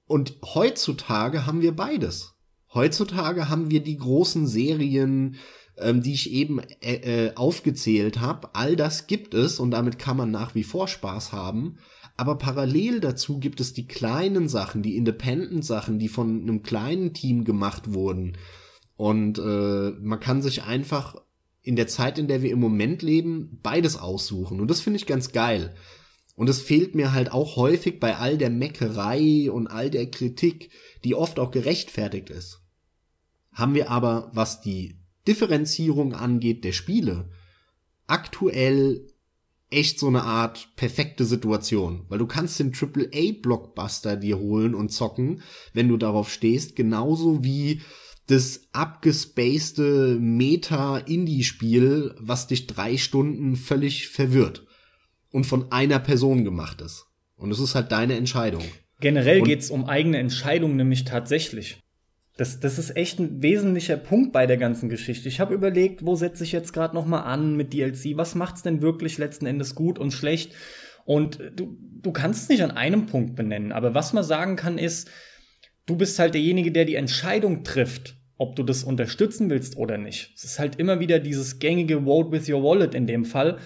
Und 0.07 0.37
heutzutage 0.43 1.45
haben 1.45 1.61
wir 1.61 1.77
beides. 1.77 2.35
Heutzutage 2.73 3.51
haben 3.51 3.71
wir 3.71 3.83
die 3.83 3.99
großen 3.99 4.47
Serien, 4.47 5.37
ähm, 5.77 6.03
die 6.03 6.15
ich 6.15 6.31
eben 6.31 6.59
äh, 6.81 7.27
äh, 7.27 7.35
aufgezählt 7.35 8.21
habe. 8.21 8.55
All 8.55 8.77
das 8.77 9.07
gibt 9.07 9.35
es 9.35 9.61
und 9.61 9.73
damit 9.73 9.99
kann 9.99 10.17
man 10.17 10.31
nach 10.31 10.55
wie 10.55 10.65
vor 10.65 10.89
Spaß 10.89 11.33
haben. 11.33 11.79
Aber 12.17 12.37
parallel 12.37 13.01
dazu 13.01 13.39
gibt 13.39 13.61
es 13.61 13.73
die 13.73 13.87
kleinen 13.87 14.49
Sachen, 14.49 14.83
die 14.83 14.97
Independent-Sachen, 14.97 15.99
die 15.99 16.09
von 16.09 16.43
einem 16.43 16.63
kleinen 16.63 17.15
Team 17.15 17.45
gemacht 17.45 17.95
wurden. 17.95 18.37
Und 18.97 19.39
äh, 19.39 19.91
man 20.01 20.21
kann 20.21 20.43
sich 20.43 20.63
einfach 20.63 21.17
in 21.63 21.77
der 21.77 21.87
Zeit, 21.87 22.19
in 22.19 22.29
der 22.29 22.43
wir 22.43 22.51
im 22.51 22.61
Moment 22.61 23.03
leben, 23.03 23.59
beides 23.63 23.97
aussuchen. 23.97 24.61
Und 24.61 24.69
das 24.69 24.81
finde 24.81 24.99
ich 24.99 25.07
ganz 25.07 25.33
geil. 25.33 25.75
Und 26.35 26.49
es 26.49 26.61
fehlt 26.61 26.95
mir 26.95 27.13
halt 27.13 27.31
auch 27.33 27.57
häufig 27.57 28.01
bei 28.01 28.17
all 28.17 28.39
der 28.39 28.51
Meckerei 28.51 29.51
und 29.51 29.69
all 29.69 29.91
der 29.91 30.11
Kritik, 30.11 30.71
die 31.05 31.15
oft 31.15 31.39
auch 31.39 31.51
gerechtfertigt 31.51 32.31
ist. 32.31 32.61
Haben 33.53 33.75
wir 33.75 33.91
aber, 33.91 34.31
was 34.33 34.61
die 34.61 34.97
Differenzierung 35.29 36.15
angeht 36.15 36.65
der 36.65 36.73
Spiele, 36.73 37.31
aktuell 38.07 39.07
echt 39.73 39.99
so 39.99 40.09
eine 40.09 40.23
Art 40.23 40.69
perfekte 40.77 41.25
Situation, 41.25 42.05
weil 42.09 42.19
du 42.19 42.27
kannst 42.27 42.61
den 42.61 42.73
AAA 42.73 43.41
Blockbuster 43.41 44.17
dir 44.17 44.39
holen 44.39 44.75
und 44.75 44.91
zocken, 44.91 45.43
wenn 45.73 45.89
du 45.89 45.97
darauf 45.97 46.31
stehst, 46.31 46.77
genauso 46.77 47.43
wie 47.43 47.81
das 48.27 48.69
abgespacede 48.73 50.19
Meta-Indie-Spiel, 50.21 52.15
was 52.19 52.47
dich 52.47 52.67
drei 52.67 52.97
Stunden 52.97 53.57
völlig 53.57 54.09
verwirrt 54.09 54.65
und 55.31 55.45
von 55.45 55.73
einer 55.73 55.99
Person 55.99 56.45
gemacht 56.45 56.81
ist. 56.81 57.07
Und 57.37 57.51
es 57.51 57.59
ist 57.59 57.75
halt 57.75 57.91
deine 57.91 58.15
Entscheidung. 58.15 58.63
Generell 59.01 59.41
und 59.41 59.49
geht's 59.49 59.71
um 59.71 59.87
eigene 59.87 60.19
Entscheidungen 60.19 60.77
nämlich 60.77 61.05
tatsächlich. 61.05 61.81
Das, 62.43 62.59
das 62.59 62.77
ist 62.77 62.97
echt 62.97 63.21
ein 63.21 63.41
wesentlicher 63.41 63.97
Punkt 63.97 64.33
bei 64.33 64.49
der 64.49 64.57
ganzen 64.57 64.89
Geschichte. 64.89 65.29
Ich 65.29 65.39
habe 65.39 65.55
überlegt, 65.55 66.05
wo 66.05 66.17
setze 66.17 66.43
ich 66.43 66.51
jetzt 66.51 66.73
gerade 66.73 66.93
noch 66.93 67.07
mal 67.07 67.21
an 67.21 67.55
mit 67.55 67.73
DLC? 67.73 68.17
Was 68.17 68.35
macht's 68.35 68.65
denn 68.65 68.83
wirklich 68.83 69.17
letzten 69.17 69.47
Endes 69.47 69.77
gut 69.77 69.97
und 69.97 70.11
schlecht? 70.11 70.53
Und 71.05 71.39
du, 71.55 71.79
du 71.79 72.11
kannst 72.11 72.43
es 72.43 72.49
nicht 72.49 72.65
an 72.65 72.73
einem 72.73 73.07
Punkt 73.07 73.37
benennen, 73.37 73.71
aber 73.71 73.95
was 73.95 74.13
man 74.13 74.25
sagen 74.25 74.57
kann 74.57 74.77
ist, 74.77 75.09
du 75.87 75.95
bist 75.95 76.19
halt 76.19 76.35
derjenige, 76.35 76.73
der 76.73 76.85
die 76.85 76.97
Entscheidung 76.97 77.63
trifft, 77.63 78.17
ob 78.39 78.57
du 78.57 78.65
das 78.65 78.83
unterstützen 78.83 79.49
willst 79.49 79.77
oder 79.77 79.97
nicht. 79.97 80.33
Es 80.35 80.43
ist 80.43 80.59
halt 80.59 80.81
immer 80.81 80.99
wieder 80.99 81.21
dieses 81.21 81.61
gängige 81.61 82.03
Vote 82.03 82.33
with 82.33 82.49
your 82.49 82.65
wallet 82.65 82.97
in 82.97 83.07
dem 83.07 83.25
Fall. 83.25 83.59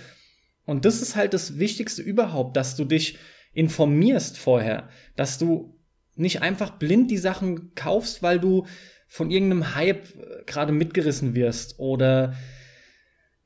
Und 0.67 0.85
das 0.85 1.01
ist 1.01 1.17
halt 1.17 1.33
das 1.33 1.59
Wichtigste 1.59 2.03
überhaupt, 2.03 2.59
dass 2.59 2.77
du 2.77 2.85
dich 2.85 3.17
informierst 3.55 4.37
vorher, 4.37 4.91
dass 5.17 5.39
du 5.39 5.76
nicht 6.17 6.43
einfach 6.43 6.71
blind 6.73 7.11
die 7.11 7.19
Sachen 7.19 7.75
kaufst, 7.75 8.23
weil 8.23 8.41
du 8.41 8.67
von 9.07 9.31
irgendeinem 9.31 9.75
Hype 9.75 10.05
äh, 10.15 10.45
gerade 10.47 10.73
mitgerissen 10.73 11.35
wirst 11.35 11.79
oder 11.79 12.35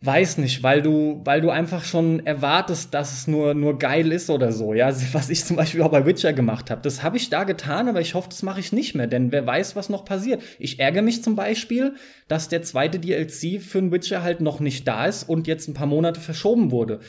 weiß 0.02 0.38
nicht, 0.38 0.62
weil 0.62 0.80
du, 0.80 1.20
weil 1.24 1.42
du 1.42 1.50
einfach 1.50 1.84
schon 1.84 2.24
erwartest, 2.24 2.94
dass 2.94 3.12
es 3.12 3.26
nur, 3.26 3.52
nur 3.52 3.78
geil 3.78 4.12
ist 4.12 4.30
oder 4.30 4.50
so, 4.50 4.72
ja, 4.72 4.90
was 5.12 5.28
ich 5.28 5.44
zum 5.44 5.56
Beispiel 5.56 5.82
auch 5.82 5.90
bei 5.90 6.06
Witcher 6.06 6.32
gemacht 6.32 6.70
habe. 6.70 6.80
Das 6.80 7.02
habe 7.02 7.18
ich 7.18 7.28
da 7.28 7.44
getan, 7.44 7.88
aber 7.88 8.00
ich 8.00 8.14
hoffe, 8.14 8.28
das 8.30 8.42
mache 8.42 8.60
ich 8.60 8.72
nicht 8.72 8.94
mehr, 8.94 9.06
denn 9.06 9.30
wer 9.30 9.46
weiß, 9.46 9.76
was 9.76 9.90
noch 9.90 10.04
passiert. 10.04 10.42
Ich 10.58 10.80
ärgere 10.80 11.02
mich 11.02 11.22
zum 11.22 11.36
Beispiel, 11.36 11.94
dass 12.28 12.48
der 12.48 12.62
zweite 12.62 12.98
DLC 12.98 13.60
für 13.60 13.80
den 13.80 13.92
Witcher 13.92 14.22
halt 14.22 14.40
noch 14.40 14.60
nicht 14.60 14.88
da 14.88 15.04
ist 15.04 15.24
und 15.24 15.46
jetzt 15.46 15.68
ein 15.68 15.74
paar 15.74 15.86
Monate 15.86 16.20
verschoben 16.20 16.70
wurde. 16.70 17.00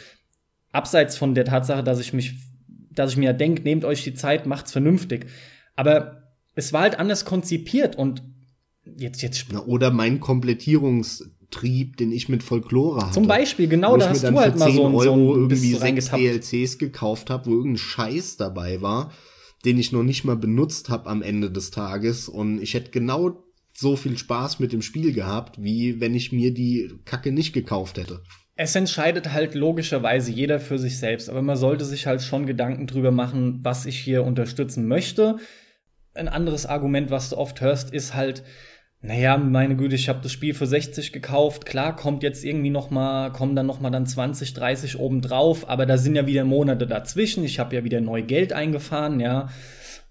Abseits 0.73 1.17
von 1.17 1.33
der 1.33 1.45
Tatsache, 1.45 1.83
dass 1.83 1.99
ich 1.99 2.13
mich, 2.13 2.35
dass 2.93 3.11
ich 3.11 3.17
mir 3.17 3.33
denke, 3.33 3.63
nehmt 3.63 3.85
euch 3.85 4.03
die 4.03 4.13
Zeit, 4.13 4.45
macht's 4.45 4.71
vernünftig. 4.71 5.27
Aber 5.75 6.23
es 6.55 6.73
war 6.73 6.81
halt 6.81 6.99
anders 6.99 7.25
konzipiert 7.25 7.95
und 7.95 8.23
jetzt, 8.97 9.21
jetzt. 9.21 9.47
Na, 9.51 9.63
oder 9.65 9.91
mein 9.91 10.19
Komplettierungstrieb, 10.19 11.97
den 11.97 12.11
ich 12.11 12.29
mit 12.29 12.43
Folklore 12.43 13.01
hatte. 13.01 13.13
Zum 13.13 13.27
Beispiel, 13.27 13.67
genau, 13.67 13.97
da 13.97 14.09
hast 14.09 14.23
du 14.23 14.37
halt 14.37 14.57
mal 14.57 14.71
so, 14.71 14.83
Euro 14.83 15.01
so 15.01 15.13
ein 15.13 15.41
irgendwie 15.41 15.73
sechs 15.73 16.09
DLCs 16.09 16.77
gekauft 16.77 17.29
habe, 17.29 17.45
wo 17.47 17.51
irgendein 17.51 17.77
Scheiß 17.77 18.37
dabei 18.37 18.81
war, 18.81 19.11
den 19.65 19.77
ich 19.77 19.91
noch 19.91 20.03
nicht 20.03 20.23
mal 20.23 20.37
benutzt 20.37 20.89
habe 20.89 21.09
am 21.09 21.21
Ende 21.21 21.51
des 21.51 21.71
Tages 21.71 22.27
und 22.27 22.61
ich 22.61 22.73
hätte 22.73 22.91
genau 22.91 23.43
so 23.73 23.95
viel 23.95 24.17
Spaß 24.17 24.59
mit 24.59 24.73
dem 24.73 24.81
Spiel 24.81 25.13
gehabt, 25.13 25.61
wie 25.61 26.01
wenn 26.01 26.13
ich 26.13 26.31
mir 26.31 26.53
die 26.53 26.91
Kacke 27.05 27.31
nicht 27.31 27.53
gekauft 27.53 27.97
hätte. 27.97 28.21
Es 28.63 28.75
entscheidet 28.75 29.33
halt 29.33 29.55
logischerweise 29.55 30.31
jeder 30.31 30.59
für 30.59 30.77
sich 30.77 30.99
selbst, 30.99 31.31
aber 31.31 31.41
man 31.41 31.57
sollte 31.57 31.83
sich 31.83 32.05
halt 32.05 32.21
schon 32.21 32.45
Gedanken 32.45 32.85
drüber 32.85 33.09
machen, 33.09 33.59
was 33.63 33.87
ich 33.87 33.97
hier 33.97 34.23
unterstützen 34.23 34.87
möchte. 34.87 35.37
Ein 36.13 36.27
anderes 36.27 36.67
Argument, 36.67 37.09
was 37.09 37.31
du 37.31 37.37
oft 37.37 37.59
hörst, 37.59 37.91
ist 37.91 38.13
halt, 38.13 38.43
naja, 39.01 39.35
meine 39.35 39.75
Güte, 39.75 39.95
ich 39.95 40.09
habe 40.09 40.19
das 40.21 40.31
Spiel 40.31 40.53
für 40.53 40.67
60 40.67 41.11
gekauft. 41.11 41.65
Klar, 41.65 41.95
kommt 41.95 42.21
jetzt 42.21 42.45
irgendwie 42.45 42.69
noch 42.69 42.91
mal, 42.91 43.31
kommen 43.31 43.55
dann 43.55 43.65
noch 43.65 43.79
mal 43.79 43.89
dann 43.89 44.05
20, 44.05 44.53
30 44.53 44.99
oben 44.99 45.23
drauf, 45.23 45.67
aber 45.67 45.87
da 45.87 45.97
sind 45.97 46.15
ja 46.15 46.27
wieder 46.27 46.45
Monate 46.45 46.85
dazwischen. 46.85 47.43
Ich 47.43 47.57
habe 47.57 47.75
ja 47.75 47.83
wieder 47.83 47.99
neu 47.99 48.21
Geld 48.21 48.53
eingefahren, 48.53 49.19
ja. 49.19 49.49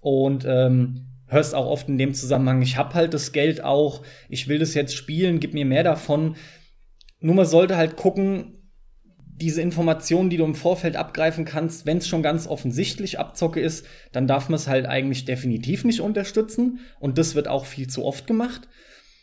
Und 0.01 0.43
ähm, 0.45 1.05
hörst 1.27 1.55
auch 1.55 1.67
oft 1.67 1.87
in 1.87 1.97
dem 1.97 2.13
Zusammenhang, 2.13 2.61
ich 2.61 2.75
habe 2.75 2.95
halt 2.95 3.13
das 3.13 3.31
Geld 3.31 3.63
auch, 3.63 4.01
ich 4.27 4.49
will 4.49 4.59
das 4.59 4.73
jetzt 4.73 4.93
spielen, 4.93 5.39
gib 5.39 5.53
mir 5.53 5.65
mehr 5.65 5.85
davon. 5.85 6.35
Nur 7.21 7.35
man 7.35 7.45
sollte 7.45 7.77
halt 7.77 7.95
gucken, 7.95 8.57
diese 9.41 9.61
Informationen, 9.61 10.29
die 10.29 10.37
du 10.37 10.45
im 10.45 10.55
Vorfeld 10.55 10.95
abgreifen 10.95 11.45
kannst, 11.45 11.85
wenn 11.85 11.97
es 11.97 12.07
schon 12.07 12.21
ganz 12.21 12.47
offensichtlich 12.47 13.19
Abzocke 13.19 13.59
ist, 13.59 13.85
dann 14.11 14.27
darf 14.27 14.49
man 14.49 14.55
es 14.55 14.67
halt 14.67 14.85
eigentlich 14.85 15.25
definitiv 15.25 15.83
nicht 15.83 16.01
unterstützen. 16.01 16.79
Und 16.99 17.17
das 17.17 17.33
wird 17.33 17.47
auch 17.47 17.65
viel 17.65 17.87
zu 17.87 18.05
oft 18.05 18.27
gemacht. 18.27 18.67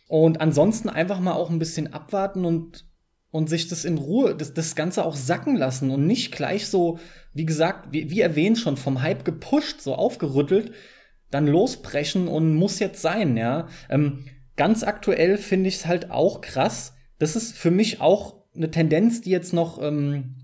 Und 0.08 0.40
ansonsten 0.40 0.88
einfach 0.88 1.20
mal 1.20 1.34
auch 1.34 1.50
ein 1.50 1.58
bisschen 1.58 1.92
abwarten 1.92 2.44
und, 2.44 2.86
und 3.30 3.48
sich 3.48 3.68
das 3.68 3.84
in 3.84 3.98
Ruhe, 3.98 4.34
das, 4.34 4.54
das 4.54 4.74
Ganze 4.74 5.04
auch 5.04 5.14
sacken 5.14 5.56
lassen 5.56 5.90
und 5.90 6.06
nicht 6.06 6.32
gleich 6.32 6.66
so, 6.66 6.98
wie 7.34 7.46
gesagt, 7.46 7.92
wie, 7.92 8.10
wie 8.10 8.20
erwähnt 8.20 8.58
schon, 8.58 8.76
vom 8.76 9.02
Hype 9.02 9.24
gepusht, 9.24 9.82
so 9.82 9.94
aufgerüttelt, 9.94 10.72
dann 11.30 11.46
losbrechen 11.46 12.26
und 12.26 12.54
muss 12.54 12.78
jetzt 12.78 13.02
sein, 13.02 13.36
ja. 13.36 13.68
Ähm, 13.90 14.24
ganz 14.56 14.82
aktuell 14.82 15.36
finde 15.36 15.68
ich 15.68 15.76
es 15.76 15.86
halt 15.86 16.10
auch 16.10 16.40
krass. 16.40 16.94
Das 17.18 17.36
ist 17.36 17.56
für 17.56 17.70
mich 17.70 18.00
auch 18.00 18.44
eine 18.54 18.70
Tendenz, 18.70 19.20
die 19.20 19.30
jetzt 19.30 19.52
noch 19.52 19.82
ähm, 19.82 20.36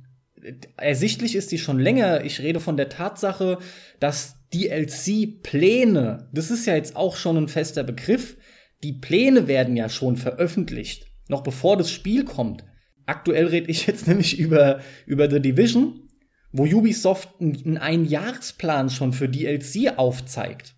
ersichtlich 0.76 1.34
ist, 1.36 1.52
die 1.52 1.58
schon 1.58 1.78
länger. 1.78 2.24
Ich 2.24 2.40
rede 2.40 2.60
von 2.60 2.76
der 2.76 2.88
Tatsache, 2.88 3.58
dass 4.00 4.36
DLC-Pläne, 4.52 6.28
das 6.32 6.50
ist 6.50 6.66
ja 6.66 6.74
jetzt 6.74 6.96
auch 6.96 7.16
schon 7.16 7.36
ein 7.36 7.48
fester 7.48 7.82
Begriff, 7.82 8.36
die 8.82 8.92
Pläne 8.92 9.48
werden 9.48 9.76
ja 9.76 9.88
schon 9.88 10.16
veröffentlicht, 10.16 11.06
noch 11.28 11.42
bevor 11.42 11.76
das 11.76 11.90
Spiel 11.90 12.24
kommt. 12.24 12.64
Aktuell 13.06 13.46
rede 13.46 13.70
ich 13.70 13.86
jetzt 13.86 14.06
nämlich 14.08 14.38
über, 14.38 14.80
über 15.06 15.30
The 15.30 15.40
Division, 15.40 16.08
wo 16.52 16.64
Ubisoft 16.64 17.40
einen 17.40 17.78
Einjahresplan 17.78 18.90
schon 18.90 19.12
für 19.12 19.28
DLC 19.28 19.98
aufzeigt. 19.98 20.74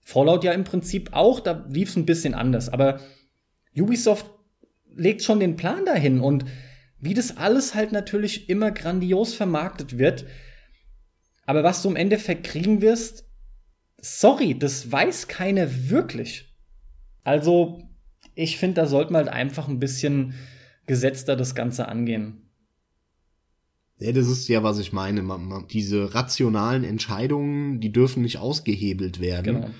Fallout 0.00 0.44
ja 0.44 0.52
im 0.52 0.64
Prinzip 0.64 1.10
auch, 1.12 1.40
da 1.40 1.64
lief 1.70 1.90
es 1.90 1.96
ein 1.96 2.06
bisschen 2.06 2.34
anders, 2.34 2.68
aber 2.68 3.00
Ubisoft 3.76 4.26
legt 4.96 5.22
schon 5.22 5.40
den 5.40 5.56
Plan 5.56 5.84
dahin 5.84 6.20
und 6.20 6.44
wie 7.00 7.14
das 7.14 7.36
alles 7.36 7.74
halt 7.74 7.92
natürlich 7.92 8.48
immer 8.48 8.70
grandios 8.70 9.34
vermarktet 9.34 9.98
wird. 9.98 10.26
Aber 11.46 11.62
was 11.62 11.82
du 11.82 11.90
im 11.90 11.96
Endeffekt 11.96 12.44
kriegen 12.44 12.80
wirst, 12.80 13.28
sorry, 14.00 14.58
das 14.58 14.90
weiß 14.90 15.28
keiner 15.28 15.90
wirklich. 15.90 16.54
Also, 17.22 17.82
ich 18.34 18.58
finde, 18.58 18.74
da 18.74 18.86
sollte 18.86 19.12
man 19.12 19.26
halt 19.26 19.34
einfach 19.34 19.68
ein 19.68 19.78
bisschen 19.78 20.34
gesetzter 20.86 21.36
das 21.36 21.54
Ganze 21.54 21.88
angehen. 21.88 22.50
Ja, 23.98 24.12
das 24.12 24.28
ist 24.28 24.48
ja, 24.48 24.62
was 24.62 24.78
ich 24.78 24.92
meine. 24.92 25.22
diese 25.70 26.14
rationalen 26.14 26.84
Entscheidungen, 26.84 27.80
die 27.80 27.92
dürfen 27.92 28.22
nicht 28.22 28.38
ausgehebelt 28.38 29.20
werden. 29.20 29.44
Genau. 29.44 29.70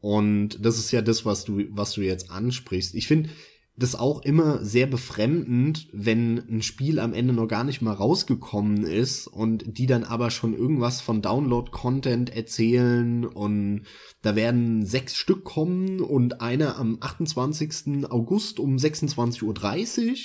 Und 0.00 0.64
das 0.64 0.78
ist 0.78 0.90
ja 0.90 1.00
das, 1.00 1.24
was 1.24 1.44
du, 1.44 1.62
was 1.70 1.92
du 1.92 2.02
jetzt 2.02 2.30
ansprichst. 2.30 2.94
Ich 2.94 3.06
finde, 3.06 3.30
das 3.74 3.94
auch 3.94 4.22
immer 4.22 4.62
sehr 4.64 4.86
befremdend, 4.86 5.88
wenn 5.92 6.38
ein 6.38 6.62
Spiel 6.62 6.98
am 6.98 7.14
Ende 7.14 7.32
noch 7.32 7.48
gar 7.48 7.64
nicht 7.64 7.80
mal 7.80 7.94
rausgekommen 7.94 8.84
ist 8.84 9.26
und 9.26 9.78
die 9.78 9.86
dann 9.86 10.04
aber 10.04 10.30
schon 10.30 10.52
irgendwas 10.52 11.00
von 11.00 11.22
Download-Content 11.22 12.36
erzählen 12.36 13.24
und 13.24 13.84
da 14.20 14.36
werden 14.36 14.84
sechs 14.84 15.16
Stück 15.16 15.44
kommen 15.44 16.00
und 16.00 16.42
einer 16.42 16.76
am 16.76 16.98
28. 17.00 18.10
August 18.10 18.60
um 18.60 18.76
26.30 18.76 19.42
Uhr. 19.42 20.16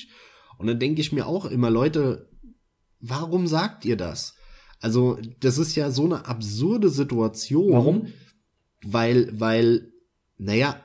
Und 0.57 0.67
dann 0.67 0.79
denke 0.79 0.99
ich 0.99 1.13
mir 1.13 1.25
auch 1.25 1.45
immer, 1.45 1.69
Leute, 1.69 2.29
warum 2.99 3.47
sagt 3.47 3.85
ihr 3.85 3.95
das? 3.95 4.35
Also, 4.81 5.17
das 5.39 5.57
ist 5.57 5.75
ja 5.75 5.89
so 5.89 6.05
eine 6.05 6.25
absurde 6.25 6.89
Situation. 6.89 7.71
Warum? 7.71 8.07
Weil, 8.83 9.39
weil, 9.39 9.93
naja, 10.37 10.83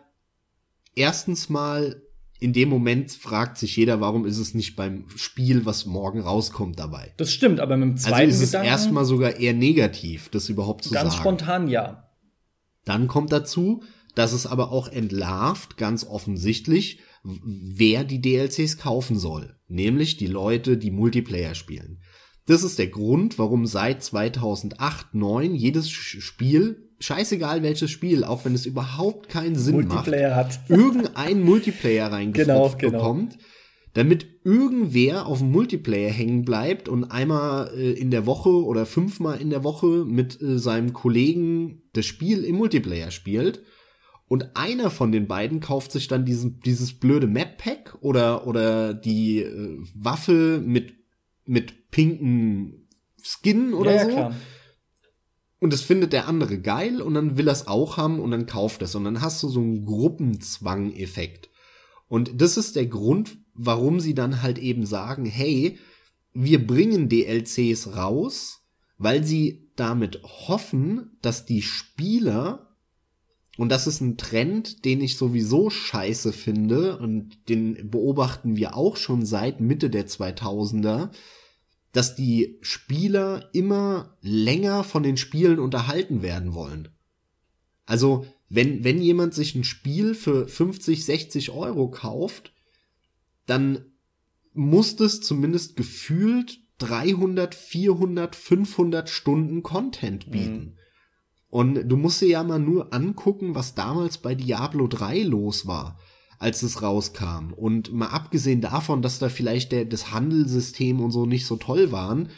erstens 0.95 1.49
mal 1.49 2.03
in 2.43 2.53
dem 2.53 2.69
Moment 2.69 3.13
fragt 3.13 3.57
sich 3.57 3.77
jeder, 3.77 4.01
warum 4.01 4.27
ist 4.27 4.39
es 4.39 4.53
nicht 4.53 4.75
beim 4.75 5.05
Spiel, 5.15 5.65
was 5.65 5.87
morgen 5.87 6.21
rauskommt, 6.21 6.77
dabei. 6.77 7.15
Das 7.17 7.33
stimmt, 7.33 7.61
aber 7.61 7.77
mit 7.77 7.91
dem 7.91 7.97
zweiten 7.97 8.15
Also 8.15 8.31
ist 8.31 8.43
es 8.43 8.51
Gedanken, 8.51 8.69
erstmal 8.69 9.05
sogar 9.05 9.37
eher 9.37 9.53
negativ, 9.53 10.29
das 10.29 10.49
überhaupt 10.49 10.83
zu 10.83 10.91
ganz 10.91 11.15
sagen. 11.15 11.25
Ganz 11.25 11.41
spontan, 11.41 11.69
ja. 11.69 12.11
Dann 12.85 13.07
kommt 13.07 13.31
dazu, 13.31 13.85
dass 14.17 14.33
es 14.33 14.47
aber 14.47 14.73
auch 14.73 14.89
entlarvt, 14.89 15.77
ganz 15.77 16.05
offensichtlich, 16.05 16.99
wer 17.23 18.03
die 18.03 18.21
DLCs 18.21 18.77
kaufen 18.77 19.17
soll. 19.17 19.55
Nämlich 19.69 20.17
die 20.17 20.27
Leute, 20.27 20.77
die 20.77 20.91
Multiplayer 20.91 21.55
spielen. 21.55 22.01
Das 22.47 22.65
ist 22.65 22.77
der 22.79 22.89
Grund, 22.89 23.39
warum 23.39 23.67
seit 23.67 24.03
2008, 24.03 25.13
2009 25.13 25.55
jedes 25.55 25.91
Spiel 25.91 26.82
scheißegal 27.03 27.63
welches 27.63 27.91
Spiel, 27.91 28.25
auch 28.25 28.45
wenn 28.45 28.55
es 28.55 28.65
überhaupt 28.65 29.29
keinen 29.29 29.57
Sinn 29.57 29.75
Multiplayer 29.75 30.37
macht, 30.37 30.59
hat. 30.59 30.61
irgendein 30.71 31.43
Multiplayer 31.43 32.13
reingefropft 32.13 32.79
genau, 32.79 32.91
genau. 32.91 32.99
bekommt, 32.99 33.39
damit 33.95 34.27
irgendwer 34.45 35.27
auf 35.27 35.39
dem 35.39 35.51
Multiplayer 35.51 36.11
hängen 36.11 36.45
bleibt 36.45 36.89
und 36.89 37.05
einmal 37.05 37.73
äh, 37.77 37.93
in 37.93 38.11
der 38.11 38.27
Woche 38.27 38.51
oder 38.51 38.87
fünfmal 38.87 39.41
in 39.41 39.51
der 39.51 39.65
Woche 39.65 40.05
mit 40.07 40.41
äh, 40.41 40.59
seinem 40.59 40.93
Kollegen 40.93 41.83
das 41.93 42.07
Spiel 42.07 42.45
im 42.45 42.57
Multiplayer 42.57 43.11
spielt. 43.11 43.63
Und 44.29 44.57
einer 44.57 44.89
von 44.89 45.13
den 45.13 45.27
beiden 45.27 45.61
kauft 45.61 45.93
sich 45.93 46.09
dann 46.09 46.25
diesen, 46.25 46.61
dieses 46.61 46.95
blöde 46.95 47.27
Map-Pack 47.27 47.99
oder, 48.01 48.47
oder 48.47 48.95
die 48.95 49.41
äh, 49.41 49.79
Waffe 49.95 50.63
mit, 50.65 50.95
mit 51.45 51.91
pinken 51.91 52.89
Skin 53.23 53.75
oder 53.75 53.95
ja, 53.95 54.05
so. 54.05 54.09
Klar 54.09 54.35
und 55.63 55.73
das 55.73 55.83
findet 55.83 56.13
der 56.13 56.27
andere 56.27 56.59
geil 56.59 57.01
und 57.01 57.15
dann 57.15 57.39
will 57.39 57.47
er 57.47 57.53
es 57.53 57.69
auch 57.69 57.97
haben 57.97 58.19
und 58.19 58.33
dann 58.33 58.47
kauft 58.47 58.83
es. 58.83 58.97
Und 58.97 59.05
dann 59.05 59.21
hast 59.21 59.41
du 59.45 59.49
so 59.49 59.61
einen 59.61 59.87
Gruppenzwang-Effekt. 59.87 61.51
Und 62.09 62.41
das 62.41 62.57
ist 62.57 62.75
der 62.75 62.87
Grund, 62.87 63.39
warum 63.55 64.01
sie 64.01 64.13
dann 64.13 64.43
halt 64.43 64.59
eben 64.59 64.85
sagen, 64.87 65.25
hey, 65.25 65.79
wir 66.35 66.67
bringen 66.67 67.09
DLCs 67.09 67.95
raus, 67.95 68.63
weil 68.99 69.23
sie 69.23 69.71
damit 69.77 70.21
hoffen, 70.25 71.17
dass 71.23 71.47
die 71.47 71.63
Spieler, 71.63 72.75
und 73.57 73.69
das 73.69 73.87
ist 73.87 74.01
ein 74.01 74.17
Trend, 74.17 74.85
den 74.85 75.01
ich 75.01 75.17
sowieso 75.17 75.71
scheiße 75.71 76.33
finde, 76.33 76.99
und 76.99 77.49
den 77.49 77.89
beobachten 77.89 78.57
wir 78.57 78.77
auch 78.77 78.97
schon 78.97 79.25
seit 79.25 79.61
Mitte 79.61 79.91
der 79.91 80.09
2000er, 80.09 81.11
dass 81.93 82.15
die 82.15 82.59
Spieler 82.63 83.51
immer 83.53 84.17
länger 84.23 84.83
von 84.83 85.03
den 85.03 85.17
Spielen 85.17 85.59
unterhalten 85.59 86.23
werden 86.23 86.55
wollen. 86.55 86.89
Also, 87.85 88.27
wenn, 88.49 88.85
wenn 88.85 89.01
jemand 89.01 89.35
sich 89.35 89.55
ein 89.55 89.65
Spiel 89.65 90.15
für 90.15 90.49
50, 90.49 91.05
60 91.05 91.51
Euro 91.51 91.91
kauft, 91.91 92.53
dann 93.47 93.85
muss 94.55 94.97
das 94.97 95.21
zumindest 95.21 95.77
gefühlt 95.77 96.61
300, 96.79 97.55
400, 97.55 98.37
500 98.37 99.09
Stunden 99.09 99.63
Content 99.63 100.31
bieten. 100.31 100.55
Mhm. 100.55 100.79
Und 101.49 101.89
du 101.89 101.97
musst 101.97 102.23
dir 102.23 102.29
ja 102.29 102.43
mal 102.43 102.59
nur 102.59 102.95
angucken, 102.95 103.55
was 103.55 103.75
damals 103.75 104.19
bei 104.19 104.35
Diablo 104.35 104.87
3 104.87 105.23
los 105.23 105.67
war 105.67 105.99
als 106.43 106.63
es 106.63 106.83
rauskam. 106.83 107.53
Und 107.55 107.93
mal 107.93 108.09
abgesehen 108.09 108.61
davon, 108.61 109.01
dass 109.01 109.21
da 109.21 109.29
vielleicht 109.29 109.71
der, 109.71 109.85
das 109.85 110.13
Handelssystem 110.13 111.01
und 111.01 111.13
so 111.13 111.25
nicht 111.25 111.47
so 111.47 111.57
toll 111.57 111.93
waren, 111.93 112.31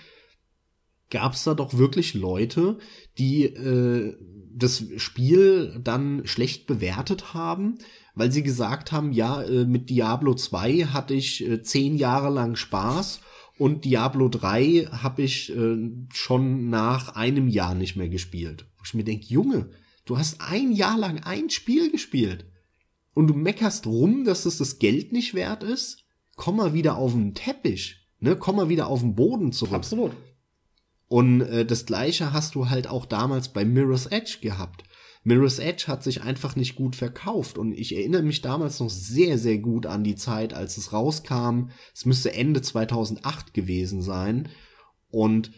gab 1.11 1.33
es 1.33 1.45
da 1.45 1.55
doch 1.55 1.75
wirklich 1.79 2.13
Leute, 2.13 2.79
die 3.19 3.45
äh, 3.45 4.15
das 4.53 4.85
Spiel 4.99 5.81
dann 5.83 6.27
schlecht 6.27 6.67
bewertet 6.67 7.33
haben, 7.33 7.77
weil 8.15 8.31
sie 8.31 8.43
gesagt 8.43 8.93
haben, 8.93 9.13
ja, 9.13 9.43
äh, 9.43 9.65
mit 9.65 9.89
Diablo 9.89 10.35
2 10.35 10.87
hatte 10.87 11.15
ich 11.15 11.47
äh, 11.49 11.63
zehn 11.63 11.97
Jahre 11.97 12.31
lang 12.31 12.57
Spaß 12.57 13.21
und 13.57 13.87
Diablo 13.87 14.29
3 14.29 14.89
habe 14.93 15.23
ich 15.23 15.55
äh, 15.57 15.91
schon 16.13 16.69
nach 16.69 17.17
einem 17.17 17.49
Jahr 17.49 17.75
nicht 17.75 17.97
mehr 17.97 18.11
gespielt. 18.11 18.67
Wo 18.77 18.83
ich 18.85 18.95
mir 18.95 19.05
denke, 19.05 19.27
Junge, 19.27 19.71
du 20.05 20.19
hast 20.19 20.41
ein 20.41 20.73
Jahr 20.73 20.99
lang 20.99 21.23
ein 21.25 21.49
Spiel 21.49 21.91
gespielt 21.91 22.45
und 23.15 23.29
du 23.29 23.35
meckerst 23.35 23.87
rum, 23.87 24.25
dass 24.25 24.45
es 24.45 24.59
das 24.59 24.79
Geld 24.79 25.13
nicht 25.13 25.35
wert 25.35 25.63
ist, 25.63 26.05
komm 26.37 26.57
mal 26.57 26.75
wieder 26.75 26.97
auf 26.97 27.13
den 27.13 27.35
Teppich, 27.35 28.09
ne? 28.21 28.37
Komm 28.37 28.57
mal 28.57 28.69
wieder 28.69 28.89
auf 28.89 29.01
den 29.01 29.15
Boden 29.15 29.53
zurück. 29.53 29.75
Absolut. 29.75 30.13
Und 31.09 31.43
äh, 31.43 31.65
das 31.65 31.87
gleiche 31.87 32.33
hast 32.33 32.55
du 32.55 32.69
halt 32.71 32.89
auch 32.89 33.07
damals 33.07 33.53
bei 33.53 33.65
Mirror's 33.65 34.07
Edge 34.07 34.39
gehabt. 34.41 34.85
Mirror's 35.23 35.59
Edge 35.59 35.85
hat 35.87 36.03
sich 36.03 36.23
einfach 36.23 36.55
nicht 36.55 36.75
gut 36.75 36.97
verkauft 36.97 37.57
und 37.57 37.73
ich 37.73 37.97
erinnere 37.97 38.23
mich 38.23 38.43
damals 38.43 38.81
noch 38.81 38.91
sehr, 38.91 39.39
sehr 39.39 39.59
gut 39.59 39.87
an 39.87 40.05
die 40.05 40.17
Zeit, 40.17 40.53
als 40.53 40.77
es 40.77 40.93
rauskam. 40.93 41.71
Es 41.95 42.05
müsste 42.05 42.35
Ende 42.35 42.61
2008 42.61 43.55
gewesen 43.55 44.03
sein 44.03 44.49
und 45.09 45.51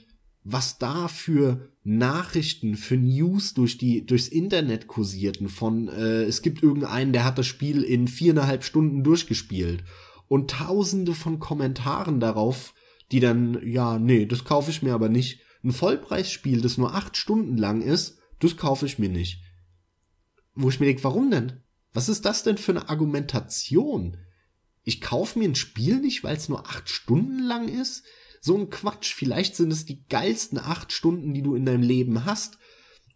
was 0.48 0.78
da 0.78 1.08
für 1.08 1.68
Nachrichten, 1.82 2.76
für 2.76 2.96
News 2.96 3.52
durch 3.54 3.78
die, 3.78 4.06
durchs 4.06 4.28
Internet 4.28 4.86
kursierten 4.86 5.48
von, 5.48 5.88
äh, 5.88 6.22
es 6.22 6.40
gibt 6.40 6.62
irgendeinen, 6.62 7.12
der 7.12 7.24
hat 7.24 7.36
das 7.36 7.48
Spiel 7.48 7.82
in 7.82 8.06
viereinhalb 8.06 8.62
Stunden 8.62 9.02
durchgespielt 9.02 9.82
und 10.28 10.52
tausende 10.52 11.14
von 11.14 11.40
Kommentaren 11.40 12.20
darauf, 12.20 12.74
die 13.10 13.18
dann, 13.18 13.60
ja, 13.66 13.98
nee, 13.98 14.24
das 14.24 14.44
kaufe 14.44 14.70
ich 14.70 14.82
mir 14.82 14.94
aber 14.94 15.08
nicht. 15.08 15.40
Ein 15.64 15.72
Vollpreisspiel, 15.72 16.60
das 16.60 16.78
nur 16.78 16.94
acht 16.94 17.16
Stunden 17.16 17.56
lang 17.56 17.82
ist, 17.82 18.18
das 18.38 18.56
kaufe 18.56 18.86
ich 18.86 19.00
mir 19.00 19.08
nicht. 19.08 19.40
Wo 20.54 20.68
ich 20.68 20.78
mir 20.78 20.86
denke, 20.86 21.02
warum 21.02 21.28
denn? 21.32 21.60
Was 21.92 22.08
ist 22.08 22.24
das 22.24 22.44
denn 22.44 22.56
für 22.56 22.70
eine 22.70 22.88
Argumentation? 22.88 24.16
Ich 24.84 25.00
kaufe 25.00 25.40
mir 25.40 25.48
ein 25.48 25.56
Spiel 25.56 25.98
nicht, 25.98 26.22
weil 26.22 26.36
es 26.36 26.48
nur 26.48 26.68
acht 26.68 26.88
Stunden 26.88 27.40
lang 27.40 27.66
ist? 27.66 28.04
So 28.40 28.56
ein 28.56 28.70
Quatsch. 28.70 29.14
Vielleicht 29.14 29.56
sind 29.56 29.72
es 29.72 29.84
die 29.84 30.04
geilsten 30.08 30.58
acht 30.58 30.92
Stunden, 30.92 31.34
die 31.34 31.42
du 31.42 31.54
in 31.54 31.64
deinem 31.64 31.82
Leben 31.82 32.24
hast. 32.24 32.58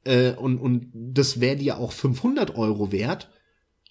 Äh, 0.05 0.33
und, 0.33 0.59
und 0.59 0.91
das 0.95 1.41
wäre 1.41 1.57
dir 1.57 1.79
auch 1.79 1.93
500 1.93 2.57
Euro 2.57 2.93
wert. 2.93 3.31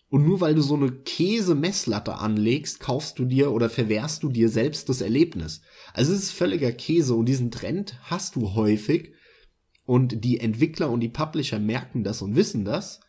Und 0.10 0.26
nur 0.26 0.42
weil 0.42 0.56
du 0.56 0.62
so 0.62 0.76
eine 0.76 0.92
Käse-Messlatte 0.92 2.16
anlegst, 2.16 2.80
kaufst 2.80 3.20
du 3.20 3.26
dir 3.26 3.52
oder 3.52 3.70
verwehrst 3.70 4.24
du 4.24 4.30
dir 4.30 4.50
selbst 4.50 4.90
das 4.90 5.02
Erlebnis. 5.02 5.62
Also 5.94 6.14
es 6.14 6.24
ist 6.24 6.32
völliger 6.32 6.72
Käse 6.72 7.14
und 7.14 7.28
diesen 7.28 7.52
Trend 7.52 8.00
hast 8.04 8.36
du 8.36 8.56
häufig. 8.56 9.14
Und 9.86 10.24
die 10.24 10.40
Entwickler 10.40 10.90
und 10.90 11.00
die 11.00 11.10
Publisher 11.10 11.60
merken 11.60 12.04
das 12.04 12.22
und 12.22 12.36
wissen 12.36 12.66
das. 12.66 13.02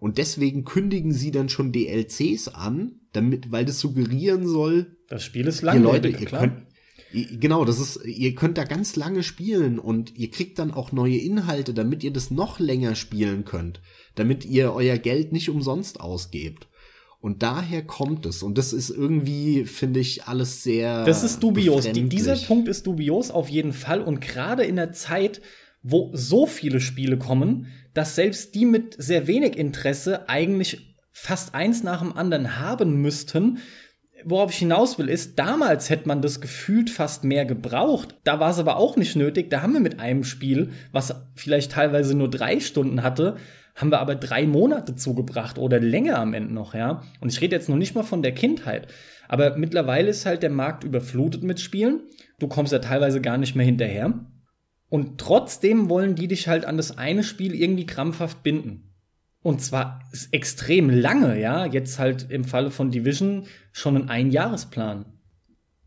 Und 0.00 0.18
deswegen 0.18 0.64
kündigen 0.64 1.12
sie 1.12 1.30
dann 1.30 1.48
schon 1.48 1.72
DLCs 1.72 2.48
an, 2.48 3.00
damit, 3.12 3.50
weil 3.50 3.64
das 3.64 3.80
suggerieren 3.80 4.46
soll. 4.46 4.96
Das 5.08 5.24
Spiel 5.24 5.46
ist 5.46 5.62
langweilig, 5.62 6.12
Leute, 6.12 6.20
ihr 6.20 6.26
klar. 6.26 6.40
Könnt, 6.42 6.67
Genau, 7.12 7.64
das 7.64 7.78
ist, 7.80 8.04
ihr 8.04 8.34
könnt 8.34 8.58
da 8.58 8.64
ganz 8.64 8.96
lange 8.96 9.22
spielen 9.22 9.78
und 9.78 10.16
ihr 10.16 10.30
kriegt 10.30 10.58
dann 10.58 10.72
auch 10.72 10.92
neue 10.92 11.16
Inhalte, 11.16 11.72
damit 11.72 12.04
ihr 12.04 12.12
das 12.12 12.30
noch 12.30 12.58
länger 12.58 12.94
spielen 12.94 13.44
könnt, 13.44 13.80
damit 14.14 14.44
ihr 14.44 14.72
euer 14.72 14.98
Geld 14.98 15.32
nicht 15.32 15.48
umsonst 15.48 16.00
ausgebt. 16.00 16.68
Und 17.20 17.42
daher 17.42 17.82
kommt 17.82 18.26
es. 18.26 18.42
Und 18.42 18.58
das 18.58 18.72
ist 18.72 18.90
irgendwie, 18.90 19.64
finde 19.64 20.00
ich, 20.00 20.24
alles 20.24 20.62
sehr. 20.62 21.04
Das 21.04 21.24
ist 21.24 21.42
dubios. 21.42 21.90
Die, 21.90 22.08
dieser 22.08 22.36
Punkt 22.36 22.68
ist 22.68 22.86
dubios 22.86 23.30
auf 23.30 23.48
jeden 23.48 23.72
Fall. 23.72 24.00
Und 24.02 24.20
gerade 24.20 24.64
in 24.64 24.76
der 24.76 24.92
Zeit, 24.92 25.40
wo 25.82 26.10
so 26.14 26.46
viele 26.46 26.80
Spiele 26.80 27.18
kommen, 27.18 27.66
dass 27.92 28.14
selbst 28.14 28.54
die 28.54 28.66
mit 28.66 28.94
sehr 28.98 29.26
wenig 29.26 29.56
Interesse 29.56 30.28
eigentlich 30.28 30.96
fast 31.10 31.54
eins 31.54 31.82
nach 31.82 32.00
dem 32.00 32.12
anderen 32.12 32.60
haben 32.60 33.02
müssten, 33.02 33.58
worauf 34.24 34.50
ich 34.50 34.58
hinaus 34.58 34.98
will, 34.98 35.08
ist, 35.08 35.38
damals 35.38 35.90
hätte 35.90 36.08
man 36.08 36.22
das 36.22 36.40
gefühlt 36.40 36.90
fast 36.90 37.24
mehr 37.24 37.44
gebraucht. 37.44 38.14
Da 38.24 38.40
war 38.40 38.50
es 38.50 38.58
aber 38.58 38.76
auch 38.76 38.96
nicht 38.96 39.16
nötig. 39.16 39.50
Da 39.50 39.62
haben 39.62 39.72
wir 39.72 39.80
mit 39.80 40.00
einem 40.00 40.24
Spiel, 40.24 40.70
was 40.92 41.14
vielleicht 41.34 41.72
teilweise 41.72 42.16
nur 42.16 42.30
drei 42.30 42.60
Stunden 42.60 43.02
hatte, 43.02 43.36
haben 43.74 43.90
wir 43.92 44.00
aber 44.00 44.16
drei 44.16 44.44
Monate 44.44 44.96
zugebracht 44.96 45.56
oder 45.56 45.78
länger 45.78 46.18
am 46.18 46.34
Ende 46.34 46.52
noch, 46.52 46.74
ja. 46.74 47.02
Und 47.20 47.32
ich 47.32 47.40
rede 47.40 47.54
jetzt 47.54 47.68
noch 47.68 47.76
nicht 47.76 47.94
mal 47.94 48.02
von 48.02 48.22
der 48.22 48.32
Kindheit. 48.32 48.88
Aber 49.28 49.56
mittlerweile 49.56 50.08
ist 50.08 50.26
halt 50.26 50.42
der 50.42 50.50
Markt 50.50 50.82
überflutet 50.82 51.44
mit 51.44 51.60
Spielen. 51.60 52.00
Du 52.40 52.48
kommst 52.48 52.72
ja 52.72 52.80
teilweise 52.80 53.20
gar 53.20 53.38
nicht 53.38 53.54
mehr 53.54 53.66
hinterher. 53.66 54.14
Und 54.88 55.18
trotzdem 55.18 55.90
wollen 55.90 56.16
die 56.16 56.28
dich 56.28 56.48
halt 56.48 56.64
an 56.64 56.76
das 56.76 56.98
eine 56.98 57.22
Spiel 57.22 57.54
irgendwie 57.54 57.86
krampfhaft 57.86 58.42
binden. 58.42 58.94
Und 59.42 59.60
zwar 59.62 60.00
extrem 60.32 60.90
lange, 60.90 61.40
ja. 61.40 61.66
Jetzt 61.66 61.98
halt 61.98 62.30
im 62.30 62.44
Falle 62.44 62.70
von 62.70 62.90
Division 62.90 63.46
schon 63.72 63.96
ein 63.96 64.08
Einjahresplan. 64.08 65.06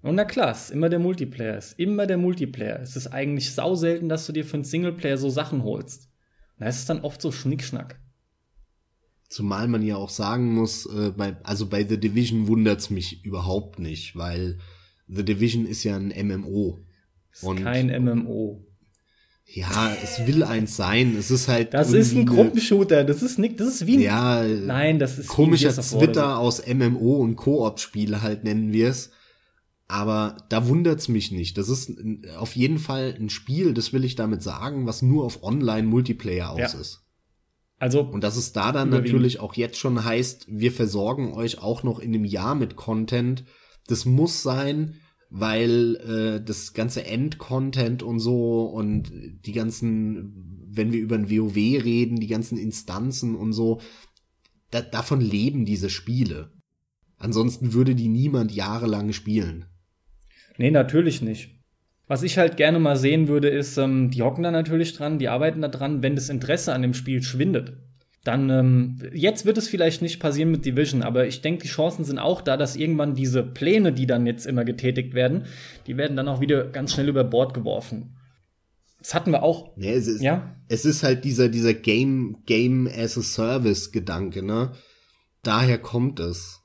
Und 0.01 0.15
na 0.15 0.25
klar, 0.25 0.51
es 0.51 0.65
ist 0.65 0.71
immer 0.71 0.89
der 0.89 0.99
Multiplayer, 0.99 1.57
es 1.57 1.67
ist 1.73 1.79
immer 1.79 2.07
der 2.07 2.17
Multiplayer. 2.17 2.79
Es 2.81 2.95
ist 2.95 3.07
eigentlich 3.07 3.53
sau 3.53 3.75
selten, 3.75 4.09
dass 4.09 4.25
du 4.25 4.33
dir 4.33 4.45
für 4.45 4.55
einen 4.55 4.63
Singleplayer 4.63 5.17
so 5.17 5.29
Sachen 5.29 5.63
holst. 5.63 6.09
Da 6.57 6.67
ist 6.67 6.79
es 6.79 6.85
dann 6.85 7.01
oft 7.01 7.21
so 7.21 7.31
Schnickschnack. 7.31 7.99
Zumal 9.29 9.67
man 9.67 9.81
ja 9.83 9.95
auch 9.95 10.09
sagen 10.09 10.53
muss, 10.53 10.85
äh, 10.87 11.11
bei, 11.11 11.37
also 11.43 11.67
bei 11.67 11.85
The 11.85 11.99
Division 11.99 12.47
wundert's 12.47 12.89
mich 12.89 13.23
überhaupt 13.23 13.79
nicht, 13.79 14.15
weil 14.15 14.59
The 15.07 15.23
Division 15.23 15.65
ist 15.65 15.83
ja 15.83 15.95
ein 15.95 16.13
MMO. 16.27 16.83
Ist 17.31 17.43
und 17.43 17.63
kein 17.63 17.87
MMO. 18.03 18.65
Ja, 19.53 19.93
es 20.01 20.25
will 20.25 20.43
eins 20.43 20.77
sein. 20.77 21.15
Es 21.17 21.29
ist 21.29 21.49
halt. 21.49 21.73
Das 21.73 21.91
ist 21.91 22.13
ein 22.13 22.25
Gruppenshooter. 22.25 23.03
Das 23.03 23.21
ist 23.21 23.37
nicht, 23.37 23.59
das 23.59 23.67
ist 23.67 23.87
wie 23.87 23.97
ein. 23.97 24.01
Ja, 24.01 24.43
nein, 24.43 24.97
das 24.97 25.19
ist 25.19 25.27
komischer 25.27 25.73
Twitter 25.73 26.37
aus 26.37 26.65
MMO 26.65 27.17
und 27.17 27.35
Koop-Spiele 27.35 28.21
halt 28.21 28.45
nennen 28.45 28.71
wir 28.71 28.89
es. 28.89 29.11
Aber 29.89 30.37
da 30.47 30.69
wundert's 30.69 31.09
mich 31.09 31.33
nicht. 31.33 31.57
Das 31.57 31.67
ist 31.67 31.91
auf 32.37 32.55
jeden 32.55 32.79
Fall 32.79 33.13
ein 33.19 33.29
Spiel, 33.29 33.73
das 33.73 33.91
will 33.91 34.05
ich 34.05 34.15
damit 34.15 34.41
sagen, 34.41 34.87
was 34.87 35.01
nur 35.01 35.25
auf 35.25 35.43
Online-Multiplayer 35.43 36.51
aus 36.51 36.73
ja. 36.73 36.79
ist. 36.79 37.01
Also. 37.77 38.01
Und 38.01 38.23
dass 38.23 38.37
es 38.37 38.53
da 38.53 38.71
dann 38.71 38.89
natürlich 38.89 39.41
auch 39.41 39.55
jetzt 39.55 39.77
schon 39.77 40.05
heißt, 40.05 40.45
wir 40.47 40.71
versorgen 40.71 41.33
euch 41.33 41.61
auch 41.61 41.83
noch 41.83 41.99
in 41.99 42.15
einem 42.15 42.23
Jahr 42.23 42.55
mit 42.55 42.77
Content. 42.77 43.43
Das 43.87 44.05
muss 44.05 44.43
sein, 44.43 44.95
weil 45.31 45.95
äh, 45.95 46.43
das 46.43 46.73
ganze 46.73 47.05
End-Content 47.05 48.03
und 48.03 48.19
so 48.19 48.65
und 48.65 49.11
die 49.45 49.53
ganzen, 49.53 50.67
wenn 50.69 50.91
wir 50.91 50.99
über 50.99 51.15
ein 51.15 51.31
WoW 51.31 51.55
reden, 51.55 52.19
die 52.19 52.27
ganzen 52.27 52.57
Instanzen 52.57 53.35
und 53.35 53.53
so, 53.53 53.79
da, 54.71 54.81
davon 54.81 55.21
leben 55.21 55.65
diese 55.65 55.89
Spiele. 55.89 56.51
Ansonsten 57.17 57.71
würde 57.71 57.95
die 57.95 58.09
niemand 58.09 58.51
jahrelang 58.51 59.13
spielen. 59.13 59.65
Nee, 60.57 60.71
natürlich 60.71 61.21
nicht. 61.21 61.55
Was 62.07 62.23
ich 62.23 62.37
halt 62.37 62.57
gerne 62.57 62.79
mal 62.79 62.97
sehen 62.97 63.29
würde, 63.29 63.47
ist, 63.47 63.77
ähm, 63.77 64.11
die 64.11 64.21
hocken 64.21 64.43
da 64.43 64.51
natürlich 64.51 64.93
dran, 64.93 65.17
die 65.17 65.29
arbeiten 65.29 65.61
da 65.61 65.69
dran, 65.69 66.03
wenn 66.03 66.15
das 66.15 66.27
Interesse 66.27 66.73
an 66.73 66.81
dem 66.81 66.93
Spiel 66.93 67.23
schwindet 67.23 67.77
dann 68.23 68.49
ähm, 68.51 68.97
jetzt 69.13 69.45
wird 69.45 69.57
es 69.57 69.67
vielleicht 69.67 70.01
nicht 70.01 70.19
passieren 70.19 70.51
mit 70.51 70.63
Division, 70.63 71.01
aber 71.01 71.25
ich 71.25 71.41
denke, 71.41 71.63
die 71.63 71.69
Chancen 71.69 72.05
sind 72.05 72.19
auch 72.19 72.41
da, 72.41 72.55
dass 72.55 72.75
irgendwann 72.75 73.15
diese 73.15 73.41
Pläne, 73.41 73.93
die 73.93 74.05
dann 74.05 74.27
jetzt 74.27 74.45
immer 74.45 74.63
getätigt 74.63 75.13
werden, 75.15 75.45
die 75.87 75.97
werden 75.97 76.15
dann 76.15 76.27
auch 76.27 76.39
wieder 76.39 76.65
ganz 76.65 76.93
schnell 76.93 77.09
über 77.09 77.23
Bord 77.23 77.53
geworfen. 77.53 78.17
Das 78.99 79.15
hatten 79.15 79.31
wir 79.31 79.41
auch. 79.41 79.75
Ja, 79.77 79.91
es 79.91 80.07
ist, 80.07 80.21
ja? 80.21 80.55
es 80.67 80.85
ist 80.85 81.01
halt 81.01 81.25
dieser, 81.25 81.49
dieser 81.49 81.73
Game, 81.73 82.43
Game 82.45 82.87
as 82.87 83.17
a 83.17 83.21
Service 83.21 83.91
Gedanke, 83.91 84.43
ne? 84.43 84.73
Daher 85.41 85.79
kommt 85.79 86.19
es. 86.19 86.60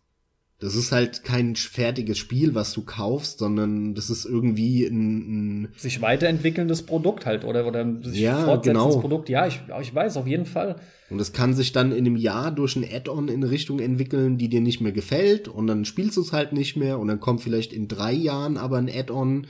Das 0.59 0.74
ist 0.74 0.90
halt 0.90 1.22
kein 1.22 1.54
fertiges 1.54 2.16
Spiel, 2.16 2.54
was 2.54 2.72
du 2.72 2.82
kaufst, 2.82 3.40
sondern 3.40 3.94
das 3.94 4.09
ist 4.09 4.24
irgendwie 4.24 4.86
ein, 4.86 5.64
ein 5.64 5.68
sich 5.76 6.00
weiterentwickelndes 6.00 6.84
Produkt 6.84 7.26
halt 7.26 7.44
oder 7.44 7.66
oder 7.66 7.84
sich 8.02 8.20
ja, 8.20 8.42
fortsetzendes 8.42 8.94
genau. 8.94 9.00
Produkt. 9.00 9.28
Ja, 9.28 9.46
ich, 9.46 9.61
ich 9.82 9.94
weiß 9.94 10.16
auf 10.16 10.26
jeden 10.26 10.46
Fall. 10.46 10.76
Und 11.11 11.20
es 11.20 11.34
kann 11.34 11.52
sich 11.52 11.72
dann 11.72 11.92
in 11.92 12.07
einem 12.07 12.16
Jahr 12.16 12.50
durch 12.50 12.74
ein 12.74 12.86
Add-on 12.90 13.28
in 13.28 13.42
Richtung 13.42 13.80
entwickeln, 13.80 14.38
die 14.38 14.48
dir 14.48 14.62
nicht 14.62 14.80
mehr 14.80 14.92
gefällt 14.92 15.46
und 15.46 15.66
dann 15.66 15.84
spielst 15.84 16.16
du 16.16 16.22
es 16.22 16.32
halt 16.32 16.54
nicht 16.54 16.74
mehr 16.74 16.98
und 16.98 17.09
dann 17.09 17.20
kommt 17.20 17.42
vielleicht 17.42 17.74
in 17.74 17.86
drei 17.86 18.12
Jahren 18.12 18.57
aber 18.57 18.78
ein 18.78 18.88
Add-on, 18.88 19.46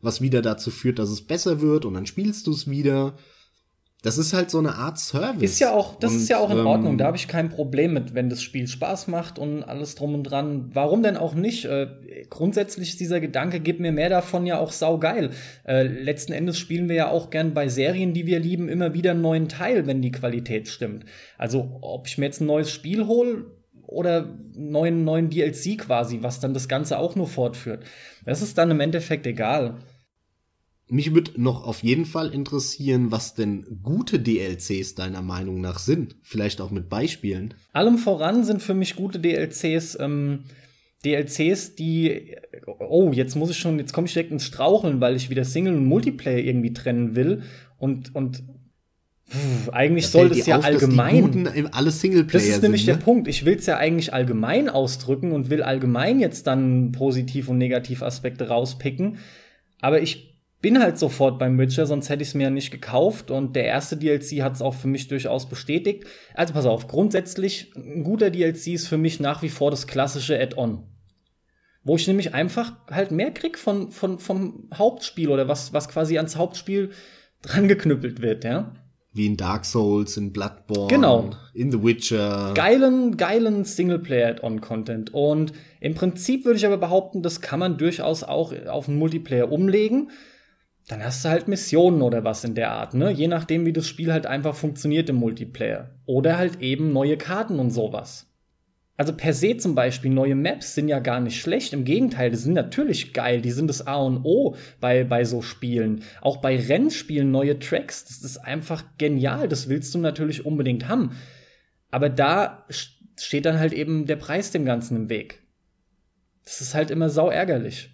was 0.00 0.20
wieder 0.20 0.42
dazu 0.42 0.72
führt, 0.72 0.98
dass 0.98 1.10
es 1.10 1.22
besser 1.22 1.60
wird 1.60 1.84
und 1.84 1.94
dann 1.94 2.06
spielst 2.06 2.48
du 2.48 2.50
es 2.50 2.68
wieder. 2.68 3.14
Das 4.02 4.16
ist 4.16 4.32
halt 4.32 4.48
so 4.48 4.58
eine 4.58 4.76
Art 4.76 4.96
Service. 4.96 5.42
Ist 5.42 5.58
ja 5.58 5.72
auch, 5.72 5.96
das 5.98 6.12
und, 6.12 6.18
ist 6.18 6.28
ja 6.28 6.38
auch 6.38 6.50
in 6.50 6.60
Ordnung. 6.60 6.92
Ähm, 6.92 6.98
da 6.98 7.06
habe 7.06 7.16
ich 7.16 7.26
kein 7.26 7.48
Problem 7.48 7.94
mit, 7.94 8.14
wenn 8.14 8.30
das 8.30 8.42
Spiel 8.42 8.68
Spaß 8.68 9.08
macht 9.08 9.40
und 9.40 9.64
alles 9.64 9.96
drum 9.96 10.14
und 10.14 10.22
dran. 10.22 10.70
Warum 10.72 11.02
denn 11.02 11.16
auch 11.16 11.34
nicht? 11.34 11.64
Äh, 11.64 11.88
grundsätzlich 12.30 12.90
ist 12.90 13.00
dieser 13.00 13.18
Gedanke, 13.18 13.58
gib 13.58 13.80
mir 13.80 13.90
mehr 13.90 14.08
davon 14.08 14.46
ja 14.46 14.58
auch 14.58 14.70
saugeil. 14.70 15.30
Äh, 15.66 15.82
letzten 15.82 16.32
Endes 16.32 16.58
spielen 16.58 16.88
wir 16.88 16.94
ja 16.94 17.10
auch 17.10 17.30
gern 17.30 17.54
bei 17.54 17.68
Serien, 17.68 18.14
die 18.14 18.26
wir 18.26 18.38
lieben, 18.38 18.68
immer 18.68 18.94
wieder 18.94 19.10
einen 19.10 19.20
neuen 19.20 19.48
Teil, 19.48 19.88
wenn 19.88 20.00
die 20.00 20.12
Qualität 20.12 20.68
stimmt. 20.68 21.04
Also, 21.36 21.78
ob 21.80 22.06
ich 22.06 22.18
mir 22.18 22.26
jetzt 22.26 22.40
ein 22.40 22.46
neues 22.46 22.70
Spiel 22.70 23.06
hole, 23.08 23.46
oder 23.88 24.36
neuen, 24.54 25.04
neuen 25.04 25.30
DLC 25.30 25.78
quasi, 25.78 26.18
was 26.20 26.40
dann 26.40 26.52
das 26.52 26.68
Ganze 26.68 26.98
auch 26.98 27.16
nur 27.16 27.26
fortführt. 27.26 27.84
Das 28.26 28.42
ist 28.42 28.58
dann 28.58 28.70
im 28.70 28.80
Endeffekt 28.80 29.26
egal. 29.26 29.78
Mich 30.90 31.14
würde 31.14 31.32
noch 31.36 31.64
auf 31.64 31.82
jeden 31.82 32.06
Fall 32.06 32.32
interessieren, 32.32 33.10
was 33.10 33.34
denn 33.34 33.80
gute 33.82 34.18
DLCs 34.18 34.94
deiner 34.94 35.22
Meinung 35.22 35.60
nach 35.60 35.78
sind. 35.78 36.16
Vielleicht 36.22 36.60
auch 36.60 36.70
mit 36.70 36.88
Beispielen. 36.88 37.54
Allem 37.72 37.98
voran 37.98 38.44
sind 38.44 38.62
für 38.62 38.74
mich 38.74 38.96
gute 38.96 39.18
DLCs 39.18 39.98
ähm, 40.00 40.44
DLCs, 41.04 41.76
die 41.76 42.36
oh, 42.66 43.12
jetzt 43.12 43.36
muss 43.36 43.50
ich 43.50 43.58
schon, 43.58 43.78
jetzt 43.78 43.92
komme 43.92 44.06
ich 44.06 44.12
direkt 44.12 44.32
ins 44.32 44.44
Straucheln, 44.44 45.00
weil 45.00 45.14
ich 45.14 45.30
wieder 45.30 45.44
Single 45.44 45.74
und 45.74 45.84
Multiplayer 45.84 46.38
irgendwie 46.38 46.72
trennen 46.72 47.14
will 47.14 47.42
und 47.78 48.14
und 48.16 48.42
pff, 49.28 49.68
eigentlich 49.70 50.06
das 50.06 50.12
soll 50.12 50.28
das 50.30 50.46
ja 50.46 50.58
auf, 50.58 50.64
allgemein 50.64 51.68
alle 51.72 51.90
Singleplayer 51.92 52.42
Das 52.42 52.48
ist 52.48 52.62
nämlich 52.62 52.84
sind, 52.84 52.94
ne? 52.94 52.98
der 52.98 53.04
Punkt. 53.04 53.28
Ich 53.28 53.44
will 53.44 53.56
es 53.56 53.66
ja 53.66 53.76
eigentlich 53.76 54.12
allgemein 54.12 54.68
ausdrücken 54.68 55.30
und 55.30 55.50
will 55.50 55.62
allgemein 55.62 56.18
jetzt 56.18 56.48
dann 56.48 56.90
positiv 56.90 57.48
und 57.48 57.58
negativ 57.58 58.02
Aspekte 58.02 58.48
rauspicken, 58.48 59.18
aber 59.80 60.02
ich 60.02 60.27
bin 60.60 60.80
halt 60.80 60.98
sofort 60.98 61.38
beim 61.38 61.58
Witcher, 61.58 61.86
sonst 61.86 62.08
hätte 62.08 62.22
ich 62.22 62.30
es 62.30 62.34
mir 62.34 62.44
ja 62.44 62.50
nicht 62.50 62.70
gekauft. 62.70 63.30
Und 63.30 63.54
der 63.54 63.64
erste 63.64 63.96
DLC 63.96 64.42
hat 64.42 64.54
es 64.54 64.62
auch 64.62 64.74
für 64.74 64.88
mich 64.88 65.08
durchaus 65.08 65.48
bestätigt. 65.48 66.04
Also 66.34 66.52
pass 66.54 66.66
auf, 66.66 66.88
grundsätzlich, 66.88 67.72
ein 67.76 68.02
guter 68.02 68.30
DLC 68.30 68.68
ist 68.68 68.88
für 68.88 68.98
mich 68.98 69.20
nach 69.20 69.42
wie 69.42 69.48
vor 69.48 69.70
das 69.70 69.86
klassische 69.86 70.38
Add-on. 70.38 70.82
Wo 71.84 71.96
ich 71.96 72.06
nämlich 72.08 72.34
einfach 72.34 72.72
halt 72.90 73.12
mehr 73.12 73.30
krieg 73.30 73.56
von, 73.56 73.90
von, 73.90 74.18
vom 74.18 74.68
Hauptspiel 74.74 75.28
oder 75.28 75.48
was, 75.48 75.72
was 75.72 75.88
quasi 75.88 76.16
ans 76.16 76.36
Hauptspiel 76.36 76.90
dran 77.40 77.68
geknüppelt 77.68 78.20
wird, 78.20 78.44
ja. 78.44 78.74
Wie 79.12 79.26
in 79.26 79.36
Dark 79.36 79.64
Souls, 79.64 80.16
in 80.16 80.32
Bloodborne, 80.32 80.88
Genau. 80.88 81.30
in 81.54 81.72
The 81.72 81.82
Witcher. 81.82 82.52
Geilen, 82.54 83.16
geilen 83.16 83.64
Singleplayer-Add-on-Content. 83.64 85.14
Und 85.14 85.52
im 85.80 85.94
Prinzip 85.94 86.44
würde 86.44 86.58
ich 86.58 86.66
aber 86.66 86.76
behaupten, 86.78 87.22
das 87.22 87.40
kann 87.40 87.58
man 87.60 87.78
durchaus 87.78 88.22
auch 88.22 88.52
auf 88.66 88.88
einen 88.88 88.98
Multiplayer 88.98 89.50
umlegen. 89.50 90.10
Dann 90.88 91.04
hast 91.04 91.24
du 91.24 91.28
halt 91.28 91.48
Missionen 91.48 92.00
oder 92.00 92.24
was 92.24 92.44
in 92.44 92.54
der 92.54 92.70
Art, 92.72 92.94
ne? 92.94 93.10
Je 93.10 93.28
nachdem, 93.28 93.66
wie 93.66 93.74
das 93.74 93.86
Spiel 93.86 94.10
halt 94.10 94.26
einfach 94.26 94.54
funktioniert 94.54 95.10
im 95.10 95.16
Multiplayer. 95.16 95.90
Oder 96.06 96.38
halt 96.38 96.60
eben 96.62 96.92
neue 96.94 97.18
Karten 97.18 97.58
und 97.58 97.70
sowas. 97.70 98.24
Also 98.96 99.12
per 99.12 99.32
se 99.32 99.56
zum 99.58 99.76
Beispiel 99.76 100.10
neue 100.10 100.34
Maps 100.34 100.74
sind 100.74 100.88
ja 100.88 100.98
gar 100.98 101.20
nicht 101.20 101.40
schlecht. 101.40 101.72
Im 101.72 101.84
Gegenteil, 101.84 102.30
die 102.30 102.36
sind 102.36 102.54
natürlich 102.54 103.12
geil. 103.12 103.42
Die 103.42 103.52
sind 103.52 103.68
das 103.68 103.86
A 103.86 103.96
und 103.96 104.24
O 104.24 104.56
bei, 104.80 105.04
bei 105.04 105.24
so 105.24 105.40
Spielen. 105.40 106.02
Auch 106.20 106.38
bei 106.38 106.58
Rennspielen 106.58 107.30
neue 107.30 107.58
Tracks. 107.60 108.06
Das 108.06 108.22
ist 108.22 108.38
einfach 108.38 108.82
genial. 108.96 109.46
Das 109.46 109.68
willst 109.68 109.94
du 109.94 109.98
natürlich 109.98 110.46
unbedingt 110.46 110.88
haben. 110.88 111.16
Aber 111.92 112.08
da 112.08 112.66
st- 112.70 112.96
steht 113.20 113.44
dann 113.44 113.60
halt 113.60 113.72
eben 113.72 114.06
der 114.06 114.16
Preis 114.16 114.50
dem 114.50 114.64
Ganzen 114.64 114.96
im 114.96 115.08
Weg. 115.10 115.42
Das 116.44 116.60
ist 116.60 116.74
halt 116.74 116.90
immer 116.90 117.08
sau 117.08 117.30
ärgerlich. 117.30 117.90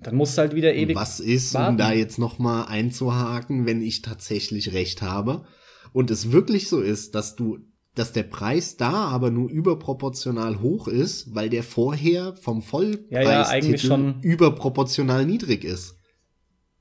Dann 0.00 0.16
musst 0.16 0.36
du 0.36 0.42
halt 0.42 0.54
wieder 0.54 0.74
ewig. 0.74 0.96
Was 0.96 1.20
ist, 1.20 1.54
warten. 1.54 1.72
um 1.72 1.78
da 1.78 1.92
jetzt 1.92 2.18
noch 2.18 2.38
mal 2.38 2.64
einzuhaken, 2.64 3.66
wenn 3.66 3.82
ich 3.82 4.02
tatsächlich 4.02 4.72
recht 4.72 5.02
habe 5.02 5.44
und 5.92 6.10
es 6.10 6.32
wirklich 6.32 6.68
so 6.68 6.80
ist, 6.80 7.14
dass 7.14 7.34
du, 7.34 7.58
dass 7.94 8.12
der 8.12 8.22
Preis 8.22 8.76
da 8.76 8.92
aber 9.08 9.30
nur 9.30 9.50
überproportional 9.50 10.60
hoch 10.60 10.86
ist, 10.86 11.34
weil 11.34 11.50
der 11.50 11.62
vorher 11.62 12.36
vom 12.36 12.62
Ja, 13.10 13.22
ja, 13.22 13.78
schon. 13.78 14.20
überproportional 14.22 15.26
niedrig 15.26 15.64
ist. 15.64 15.97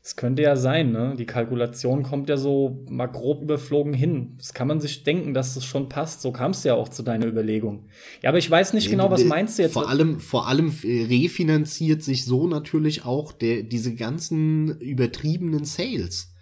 Das 0.08 0.16
könnte 0.16 0.42
ja 0.42 0.56
sein, 0.56 0.94
ne? 0.94 1.16
Die 1.20 1.26
Kalkulation 1.26 2.02
kommt 2.02 2.30
ja 2.30 2.38
so 2.38 2.86
mal 2.88 3.08
grob 3.08 3.42
überflogen 3.42 3.94
hin. 3.94 4.36
Das 4.38 4.54
kann 4.54 4.70
man 4.70 4.80
sich 4.80 5.04
denken, 5.04 5.34
dass 5.34 5.56
das 5.56 5.66
schon 5.66 5.90
passt. 5.90 6.22
So 6.22 6.32
kam 6.32 6.52
es 6.52 6.64
ja 6.64 6.76
auch 6.76 6.88
zu 6.88 7.04
deiner 7.04 7.26
Überlegung. 7.26 7.90
Ja, 8.22 8.30
aber 8.30 8.38
ich 8.38 8.50
weiß 8.50 8.72
nicht 8.72 8.90
genau, 8.90 9.12
was 9.12 9.26
meinst 9.26 9.60
du 9.60 9.64
jetzt? 9.64 9.74
Vor 9.74 9.90
allem, 9.90 10.22
vor 10.22 10.48
allem 10.48 10.74
äh, 10.84 11.08
refinanziert 11.08 12.04
sich 12.04 12.24
so 12.24 12.48
natürlich 12.48 13.04
auch 13.04 13.34
der, 13.34 13.64
diese 13.64 13.96
ganzen 13.96 14.80
übertriebenen 14.80 15.66
Sales. 15.66 16.34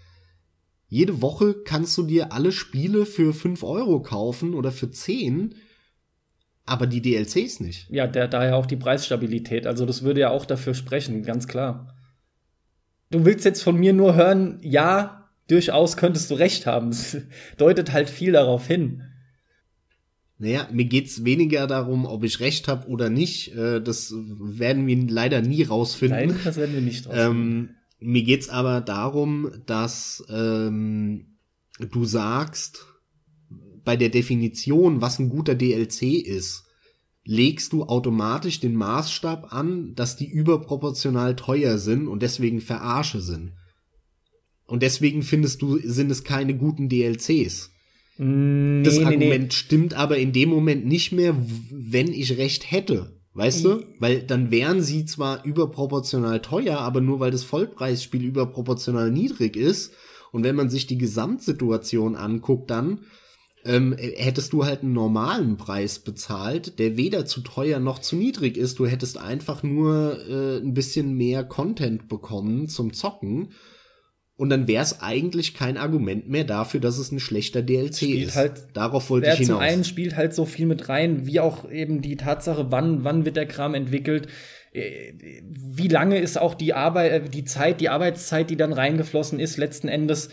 Jede 0.88 1.24
Woche 1.24 1.56
kannst 1.66 1.98
du 1.98 2.04
dir 2.04 2.34
alle 2.34 2.52
Spiele 2.52 3.08
für 3.08 3.34
5 3.34 3.64
Euro 3.64 4.00
kaufen 4.04 4.54
oder 4.54 4.72
für 4.72 4.92
10, 4.92 5.56
aber 6.68 6.86
die 6.86 7.02
DLCs 7.02 7.62
nicht. 7.62 7.90
Ja, 7.90 8.06
der, 8.06 8.28
daher 8.28 8.58
auch 8.58 8.68
die 8.68 8.78
Preisstabilität. 8.78 9.66
Also 9.66 9.88
das 9.88 10.04
würde 10.04 10.20
ja 10.20 10.30
auch 10.30 10.46
dafür 10.46 10.76
sprechen, 10.76 11.24
ganz 11.24 11.48
klar. 11.48 11.95
Du 13.16 13.24
willst 13.24 13.46
jetzt 13.46 13.64
von 13.64 13.78
mir 13.78 13.94
nur 13.94 14.16
hören, 14.16 14.60
ja, 14.62 15.30
durchaus 15.48 15.96
könntest 15.96 16.30
du 16.30 16.34
recht 16.36 16.66
haben. 16.66 16.90
Das 16.90 17.16
deutet 17.58 17.94
halt 17.94 18.10
viel 18.10 18.34
darauf 18.34 18.68
hin. 18.68 19.04
Naja, 20.38 20.68
mir 20.74 20.84
geht's 20.84 21.24
weniger 21.24 21.66
darum, 21.66 22.06
ob 22.06 22.26
ich 22.26 22.42
recht 22.42 22.68
habe 22.68 22.90
oder 22.90 23.10
nicht. 23.10 23.56
Äh, 23.56 23.80
Das 23.82 24.14
werden 24.14 24.86
wir 24.86 24.98
leider 25.08 25.42
nie 25.42 25.64
rausfinden. 25.64 26.28
Nein, 26.28 26.40
das 26.44 26.58
werden 26.58 26.76
wir 26.76 26.82
nicht 26.82 27.06
draus. 27.06 27.16
Ähm, 27.18 27.70
mir 28.00 28.24
geht's 28.24 28.50
aber 28.50 28.82
darum, 28.82 29.50
dass 29.66 30.26
ähm, 30.30 31.38
du 31.80 32.04
sagst, 32.04 32.86
bei 33.86 33.96
der 33.96 34.10
Definition, 34.10 35.00
was 35.00 35.20
ein 35.20 35.30
guter 35.30 35.56
DLC 35.56 36.02
ist, 36.26 36.65
legst 37.26 37.74
du 37.74 37.84
automatisch 37.84 38.60
den 38.60 38.76
Maßstab 38.76 39.52
an, 39.52 39.96
dass 39.96 40.16
die 40.16 40.30
überproportional 40.30 41.36
teuer 41.36 41.78
sind 41.80 42.08
und 42.08 42.22
deswegen 42.22 42.62
Verarsche 42.62 43.20
sind. 43.20 43.54
Und 44.68 44.84
deswegen 44.84 45.24
findest 45.24 45.62
du, 45.62 45.78
sind 45.84 46.12
es 46.12 46.24
keine 46.24 46.56
guten 46.56 46.88
DLCs. 46.88 47.72
nee, 48.18 48.84
Das 48.84 48.98
nee, 48.98 49.06
Argument 49.06 49.44
nee. 49.46 49.52
stimmt 49.52 49.96
aber 49.96 50.18
in 50.18 50.34
dem 50.34 50.50
Moment 50.50 50.86
nicht 50.86 51.12
mehr, 51.12 51.36
wenn 51.72 52.14
ich 52.14 52.38
recht 52.38 52.72
hätte. 52.72 53.16
Weißt 53.34 53.66
du? 53.66 53.84
Weil 54.00 54.24
dann 54.24 54.50
wären 54.50 54.82
sie 54.82 55.04
zwar 55.06 55.44
überproportional 55.44 56.42
teuer, 56.42 56.78
aber 56.80 57.02
nur 57.02 57.20
weil 57.20 57.32
das 57.32 57.44
Vollpreisspiel 57.44 58.24
überproportional 58.24 59.12
niedrig 59.12 59.58
ist. 59.58 59.92
Und 60.32 60.44
wenn 60.44 60.56
man 60.56 60.70
sich 60.70 60.88
die 60.88 60.98
Gesamtsituation 60.98 62.16
anguckt, 62.16 62.70
dann 62.70 63.00
ähm, 63.66 63.96
hättest 63.98 64.54
du 64.54 64.64
halt 64.66 64.84
einen 64.84 64.94
normalen 64.94 65.58
Preis 65.58 66.00
bezahlt, 66.00 66.78
der 66.80 66.98
weder 66.98 67.26
zu 67.26 67.42
teuer 67.42 67.80
noch 67.80 68.00
zu 68.00 68.16
niedrig 68.16 68.58
ist. 68.58 68.78
Du 68.80 68.86
hättest 68.86 69.18
einfach 69.18 69.64
nur 69.64 70.20
äh, 70.30 70.58
ein 70.58 70.74
bisschen 70.74 71.14
mehr 71.14 71.44
Content 71.44 72.08
bekommen 72.08 72.68
zum 72.68 72.94
Zocken. 72.94 73.50
Und 74.38 74.50
dann 74.50 74.68
wäre 74.68 74.84
es 74.84 75.00
eigentlich 75.02 75.54
kein 75.54 75.78
Argument 75.78 76.28
mehr 76.28 76.44
dafür, 76.44 76.82
dass 76.82 76.98
es 76.98 77.10
ein 77.12 77.22
schlechter 77.22 77.62
DLC 77.62 77.96
Spielt 77.96 78.28
ist. 78.28 78.36
halt- 78.36 78.64
Darauf 78.74 79.10
wollte 79.10 79.30
ich 79.30 79.36
zum 79.38 79.46
hinaus. 79.46 79.62
einen 79.62 79.84
spielt 79.86 80.16
halt 80.18 80.34
so 80.36 80.46
viel 80.46 80.66
mit 80.66 80.90
rein, 80.90 81.26
wie 81.26 81.40
auch 81.40 81.70
eben 81.72 82.02
die 82.02 82.18
Tatsache, 82.18 82.68
wann, 82.70 83.04
wann 83.06 83.24
wird 83.24 83.38
der 83.38 83.46
Kram 83.48 83.74
entwickelt, 83.74 84.28
äh, 84.74 85.14
wie 85.42 85.88
lange 85.88 86.20
ist 86.20 86.38
auch 86.38 86.54
die 86.54 86.74
Arbeit, 86.74 87.12
äh, 87.14 87.30
die 87.30 87.46
Zeit, 87.46 87.80
die 87.80 87.88
Arbeitszeit, 87.88 88.50
die 88.50 88.58
dann 88.58 88.74
reingeflossen 88.74 89.40
ist, 89.40 89.56
letzten 89.56 89.88
Endes. 89.88 90.30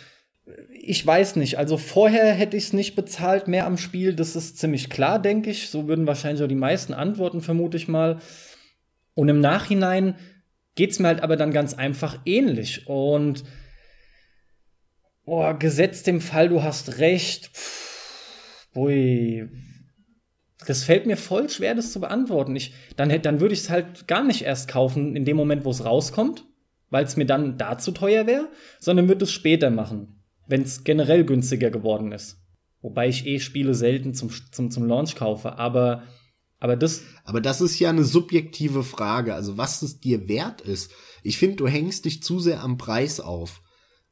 Ich 0.72 1.06
weiß 1.06 1.36
nicht. 1.36 1.58
Also 1.58 1.76
vorher 1.76 2.32
hätte 2.32 2.56
ich 2.56 2.64
es 2.64 2.72
nicht 2.72 2.96
bezahlt, 2.96 3.48
mehr 3.48 3.66
am 3.66 3.78
Spiel. 3.78 4.14
Das 4.14 4.34
ist 4.34 4.58
ziemlich 4.58 4.90
klar, 4.90 5.20
denke 5.20 5.50
ich. 5.50 5.70
So 5.70 5.86
würden 5.86 6.06
wahrscheinlich 6.06 6.42
auch 6.42 6.48
die 6.48 6.54
meisten 6.54 6.94
antworten, 6.94 7.40
vermute 7.40 7.76
ich 7.76 7.88
mal. 7.88 8.18
Und 9.14 9.28
im 9.28 9.40
Nachhinein 9.40 10.16
geht's 10.74 10.98
mir 10.98 11.08
halt 11.08 11.22
aber 11.22 11.36
dann 11.36 11.52
ganz 11.52 11.74
einfach 11.74 12.18
ähnlich. 12.24 12.88
Und 12.88 13.44
oh, 15.24 15.54
gesetzt 15.54 16.06
dem 16.06 16.20
Fall, 16.20 16.48
du 16.48 16.62
hast 16.62 16.98
recht. 16.98 17.50
Pff, 17.54 17.82
Ui. 18.74 19.48
Das 20.66 20.84
fällt 20.84 21.06
mir 21.06 21.16
voll 21.16 21.48
schwer, 21.48 21.74
das 21.74 21.92
zu 21.92 22.00
beantworten. 22.00 22.54
Ich, 22.54 22.72
dann 22.96 23.10
dann 23.22 23.40
würde 23.40 23.54
ich 23.54 23.60
es 23.60 23.70
halt 23.70 24.06
gar 24.06 24.22
nicht 24.22 24.42
erst 24.42 24.68
kaufen, 24.68 25.16
in 25.16 25.24
dem 25.24 25.36
Moment, 25.36 25.64
wo 25.64 25.70
es 25.70 25.84
rauskommt, 25.84 26.44
weil 26.88 27.04
es 27.04 27.16
mir 27.16 27.26
dann 27.26 27.58
da 27.58 27.78
zu 27.78 27.90
teuer 27.90 28.26
wäre, 28.26 28.48
sondern 28.78 29.08
würde 29.08 29.24
es 29.24 29.32
später 29.32 29.70
machen, 29.70 30.21
wenn 30.52 30.62
es 30.62 30.84
generell 30.84 31.24
günstiger 31.24 31.70
geworden 31.70 32.12
ist. 32.12 32.36
Wobei 32.82 33.08
ich 33.08 33.26
eh 33.26 33.40
Spiele 33.40 33.74
selten 33.74 34.12
zum, 34.12 34.30
zum, 34.52 34.70
zum 34.70 34.84
Launch 34.84 35.16
kaufe, 35.16 35.58
aber, 35.58 36.02
aber 36.60 36.76
das, 36.76 37.04
Aber 37.24 37.40
das 37.40 37.62
ist 37.62 37.78
ja 37.78 37.88
eine 37.88 38.04
subjektive 38.04 38.82
Frage, 38.82 39.34
also 39.34 39.56
was 39.56 39.80
es 39.80 39.98
dir 39.98 40.28
wert 40.28 40.60
ist. 40.60 40.90
Ich 41.22 41.38
finde, 41.38 41.56
du 41.56 41.68
hängst 41.68 42.04
dich 42.04 42.22
zu 42.22 42.38
sehr 42.38 42.62
am 42.62 42.76
Preis 42.76 43.18
auf. 43.18 43.62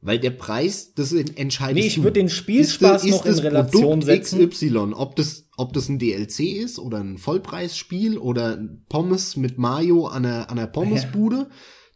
Weil 0.03 0.17
der 0.17 0.31
Preis, 0.31 0.95
das 0.95 1.13
entscheidet 1.13 1.77
Nee, 1.77 1.85
ich 1.85 2.01
würd 2.01 2.15
den 2.15 2.27
Spielspaß 2.27 3.05
noch 3.05 3.23
in 3.23 3.37
Relation 3.37 4.01
setzen. 4.01 4.49
XY, 4.49 4.93
ob 4.95 5.15
das, 5.15 5.47
ob 5.57 5.73
das 5.73 5.89
ein 5.89 5.99
DLC 5.99 6.39
ist 6.39 6.79
oder 6.79 7.01
ein 7.01 7.19
Vollpreisspiel 7.19 8.17
oder 8.17 8.67
Pommes 8.89 9.37
mit 9.37 9.59
Mayo 9.59 10.07
an 10.07 10.25
einer, 10.25 10.49
an 10.49 10.57
einer 10.57 10.65
Pommesbude. 10.65 11.49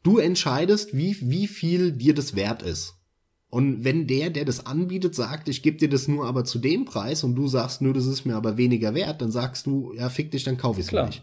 Du 0.04 0.20
entscheidest, 0.20 0.96
wie, 0.96 1.18
wie 1.22 1.48
viel 1.48 1.93
dir 1.93 2.14
das 2.14 2.36
wert 2.36 2.62
ist. 2.62 2.95
Und 3.50 3.84
wenn 3.84 4.08
der, 4.08 4.30
der 4.30 4.43
das 4.46 4.66
anbietet, 4.66 5.16
sagt, 5.16 5.48
ich 5.48 5.62
gebe 5.62 5.78
dir 5.78 5.89
das 5.89 6.08
nur 6.08 6.26
aber 6.26 6.43
zu 6.46 6.60
dem 6.60 6.86
Preis 6.86 7.24
und 7.24 7.36
du 7.36 7.48
sagst, 7.48 7.82
nö, 7.82 7.93
das 7.93 8.06
ist 8.06 8.26
mir 8.26 8.36
aber 8.36 8.58
weniger 8.58 8.93
wert, 8.96 9.22
dann 9.22 9.32
sagst 9.32 9.66
du, 9.66 9.93
ja, 9.93 10.10
fick 10.10 10.32
dich, 10.32 10.43
dann 10.43 10.58
kauf 10.58 10.78
ich's 10.78 10.89
Klar. 10.89 11.08
nicht. 11.08 11.22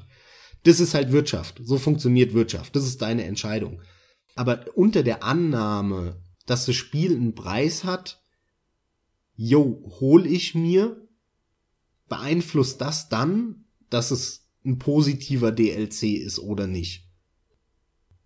Das 0.64 0.80
ist 0.80 0.94
halt 0.94 1.12
Wirtschaft. 1.12 1.60
So 1.64 1.78
funktioniert 1.78 2.34
Wirtschaft. 2.34 2.74
Das 2.76 2.84
ist 2.84 3.02
deine 3.02 3.24
Entscheidung. 3.24 3.82
Aber 4.34 4.64
unter 4.74 5.02
der 5.02 5.24
Annahme, 5.24 6.22
dass 6.46 6.66
das 6.66 6.76
Spiel 6.76 7.14
einen 7.14 7.34
Preis 7.34 7.84
hat, 7.84 8.22
yo, 9.34 9.82
hol 10.00 10.26
ich 10.26 10.54
mir, 10.54 11.08
beeinflusst 12.08 12.80
das 12.80 13.08
dann, 13.08 13.64
dass 13.90 14.10
es 14.10 14.48
ein 14.64 14.78
positiver 14.78 15.50
DLC 15.52 16.14
ist 16.14 16.38
oder 16.38 16.66
nicht? 16.66 17.01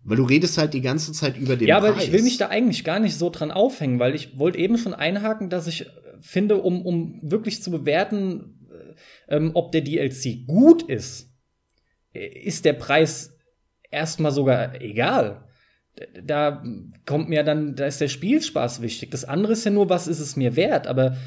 Weil 0.07 0.15
du 0.15 0.23
redest 0.23 0.57
halt 0.57 0.73
die 0.73 0.81
ganze 0.81 1.11
Zeit 1.11 1.37
über 1.37 1.57
den 1.57 1.67
ja, 1.67 1.81
Preis. 1.81 1.91
aber 1.91 2.01
ich 2.01 2.13
will 2.13 2.23
mich 2.23 2.37
da 2.37 2.47
eigentlich 2.47 2.85
gar 2.85 2.99
nicht 2.99 3.17
so 3.17 3.29
dran 3.29 3.51
aufhängen, 3.51 3.99
weil 3.99 4.15
ich 4.15 4.39
wollte 4.39 4.57
eben 4.57 4.77
schon 4.77 4.93
einhaken, 4.93 5.49
dass 5.49 5.67
ich 5.67 5.81
äh, 5.81 5.89
finde, 6.21 6.61
um, 6.61 6.81
um 6.85 7.19
wirklich 7.21 7.61
zu 7.61 7.71
bewerten, 7.71 8.69
äh, 9.29 9.35
ähm, 9.35 9.51
ob 9.53 9.73
der 9.73 9.81
DLC 9.81 10.47
gut 10.47 10.81
ist, 10.83 11.33
äh, 12.13 12.25
ist 12.25 12.63
der 12.63 12.71
Preis 12.71 13.37
erstmal 13.91 14.31
sogar 14.31 14.81
egal. 14.81 15.43
Da 16.23 16.63
kommt 17.05 17.27
mir 17.27 17.43
dann, 17.43 17.75
da 17.75 17.85
ist 17.85 17.99
der 17.99 18.07
Spielspaß 18.07 18.81
wichtig. 18.81 19.11
Das 19.11 19.25
andere 19.25 19.53
ist 19.53 19.65
ja 19.65 19.71
nur, 19.71 19.89
was 19.89 20.07
ist 20.07 20.21
es 20.21 20.37
mir 20.37 20.55
wert, 20.55 20.87
aber, 20.87 21.17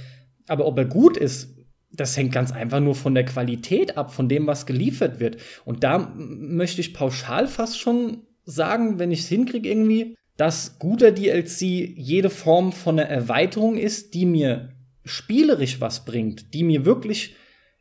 aber 0.48 0.64
ob 0.64 0.78
er 0.78 0.86
gut 0.86 1.18
ist, 1.18 1.54
das 1.92 2.16
hängt 2.16 2.32
ganz 2.32 2.50
einfach 2.50 2.80
nur 2.80 2.94
von 2.94 3.14
der 3.14 3.26
Qualität 3.26 3.98
ab, 3.98 4.14
von 4.14 4.28
dem, 4.28 4.46
was 4.46 4.64
geliefert 4.64 5.20
wird. 5.20 5.36
Und 5.66 5.84
da 5.84 6.14
möchte 6.16 6.80
ich 6.80 6.94
pauschal 6.94 7.46
fast 7.46 7.78
schon 7.78 8.22
sagen, 8.50 8.98
wenn 8.98 9.10
ich 9.10 9.20
es 9.20 9.28
hinkriege 9.28 9.68
irgendwie, 9.68 10.16
dass 10.36 10.78
guter 10.78 11.12
DLC 11.12 11.60
jede 11.60 12.30
Form 12.30 12.72
von 12.72 12.98
einer 12.98 13.08
Erweiterung 13.08 13.76
ist, 13.76 14.14
die 14.14 14.26
mir 14.26 14.70
spielerisch 15.04 15.80
was 15.80 16.04
bringt, 16.04 16.54
die 16.54 16.62
mir 16.62 16.84
wirklich 16.84 17.36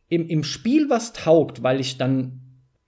im, 0.09 0.27
im 0.27 0.43
Spiel 0.43 0.89
was 0.89 1.13
taugt, 1.13 1.63
weil 1.63 1.79
ich 1.79 1.97
dann 1.97 2.41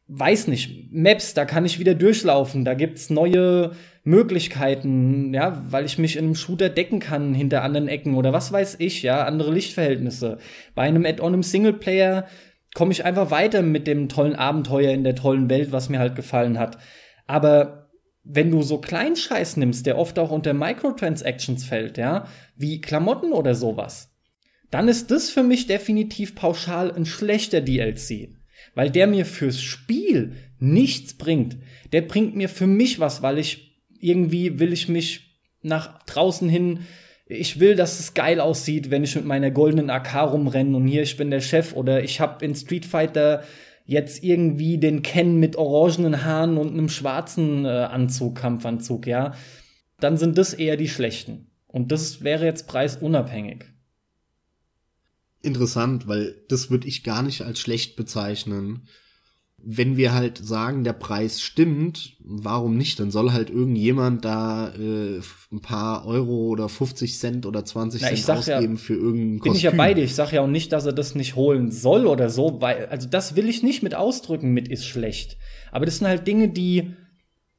weiß 0.08 0.48
nicht, 0.48 0.92
Maps, 0.92 1.34
da 1.34 1.46
kann 1.46 1.66
ich 1.66 1.80
wieder 1.80 1.96
durchlaufen, 1.96 2.66
da 2.66 2.74
gibt's 2.74 3.10
neue 3.10 3.72
Möglichkeiten, 4.04 5.34
ja, 5.34 5.64
weil 5.70 5.86
ich 5.86 5.98
mich 5.98 6.18
in 6.18 6.26
einem 6.26 6.36
Shooter 6.36 6.68
decken 6.68 7.00
kann 7.00 7.34
hinter 7.34 7.64
anderen 7.64 7.88
Ecken 7.88 8.16
oder 8.16 8.34
was 8.34 8.52
weiß 8.52 8.76
ich, 8.80 9.04
ja, 9.04 9.24
andere 9.24 9.54
Lichtverhältnisse. 9.54 10.38
Bei 10.76 10.82
einem 10.82 11.06
Add-on 11.06 11.36
im 11.36 11.44
Singleplayer 11.44 12.28
komme 12.74 12.92
ich 12.92 13.06
einfach 13.06 13.32
weiter 13.32 13.62
mit 13.62 13.88
dem 13.88 14.10
tollen 14.10 14.36
Abenteuer 14.36 14.92
in 14.92 15.06
der 15.06 15.16
tollen 15.16 15.50
Welt, 15.50 15.72
was 15.72 15.88
mir 15.88 16.00
halt 16.00 16.16
gefallen 16.16 16.60
hat. 16.60 16.78
Aber 17.32 17.90
wenn 18.24 18.52
du 18.52 18.62
so 18.62 18.80
Kleinscheiß 18.80 19.58
nimmst, 19.58 19.86
der 19.86 19.98
oft 19.98 20.20
auch 20.20 20.32
unter 20.32 20.54
Microtransactions 20.54 21.64
fällt, 21.64 21.98
ja, 21.98 22.28
wie 22.56 22.82
Klamotten 22.82 23.32
oder 23.32 23.56
sowas, 23.56 24.14
dann 24.70 24.88
ist 24.88 25.12
das 25.12 25.30
für 25.30 25.44
mich 25.44 25.68
definitiv 25.68 26.36
pauschal 26.36 26.92
ein 26.92 27.06
schlechter 27.06 27.62
DLC 27.62 28.30
weil 28.76 28.90
der 28.90 29.08
mir 29.08 29.26
fürs 29.26 29.62
Spiel 29.62 30.34
nichts 30.60 31.14
bringt. 31.14 31.58
Der 31.92 32.02
bringt 32.02 32.36
mir 32.36 32.50
für 32.50 32.68
mich 32.68 33.00
was, 33.00 33.22
weil 33.22 33.38
ich 33.38 33.80
irgendwie 34.00 34.60
will 34.60 34.74
ich 34.74 34.90
mich 34.90 35.40
nach 35.62 36.04
draußen 36.04 36.50
hin 36.50 36.80
ich 37.28 37.62
will, 37.62 37.76
dass 37.76 38.02
es 38.02 38.14
geil 38.14 38.42
aussieht, 38.42 38.92
wenn 38.92 39.06
ich 39.06 39.16
mit 39.16 39.24
meiner 39.24 39.52
goldenen 39.52 39.90
AK 39.90 40.34
rumrenne 40.34 40.76
und 40.76 40.86
hier 40.86 41.04
ich 41.04 41.16
bin 41.16 41.32
der 41.32 41.40
Chef 41.40 41.74
oder 41.74 42.04
ich 42.04 42.20
habe 42.20 42.44
in 42.44 42.56
Street 42.56 42.86
Fighter 42.86 43.46
jetzt 43.92 44.24
irgendwie 44.24 44.78
den 44.78 45.02
Ken 45.02 45.40
mit 45.40 45.56
orangenen 45.56 46.24
Haaren 46.24 46.58
und 46.58 46.72
einem 46.72 46.90
schwarzen 46.90 47.66
äh, 47.66 47.68
Anzug, 47.68 48.36
Kampfanzug, 48.36 49.06
ja, 49.06 49.34
dann 50.00 50.18
sind 50.18 50.38
das 50.38 50.54
eher 50.54 50.78
die 50.78 50.90
schlechten. 50.90 51.52
Und 51.68 51.92
das 51.92 52.24
wäre 52.24 52.46
jetzt 52.46 52.68
preisunabhängig 52.68 53.66
interessant, 55.42 56.08
weil 56.08 56.44
das 56.48 56.70
würde 56.70 56.88
ich 56.88 57.04
gar 57.04 57.24
nicht 57.24 57.42
als 57.42 57.60
schlecht 57.60 57.96
bezeichnen. 57.96 58.88
Wenn 59.64 59.98
wir 59.98 60.14
halt 60.14 60.38
sagen, 60.38 60.84
der 60.84 60.94
Preis 60.94 61.42
stimmt, 61.42 62.18
warum 62.20 62.78
nicht? 62.78 63.00
Dann 63.00 63.12
soll 63.12 63.32
halt 63.32 63.50
irgendjemand 63.50 64.26
da 64.26 64.74
äh, 64.74 65.20
ein 65.52 65.62
paar 65.62 66.06
Euro 66.06 66.48
oder 66.48 66.70
50 66.70 67.18
Cent 67.18 67.46
oder 67.46 67.64
20 67.64 68.02
Na, 68.02 68.08
Cent 68.14 68.30
ausgeben 68.30 68.76
ja, 68.76 68.80
für 68.80 68.94
irgendein 68.94 69.40
Kostüm. 69.40 69.52
Bin 69.52 69.58
ich 69.58 69.64
ja 69.64 69.72
bei 69.72 69.94
dir. 69.94 70.04
Ich 70.04 70.16
sag 70.16 70.32
ja 70.32 70.42
auch 70.42 70.48
nicht, 70.48 70.72
dass 70.72 70.86
er 70.86 70.94
das 70.94 71.16
nicht 71.16 71.36
holen 71.36 71.72
soll 71.72 72.08
oder 72.08 72.30
so, 72.30 72.62
weil, 72.62 72.88
also 72.88 73.08
das 73.08 73.36
will 73.36 73.50
ich 73.50 73.64
nicht 73.64 73.84
mit 73.84 73.96
ausdrücken 73.96 74.52
mit 74.52 74.68
ist 74.68 74.86
schlecht. 74.86 75.38
Aber 75.72 75.86
das 75.86 75.98
sind 75.98 76.08
halt 76.08 76.26
Dinge, 76.26 76.50
die, 76.50 76.94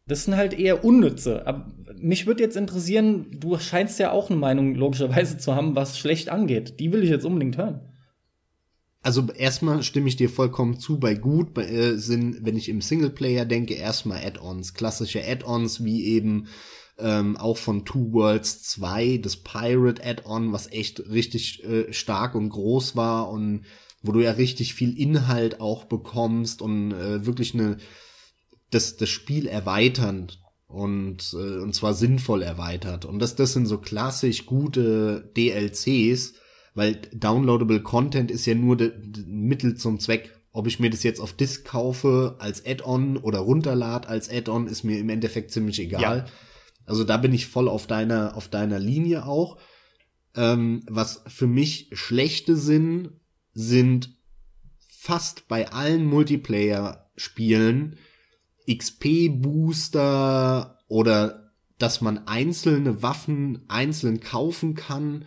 das 0.07 0.25
sind 0.25 0.37
halt 0.37 0.59
eher 0.59 0.85
unnütze. 0.85 1.47
Aber 1.47 1.73
mich 2.01 2.27
würde 2.27 2.43
jetzt 2.43 2.57
interessieren, 2.57 3.27
du 3.39 3.57
scheinst 3.59 3.99
ja 3.99 4.11
auch 4.11 4.29
eine 4.29 4.39
Meinung 4.39 4.75
logischerweise 4.75 5.39
zu 5.39 5.55
haben, 5.55 5.77
was 5.77 5.99
schlecht 5.99 6.31
angeht. 6.31 6.81
Die 6.81 6.93
will 6.93 7.05
ich 7.05 7.11
jetzt 7.11 7.25
unbedingt 7.25 7.59
hören. 7.59 7.81
Also 9.03 9.27
erstmal 9.37 9.83
stimme 9.83 10.09
ich 10.09 10.17
dir 10.17 10.31
vollkommen 10.31 10.79
zu. 10.79 10.99
Bei 10.99 11.15
gut 11.15 11.55
bei, 11.55 11.67
äh, 11.67 11.99
sind, 11.99 12.45
wenn 12.45 12.57
ich 12.57 12.69
im 12.69 12.81
Singleplayer 12.81 13.45
denke, 13.45 13.75
erstmal 13.75 14.25
Add-ons, 14.25 14.75
klassische 14.75 15.27
Add-ons 15.27 15.85
wie 15.85 16.05
eben 16.05 16.47
ähm, 16.99 17.37
auch 17.37 17.57
von 17.57 17.85
Two 17.85 18.13
Worlds 18.13 18.63
2, 18.63 19.19
das 19.19 19.37
Pirate 19.39 20.05
Add-on, 20.05 20.53
was 20.53 20.71
echt 20.71 21.01
richtig 21.11 21.65
äh, 21.65 21.93
stark 21.93 22.37
und 22.37 22.51
groß 22.51 22.95
war 22.95 23.29
und 23.29 23.65
wo 24.03 24.13
du 24.13 24.21
ja 24.21 24.33
richtig 24.33 24.75
viel 24.75 24.97
Inhalt 24.99 25.61
auch 25.61 25.85
bekommst 25.85 26.63
und 26.63 26.93
äh, 26.93 27.27
wirklich 27.27 27.55
eine 27.55 27.79
das, 28.71 28.97
das 28.97 29.09
Spiel 29.11 29.47
erweitern 29.47 30.33
und, 30.67 31.35
äh, 31.35 31.59
und 31.59 31.75
zwar 31.75 31.95
sinnvoll 31.95 32.43
erweitert. 32.43 33.05
Und 33.05 33.19
das, 33.19 33.37
das 33.37 33.53
sind 33.53 33.67
so 33.67 33.79
klassisch 33.79 34.47
gute 34.47 35.31
DLCs, 35.37 36.35
weil 36.75 36.97
downloadable 37.13 37.83
Content 37.83 38.31
ist 38.31 38.47
ja 38.47 38.55
nur 38.55 38.79
Mittel 39.27 39.77
zum 39.77 39.99
Zweck. 40.01 40.39
Ob 40.53 40.67
ich 40.67 40.81
mir 40.81 40.91
das 40.91 41.03
jetzt 41.03 41.21
auf 41.21 41.33
Disk 41.33 41.65
kaufe 41.65 42.37
als 42.39 42.67
Add-on 42.67 43.17
oder 43.17 43.39
runterlad 43.39 44.07
als 44.07 44.31
Add-on, 44.31 44.67
ist 44.67 44.85
mir 44.85 44.99
im 44.99 45.09
Endeffekt 45.09 45.51
ziemlich 45.51 45.79
egal. 45.81 46.19
Ja. 46.19 46.27
Also 46.85 47.05
da 47.05 47.17
bin 47.17 47.33
ich 47.33 47.47
voll 47.47 47.69
auf 47.69 47.87
deiner, 47.87 48.37
auf 48.37 48.49
deiner 48.49 48.79
Linie 48.79 49.25
auch. 49.27 49.59
Ähm, 50.35 50.83
was 50.89 51.23
für 51.27 51.47
mich 51.47 51.89
schlechte 51.93 52.57
sind, 52.57 53.13
sind 53.55 54.17
fast 54.89 55.49
bei 55.49 55.71
allen 55.73 56.07
Multiplayer-Spielen 56.07 57.99
XP-Booster 58.71 59.99
oder 60.89 61.53
dass 61.79 62.01
man 62.01 62.27
einzelne 62.29 63.03
Waffen 63.03 63.65
einzeln 63.69 64.21
kaufen 64.21 64.75
kann, 64.75 65.25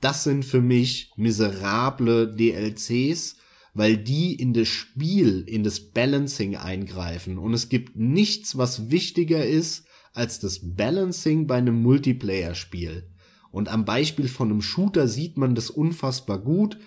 das 0.00 0.24
sind 0.24 0.44
für 0.44 0.60
mich 0.60 1.12
miserable 1.16 2.34
DLCs, 2.34 3.36
weil 3.74 3.96
die 3.96 4.34
in 4.34 4.52
das 4.54 4.68
Spiel, 4.68 5.44
in 5.46 5.64
das 5.64 5.80
Balancing 5.80 6.56
eingreifen. 6.56 7.38
Und 7.38 7.54
es 7.54 7.68
gibt 7.68 7.96
nichts, 7.96 8.56
was 8.56 8.90
wichtiger 8.90 9.44
ist 9.44 9.84
als 10.12 10.40
das 10.40 10.74
Balancing 10.74 11.46
bei 11.46 11.56
einem 11.56 11.82
Multiplayer-Spiel. 11.82 13.08
Und 13.50 13.68
am 13.68 13.84
Beispiel 13.84 14.28
von 14.28 14.50
einem 14.50 14.62
Shooter 14.62 15.08
sieht 15.08 15.36
man 15.36 15.54
das 15.54 15.70
unfassbar 15.70 16.38
gut. 16.38 16.78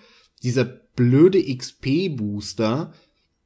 Dieser 0.42 0.64
blöde 0.64 1.42
XP-Booster, 1.42 2.92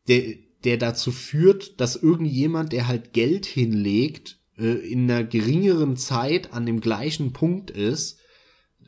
der, 0.09 0.35
der 0.65 0.77
dazu 0.77 1.13
führt, 1.13 1.81
dass 1.81 1.97
irgendjemand, 1.97 2.73
der 2.73 2.89
halt 2.89 3.13
Geld 3.13 3.47
hinlegt, 3.47 4.39
äh, 4.59 4.65
in 4.65 5.11
einer 5.11 5.25
geringeren 5.25 5.97
Zeit 5.97 6.53
an 6.53 6.67
dem 6.67 6.81
gleichen 6.81 7.33
Punkt 7.33 7.71
ist, 7.71 8.16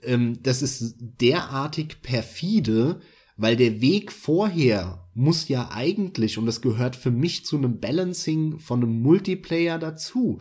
ähm, 0.03 0.43
das 0.43 0.63
ist 0.63 0.97
derartig 0.99 2.03
perfide, 2.03 3.01
weil 3.37 3.57
der 3.57 3.81
Weg 3.81 4.13
vorher 4.13 5.09
muss 5.15 5.49
ja 5.49 5.71
eigentlich, 5.71 6.39
und 6.39 6.47
das 6.47 6.61
gehört 6.61 6.97
für 6.97 7.11
mich 7.11 7.45
zu 7.45 7.57
einem 7.57 7.81
Balancing 7.81 8.59
von 8.59 8.83
einem 8.83 9.01
Multiplayer 9.01 9.79
dazu, 9.79 10.41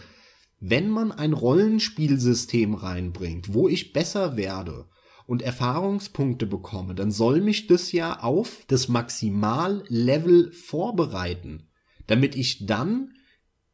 wenn 0.59 0.89
man 0.89 1.11
ein 1.11 1.33
Rollenspielsystem 1.33 2.73
reinbringt, 2.73 3.53
wo 3.53 3.67
ich 3.67 3.93
besser 3.93 4.37
werde, 4.37 4.87
und 5.27 5.41
Erfahrungspunkte 5.41 6.47
bekomme, 6.47 6.95
dann 6.95 7.11
soll 7.11 7.41
mich 7.41 7.67
das 7.67 7.91
ja 7.91 8.21
auf 8.21 8.63
das 8.67 8.87
Maximallevel 8.87 10.53
vorbereiten, 10.53 11.67
damit 12.07 12.35
ich 12.35 12.65
dann 12.65 13.13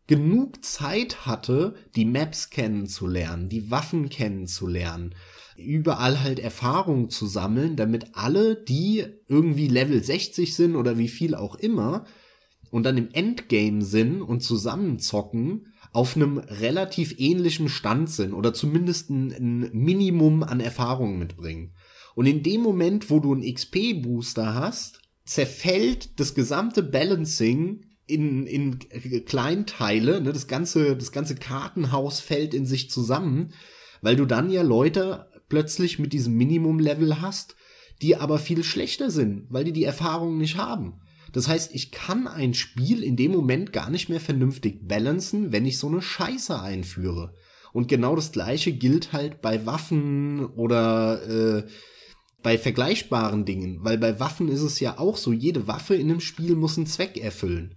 genug 0.07 0.65
Zeit 0.65 1.25
hatte, 1.25 1.75
die 1.95 2.05
Maps 2.05 2.49
kennenzulernen, 2.49 3.49
die 3.49 3.71
Waffen 3.71 4.09
kennenzulernen, 4.09 5.15
überall 5.64 6.22
halt 6.22 6.39
Erfahrung 6.39 7.09
zu 7.09 7.26
sammeln, 7.26 7.76
damit 7.76 8.07
alle, 8.14 8.55
die 8.55 9.05
irgendwie 9.28 9.68
Level 9.68 10.03
60 10.03 10.55
sind 10.55 10.76
oder 10.76 10.97
wie 10.97 11.07
viel 11.07 11.36
auch 11.36 11.55
immer, 11.55 12.05
und 12.72 12.84
dann 12.84 12.97
im 12.97 13.09
Endgame 13.11 13.84
sind 13.84 14.24
und 14.24 14.41
zusammenzocken, 14.41 15.74
auf 15.91 16.16
einem 16.16 16.39
relativ 16.39 17.14
ähnlichen 17.20 17.70
Stand 17.70 18.09
sind 18.09 18.34
oder 18.34 18.51
zumindest 18.51 19.11
ein, 19.11 19.32
ein 19.32 19.70
Minimum 19.74 20.41
an 20.41 20.59
Erfahrung 20.59 21.20
mitbringen. 21.20 21.76
Und 22.16 22.26
in 22.26 22.41
dem 22.41 22.61
Moment, 22.61 23.11
wo 23.11 23.20
du 23.20 23.34
einen 23.34 23.43
XP-Booster 23.43 24.55
hast, 24.55 25.01
zerfällt 25.24 26.20
das 26.20 26.34
gesamte 26.34 26.82
Balancing 26.82 27.86
in, 28.07 28.45
in 28.47 28.80
Kleinteile, 29.26 30.22
ne, 30.22 30.34
das 30.34 30.47
ganze, 30.47 30.95
das 30.95 31.11
ganze 31.11 31.36
Kartenhaus 31.36 32.20
fällt 32.20 32.53
in 32.53 32.66
sich 32.66 32.89
zusammen, 32.89 33.53
weil 34.01 34.16
du 34.16 34.26
dann 34.26 34.49
ja 34.49 34.64
Leute 34.64 35.28
plötzlich 35.53 35.99
mit 35.99 36.13
diesem 36.13 36.33
Minimum-Level 36.33 37.21
hast, 37.21 37.55
die 38.01 38.15
aber 38.15 38.39
viel 38.39 38.63
schlechter 38.63 39.11
sind, 39.11 39.45
weil 39.51 39.63
die 39.63 39.71
die 39.71 39.83
Erfahrung 39.83 40.39
nicht 40.39 40.57
haben. 40.57 40.99
Das 41.31 41.47
heißt, 41.47 41.75
ich 41.75 41.91
kann 41.91 42.27
ein 42.27 42.55
Spiel 42.55 43.03
in 43.03 43.17
dem 43.17 43.33
Moment 43.33 43.71
gar 43.71 43.91
nicht 43.91 44.09
mehr 44.09 44.19
vernünftig 44.19 44.87
balancen, 44.87 45.51
wenn 45.51 45.67
ich 45.67 45.77
so 45.77 45.89
eine 45.89 46.01
Scheiße 46.01 46.59
einführe. 46.59 47.35
Und 47.71 47.88
genau 47.88 48.15
das 48.15 48.31
gleiche 48.31 48.71
gilt 48.71 49.13
halt 49.13 49.43
bei 49.43 49.67
Waffen 49.67 50.43
oder 50.43 51.21
äh, 51.30 51.67
bei 52.41 52.57
vergleichbaren 52.57 53.45
Dingen, 53.45 53.77
weil 53.84 53.99
bei 53.99 54.19
Waffen 54.19 54.49
ist 54.49 54.63
es 54.63 54.80
ja 54.80 54.97
auch 54.97 55.17
so, 55.17 55.31
jede 55.31 55.67
Waffe 55.67 55.93
in 55.93 56.09
einem 56.09 56.19
Spiel 56.19 56.55
muss 56.55 56.77
einen 56.77 56.88
Zweck 56.88 57.17
erfüllen. 57.17 57.75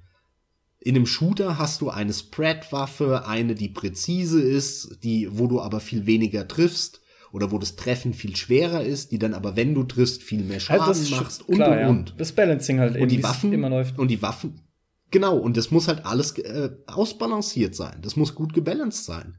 In 0.81 0.97
einem 0.97 1.05
Shooter 1.05 1.59
hast 1.59 1.82
du 1.82 1.90
eine 1.90 2.15
Spread-Waffe, 2.15 3.27
eine, 3.27 3.55
die 3.55 3.69
präzise 3.69 4.40
ist, 4.40 5.01
die, 5.05 5.28
wo 5.31 5.47
du 5.47 5.61
aber 5.61 5.81
viel 5.81 6.07
weniger 6.07 6.48
triffst 6.48 7.03
oder 7.32 7.51
wo 7.51 7.59
das 7.59 7.77
Treffen 7.77 8.15
viel 8.15 8.36
schwerer 8.36 8.82
ist, 8.82 9.12
die 9.12 9.19
dann 9.19 9.35
aber, 9.35 9.57
wenn 9.57 9.74
du 9.74 9.85
triffst, 9.85 10.23
viel 10.23 10.43
mehr 10.43 10.61
Schaden 10.61 10.82
also 10.82 11.15
machst 11.15 11.48
und 11.48 11.57
klar, 11.57 11.89
und, 11.89 11.98
und. 11.98 12.15
Das 12.19 12.32
Balancing 12.32 12.81
halt 12.81 12.97
und 12.97 13.11
die 13.11 13.23
Waffen 13.23 13.53
immer 13.53 13.69
läuft. 13.69 13.98
Und 13.98 14.09
die 14.09 14.23
Waffen, 14.23 14.61
genau, 15.11 15.36
und 15.36 15.57
das 15.57 15.70
muss 15.70 15.89
halt 15.89 16.07
alles 16.07 16.39
äh, 16.39 16.70
ausbalanciert 16.86 17.74
sein. 17.74 17.98
Das 18.03 18.16
muss 18.16 18.35
gut 18.35 18.55
gebalanced 18.55 19.05
sein. 19.05 19.36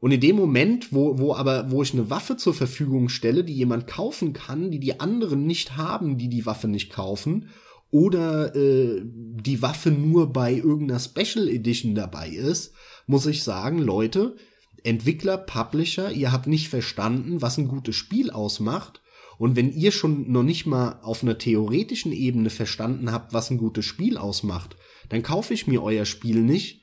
Und 0.00 0.12
in 0.12 0.20
dem 0.20 0.36
Moment, 0.36 0.92
wo, 0.92 1.18
wo 1.18 1.34
aber, 1.34 1.70
wo 1.70 1.82
ich 1.82 1.92
eine 1.92 2.08
Waffe 2.08 2.36
zur 2.36 2.54
Verfügung 2.54 3.10
stelle, 3.10 3.44
die 3.44 3.52
jemand 3.54 3.86
kaufen 3.86 4.32
kann, 4.32 4.70
die 4.70 4.80
die 4.80 4.98
anderen 4.98 5.46
nicht 5.46 5.76
haben, 5.76 6.16
die 6.16 6.28
die 6.28 6.46
Waffe 6.46 6.68
nicht 6.68 6.90
kaufen, 6.90 7.48
oder 7.90 8.54
äh, 8.54 9.02
die 9.04 9.62
Waffe 9.62 9.90
nur 9.90 10.32
bei 10.32 10.54
irgendeiner 10.54 11.00
Special 11.00 11.48
Edition 11.48 11.94
dabei 11.94 12.28
ist, 12.28 12.72
muss 13.06 13.26
ich 13.26 13.42
sagen, 13.42 13.78
Leute, 13.78 14.36
Entwickler, 14.84 15.38
Publisher, 15.38 16.12
ihr 16.12 16.32
habt 16.32 16.46
nicht 16.46 16.68
verstanden, 16.68 17.42
was 17.42 17.58
ein 17.58 17.68
gutes 17.68 17.96
Spiel 17.96 18.30
ausmacht. 18.30 19.00
Und 19.38 19.56
wenn 19.56 19.72
ihr 19.72 19.90
schon 19.90 20.30
noch 20.30 20.42
nicht 20.42 20.66
mal 20.66 21.00
auf 21.02 21.22
einer 21.22 21.38
theoretischen 21.38 22.12
Ebene 22.12 22.50
verstanden 22.50 23.10
habt, 23.10 23.32
was 23.32 23.50
ein 23.50 23.56
gutes 23.58 23.86
Spiel 23.86 24.18
ausmacht, 24.18 24.76
dann 25.08 25.22
kaufe 25.22 25.54
ich 25.54 25.66
mir 25.66 25.82
euer 25.82 26.04
Spiel 26.04 26.42
nicht, 26.42 26.79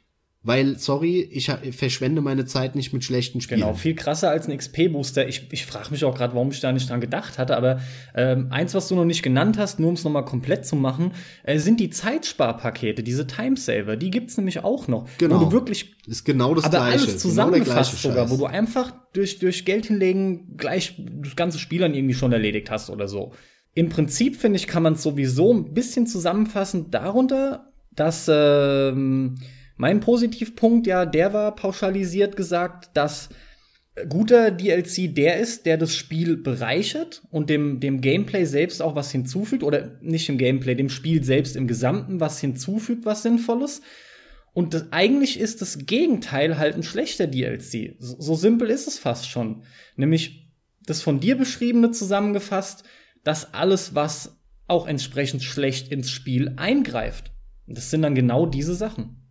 weil, 0.48 0.80
sorry, 0.80 1.28
ich 1.30 1.52
verschwende 1.76 2.22
meine 2.22 2.45
Zeit 2.45 2.78
nicht 2.78 2.94
mit 2.94 3.03
schlechten 3.03 3.41
Spielen. 3.41 3.60
Genau, 3.60 3.74
viel 3.74 3.95
krasser 3.95 4.30
als 4.30 4.48
ein 4.48 4.57
XP-Booster. 4.57 5.28
Ich, 5.28 5.49
ich 5.52 5.65
frage 5.65 5.91
mich 5.91 6.06
auch 6.06 6.15
gerade, 6.15 6.36
warum 6.36 6.52
ich 6.52 6.61
da 6.61 6.72
nicht 6.72 6.90
dran 6.90 7.02
gedacht 7.02 7.38
hatte, 7.38 7.57
aber 7.57 7.82
ähm, 8.15 8.48
eins, 8.49 8.74
was 8.74 8.88
du 8.88 8.95
noch 8.95 9.03
nicht 9.03 9.24
genannt 9.24 9.57
hast, 9.57 9.82
nur 9.82 9.90
um 9.90 9.95
es 9.95 10.06
nochmal 10.06 10.24
komplett 10.24 10.65
zu 10.65 10.78
machen, 10.78 11.11
äh, 11.44 11.60
sind 11.60 11.82
die 11.82 11.90
Zeitsparpakete, 11.90 13.03
diese 13.03 13.28
Timesaver. 13.28 13.98
Die 13.98 14.10
gibt's 14.10 14.38
nämlich 14.38 14.64
auch 14.64 14.88
noch. 14.88 15.10
Genau. 15.18 15.41
Wo 15.41 15.45
du 15.45 15.52
wirklich 15.52 15.98
ist 16.07 16.24
genau 16.24 16.56
das 16.56 16.64
aber 16.64 16.78
Gleiche. 16.78 17.03
alles 17.03 17.18
zusammengefasst 17.18 18.02
genau 18.02 18.14
sogar, 18.14 18.30
wo 18.30 18.38
du 18.38 18.45
einfach 18.45 18.94
durch, 19.11 19.40
durch 19.40 19.65
Geld 19.65 19.88
hinlegen 19.88 20.56
gleich 20.56 20.95
das 20.98 21.36
ganze 21.36 21.60
Spiel 21.60 21.82
dann 21.82 21.94
irgendwie 21.94 22.15
schon 22.15 22.32
erledigt 22.32 22.72
hast 22.72 22.90
oder 22.90 23.10
so. 23.10 23.34
Im 23.74 23.90
Prinzip, 23.90 24.38
finde 24.38 24.56
ich, 24.56 24.68
kann 24.68 24.82
man 24.82 24.94
es 24.94 25.03
sowieso 25.03 25.53
ein 25.53 25.74
bisschen 25.74 26.07
zusammenfassen 26.07 26.90
darunter, 26.90 27.74
dass 27.94 28.32
ähm, 28.32 29.36
mein 29.77 29.99
Positivpunkt, 29.99 30.87
ja, 30.87 31.05
der 31.05 31.33
war 31.33 31.55
pauschalisiert 31.55 32.35
gesagt, 32.35 32.89
dass 32.95 33.29
guter 34.09 34.51
DLC 34.51 35.13
der 35.13 35.37
ist, 35.37 35.65
der 35.65 35.77
das 35.77 35.95
Spiel 35.95 36.37
bereichert 36.37 37.23
und 37.29 37.49
dem, 37.49 37.79
dem 37.79 38.01
Gameplay 38.01 38.45
selbst 38.45 38.81
auch 38.81 38.95
was 38.95 39.11
hinzufügt, 39.11 39.63
oder 39.63 39.97
nicht 40.01 40.29
im 40.29 40.37
Gameplay, 40.37 40.75
dem 40.75 40.89
Spiel 40.89 41.23
selbst 41.23 41.55
im 41.55 41.67
Gesamten 41.67 42.19
was 42.19 42.39
hinzufügt, 42.39 43.05
was 43.05 43.23
Sinnvolles. 43.23 43.81
Und 44.53 44.73
das, 44.73 44.91
eigentlich 44.91 45.39
ist 45.39 45.61
das 45.61 45.85
Gegenteil 45.85 46.57
halt 46.57 46.75
ein 46.75 46.83
schlechter 46.83 47.27
DLC. 47.27 47.95
So, 47.99 48.19
so 48.19 48.35
simpel 48.35 48.69
ist 48.69 48.87
es 48.87 48.97
fast 48.97 49.29
schon. 49.29 49.63
Nämlich 49.95 50.51
das 50.85 51.01
von 51.01 51.19
dir 51.19 51.37
beschriebene 51.37 51.91
zusammengefasst, 51.91 52.83
dass 53.23 53.53
alles, 53.53 53.93
was 53.93 54.39
auch 54.67 54.87
entsprechend 54.87 55.43
schlecht 55.43 55.91
ins 55.91 56.09
Spiel 56.09 56.53
eingreift. 56.57 57.31
Und 57.67 57.77
das 57.77 57.91
sind 57.91 58.01
dann 58.01 58.15
genau 58.15 58.45
diese 58.45 58.73
Sachen 58.73 59.26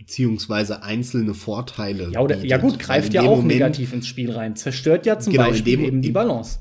beziehungsweise 0.00 0.82
einzelne 0.82 1.34
Vorteile. 1.34 2.10
Ja, 2.12 2.20
oder, 2.20 2.42
ja 2.42 2.56
gut, 2.56 2.78
greift 2.78 3.12
ja 3.12 3.20
auch 3.20 3.36
Moment, 3.36 3.48
negativ 3.48 3.92
ins 3.92 4.06
Spiel 4.06 4.30
rein. 4.30 4.56
Zerstört 4.56 5.04
ja 5.04 5.18
zum 5.18 5.34
genau, 5.34 5.48
Beispiel 5.48 5.76
dem, 5.76 5.84
eben 5.84 6.02
die 6.02 6.10
Balance. 6.10 6.60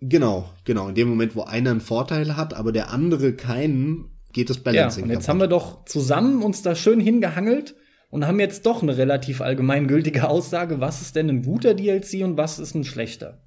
Genau, 0.00 0.50
genau. 0.64 0.88
In 0.88 0.96
dem 0.96 1.08
Moment, 1.08 1.36
wo 1.36 1.42
einer 1.42 1.70
einen 1.70 1.80
Vorteil 1.80 2.36
hat, 2.36 2.52
aber 2.52 2.72
der 2.72 2.90
andere 2.90 3.34
keinen, 3.34 4.10
geht 4.32 4.50
das 4.50 4.58
Balancing. 4.58 5.04
Ja, 5.04 5.04
und 5.04 5.10
jetzt 5.10 5.26
kaputt. 5.26 5.28
haben 5.28 5.38
wir 5.38 5.46
doch 5.46 5.84
zusammen 5.84 6.42
uns 6.42 6.62
da 6.62 6.74
schön 6.74 6.98
hingehangelt 6.98 7.76
und 8.10 8.26
haben 8.26 8.40
jetzt 8.40 8.66
doch 8.66 8.82
eine 8.82 8.96
relativ 8.96 9.40
allgemeingültige 9.40 10.28
Aussage, 10.28 10.80
was 10.80 11.00
ist 11.00 11.14
denn 11.14 11.30
ein 11.30 11.42
guter 11.42 11.74
DLC 11.74 12.24
und 12.24 12.36
was 12.36 12.58
ist 12.58 12.74
ein 12.74 12.82
schlechter. 12.82 13.40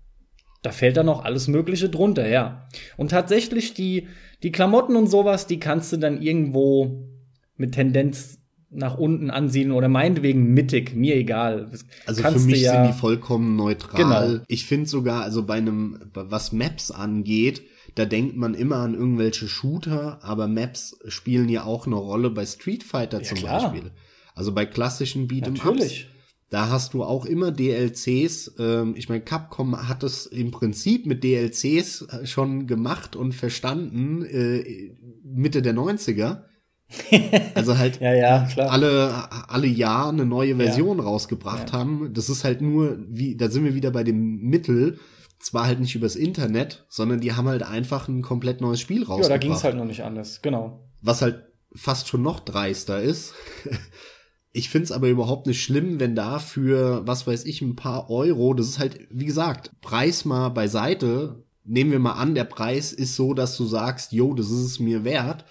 Da 0.61 0.71
fällt 0.71 0.95
dann 0.95 1.07
noch 1.07 1.25
alles 1.25 1.49
Mögliche 1.49 1.89
drunter, 1.89 2.29
ja. 2.29 2.69
Und 2.95 3.11
tatsächlich 3.11 3.73
die, 3.73 4.07
die 4.41 4.53
Klamotten 4.53 4.95
und 4.95 5.07
sowas, 5.07 5.47
die 5.47 5.59
kannst 5.59 5.91
du 5.91 5.97
dann 5.97 6.21
irgendwo 6.21 7.09
mit 7.57 7.73
Tendenz 7.73 8.39
nach 8.69 8.97
unten 8.97 9.29
ansiedeln 9.29 9.71
oder 9.71 9.87
meinetwegen 9.87 10.53
mittig, 10.53 10.95
mir 10.95 11.15
egal. 11.15 11.69
Das 11.71 11.85
also 12.05 12.23
für 12.23 12.45
mich 12.45 12.61
ja 12.61 12.73
sind 12.73 12.93
die 12.93 12.99
vollkommen 12.99 13.55
neutral. 13.55 14.27
Genau. 14.27 14.43
Ich 14.47 14.65
finde 14.65 14.89
sogar, 14.89 15.23
also 15.23 15.43
bei 15.43 15.55
einem, 15.55 15.99
was 16.13 16.51
Maps 16.51 16.91
angeht, 16.91 17.63
da 17.95 18.05
denkt 18.05 18.35
man 18.35 18.53
immer 18.53 18.77
an 18.77 18.93
irgendwelche 18.93 19.47
Shooter, 19.47 20.19
aber 20.21 20.47
Maps 20.47 20.97
spielen 21.07 21.47
ja 21.47 21.63
auch 21.63 21.85
eine 21.85 21.95
Rolle 21.95 22.29
bei 22.29 22.45
Street 22.45 22.83
Fighter 22.83 23.19
ja, 23.19 23.23
zum 23.23 23.37
klar. 23.37 23.71
Beispiel. 23.71 23.91
Also 24.33 24.51
bei 24.51 24.65
klassischen 24.65 25.27
Beat'em 25.27 25.65
Ups. 25.65 26.05
Da 26.49 26.69
hast 26.69 26.93
du 26.93 27.03
auch 27.03 27.25
immer 27.25 27.51
DLCs. 27.51 28.55
Ähm, 28.59 28.93
ich 28.95 29.09
meine, 29.09 29.21
Capcom 29.21 29.87
hat 29.87 30.03
es 30.03 30.25
im 30.25 30.51
Prinzip 30.51 31.05
mit 31.05 31.23
DLCs 31.23 32.07
schon 32.25 32.67
gemacht 32.67 33.15
und 33.15 33.33
verstanden 33.33 34.23
äh, 34.23 34.93
Mitte 35.23 35.61
der 35.61 35.73
90er 35.73 36.43
also 37.55 37.77
halt 37.77 37.99
ja, 38.01 38.13
ja, 38.13 38.47
alle 38.57 39.31
alle 39.49 39.67
Jahr 39.67 40.09
eine 40.09 40.25
neue 40.25 40.55
Version 40.55 40.99
rausgebracht 40.99 41.73
haben. 41.73 42.13
Das 42.13 42.29
ist 42.29 42.43
halt 42.43 42.61
nur 42.61 42.97
wie 43.07 43.35
da 43.35 43.49
sind 43.49 43.63
wir 43.63 43.75
wieder 43.75 43.91
bei 43.91 44.03
dem 44.03 44.41
Mittel. 44.41 44.99
Zwar 45.39 45.67
halt 45.67 45.79
nicht 45.79 45.95
übers 45.95 46.15
Internet, 46.15 46.85
sondern 46.89 47.19
die 47.19 47.33
haben 47.33 47.47
halt 47.47 47.61
einfach 47.61 48.07
ein 48.07 48.21
komplett 48.21 48.61
neues 48.61 48.79
Spiel 48.79 49.03
rausgebracht. 49.03 49.29
Ja, 49.29 49.29
da 49.29 49.37
ging 49.37 49.51
es 49.51 49.63
halt 49.63 49.75
noch 49.75 49.85
nicht 49.85 50.01
anders, 50.01 50.41
genau. 50.41 50.87
Was 51.01 51.21
halt 51.21 51.43
fast 51.75 52.07
schon 52.07 52.21
noch 52.21 52.39
dreister 52.39 53.01
ist. 53.01 53.33
Ich 54.57 54.69
find's 54.69 54.93
aber 54.93 55.09
überhaupt 55.09 55.47
nicht 55.47 55.61
schlimm, 55.61 55.99
wenn 55.99 56.15
da 56.15 56.39
für, 56.39 57.05
was 57.05 57.27
weiß 57.27 57.43
ich, 57.43 57.61
ein 57.61 57.75
paar 57.75 58.09
Euro, 58.09 58.53
das 58.53 58.69
ist 58.69 58.79
halt, 58.79 59.05
wie 59.11 59.25
gesagt, 59.25 59.71
Preis 59.81 60.23
mal 60.23 60.47
beiseite. 60.47 61.43
Nehmen 61.65 61.91
wir 61.91 61.99
mal 61.99 62.13
an, 62.13 62.35
der 62.35 62.45
Preis 62.45 62.93
ist 62.93 63.17
so, 63.17 63.33
dass 63.33 63.57
du 63.57 63.65
sagst, 63.65 64.13
yo, 64.13 64.33
das 64.33 64.45
ist 64.45 64.61
es 64.61 64.79
mir 64.79 65.03
wert 65.03 65.43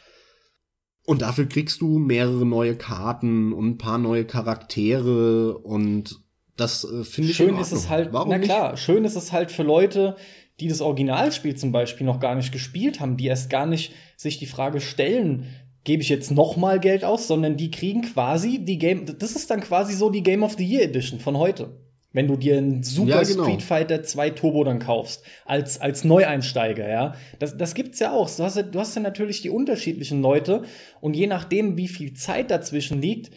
und 1.06 1.22
dafür 1.22 1.46
kriegst 1.46 1.80
du 1.80 1.98
mehrere 1.98 2.46
neue 2.46 2.76
Karten 2.76 3.52
und 3.52 3.66
ein 3.66 3.78
paar 3.78 3.98
neue 3.98 4.24
Charaktere 4.24 5.58
und 5.58 6.20
das 6.56 6.84
äh, 6.84 7.04
finde 7.04 7.30
ich 7.30 7.36
schön 7.36 7.58
ist 7.58 7.72
es 7.72 7.88
halt. 7.88 8.12
Warum 8.12 8.30
na 8.30 8.38
klar, 8.38 8.72
nicht? 8.72 8.82
schön 8.82 9.04
ist 9.04 9.16
es 9.16 9.32
halt 9.32 9.50
für 9.50 9.64
Leute, 9.64 10.16
die 10.60 10.68
das 10.68 10.80
Originalspiel 10.80 11.56
zum 11.56 11.72
Beispiel 11.72 12.06
noch 12.06 12.20
gar 12.20 12.34
nicht 12.34 12.52
gespielt 12.52 13.00
haben, 13.00 13.16
die 13.16 13.26
erst 13.26 13.50
gar 13.50 13.66
nicht 13.66 13.92
sich 14.16 14.38
die 14.38 14.46
Frage 14.46 14.80
stellen, 14.80 15.46
gebe 15.82 16.02
ich 16.02 16.08
jetzt 16.08 16.30
noch 16.30 16.56
mal 16.56 16.80
Geld 16.80 17.04
aus, 17.04 17.26
sondern 17.26 17.56
die 17.56 17.70
kriegen 17.70 18.02
quasi 18.02 18.64
die 18.64 18.78
Game. 18.78 19.04
Das 19.18 19.36
ist 19.36 19.50
dann 19.50 19.60
quasi 19.60 19.94
so 19.94 20.10
die 20.10 20.22
Game 20.22 20.42
of 20.42 20.54
the 20.56 20.64
Year 20.64 20.84
Edition 20.84 21.20
von 21.20 21.36
heute. 21.36 21.83
Wenn 22.14 22.28
du 22.28 22.36
dir 22.36 22.56
einen 22.56 22.84
Super 22.84 23.08
ja, 23.08 23.22
genau. 23.24 23.42
Street 23.42 23.62
Fighter 23.62 24.02
2 24.04 24.30
Turbo 24.30 24.62
dann 24.62 24.78
kaufst, 24.78 25.24
als, 25.44 25.80
als 25.80 26.04
Neueinsteiger, 26.04 26.88
ja. 26.88 27.14
Das, 27.40 27.58
das 27.58 27.74
gibt's 27.74 27.98
ja 27.98 28.12
auch. 28.12 28.30
Du 28.30 28.44
hast 28.44 28.56
ja, 28.56 28.62
du 28.62 28.78
hast 28.78 28.94
ja 28.94 29.02
natürlich 29.02 29.42
die 29.42 29.50
unterschiedlichen 29.50 30.22
Leute 30.22 30.62
und 31.00 31.16
je 31.16 31.26
nachdem, 31.26 31.76
wie 31.76 31.88
viel 31.88 32.14
Zeit 32.14 32.52
dazwischen 32.52 33.02
liegt, 33.02 33.32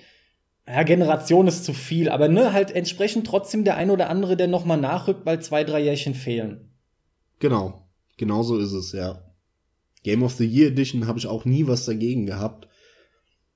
ja, 0.68 0.84
Generation 0.84 1.48
ist 1.48 1.66
zu 1.66 1.74
viel, 1.74 2.08
aber 2.08 2.28
ne, 2.28 2.54
halt 2.54 2.70
entsprechend 2.70 3.26
trotzdem 3.26 3.64
der 3.64 3.78
ein 3.78 3.90
oder 3.90 4.12
andere, 4.12 4.38
der 4.38 4.48
noch 4.48 4.64
mal 4.64 4.78
nachrückt, 4.78 5.26
weil 5.26 5.42
zwei, 5.42 5.64
drei 5.64 5.82
Jährchen 5.82 6.14
fehlen. 6.14 6.70
Genau. 7.40 7.90
Genau 8.18 8.44
so 8.44 8.60
ist 8.60 8.74
es, 8.74 8.92
ja. 8.92 9.24
Game 10.04 10.22
of 10.22 10.34
the 10.34 10.46
Year 10.46 10.68
Edition 10.68 11.08
habe 11.08 11.18
ich 11.18 11.26
auch 11.26 11.46
nie 11.46 11.66
was 11.66 11.86
dagegen 11.86 12.28
gehabt. 12.28 12.68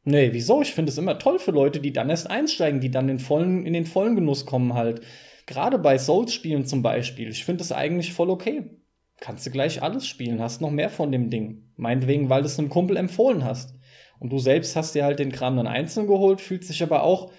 Nee, 0.03 0.29
wieso? 0.33 0.61
Ich 0.61 0.73
finde 0.73 0.91
es 0.91 0.97
immer 0.97 1.19
toll 1.19 1.37
für 1.37 1.51
Leute, 1.51 1.79
die 1.79 1.93
dann 1.93 2.09
erst 2.09 2.29
einsteigen, 2.29 2.81
die 2.81 2.89
dann 2.89 3.07
in, 3.07 3.19
vollen, 3.19 3.65
in 3.65 3.73
den 3.73 3.85
vollen 3.85 4.15
Genuss 4.15 4.45
kommen 4.45 4.73
halt. 4.73 5.01
Gerade 5.45 5.77
bei 5.77 5.97
Souls-Spielen 5.97 6.65
zum 6.65 6.81
Beispiel. 6.81 7.29
Ich 7.29 7.45
finde 7.45 7.63
es 7.63 7.71
eigentlich 7.71 8.13
voll 8.13 8.29
okay. 8.29 8.77
Kannst 9.19 9.45
du 9.45 9.51
gleich 9.51 9.83
alles 9.83 10.07
spielen, 10.07 10.41
hast 10.41 10.61
noch 10.61 10.71
mehr 10.71 10.89
von 10.89 11.11
dem 11.11 11.29
Ding. 11.29 11.69
Meinetwegen, 11.75 12.29
weil 12.29 12.41
du 12.41 12.47
es 12.47 12.57
einem 12.57 12.69
Kumpel 12.69 12.97
empfohlen 12.97 13.43
hast. 13.43 13.75
Und 14.17 14.31
du 14.31 14.39
selbst 14.39 14.75
hast 14.75 14.95
dir 14.95 15.03
halt 15.03 15.19
den 15.19 15.31
Kram 15.31 15.57
dann 15.57 15.67
einzeln 15.67 16.07
geholt, 16.07 16.41
fühlt 16.41 16.63
sich 16.63 16.81
aber 16.81 17.03
auch 17.03 17.31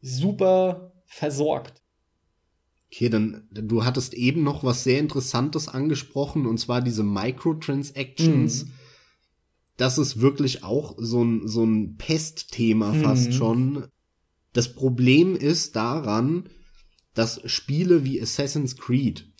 super 0.00 0.92
versorgt. 1.06 1.82
Okay, 2.90 3.10
dann, 3.10 3.46
du 3.50 3.84
hattest 3.84 4.14
eben 4.14 4.42
noch 4.42 4.64
was 4.64 4.84
sehr 4.84 5.00
Interessantes 5.00 5.68
angesprochen, 5.68 6.46
und 6.46 6.58
zwar 6.58 6.80
diese 6.80 7.02
Microtransactions. 7.02 8.64
Mhm 8.64 8.72
das 9.76 9.98
ist 9.98 10.20
wirklich 10.20 10.64
auch 10.64 10.94
so 10.98 11.22
ein, 11.22 11.46
so 11.46 11.64
ein 11.64 11.96
Pestthema 11.96 12.92
mhm. 12.92 13.02
fast 13.02 13.34
schon. 13.34 13.86
Das 14.52 14.72
Problem 14.72 15.36
ist 15.36 15.76
daran, 15.76 16.48
dass 17.14 17.40
Spiele 17.44 18.04
wie 18.04 18.20
Assassin's 18.20 18.76
Creed, 18.76 19.30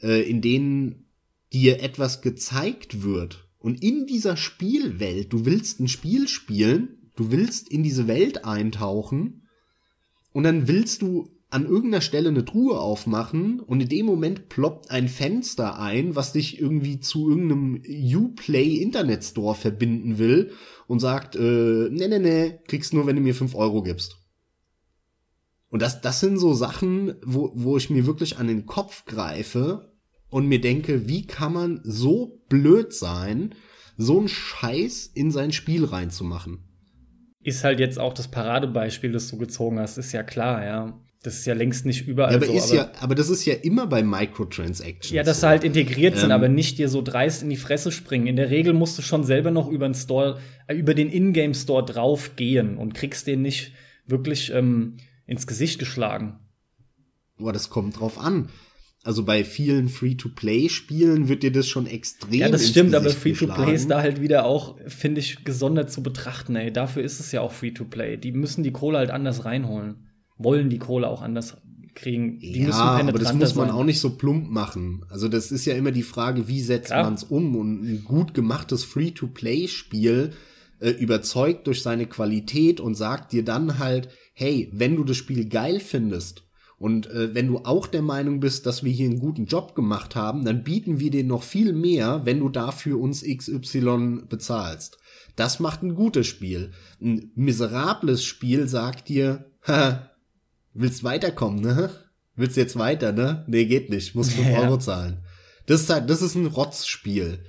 äh, 0.00 0.22
in 0.28 0.40
denen 0.40 1.06
dir 1.52 1.82
etwas 1.82 2.22
gezeigt 2.22 3.02
wird 3.02 3.48
und 3.58 3.82
in 3.82 4.06
dieser 4.06 4.36
Spielwelt, 4.36 5.32
du 5.32 5.44
willst 5.44 5.80
ein 5.80 5.88
Spiel 5.88 6.26
spielen, 6.26 7.10
du 7.14 7.30
willst 7.30 7.68
in 7.68 7.82
diese 7.82 8.08
Welt 8.08 8.44
eintauchen 8.44 9.46
und 10.32 10.44
dann 10.44 10.66
willst 10.66 11.02
du 11.02 11.30
an 11.52 11.66
irgendeiner 11.66 12.00
Stelle 12.00 12.30
eine 12.30 12.46
Truhe 12.46 12.80
aufmachen 12.80 13.60
und 13.60 13.82
in 13.82 13.88
dem 13.88 14.06
Moment 14.06 14.48
ploppt 14.48 14.90
ein 14.90 15.08
Fenster 15.08 15.78
ein, 15.78 16.16
was 16.16 16.32
dich 16.32 16.58
irgendwie 16.58 16.98
zu 16.98 17.28
irgendeinem 17.28 17.82
Uplay 17.86 18.76
Internet 18.76 19.22
Store 19.22 19.54
verbinden 19.54 20.18
will 20.18 20.52
und 20.86 21.00
sagt, 21.00 21.36
äh, 21.36 21.38
ne, 21.90 22.08
ne, 22.08 22.20
ne, 22.20 22.60
kriegst 22.66 22.94
nur, 22.94 23.06
wenn 23.06 23.16
du 23.16 23.22
mir 23.22 23.34
fünf 23.34 23.54
Euro 23.54 23.82
gibst. 23.82 24.16
Und 25.68 25.82
das, 25.82 26.00
das 26.00 26.20
sind 26.20 26.38
so 26.38 26.54
Sachen, 26.54 27.16
wo, 27.24 27.52
wo 27.54 27.76
ich 27.76 27.90
mir 27.90 28.06
wirklich 28.06 28.38
an 28.38 28.46
den 28.46 28.64
Kopf 28.64 29.04
greife 29.04 29.92
und 30.30 30.48
mir 30.48 30.60
denke, 30.60 31.06
wie 31.06 31.26
kann 31.26 31.52
man 31.52 31.80
so 31.84 32.42
blöd 32.48 32.94
sein, 32.94 33.54
so 33.98 34.18
einen 34.18 34.28
Scheiß 34.28 35.06
in 35.06 35.30
sein 35.30 35.52
Spiel 35.52 35.84
reinzumachen? 35.84 36.64
Ist 37.42 37.62
halt 37.62 37.78
jetzt 37.78 37.98
auch 37.98 38.14
das 38.14 38.30
Paradebeispiel, 38.30 39.12
das 39.12 39.28
du 39.28 39.36
gezogen 39.36 39.78
hast, 39.78 39.98
ist 39.98 40.12
ja 40.12 40.22
klar, 40.22 40.64
ja. 40.64 40.98
Das 41.22 41.38
ist 41.38 41.46
ja 41.46 41.54
längst 41.54 41.86
nicht 41.86 42.08
überall 42.08 42.32
ja, 42.32 42.36
aber 42.38 42.46
so. 42.46 42.52
Ist 42.52 42.72
aber, 42.72 42.74
ja, 42.74 42.92
aber 43.00 43.14
das 43.14 43.28
ist 43.28 43.44
ja 43.44 43.54
immer 43.54 43.86
bei 43.86 44.02
Microtransactions. 44.02 45.10
Ja, 45.10 45.22
dass 45.22 45.36
so. 45.36 45.42
sie 45.42 45.48
halt 45.48 45.62
integriert 45.62 46.16
sind, 46.16 46.30
ähm, 46.30 46.32
aber 46.32 46.48
nicht 46.48 46.78
dir 46.78 46.88
so 46.88 47.00
dreist 47.00 47.44
in 47.44 47.50
die 47.50 47.56
Fresse 47.56 47.92
springen. 47.92 48.26
In 48.26 48.34
der 48.34 48.50
Regel 48.50 48.72
musst 48.72 48.98
du 48.98 49.02
schon 49.02 49.22
selber 49.22 49.52
noch 49.52 49.68
über 49.68 49.88
den 49.88 49.94
Store, 49.94 50.40
äh, 50.66 50.74
über 50.74 50.94
den 50.94 51.08
Ingame 51.10 51.54
Store 51.54 51.84
drauf 51.84 52.34
gehen 52.34 52.76
und 52.76 52.94
kriegst 52.94 53.28
den 53.28 53.42
nicht 53.42 53.72
wirklich 54.04 54.52
ähm, 54.52 54.96
ins 55.24 55.46
Gesicht 55.46 55.78
geschlagen. 55.78 56.40
Boah, 57.38 57.52
das 57.52 57.70
kommt 57.70 58.00
drauf 58.00 58.18
an. 58.18 58.48
also 59.04 59.24
bei 59.24 59.44
vielen 59.44 59.88
Free-to-Play-Spielen 59.88 61.28
wird 61.28 61.44
dir 61.44 61.52
das 61.52 61.68
schon 61.68 61.86
extrem. 61.86 62.32
Ja, 62.34 62.48
das 62.48 62.68
stimmt, 62.68 62.96
aber 62.96 63.10
Free-to-Play 63.10 63.72
ist 63.74 63.88
da 63.88 64.00
halt 64.00 64.20
wieder 64.20 64.44
auch, 64.44 64.76
finde 64.88 65.20
ich, 65.20 65.44
gesondert 65.44 65.92
zu 65.92 66.02
betrachten, 66.02 66.56
ey. 66.56 66.72
Dafür 66.72 67.04
ist 67.04 67.20
es 67.20 67.30
ja 67.30 67.42
auch 67.42 67.52
Free-to-Play. 67.52 68.16
Die 68.16 68.32
müssen 68.32 68.64
die 68.64 68.72
Kohle 68.72 68.98
halt 68.98 69.10
anders 69.10 69.44
reinholen. 69.44 70.08
Wollen 70.38 70.70
die 70.70 70.78
Kohle 70.78 71.08
auch 71.08 71.22
anders 71.22 71.56
kriegen. 71.94 72.38
Die 72.38 72.62
ja, 72.62 72.72
aber 72.72 73.12
das 73.12 73.34
muss 73.34 73.54
man 73.54 73.68
sein. 73.68 73.76
auch 73.76 73.84
nicht 73.84 74.00
so 74.00 74.16
plump 74.16 74.50
machen. 74.50 75.04
Also 75.10 75.28
das 75.28 75.52
ist 75.52 75.64
ja 75.64 75.74
immer 75.74 75.92
die 75.92 76.02
Frage, 76.02 76.48
wie 76.48 76.60
setzt 76.60 76.90
man 76.90 77.14
es 77.14 77.24
um? 77.24 77.56
Und 77.56 77.82
ein 77.82 78.04
gut 78.04 78.34
gemachtes 78.34 78.84
Free-to-Play-Spiel 78.84 80.32
äh, 80.80 80.90
überzeugt 80.90 81.66
durch 81.66 81.82
seine 81.82 82.06
Qualität 82.06 82.80
und 82.80 82.94
sagt 82.94 83.32
dir 83.32 83.44
dann 83.44 83.78
halt, 83.78 84.08
hey, 84.34 84.70
wenn 84.72 84.96
du 84.96 85.04
das 85.04 85.16
Spiel 85.16 85.48
geil 85.48 85.80
findest 85.80 86.44
und 86.78 87.08
äh, 87.10 87.34
wenn 87.34 87.46
du 87.46 87.58
auch 87.58 87.86
der 87.86 88.02
Meinung 88.02 88.40
bist, 88.40 88.66
dass 88.66 88.82
wir 88.82 88.90
hier 88.90 89.08
einen 89.08 89.20
guten 89.20 89.46
Job 89.46 89.74
gemacht 89.74 90.16
haben, 90.16 90.44
dann 90.44 90.64
bieten 90.64 90.98
wir 90.98 91.10
dir 91.10 91.24
noch 91.24 91.44
viel 91.44 91.72
mehr, 91.72 92.22
wenn 92.24 92.40
du 92.40 92.48
dafür 92.48 92.98
uns 92.98 93.22
XY 93.22 94.22
bezahlst. 94.28 94.98
Das 95.36 95.60
macht 95.60 95.82
ein 95.82 95.94
gutes 95.94 96.26
Spiel. 96.26 96.72
Ein 97.00 97.30
miserables 97.36 98.24
Spiel 98.24 98.66
sagt 98.66 99.08
dir, 99.08 99.52
ha, 99.66 100.10
willst 100.74 101.04
weiterkommen, 101.04 101.60
ne? 101.60 101.90
Willst 102.34 102.56
jetzt 102.56 102.78
weiter, 102.78 103.12
ne? 103.12 103.44
Nee, 103.46 103.66
geht 103.66 103.90
nicht, 103.90 104.14
muss 104.14 104.32
5 104.32 104.48
ja. 104.48 104.60
Euro 104.60 104.78
zahlen. 104.78 105.18
Das 105.66 105.82
ist 105.82 105.90
halt, 105.90 106.10
das 106.10 106.22
ist 106.22 106.34
ein 106.34 106.46
Rotzspiel. 106.46 107.44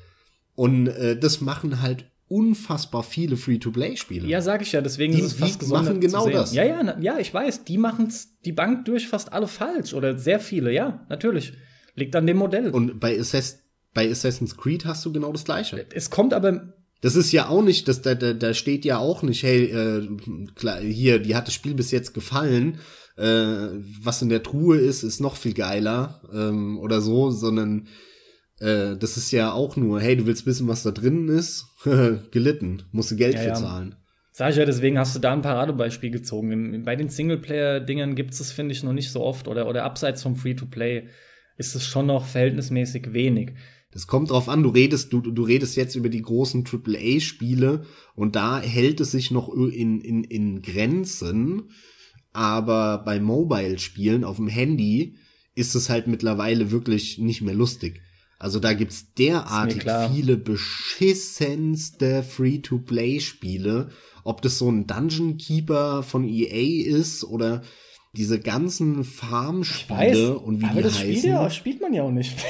Und 0.56 0.88
äh, 0.88 1.18
das 1.18 1.42
machen 1.42 1.82
halt 1.82 2.06
unfassbar 2.28 3.04
viele 3.04 3.38
Free-to-Play-Spiele. 3.38 4.28
Ja, 4.28 4.42
sag 4.42 4.62
ich 4.62 4.72
ja, 4.72 4.82
deswegen 4.82 5.14
die, 5.14 5.20
ist 5.20 5.26
es 5.26 5.34
fast 5.34 5.62
die 5.62 5.66
machen 5.68 6.00
genau 6.00 6.28
das. 6.30 6.54
Ja, 6.54 6.64
ja, 6.64 7.00
ja, 7.00 7.20
ich 7.20 7.34
weiß, 7.34 7.64
die 7.64 7.78
machen's 7.78 8.40
die 8.46 8.52
Bank 8.52 8.86
durch 8.86 9.08
fast 9.08 9.34
alle 9.34 9.48
falsch 9.48 9.94
oder 9.94 10.18
sehr 10.18 10.40
viele, 10.40 10.72
ja, 10.72 11.06
natürlich. 11.10 11.54
Liegt 11.96 12.16
an 12.16 12.26
dem 12.26 12.38
Modell. 12.38 12.70
Und 12.70 13.00
bei, 13.00 13.20
Assassin, 13.20 13.60
bei 13.94 14.10
Assassin's 14.10 14.58
Creed 14.58 14.86
hast 14.86 15.06
du 15.06 15.12
genau 15.14 15.32
das 15.32 15.44
gleiche. 15.44 15.86
Es 15.94 16.10
kommt 16.10 16.34
aber 16.34 16.74
das 17.02 17.18
ist 17.18 17.34
ja 17.34 17.50
auch 17.50 17.62
nicht, 17.62 17.90
das, 17.90 18.02
da, 18.02 18.16
da, 18.16 18.32
da 18.32 18.54
steht 18.54 18.86
ja 18.86 18.98
auch 18.98 19.24
nicht, 19.24 19.44
hey, 19.44 19.66
äh, 19.66 20.08
klar, 20.56 20.80
hier, 20.80 21.20
die 21.20 21.36
hat 21.36 21.48
das 21.48 21.54
Spiel 21.54 21.74
bis 21.74 21.92
jetzt 21.92 22.14
gefallen, 22.14 22.80
äh, 23.18 23.68
was 24.02 24.22
in 24.22 24.30
der 24.30 24.44
Truhe 24.44 24.78
ist, 24.78 25.04
ist 25.04 25.20
noch 25.20 25.36
viel 25.36 25.54
geiler 25.54 26.22
ähm, 26.34 26.80
oder 26.80 27.02
so, 27.02 27.30
sondern 27.32 27.88
äh, 28.60 28.96
das 28.98 29.18
ist 29.18 29.32
ja 29.32 29.52
auch 29.52 29.76
nur, 29.76 30.00
hey, 30.00 30.16
du 30.16 30.26
willst 30.26 30.46
wissen, 30.46 30.68
was 30.68 30.84
da 30.84 30.92
drin 30.92 31.28
ist? 31.28 31.66
Gelitten, 32.32 32.84
musst 32.92 33.12
du 33.12 33.16
Geld 33.16 33.36
ja, 33.36 33.42
für 33.42 33.54
zahlen. 33.54 33.96
Sag 34.32 34.50
ich 34.50 34.56
ja, 34.56 34.66
deswegen 34.66 34.98
hast 34.98 35.16
du 35.16 35.20
da 35.20 35.32
ein 35.32 35.44
Paradebeispiel 35.44 36.10
gezogen. 36.10 36.84
Bei 36.84 36.96
den 36.96 37.10
Singleplayer-Dingern 37.10 38.16
gibt 38.16 38.34
es, 38.34 38.52
finde 38.52 38.72
ich, 38.72 38.82
noch 38.82 38.94
nicht 38.94 39.12
so 39.12 39.22
oft. 39.22 39.48
Oder, 39.48 39.68
oder 39.68 39.84
abseits 39.84 40.24
vom 40.24 40.36
Free-to-Play 40.36 41.08
ist 41.58 41.76
es 41.76 41.86
schon 41.86 42.08
noch 42.08 42.26
verhältnismäßig 42.26 43.14
wenig. 43.14 43.52
Das 43.92 44.08
kommt 44.08 44.32
drauf 44.32 44.50
an, 44.50 44.64
du 44.64 44.70
redest, 44.70 45.14
du, 45.14 45.22
du 45.22 45.44
redest 45.44 45.76
jetzt 45.76 45.94
über 45.94 46.10
die 46.10 46.24
großen 46.24 46.66
AAA-Spiele 46.66 47.86
und 48.16 48.36
da 48.36 48.60
hält 48.60 49.00
es 49.02 49.12
sich 49.12 49.30
noch 49.30 49.54
in, 49.54 50.02
in, 50.02 50.24
in 50.24 50.64
Grenzen. 50.64 51.70
Aber 52.34 53.00
bei 53.00 53.20
Mobile-Spielen 53.20 54.24
auf 54.24 54.38
dem 54.38 54.48
Handy 54.48 55.16
ist 55.56 55.76
es 55.76 55.90
halt 55.90 56.08
mittlerweile 56.08 56.72
wirklich 56.72 57.20
nicht 57.20 57.42
mehr 57.42 57.54
lustig. 57.54 58.02
Also 58.40 58.60
da 58.60 58.74
gibt's 58.74 59.14
derartig 59.14 59.86
viele 60.12 60.36
beschissenste 60.36 62.24
Free-to-Play-Spiele. 62.24 63.90
Ob 64.26 64.42
das 64.42 64.58
so 64.58 64.70
ein 64.70 64.88
Dungeon 64.88 65.38
Keeper 65.38 66.04
von 66.04 66.28
EA 66.28 66.98
ist 66.98 67.24
oder 67.24 67.62
diese 68.16 68.40
ganzen 68.40 69.04
Farm-Spiele 69.04 70.38
und 70.38 70.62
wie 70.62 70.66
aber 70.66 70.76
die 70.76 70.84
das 70.84 71.00
heißen. 71.00 71.16
Spiel 71.16 71.30
ja, 71.30 71.50
spielt 71.50 71.82
man 71.82 71.94
ja 71.94 72.04
auch 72.04 72.12
nicht. 72.12 72.36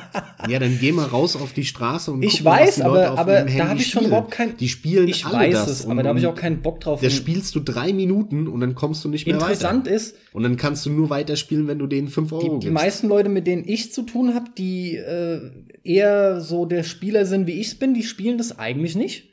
ja, 0.48 0.58
dann 0.58 0.78
geh 0.80 0.92
mal 0.92 1.06
raus 1.06 1.36
auf 1.36 1.52
die 1.52 1.64
Straße 1.64 2.12
und 2.12 2.22
Ich 2.22 2.38
guck, 2.38 2.46
weiß, 2.46 2.80
aber, 2.80 3.18
aber 3.18 3.42
da 3.42 3.68
habe 3.68 3.80
ich 3.80 3.88
schon 3.88 4.06
überhaupt 4.06 4.30
kein. 4.30 4.56
Die 4.56 4.68
spielen 4.68 5.08
ich 5.08 5.24
alle 5.24 5.38
weiß 5.38 5.54
das 5.54 5.68
es, 5.68 5.86
aber 5.86 6.02
da 6.02 6.10
habe 6.10 6.18
ich 6.18 6.26
auch 6.26 6.34
keinen 6.34 6.62
Bock 6.62 6.80
drauf. 6.80 7.00
Da 7.00 7.10
spielst 7.10 7.54
du 7.54 7.60
drei 7.60 7.92
Minuten 7.92 8.48
und 8.48 8.60
dann 8.60 8.74
kommst 8.74 9.04
du 9.04 9.08
nicht 9.08 9.26
mehr 9.26 9.36
Interessant 9.36 9.86
weiter. 9.86 9.94
ist. 9.94 10.16
Und 10.32 10.42
dann 10.42 10.56
kannst 10.56 10.86
du 10.86 10.90
nur 10.90 11.10
weiterspielen, 11.10 11.68
wenn 11.68 11.78
du 11.78 11.86
denen 11.86 12.08
fünf 12.08 12.32
Euro 12.32 12.42
die, 12.42 12.48
gibst. 12.50 12.66
Die 12.66 12.70
meisten 12.70 13.08
Leute, 13.08 13.28
mit 13.28 13.46
denen 13.46 13.66
ich 13.66 13.92
zu 13.92 14.02
tun 14.02 14.34
habe, 14.34 14.46
die 14.56 14.96
äh, 14.96 15.50
eher 15.84 16.40
so 16.40 16.66
der 16.66 16.82
Spieler 16.82 17.26
sind, 17.26 17.46
wie 17.46 17.60
ich 17.60 17.78
bin, 17.78 17.94
die 17.94 18.02
spielen 18.02 18.38
das 18.38 18.58
eigentlich 18.58 18.94
nicht. 18.96 19.30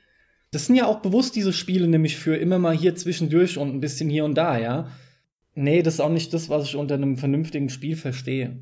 Das 0.51 0.65
sind 0.65 0.75
ja 0.75 0.87
auch 0.87 0.99
bewusst 0.99 1.35
diese 1.35 1.53
Spiele, 1.53 1.87
nämlich 1.87 2.17
für 2.17 2.35
immer 2.35 2.57
mal 2.57 2.75
hier 2.75 2.95
zwischendurch 2.95 3.57
und 3.57 3.69
ein 3.69 3.81
bisschen 3.81 4.09
hier 4.09 4.25
und 4.25 4.35
da, 4.35 4.57
ja. 4.57 4.89
Nee, 5.53 5.83
das 5.83 5.95
ist 5.95 5.99
auch 5.99 6.09
nicht 6.09 6.33
das, 6.33 6.49
was 6.49 6.65
ich 6.65 6.75
unter 6.75 6.95
einem 6.95 7.17
vernünftigen 7.17 7.69
Spiel 7.69 7.95
verstehe. 7.95 8.59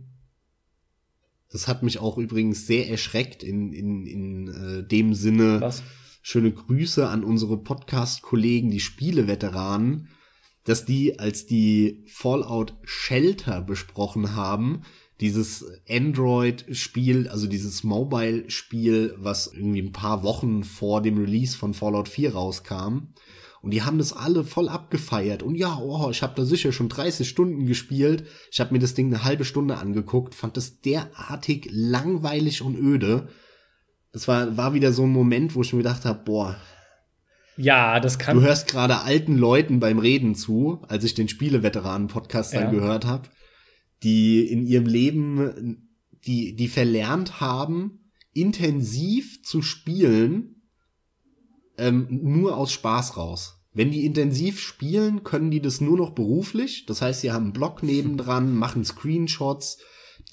Das 1.49 1.67
hat 1.67 1.83
mich 1.83 1.99
auch 1.99 2.17
übrigens 2.17 2.67
sehr 2.67 2.89
erschreckt 2.89 3.43
in, 3.43 3.71
in, 3.71 4.05
in 4.05 4.47
äh, 4.47 4.87
dem 4.87 5.13
Sinne. 5.13 5.61
Was? 5.61 5.83
Schöne 6.21 6.51
Grüße 6.51 7.07
an 7.07 7.23
unsere 7.23 7.57
Podcast-Kollegen, 7.57 8.69
die 8.69 8.81
Spieleveteranen, 8.81 10.09
dass 10.65 10.83
die, 10.83 11.19
als 11.19 11.45
die 11.45 12.03
Fallout 12.07 12.75
Shelter 12.83 13.61
besprochen 13.61 14.35
haben, 14.35 14.81
dieses 15.21 15.65
Android-Spiel, 15.89 17.29
also 17.29 17.47
dieses 17.47 17.83
Mobile-Spiel, 17.83 19.15
was 19.17 19.47
irgendwie 19.47 19.81
ein 19.81 19.93
paar 19.93 20.23
Wochen 20.23 20.63
vor 20.63 21.01
dem 21.01 21.17
Release 21.17 21.57
von 21.57 21.73
Fallout 21.73 22.09
4 22.09 22.33
rauskam, 22.33 23.13
und 23.68 23.72
die 23.72 23.81
haben 23.81 23.98
das 23.98 24.14
alle 24.14 24.45
voll 24.45 24.69
abgefeiert. 24.69 25.44
Und 25.44 25.56
ja, 25.56 25.77
oh, 25.77 26.10
ich 26.10 26.23
habe 26.23 26.35
da 26.38 26.45
sicher 26.45 26.72
schon 26.72 26.88
30 26.88 27.27
Stunden 27.27 27.65
gespielt. 27.65 28.26
Ich 28.49 28.61
habe 28.61 28.72
mir 28.72 28.80
das 28.80 28.94
Ding 28.94 29.07
eine 29.07 29.26
halbe 29.26 29.44
Stunde 29.44 29.76
angeguckt, 29.76 30.35
fand 30.35 30.56
das 30.56 30.80
derartig 30.80 31.68
langweilig 31.69 32.61
und 32.61 32.77
öde. 32.77 33.27
Das 34.14 34.26
war, 34.30 34.56
war 34.56 34.73
wieder 34.73 34.94
so 34.94 35.03
ein 35.03 35.11
Moment, 35.11 35.53
wo 35.53 35.64
ich 35.64 35.73
mir 35.73 35.80
gedacht 35.80 36.06
habe, 36.06 36.23
boah. 36.23 36.56
Ja, 37.57 37.99
das 37.99 38.18
kann. 38.18 38.38
Du 38.38 38.41
hörst 38.41 38.69
gerade 38.69 39.02
alten 39.02 39.38
Leuten 39.38 39.81
beim 39.81 39.99
Reden 39.99 40.34
zu, 40.34 40.81
als 40.88 41.03
ich 41.03 41.14
den 41.14 41.27
Spieleveteranen-Podcast 41.27 42.53
dann 42.53 42.64
ja. 42.64 42.72
gehört 42.72 43.03
habe, 43.03 43.27
die 44.02 44.49
in 44.49 44.65
ihrem 44.65 44.85
Leben, 44.85 45.89
die, 46.26 46.56
die 46.56 46.69
verlernt 46.69 47.41
haben, 47.41 48.11
intensiv 48.31 49.44
zu 49.44 49.61
spielen, 49.61 50.61
ähm, 51.77 52.07
nur 52.10 52.56
aus 52.56 52.72
Spaß 52.72 53.18
raus. 53.18 53.56
Wenn 53.77 53.91
die 53.91 54.07
intensiv 54.07 54.59
spielen, 54.59 55.23
können 55.23 55.51
die 55.51 55.61
das 55.61 55.81
nur 55.81 55.97
noch 55.97 56.09
beruflich. 56.09 56.87
Das 56.87 57.03
heißt, 57.03 57.21
sie 57.21 57.31
haben 57.31 57.43
einen 57.43 57.53
Blog 57.53 57.83
nebendran, 57.83 58.55
machen 58.57 58.83
Screenshots, 58.83 59.77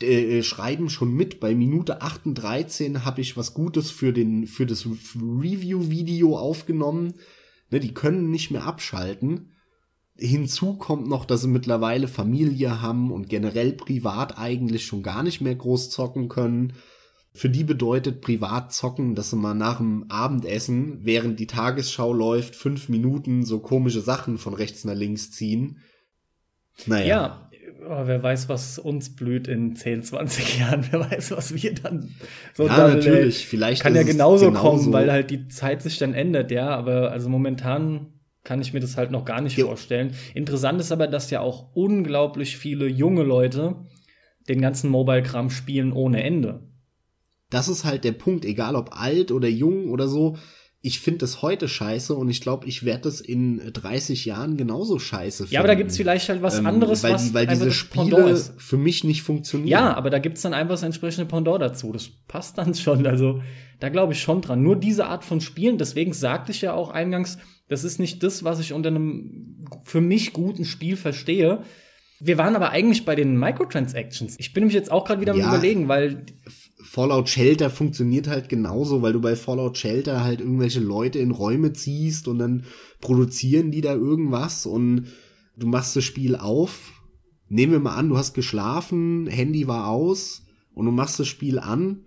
äh, 0.00 0.42
schreiben 0.42 0.88
schon 0.88 1.12
mit. 1.12 1.40
Bei 1.40 1.54
Minute 1.54 2.00
38 2.00 3.04
habe 3.04 3.20
ich 3.20 3.36
was 3.36 3.52
Gutes 3.52 3.90
für 3.90 4.14
den 4.14 4.46
für 4.46 4.64
das 4.64 4.86
Review-Video 4.86 6.38
aufgenommen. 6.38 7.12
Ne, 7.70 7.80
die 7.80 7.92
können 7.92 8.30
nicht 8.30 8.50
mehr 8.50 8.64
abschalten. 8.64 9.52
Hinzu 10.16 10.78
kommt 10.78 11.06
noch, 11.06 11.26
dass 11.26 11.42
sie 11.42 11.48
mittlerweile 11.48 12.08
Familie 12.08 12.80
haben 12.80 13.12
und 13.12 13.28
generell 13.28 13.74
privat 13.74 14.38
eigentlich 14.38 14.86
schon 14.86 15.02
gar 15.02 15.22
nicht 15.22 15.42
mehr 15.42 15.54
groß 15.54 15.90
zocken 15.90 16.30
können. 16.30 16.72
Für 17.36 17.48
die 17.48 17.64
bedeutet 17.64 18.20
privat 18.20 18.72
zocken, 18.72 19.16
dass 19.16 19.30
sie 19.30 19.36
mal 19.36 19.54
nach 19.54 19.78
dem 19.78 20.04
Abendessen, 20.08 21.00
während 21.02 21.40
die 21.40 21.48
Tagesschau 21.48 22.12
läuft, 22.12 22.54
fünf 22.54 22.88
Minuten 22.88 23.44
so 23.44 23.58
komische 23.58 24.00
Sachen 24.00 24.38
von 24.38 24.54
rechts 24.54 24.84
nach 24.84 24.94
links 24.94 25.32
ziehen. 25.32 25.78
Naja. 26.86 27.06
Ja, 27.06 27.50
oh, 27.88 28.06
wer 28.06 28.22
weiß, 28.22 28.48
was 28.48 28.78
uns 28.78 29.16
blüht 29.16 29.48
in 29.48 29.74
10, 29.74 30.04
20 30.04 30.60
Jahren. 30.60 30.86
Wer 30.90 31.10
weiß, 31.10 31.32
was 31.32 31.54
wir 31.54 31.74
dann 31.74 32.14
so 32.54 32.66
Ja, 32.66 32.76
dann, 32.76 32.94
natürlich. 32.94 33.46
Vielleicht 33.46 33.82
kann 33.82 33.96
ja 33.96 34.04
genauso, 34.04 34.46
genauso 34.46 34.68
kommen, 34.68 34.92
weil 34.92 35.10
halt 35.10 35.30
die 35.30 35.48
Zeit 35.48 35.82
sich 35.82 35.98
dann 35.98 36.14
ändert, 36.14 36.52
ja. 36.52 36.68
Aber 36.68 37.10
also 37.10 37.28
momentan 37.28 38.12
kann 38.44 38.60
ich 38.60 38.72
mir 38.72 38.80
das 38.80 38.96
halt 38.96 39.10
noch 39.10 39.24
gar 39.24 39.40
nicht 39.40 39.58
jo. 39.58 39.66
vorstellen. 39.66 40.14
Interessant 40.34 40.80
ist 40.80 40.92
aber, 40.92 41.08
dass 41.08 41.30
ja 41.30 41.40
auch 41.40 41.74
unglaublich 41.74 42.56
viele 42.56 42.86
junge 42.86 43.24
Leute 43.24 43.76
den 44.48 44.60
ganzen 44.60 44.90
Mobile-Kram 44.90 45.50
spielen 45.50 45.92
ohne 45.92 46.22
Ende. 46.22 46.60
Das 47.54 47.68
ist 47.68 47.84
halt 47.84 48.02
der 48.02 48.10
Punkt, 48.10 48.44
egal 48.44 48.74
ob 48.74 49.00
alt 49.00 49.30
oder 49.30 49.46
jung 49.46 49.88
oder 49.90 50.08
so. 50.08 50.36
Ich 50.80 50.98
finde 50.98 51.20
das 51.20 51.40
heute 51.40 51.68
scheiße 51.68 52.12
und 52.12 52.28
ich 52.28 52.40
glaube, 52.40 52.66
ich 52.66 52.84
werde 52.84 53.02
das 53.02 53.20
in 53.20 53.62
30 53.72 54.24
Jahren 54.24 54.56
genauso 54.56 54.98
scheiße 54.98 55.44
finden. 55.44 55.54
Ja, 55.54 55.60
aber 55.60 55.68
da 55.68 55.76
gibt's 55.76 55.96
vielleicht 55.96 56.28
halt 56.28 56.42
was 56.42 56.58
ähm, 56.58 56.66
anderes, 56.66 57.04
weil, 57.04 57.12
was 57.12 57.32
weil 57.32 57.46
diese 57.46 57.70
Spiele 57.70 58.36
für 58.58 58.76
mich 58.76 59.04
nicht 59.04 59.22
funktionieren. 59.22 59.68
Ja, 59.68 59.94
aber 59.96 60.10
da 60.10 60.18
gibt's 60.18 60.42
dann 60.42 60.52
einfach 60.52 60.74
das 60.74 60.82
entsprechende 60.82 61.26
Pendant 61.26 61.62
dazu. 61.62 61.92
Das 61.92 62.10
passt 62.26 62.58
dann 62.58 62.74
schon. 62.74 63.06
Also 63.06 63.40
da 63.78 63.88
glaube 63.88 64.14
ich 64.14 64.20
schon 64.20 64.42
dran. 64.42 64.60
Nur 64.64 64.74
diese 64.74 65.06
Art 65.06 65.24
von 65.24 65.40
Spielen, 65.40 65.78
deswegen 65.78 66.12
sagte 66.12 66.50
ich 66.50 66.60
ja 66.60 66.74
auch 66.74 66.90
eingangs, 66.90 67.38
das 67.68 67.84
ist 67.84 68.00
nicht 68.00 68.24
das, 68.24 68.42
was 68.42 68.58
ich 68.58 68.72
unter 68.72 68.88
einem 68.88 69.64
für 69.84 70.00
mich 70.00 70.32
guten 70.32 70.64
Spiel 70.64 70.96
verstehe. 70.96 71.62
Wir 72.18 72.36
waren 72.36 72.56
aber 72.56 72.70
eigentlich 72.70 73.04
bei 73.04 73.14
den 73.14 73.38
Microtransactions. 73.38 74.36
Ich 74.38 74.52
bin 74.52 74.62
nämlich 74.62 74.74
jetzt 74.74 74.90
auch 74.90 75.04
gerade 75.04 75.20
wieder 75.20 75.36
ja, 75.36 75.44
am 75.44 75.50
überlegen, 75.50 75.88
weil 75.88 76.26
Fallout 76.84 77.30
Shelter 77.30 77.70
funktioniert 77.70 78.28
halt 78.28 78.50
genauso, 78.50 79.00
weil 79.00 79.14
du 79.14 79.20
bei 79.20 79.36
Fallout 79.36 79.78
Shelter 79.78 80.22
halt 80.22 80.40
irgendwelche 80.40 80.80
Leute 80.80 81.18
in 81.18 81.30
Räume 81.30 81.72
ziehst 81.72 82.28
und 82.28 82.38
dann 82.38 82.64
produzieren 83.00 83.70
die 83.70 83.80
da 83.80 83.94
irgendwas 83.94 84.66
und 84.66 85.06
du 85.56 85.66
machst 85.66 85.96
das 85.96 86.04
Spiel 86.04 86.36
auf. 86.36 86.92
Nehmen 87.48 87.72
wir 87.72 87.80
mal 87.80 87.96
an, 87.96 88.10
du 88.10 88.18
hast 88.18 88.34
geschlafen, 88.34 89.26
Handy 89.26 89.66
war 89.66 89.88
aus 89.88 90.42
und 90.74 90.84
du 90.84 90.92
machst 90.92 91.18
das 91.18 91.26
Spiel 91.26 91.58
an 91.58 92.04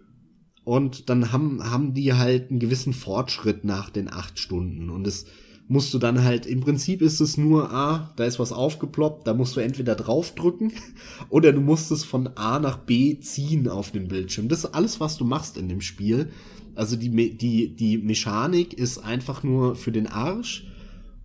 und 0.64 1.10
dann 1.10 1.32
haben, 1.32 1.64
haben 1.64 1.95
die 1.95 2.14
halt 2.14 2.52
einen 2.52 2.60
gewissen 2.60 2.94
Fortschritt 2.94 3.64
nach 3.64 3.90
den 3.90 4.14
acht 4.14 4.38
Stunden 4.38 4.91
und 4.91 5.08
es 5.08 5.26
musst 5.68 5.94
du 5.94 5.99
dann 5.99 6.23
halt, 6.23 6.45
im 6.45 6.61
Prinzip 6.61 7.02
ist 7.02 7.19
es 7.19 7.38
nur, 7.38 7.72
ah, 7.73 8.14
da 8.15 8.26
ist 8.26 8.39
was 8.39 8.53
aufgeploppt, 8.53 9.27
da 9.27 9.34
musst 9.34 9.56
du 9.56 9.60
entweder 9.60 9.95
draufdrücken 9.95 10.72
oder 11.30 11.52
du 11.52 11.60
musst 11.60 11.91
es 11.91 12.03
von 12.03 12.27
A 12.35 12.60
nach 12.60 12.77
B 12.77 13.19
ziehen 13.19 13.68
auf 13.68 13.91
dem 13.91 14.07
Bildschirm. 14.07 14.48
Das 14.48 14.60
ist 14.60 14.73
alles, 14.73 14.99
was 14.99 15.18
du 15.18 15.26
machst 15.26 15.57
in 15.57 15.68
dem 15.68 15.81
Spiel. 15.81 16.30
Also 16.76 16.95
die, 16.95 17.38
die, 17.38 17.76
die 17.76 17.98
Mechanik 17.98 18.73
ist 18.73 18.99
einfach 18.99 19.44
nur 19.44 19.76
für 19.76 19.91
den 19.91 20.07
Arsch 20.07 20.68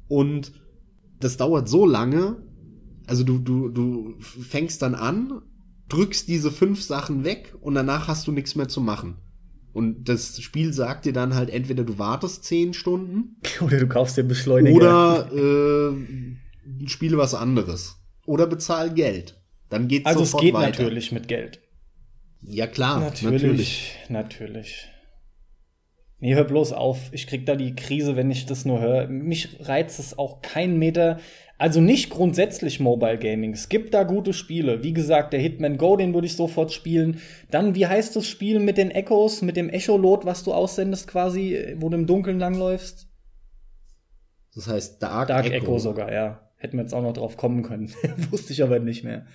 und 0.09 0.53
das 1.21 1.37
dauert 1.37 1.69
so 1.69 1.87
lange, 1.87 2.37
also 3.07 3.23
du, 3.23 3.39
du, 3.39 3.69
du 3.69 4.15
fängst 4.19 4.83
dann 4.83 4.95
an, 4.95 5.43
drückst 5.89 6.27
diese 6.27 6.51
fünf 6.51 6.83
Sachen 6.83 7.25
weg 7.25 7.55
und 7.61 7.75
danach 7.75 8.09
hast 8.09 8.27
du 8.27 8.33
nichts 8.33 8.57
mehr 8.57 8.69
zu 8.69 8.81
machen. 8.81 9.19
Und 9.73 10.05
das 10.09 10.41
Spiel 10.43 10.73
sagt 10.73 11.07
dir 11.07 11.13
dann 11.13 11.35
halt 11.35 11.51
entweder 11.51 11.85
du 11.85 11.99
wartest 11.99 12.45
zehn 12.45 12.75
Stunden 12.75 13.37
oder 13.61 13.79
du 13.79 13.89
kaufst 13.89 14.17
dir 14.17 14.25
Beschleuniger 14.25 14.77
oder 14.77 15.31
äh, 15.33 16.87
spiele 16.89 17.17
was 17.17 17.35
anderes 17.35 17.97
oder 18.27 18.47
bezahl 18.47 18.93
Geld. 18.93 19.41
Dann 19.69 19.89
geht's 19.89 20.07
also 20.07 20.25
sofort 20.25 20.45
weiter. 20.45 20.55
Also 20.55 20.69
es 20.69 20.77
geht 20.77 20.85
natürlich 20.85 21.13
mit 21.13 21.29
Geld. 21.29 21.61
Ja 22.43 22.67
klar, 22.67 23.01
natürlich, 23.01 23.33
natürlich. 23.33 23.97
Natürlich. 24.09 24.92
Nee, 26.23 26.37
hör 26.37 26.45
bloß 26.45 26.73
auf. 26.73 27.09
Ich 27.11 27.27
krieg 27.27 27.47
da 27.47 27.57
die 27.57 27.75
Krise, 27.75 28.15
wenn 28.15 28.31
ich 28.31 28.47
das 28.47 28.65
nur 28.65 28.81
höre. 28.81 29.09
Mich 29.09 29.59
reizt 29.59 29.99
es 29.99 30.17
auch 30.17 30.41
kein 30.41 30.79
Meter. 30.79 31.19
Also 31.59 31.81
nicht 31.81 32.11
grundsätzlich 32.11 32.79
Mobile 32.79 33.19
Gaming. 33.19 33.53
Es 33.55 33.69
gibt 33.69 33.93
da 33.93 34.05
gute 34.05 34.33
Spiele. 34.33 34.85
Wie 34.85 34.93
gesagt, 34.93 35.33
der 35.33 35.41
Hitman 35.41 35.79
Go, 35.79 35.97
den 35.97 36.15
würde 36.15 36.29
ich 36.29 36.37
sofort 36.37 36.73
spielen. 36.73 37.19
Dann, 37.51 37.75
wie 37.75 37.89
heißt 37.89 38.15
das 38.15 38.29
Spiel 38.29 38.61
mit 38.61 38.79
den 38.79 38.93
Echos, 38.93 39.43
mit 39.43 39.57
dem 39.57 39.69
Echolot, 39.69 40.25
was 40.25 40.45
du 40.45 40.55
aussendest 40.55 41.09
quasi, 41.09 41.75
wo 41.79 41.89
du 41.89 41.97
im 41.97 42.07
Dunkeln 42.07 42.39
langläufst? 42.39 43.09
Das 44.55 44.69
heißt 44.69 45.03
Dark, 45.03 45.27
Dark 45.27 45.47
Echo. 45.47 45.57
Echo 45.57 45.79
sogar, 45.81 46.13
ja. 46.13 46.53
Hätten 46.57 46.77
wir 46.77 46.83
jetzt 46.83 46.95
auch 46.95 47.03
noch 47.03 47.15
drauf 47.15 47.37
kommen 47.37 47.65
können. 47.65 47.93
Wusste 48.31 48.53
ich 48.53 48.63
aber 48.63 48.79
nicht 48.79 49.03
mehr. 49.03 49.27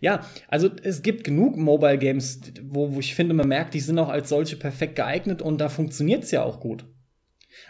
Ja, 0.00 0.26
also 0.48 0.70
es 0.82 1.02
gibt 1.02 1.24
genug 1.24 1.56
Mobile 1.56 1.98
Games, 1.98 2.40
wo, 2.62 2.94
wo 2.94 3.00
ich 3.00 3.14
finde, 3.14 3.34
man 3.34 3.48
merkt, 3.48 3.74
die 3.74 3.80
sind 3.80 3.98
auch 3.98 4.08
als 4.08 4.28
solche 4.28 4.56
perfekt 4.56 4.96
geeignet 4.96 5.42
und 5.42 5.58
da 5.58 5.68
funktioniert 5.68 6.24
es 6.24 6.30
ja 6.30 6.42
auch 6.42 6.60
gut. 6.60 6.86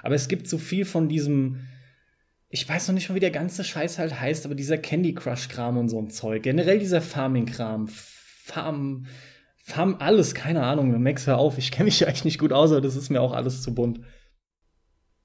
Aber 0.02 0.14
es 0.14 0.28
gibt 0.28 0.48
so 0.48 0.58
viel 0.58 0.84
von 0.84 1.08
diesem, 1.08 1.60
ich 2.48 2.68
weiß 2.68 2.88
noch 2.88 2.94
nicht 2.94 3.08
mal, 3.08 3.14
wie 3.14 3.20
der 3.20 3.30
ganze 3.30 3.64
Scheiß 3.64 3.98
halt 3.98 4.20
heißt, 4.20 4.44
aber 4.44 4.54
dieser 4.54 4.78
Candy 4.78 5.14
Crush-Kram 5.14 5.76
und 5.78 5.88
so 5.88 6.00
ein 6.00 6.10
Zeug. 6.10 6.42
Generell 6.42 6.78
dieser 6.78 7.00
Farming-Kram. 7.00 7.88
Farm, 7.88 9.06
Farm, 9.56 9.96
alles, 9.98 10.34
keine 10.34 10.62
Ahnung. 10.62 11.00
Max, 11.02 11.26
hör 11.26 11.38
auf, 11.38 11.58
ich 11.58 11.70
kenne 11.70 11.86
mich 11.86 12.00
ja 12.00 12.06
eigentlich 12.08 12.24
nicht 12.24 12.38
gut 12.38 12.52
aus, 12.52 12.72
aber 12.72 12.80
das 12.80 12.96
ist 12.96 13.10
mir 13.10 13.20
auch 13.20 13.32
alles 13.32 13.62
zu 13.62 13.74
bunt. 13.74 14.00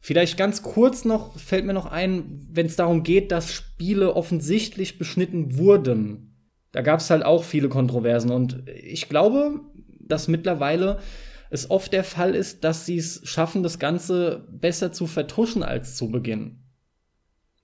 Vielleicht 0.04 0.36
ganz 0.36 0.64
kurz 0.64 1.06
noch, 1.06 1.38
fällt 1.38 1.66
mir 1.66 1.74
noch 1.74 1.86
ein, 1.86 2.48
wenn 2.52 2.66
es 2.66 2.76
darum 2.76 3.04
geht, 3.04 3.32
dass 3.32 3.54
Spiele 3.54 4.16
offensichtlich 4.16 4.98
beschnitten 4.98 5.58
wurden 5.58 6.31
da 6.72 6.82
gab 6.82 7.00
es 7.00 7.10
halt 7.10 7.24
auch 7.24 7.44
viele 7.44 7.70
Kontroversen. 7.70 8.32
Und 8.32 8.64
ich 8.68 9.10
glaube, 9.10 9.62
dass 10.00 10.28
mittlerweile 10.28 11.00
es 11.50 11.70
oft 11.70 11.92
der 11.92 12.04
Fall 12.04 12.34
ist, 12.34 12.64
dass 12.64 12.86
sie 12.86 12.98
es 12.98 13.22
schaffen, 13.26 13.62
das 13.62 13.78
Ganze 13.78 14.48
besser 14.52 14.92
zu 14.92 15.06
vertuschen 15.06 15.64
als 15.64 15.96
zu 15.96 16.10
Beginn. 16.10 16.58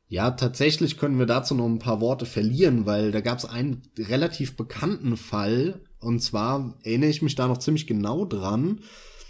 Ja, 0.09 0.31
tatsächlich 0.31 0.97
können 0.97 1.19
wir 1.19 1.25
dazu 1.25 1.55
noch 1.55 1.65
ein 1.65 1.79
paar 1.79 1.99
Worte 1.99 2.25
verlieren, 2.25 2.85
weil 2.85 3.11
da 3.11 3.21
gab 3.21 3.39
es 3.39 3.45
einen 3.45 3.81
relativ 3.97 4.55
bekannten 4.55 5.17
Fall. 5.17 5.81
Und 5.99 6.21
zwar 6.21 6.77
erinnere 6.83 7.09
ich 7.09 7.21
mich 7.21 7.35
da 7.35 7.47
noch 7.47 7.57
ziemlich 7.57 7.87
genau 7.87 8.25
dran. 8.25 8.81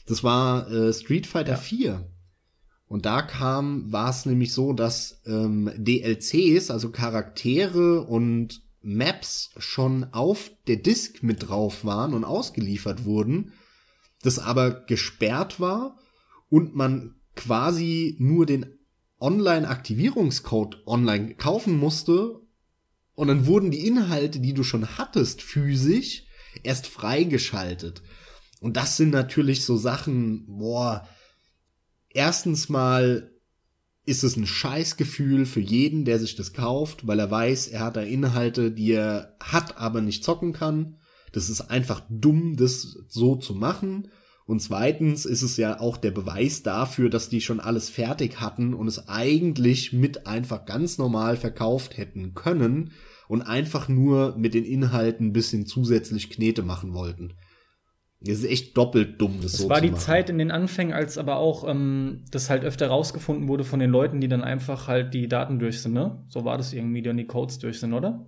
Das 0.07 0.23
war 0.23 0.71
äh, 0.71 0.93
Street 0.93 1.27
Fighter 1.27 1.53
ja. 1.53 1.57
4. 1.57 2.11
Und 2.87 3.05
da 3.05 3.21
kam, 3.21 3.91
war 3.91 4.09
es 4.09 4.25
nämlich 4.25 4.53
so, 4.53 4.71
dass 4.71 5.21
ähm, 5.25 5.71
DLCs, 5.77 6.71
also 6.71 6.89
Charaktere 6.89 8.01
und 8.01 8.61
Maps 8.81 9.51
schon 9.57 10.05
auf 10.13 10.51
der 10.67 10.77
Disk 10.77 11.23
mit 11.23 11.47
drauf 11.47 11.83
waren 11.83 12.13
und 12.13 12.23
ausgeliefert 12.23 13.05
wurden, 13.05 13.53
das 14.21 14.39
aber 14.39 14.85
gesperrt 14.85 15.59
war 15.59 15.97
und 16.49 16.75
man 16.75 17.15
quasi 17.35 18.15
nur 18.19 18.45
den 18.45 18.77
Online-Aktivierungscode 19.19 20.83
online 20.85 21.35
kaufen 21.35 21.77
musste 21.77 22.39
und 23.15 23.27
dann 23.29 23.47
wurden 23.47 23.71
die 23.71 23.87
Inhalte, 23.87 24.39
die 24.39 24.53
du 24.53 24.63
schon 24.63 24.97
hattest, 24.97 25.41
physisch 25.41 26.25
erst 26.63 26.87
freigeschaltet. 26.87 28.03
Und 28.59 28.77
das 28.77 28.97
sind 28.97 29.11
natürlich 29.11 29.65
so 29.65 29.77
Sachen, 29.77 30.45
boah, 30.47 31.07
erstens 32.09 32.69
mal 32.69 33.31
ist 34.07 34.23
es 34.23 34.37
ein 34.37 34.47
Scheißgefühl 34.47 35.45
für 35.45 35.59
jeden, 35.59 36.05
der 36.05 36.17
sich 36.17 36.35
das 36.35 36.53
kauft, 36.53 37.05
weil 37.07 37.19
er 37.19 37.29
weiß, 37.29 37.67
er 37.67 37.81
hat 37.81 37.97
da 37.97 38.01
Inhalte, 38.01 38.71
die 38.71 38.93
er 38.93 39.35
hat, 39.41 39.77
aber 39.77 40.01
nicht 40.01 40.23
zocken 40.23 40.53
kann. 40.53 40.95
Das 41.33 41.49
ist 41.49 41.59
einfach 41.61 42.01
dumm, 42.09 42.55
das 42.55 42.97
so 43.09 43.35
zu 43.35 43.53
machen. 43.53 44.07
Und 44.45 44.61
zweitens 44.61 45.25
ist 45.25 45.41
es 45.41 45.57
ja 45.57 45.81
auch 45.81 45.97
der 45.97 46.11
Beweis 46.11 46.63
dafür, 46.63 47.09
dass 47.09 47.27
die 47.27 47.41
schon 47.41 47.59
alles 47.59 47.89
fertig 47.89 48.39
hatten 48.39 48.73
und 48.73 48.87
es 48.87 49.09
eigentlich 49.09 49.91
mit 49.91 50.25
einfach 50.25 50.63
ganz 50.63 50.97
normal 50.97 51.35
verkauft 51.35 51.97
hätten 51.97 52.33
können 52.33 52.93
und 53.27 53.41
einfach 53.41 53.89
nur 53.89 54.37
mit 54.37 54.53
den 54.53 54.63
Inhalten 54.63 55.27
ein 55.27 55.33
bisschen 55.33 55.65
zusätzlich 55.65 56.29
Knete 56.29 56.63
machen 56.63 56.93
wollten. 56.93 57.33
Das 58.27 58.39
ist 58.39 58.49
echt 58.49 58.77
doppelt 58.77 59.21
dumm, 59.21 59.39
das, 59.41 59.53
das 59.53 59.61
so 59.61 59.69
war 59.69 59.81
die 59.81 59.93
Zeit 59.93 60.29
in 60.29 60.37
den 60.37 60.51
Anfängen, 60.51 60.93
als 60.93 61.17
aber 61.17 61.37
auch 61.37 61.67
ähm, 61.67 62.25
das 62.31 62.49
halt 62.49 62.63
öfter 62.63 62.87
rausgefunden 62.87 63.47
wurde 63.47 63.63
von 63.63 63.79
den 63.79 63.89
Leuten, 63.89 64.21
die 64.21 64.27
dann 64.27 64.43
einfach 64.43 64.87
halt 64.87 65.13
die 65.13 65.27
Daten 65.27 65.59
durch 65.59 65.81
sind, 65.81 65.93
ne? 65.93 66.23
So 66.27 66.45
war 66.45 66.57
das 66.57 66.73
irgendwie, 66.73 67.01
die 67.01 67.07
dann 67.07 67.17
die 67.17 67.27
Codes 67.27 67.59
durch 67.59 67.79
sind, 67.79 67.93
oder? 67.93 68.27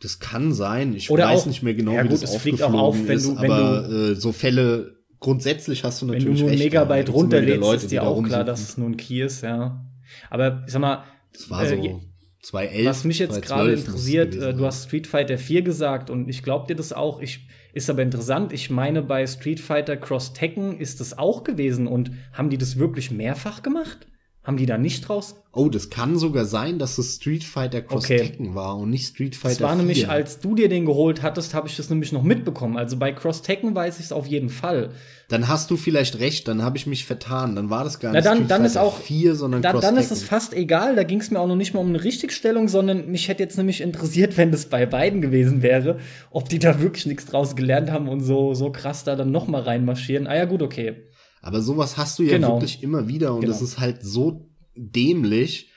Das 0.00 0.18
kann 0.18 0.52
sein. 0.52 0.94
Ich 0.94 1.10
oder 1.10 1.26
weiß 1.26 1.42
auch, 1.42 1.46
nicht 1.46 1.62
mehr 1.62 1.74
genau, 1.74 1.92
ja, 1.92 2.04
wie 2.04 2.08
gut, 2.08 2.22
das 2.22 2.34
es 2.34 2.42
fliegt 2.42 2.62
auch 2.62 2.74
auf, 2.74 2.96
wenn 3.06 3.16
ist, 3.16 3.26
du, 3.26 3.40
wenn 3.40 3.50
aber 3.50 3.88
du, 3.88 4.12
äh, 4.12 4.14
so 4.14 4.32
Fälle 4.32 4.96
grundsätzlich 5.20 5.84
hast 5.84 6.02
du 6.02 6.06
natürlich 6.06 6.26
Wenn 6.26 6.34
du 6.34 6.42
nur 6.42 6.50
ein 6.50 6.58
Megabyte 6.58 7.12
runterlädst, 7.12 7.74
ist 7.74 7.90
dir 7.90 8.02
auch 8.02 8.22
klar, 8.22 8.44
dass 8.44 8.60
es 8.60 8.76
nur 8.76 8.88
ein 8.88 8.96
Key 8.96 9.22
ist, 9.22 9.42
ja. 9.42 9.84
Aber 10.30 10.62
ich 10.66 10.72
sag 10.72 10.80
mal, 10.80 11.04
das 11.32 11.50
war 11.50 11.66
so 11.66 11.74
äh, 11.74 11.96
2011, 12.42 12.86
was 12.86 13.04
mich 13.04 13.18
jetzt 13.18 13.42
gerade 13.42 13.72
interessiert, 13.72 14.34
äh, 14.36 14.54
du 14.54 14.64
hast 14.66 14.84
Street 14.84 15.06
Fighter 15.06 15.38
4 15.38 15.62
gesagt 15.62 16.10
und 16.10 16.28
ich 16.28 16.42
glaub 16.42 16.68
dir 16.68 16.76
das 16.76 16.92
auch. 16.92 17.20
Ich 17.20 17.48
ist 17.76 17.90
aber 17.90 18.00
interessant. 18.00 18.54
Ich 18.54 18.70
meine, 18.70 19.02
bei 19.02 19.26
Street 19.26 19.60
Fighter 19.60 19.98
Cross 19.98 20.32
Tekken 20.32 20.80
ist 20.80 20.98
das 21.00 21.18
auch 21.18 21.44
gewesen. 21.44 21.86
Und 21.86 22.10
haben 22.32 22.48
die 22.48 22.56
das 22.56 22.78
wirklich 22.78 23.10
mehrfach 23.10 23.62
gemacht? 23.62 24.06
Haben 24.46 24.58
die 24.58 24.66
da 24.66 24.78
nicht 24.78 25.08
draus? 25.08 25.34
Oh, 25.50 25.68
das 25.68 25.90
kann 25.90 26.16
sogar 26.16 26.44
sein, 26.44 26.78
dass 26.78 26.98
es 26.98 27.16
Street 27.16 27.42
Fighter 27.42 27.82
Cross 27.82 28.04
okay. 28.04 28.18
Tekken 28.18 28.54
war 28.54 28.76
und 28.76 28.90
nicht 28.90 29.08
Street 29.08 29.34
Fighter 29.34 29.54
Das 29.54 29.60
war 29.60 29.70
4. 29.70 29.78
nämlich, 29.78 30.08
als 30.08 30.38
du 30.38 30.54
dir 30.54 30.68
den 30.68 30.86
geholt 30.86 31.22
hattest, 31.22 31.52
habe 31.52 31.66
ich 31.66 31.76
das 31.76 31.90
nämlich 31.90 32.12
noch 32.12 32.22
mitbekommen. 32.22 32.76
Also 32.76 32.96
bei 32.96 33.10
Cross 33.10 33.42
Tekken 33.42 33.74
weiß 33.74 33.98
ich 33.98 34.04
es 34.04 34.12
auf 34.12 34.26
jeden 34.26 34.48
Fall. 34.48 34.90
Dann 35.26 35.48
hast 35.48 35.72
du 35.72 35.76
vielleicht 35.76 36.20
recht, 36.20 36.46
dann 36.46 36.62
habe 36.62 36.76
ich 36.76 36.86
mich 36.86 37.06
vertan. 37.06 37.56
Dann 37.56 37.70
war 37.70 37.82
das 37.82 37.98
gar 37.98 38.12
nicht 38.12 38.22
Na, 38.22 38.30
dann, 38.30 38.36
Street 38.36 38.50
dann 38.52 38.60
Fighter 38.60 38.66
ist 38.66 38.76
auch, 38.76 38.98
4, 38.98 39.34
sondern 39.34 39.62
da, 39.62 39.72
Cross 39.72 39.80
Dann 39.80 39.96
ist 39.96 40.12
es 40.12 40.22
fast 40.22 40.54
egal, 40.54 40.94
da 40.94 41.02
ging 41.02 41.18
es 41.18 41.32
mir 41.32 41.40
auch 41.40 41.48
noch 41.48 41.56
nicht 41.56 41.74
mal 41.74 41.80
um 41.80 41.88
eine 41.88 42.04
Richtigstellung, 42.04 42.68
sondern 42.68 43.10
mich 43.10 43.26
hätte 43.26 43.42
jetzt 43.42 43.56
nämlich 43.56 43.80
interessiert, 43.80 44.36
wenn 44.36 44.52
das 44.52 44.66
bei 44.66 44.86
beiden 44.86 45.22
gewesen 45.22 45.62
wäre, 45.62 45.98
ob 46.30 46.48
die 46.48 46.60
da 46.60 46.80
wirklich 46.80 47.06
nichts 47.06 47.26
draus 47.26 47.56
gelernt 47.56 47.90
haben 47.90 48.06
und 48.08 48.20
so, 48.20 48.54
so 48.54 48.70
krass 48.70 49.02
da 49.02 49.16
dann 49.16 49.32
noch 49.32 49.48
mal 49.48 49.62
reinmarschieren. 49.62 50.28
Ah 50.28 50.36
ja, 50.36 50.44
gut, 50.44 50.62
okay. 50.62 51.02
Aber 51.46 51.62
sowas 51.62 51.96
hast 51.96 52.18
du 52.18 52.24
ja 52.24 52.32
genau. 52.32 52.54
wirklich 52.56 52.82
immer 52.82 53.06
wieder 53.06 53.32
und 53.32 53.42
Genau. 53.42 53.52
das 53.52 53.62
ist 53.62 53.78
halt 53.78 54.02
so 54.02 54.50
dämlich, 54.74 55.70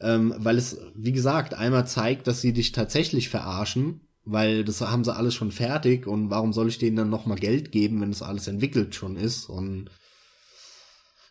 ähm, 0.00 0.32
weil 0.38 0.56
es, 0.56 0.78
wie 0.94 1.10
gesagt, 1.10 1.52
einmal 1.52 1.86
zeigt, 1.86 2.28
dass 2.28 2.40
sie 2.40 2.52
dich 2.52 2.70
tatsächlich 2.70 3.28
verarschen, 3.28 4.02
weil 4.24 4.64
das 4.64 4.80
haben 4.80 5.02
sie 5.02 5.12
alles 5.14 5.34
schon 5.34 5.50
fertig 5.50 6.06
und 6.06 6.30
warum 6.30 6.52
soll 6.52 6.68
ich 6.68 6.78
denen 6.78 6.96
dann 6.96 7.10
noch 7.10 7.26
mal 7.26 7.34
Geld 7.34 7.72
geben, 7.72 8.00
wenn 8.00 8.12
das 8.12 8.22
alles 8.22 8.46
entwickelt 8.46 8.94
schon 8.94 9.16
ist 9.16 9.46
und 9.48 9.90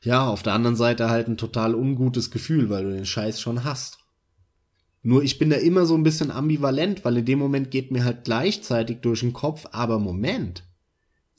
ja, 0.04 0.28
auf 0.28 0.44
der 0.44 0.54
anderen 0.54 0.76
Seite 0.76 1.10
halt 1.10 1.28
ein 1.30 1.38
total 1.38 1.74
ungutes 1.74 2.32
Gefühl, 2.32 2.70
weil 2.70 2.84
du 2.84 2.92
den 2.94 3.06
Scheiß 3.06 3.40
schon 3.40 3.64
hast. 3.64 3.98
Nur 5.04 5.24
ich 5.24 5.40
bin 5.40 5.50
da 5.50 5.56
immer 5.56 5.86
so 5.86 5.96
ein 5.96 6.04
bisschen 6.04 6.32
ambivalent, 6.32 7.06
weil 7.06 7.18
in 7.18 7.26
dem 7.26 7.40
Moment 7.40 7.72
geht 7.72 7.92
mir 7.92 8.04
halt 8.04 8.26
gleichzeitig 8.26 8.98
durch 9.02 9.22
den 9.22 9.34
Kopf, 9.34 9.68
aber 9.72 10.00
Moment, 10.00 10.64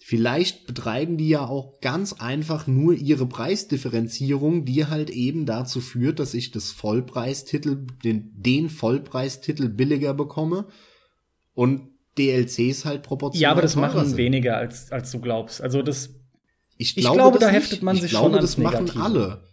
Vielleicht 0.08 0.68
betreiben 0.68 1.16
die 1.16 1.28
ja 1.28 1.44
auch 1.44 1.80
ganz 1.80 2.12
einfach 2.12 2.68
nur 2.68 2.94
ihre 2.94 3.26
Preisdifferenzierung, 3.26 4.64
die 4.64 4.86
halt 4.86 5.10
eben 5.10 5.46
dazu 5.46 5.80
führt, 5.80 6.20
dass 6.20 6.32
ich 6.32 6.52
das 6.52 6.70
Vollpreistitel, 6.70 7.88
den, 8.04 8.30
den 8.36 8.70
Vollpreistitel 8.70 9.68
billiger 9.68 10.14
bekomme 10.14 10.68
und 11.54 11.88
DLCs 12.18 12.84
halt 12.84 13.02
proportional. 13.02 13.42
Ja, 13.42 13.50
aber 13.50 13.62
das 13.62 13.74
machen 13.74 14.06
sind. 14.06 14.16
weniger, 14.16 14.56
als, 14.58 14.92
als 14.92 15.10
du 15.10 15.18
glaubst. 15.18 15.60
Also 15.60 15.82
das, 15.82 16.10
Ich 16.76 16.96
Ich 16.96 17.02
glaube, 17.02 17.16
glaube, 17.16 17.38
das 17.40 17.48
da 17.48 17.52
heftet 17.52 17.82
man 17.82 17.96
ich 17.96 18.02
sich 18.02 18.12
glaube, 18.12 18.26
schon 18.26 18.32
das 18.40 18.56
ans 18.56 18.58
machen 18.58 18.84
Negative. 18.84 19.04
alle. 19.04 19.48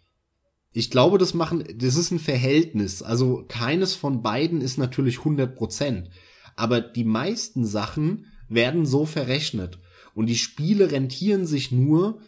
Ich 0.72 0.92
glaube, 0.92 1.18
das 1.18 1.34
machen, 1.34 1.64
das 1.80 1.96
ist 1.96 2.12
ein 2.12 2.20
Verhältnis. 2.20 3.02
Also 3.02 3.44
keines 3.48 3.96
von 3.96 4.22
beiden 4.22 4.62
ist 4.62 4.78
natürlich 4.78 5.18
100 5.18 5.56
Prozent. 5.56 6.12
Aber 6.56 6.80
die 6.80 7.06
meisten 7.06 7.66
Sachen 7.66 8.28
werden 8.50 8.86
so 8.86 9.08
verrechnet. 9.08 9.80
Und 10.14 10.28
die 10.28 10.38
Spiele 10.38 10.92
rentieren 10.92 11.46
sich 11.46 11.72
nur, 11.72 12.20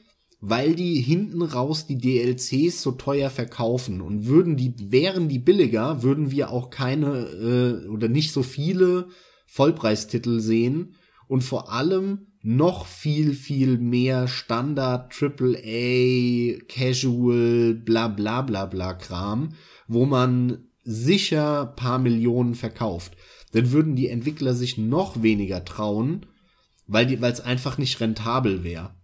weil 0.41 0.76
die 0.76 1.02
hinten 1.02 1.41
raus 1.41 1.88
die 1.88 1.98
DLCs 1.98 2.82
so 2.82 2.91
teuer 2.91 3.30
verkaufen. 3.30 4.02
Und 4.02 4.28
würden 4.28 4.57
die, 4.57 4.74
wären 4.91 5.28
die 5.28 5.40
billiger, 5.40 6.03
würden 6.03 6.32
wir 6.32 6.52
auch 6.52 6.70
keine 6.70 7.84
äh, 7.86 7.88
oder 7.88 8.07
nicht 8.07 8.32
so 8.32 8.44
viele 8.44 9.07
Vollpreistitel 9.48 10.40
sehen. 10.40 10.95
Und 11.28 11.44
vor 11.44 11.72
allem 11.72 12.28
noch 12.41 12.86
viel, 12.86 13.34
viel 13.34 13.80
mehr 13.80 14.28
Standard, 14.28 15.12
AAA, 15.20 16.60
Casual, 16.68 17.74
bla 17.74 18.07
bla 18.07 18.44
bla 18.44 18.68
bla 18.68 18.94
Kram, 18.94 19.49
wo 19.88 20.06
man 20.06 20.68
sicher 20.84 21.66
paar 21.76 21.98
Millionen 21.98 22.53
verkauft. 22.53 23.18
Dann 23.53 23.72
würden 23.72 23.95
die 23.95 24.10
Entwickler 24.10 24.53
sich 24.53 24.78
noch 24.78 25.24
weniger 25.24 25.66
trauen, 25.66 26.28
weil 26.88 27.06
die, 27.06 27.22
weil 27.22 27.32
es 27.32 27.41
einfach 27.41 27.78
nicht 27.78 27.99
rentabel 27.99 28.64
wäre. 28.64 28.95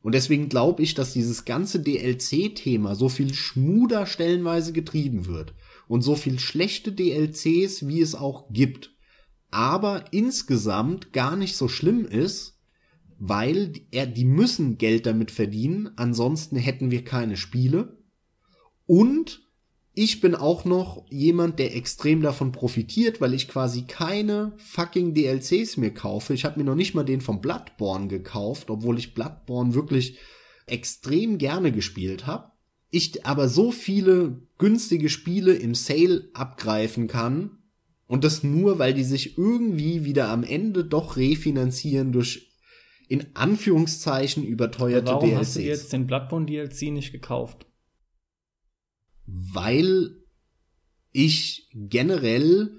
Und 0.00 0.14
deswegen 0.14 0.48
glaube 0.48 0.82
ich, 0.82 0.94
dass 0.94 1.12
dieses 1.12 1.44
ganze 1.44 1.80
DLC-Thema 1.80 2.94
so 2.94 3.08
viel 3.08 3.34
Schmuder 3.34 4.06
stellenweise 4.06 4.72
getrieben 4.72 5.26
wird 5.26 5.54
und 5.88 6.02
so 6.02 6.14
viel 6.14 6.38
schlechte 6.38 6.92
DLCs, 6.92 7.88
wie 7.88 8.00
es 8.00 8.14
auch 8.14 8.52
gibt, 8.52 8.94
aber 9.50 10.12
insgesamt 10.12 11.12
gar 11.12 11.36
nicht 11.36 11.56
so 11.56 11.68
schlimm 11.68 12.04
ist, 12.04 12.58
weil 13.18 13.72
er, 13.90 14.06
die 14.06 14.24
müssen 14.24 14.78
Geld 14.78 15.06
damit 15.06 15.30
verdienen, 15.30 15.90
ansonsten 15.96 16.56
hätten 16.56 16.90
wir 16.90 17.04
keine 17.04 17.36
Spiele. 17.36 17.98
Und 18.86 19.47
ich 20.00 20.20
bin 20.20 20.36
auch 20.36 20.64
noch 20.64 21.04
jemand, 21.10 21.58
der 21.58 21.74
extrem 21.74 22.22
davon 22.22 22.52
profitiert, 22.52 23.20
weil 23.20 23.34
ich 23.34 23.48
quasi 23.48 23.82
keine 23.82 24.52
fucking 24.56 25.12
DLCs 25.12 25.76
mehr 25.76 25.92
kaufe. 25.92 26.34
Ich 26.34 26.44
habe 26.44 26.56
mir 26.60 26.64
noch 26.64 26.76
nicht 26.76 26.94
mal 26.94 27.02
den 27.02 27.20
von 27.20 27.40
Bloodborne 27.40 28.06
gekauft, 28.06 28.70
obwohl 28.70 28.96
ich 28.96 29.12
Bloodborne 29.12 29.74
wirklich 29.74 30.16
extrem 30.66 31.36
gerne 31.36 31.72
gespielt 31.72 32.28
habe. 32.28 32.52
Ich 32.90 33.26
aber 33.26 33.48
so 33.48 33.72
viele 33.72 34.40
günstige 34.56 35.08
Spiele 35.08 35.54
im 35.54 35.74
Sale 35.74 36.30
abgreifen 36.32 37.08
kann 37.08 37.58
und 38.06 38.22
das 38.22 38.44
nur, 38.44 38.78
weil 38.78 38.94
die 38.94 39.02
sich 39.02 39.36
irgendwie 39.36 40.04
wieder 40.04 40.28
am 40.28 40.44
Ende 40.44 40.84
doch 40.84 41.16
refinanzieren 41.16 42.12
durch 42.12 42.52
in 43.08 43.26
Anführungszeichen 43.34 44.44
überteuerte 44.44 45.08
Warum 45.08 45.30
DLCs. 45.30 45.40
hast 45.40 45.56
du 45.56 45.62
jetzt 45.62 45.92
den 45.92 46.06
Bloodborne 46.06 46.46
DLC 46.46 46.92
nicht 46.92 47.10
gekauft? 47.10 47.67
Weil 49.30 50.16
ich 51.12 51.68
generell 51.74 52.70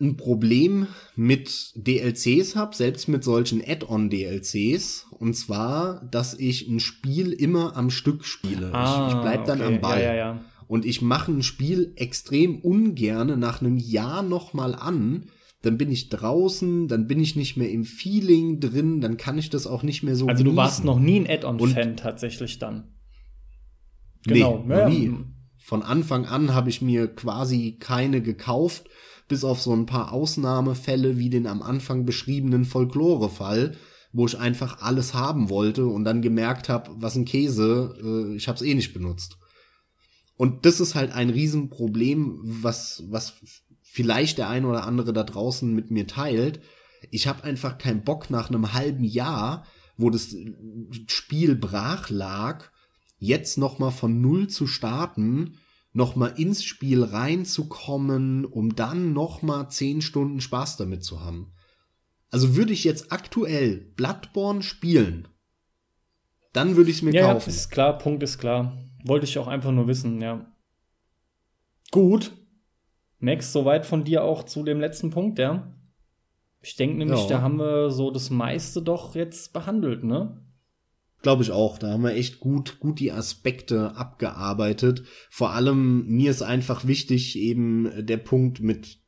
ein 0.00 0.16
Problem 0.16 0.88
mit 1.14 1.72
DLCs 1.76 2.56
habe, 2.56 2.74
selbst 2.74 3.08
mit 3.08 3.22
solchen 3.24 3.62
Add-on-DLCs. 3.64 5.06
Und 5.18 5.34
zwar, 5.34 6.04
dass 6.10 6.34
ich 6.34 6.68
ein 6.68 6.80
Spiel 6.80 7.32
immer 7.32 7.76
am 7.76 7.90
Stück 7.90 8.24
spiele. 8.24 8.74
Ah, 8.74 9.08
ich, 9.08 9.14
ich 9.14 9.20
bleib 9.20 9.44
dann 9.44 9.60
okay. 9.60 9.74
am 9.74 9.80
Ball. 9.80 10.02
Ja, 10.02 10.06
ja, 10.08 10.14
ja. 10.14 10.44
Und 10.66 10.84
ich 10.84 11.02
mache 11.02 11.30
ein 11.30 11.42
Spiel 11.42 11.92
extrem 11.96 12.58
ungerne 12.60 13.36
nach 13.36 13.60
einem 13.60 13.76
Jahr 13.76 14.22
nochmal 14.22 14.74
an, 14.74 15.28
dann 15.62 15.78
bin 15.78 15.92
ich 15.92 16.08
draußen, 16.08 16.88
dann 16.88 17.06
bin 17.06 17.20
ich 17.20 17.36
nicht 17.36 17.56
mehr 17.56 17.70
im 17.70 17.84
Feeling 17.84 18.58
drin, 18.58 19.00
dann 19.00 19.16
kann 19.16 19.38
ich 19.38 19.48
das 19.48 19.66
auch 19.66 19.84
nicht 19.84 20.02
mehr 20.02 20.16
so 20.16 20.26
Also 20.26 20.42
du 20.42 20.56
warst 20.56 20.82
genießen. 20.82 20.86
noch 20.86 20.98
nie 20.98 21.20
ein 21.20 21.30
Add-on-Fan 21.30 21.96
tatsächlich 21.96 22.58
dann. 22.58 22.94
Nee, 24.26 24.34
Genau. 24.34 24.64
ja, 24.68 24.88
nie. 24.88 25.12
Von 25.64 25.82
Anfang 25.82 26.26
an 26.26 26.54
habe 26.54 26.70
ich 26.70 26.82
mir 26.82 27.06
quasi 27.06 27.76
keine 27.78 28.20
gekauft, 28.20 28.88
bis 29.28 29.44
auf 29.44 29.62
so 29.62 29.72
ein 29.72 29.86
paar 29.86 30.12
Ausnahmefälle 30.12 31.18
wie 31.18 31.30
den 31.30 31.46
am 31.46 31.62
Anfang 31.62 32.04
beschriebenen 32.04 32.64
Folklore-Fall, 32.64 33.76
wo 34.12 34.26
ich 34.26 34.38
einfach 34.38 34.82
alles 34.82 35.14
haben 35.14 35.48
wollte 35.48 35.86
und 35.86 36.04
dann 36.04 36.20
gemerkt 36.20 36.68
habe, 36.68 36.90
was 36.96 37.16
ein 37.16 37.24
Käse, 37.24 37.94
äh, 38.02 38.36
ich 38.36 38.48
habe 38.48 38.56
es 38.56 38.62
eh 38.62 38.74
nicht 38.74 38.92
benutzt. 38.92 39.38
Und 40.36 40.66
das 40.66 40.80
ist 40.80 40.96
halt 40.96 41.12
ein 41.12 41.30
Riesenproblem, 41.30 42.40
was, 42.42 43.04
was 43.08 43.34
vielleicht 43.82 44.38
der 44.38 44.48
ein 44.48 44.64
oder 44.64 44.84
andere 44.84 45.12
da 45.12 45.22
draußen 45.22 45.72
mit 45.72 45.92
mir 45.92 46.08
teilt. 46.08 46.60
Ich 47.12 47.28
habe 47.28 47.44
einfach 47.44 47.78
keinen 47.78 48.02
Bock 48.02 48.30
nach 48.30 48.50
einem 48.50 48.72
halben 48.72 49.04
Jahr, 49.04 49.64
wo 49.96 50.10
das 50.10 50.34
Spiel 51.06 51.54
brach 51.54 52.10
lag, 52.10 52.71
jetzt 53.22 53.56
noch 53.56 53.78
mal 53.78 53.92
von 53.92 54.20
null 54.20 54.48
zu 54.48 54.66
starten, 54.66 55.58
noch 55.92 56.16
mal 56.16 56.26
ins 56.26 56.64
Spiel 56.64 57.04
reinzukommen, 57.04 58.44
um 58.44 58.74
dann 58.74 59.12
noch 59.12 59.42
mal 59.42 59.68
zehn 59.68 60.02
Stunden 60.02 60.40
Spaß 60.40 60.76
damit 60.76 61.04
zu 61.04 61.20
haben. 61.20 61.52
Also 62.30 62.56
würde 62.56 62.72
ich 62.72 62.82
jetzt 62.82 63.12
aktuell 63.12 63.92
Bloodborne 63.94 64.62
spielen, 64.62 65.28
dann 66.52 66.74
würde 66.76 66.90
ich 66.90 66.96
es 66.96 67.02
mir 67.02 67.14
ja, 67.14 67.32
kaufen. 67.32 67.48
ist 67.50 67.70
klar, 67.70 67.96
Punkt 67.96 68.22
ist 68.24 68.38
klar. 68.38 68.76
Wollte 69.04 69.24
ich 69.24 69.38
auch 69.38 69.46
einfach 69.48 69.70
nur 69.70 69.86
wissen, 69.86 70.20
ja. 70.20 70.44
Gut. 71.92 72.32
Max, 73.20 73.52
soweit 73.52 73.86
von 73.86 74.02
dir 74.04 74.24
auch 74.24 74.42
zu 74.42 74.64
dem 74.64 74.80
letzten 74.80 75.10
Punkt, 75.10 75.38
ja? 75.38 75.72
Ich 76.60 76.74
denke 76.74 76.96
nämlich, 76.96 77.20
Ja. 77.20 77.28
da 77.28 77.40
haben 77.42 77.58
wir 77.58 77.90
so 77.90 78.10
das 78.10 78.30
meiste 78.30 78.82
doch 78.82 79.14
jetzt 79.14 79.52
behandelt, 79.52 80.02
ne? 80.02 80.44
Glaube 81.22 81.44
ich 81.44 81.52
auch. 81.52 81.78
Da 81.78 81.90
haben 81.92 82.02
wir 82.02 82.14
echt 82.14 82.40
gut, 82.40 82.80
gut 82.80 82.98
die 82.98 83.12
Aspekte 83.12 83.94
abgearbeitet. 83.96 85.04
Vor 85.30 85.50
allem 85.50 86.04
mir 86.06 86.30
ist 86.32 86.42
einfach 86.42 86.86
wichtig 86.86 87.38
eben 87.38 87.90
der 88.04 88.16
Punkt 88.16 88.60
mit, 88.60 88.98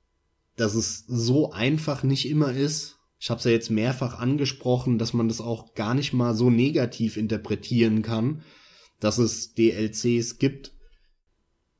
dass 0.57 0.74
es 0.74 1.05
so 1.09 1.51
einfach 1.51 2.05
nicht 2.05 2.28
immer 2.28 2.53
ist. 2.53 2.99
Ich 3.19 3.31
habe 3.31 3.39
es 3.39 3.45
ja 3.45 3.51
jetzt 3.51 3.70
mehrfach 3.70 4.19
angesprochen, 4.19 4.99
dass 4.99 5.12
man 5.12 5.28
das 5.28 5.41
auch 5.41 5.74
gar 5.74 5.95
nicht 5.95 6.12
mal 6.12 6.35
so 6.35 6.51
negativ 6.51 7.16
interpretieren 7.16 8.03
kann, 8.03 8.43
dass 9.01 9.19
es 9.19 9.55
DLCs 9.55 10.39
gibt. 10.39 10.73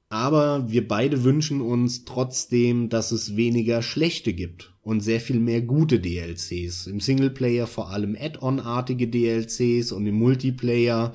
Aber 0.09 0.71
wir 0.71 0.89
beide 0.89 1.23
wünschen 1.23 1.61
uns 1.61 2.05
trotzdem, 2.05 2.89
dass 2.89 3.13
es 3.13 3.37
weniger 3.37 3.83
schlechte 3.83 4.33
gibt 4.33 4.74
und 4.85 5.01
sehr 5.01 5.21
viel 5.21 5.41
mehr 5.41 5.63
gute 5.63 5.99
DLCs. 5.99 6.87
Im 6.87 7.01
Singleplayer 7.01 7.67
vor 7.67 7.91
allem 7.91 8.17
Add-on-artige 8.21 9.09
DLCs 9.09 9.93
und 9.93 10.07
im 10.07 10.17
Multiplayer 10.17 11.15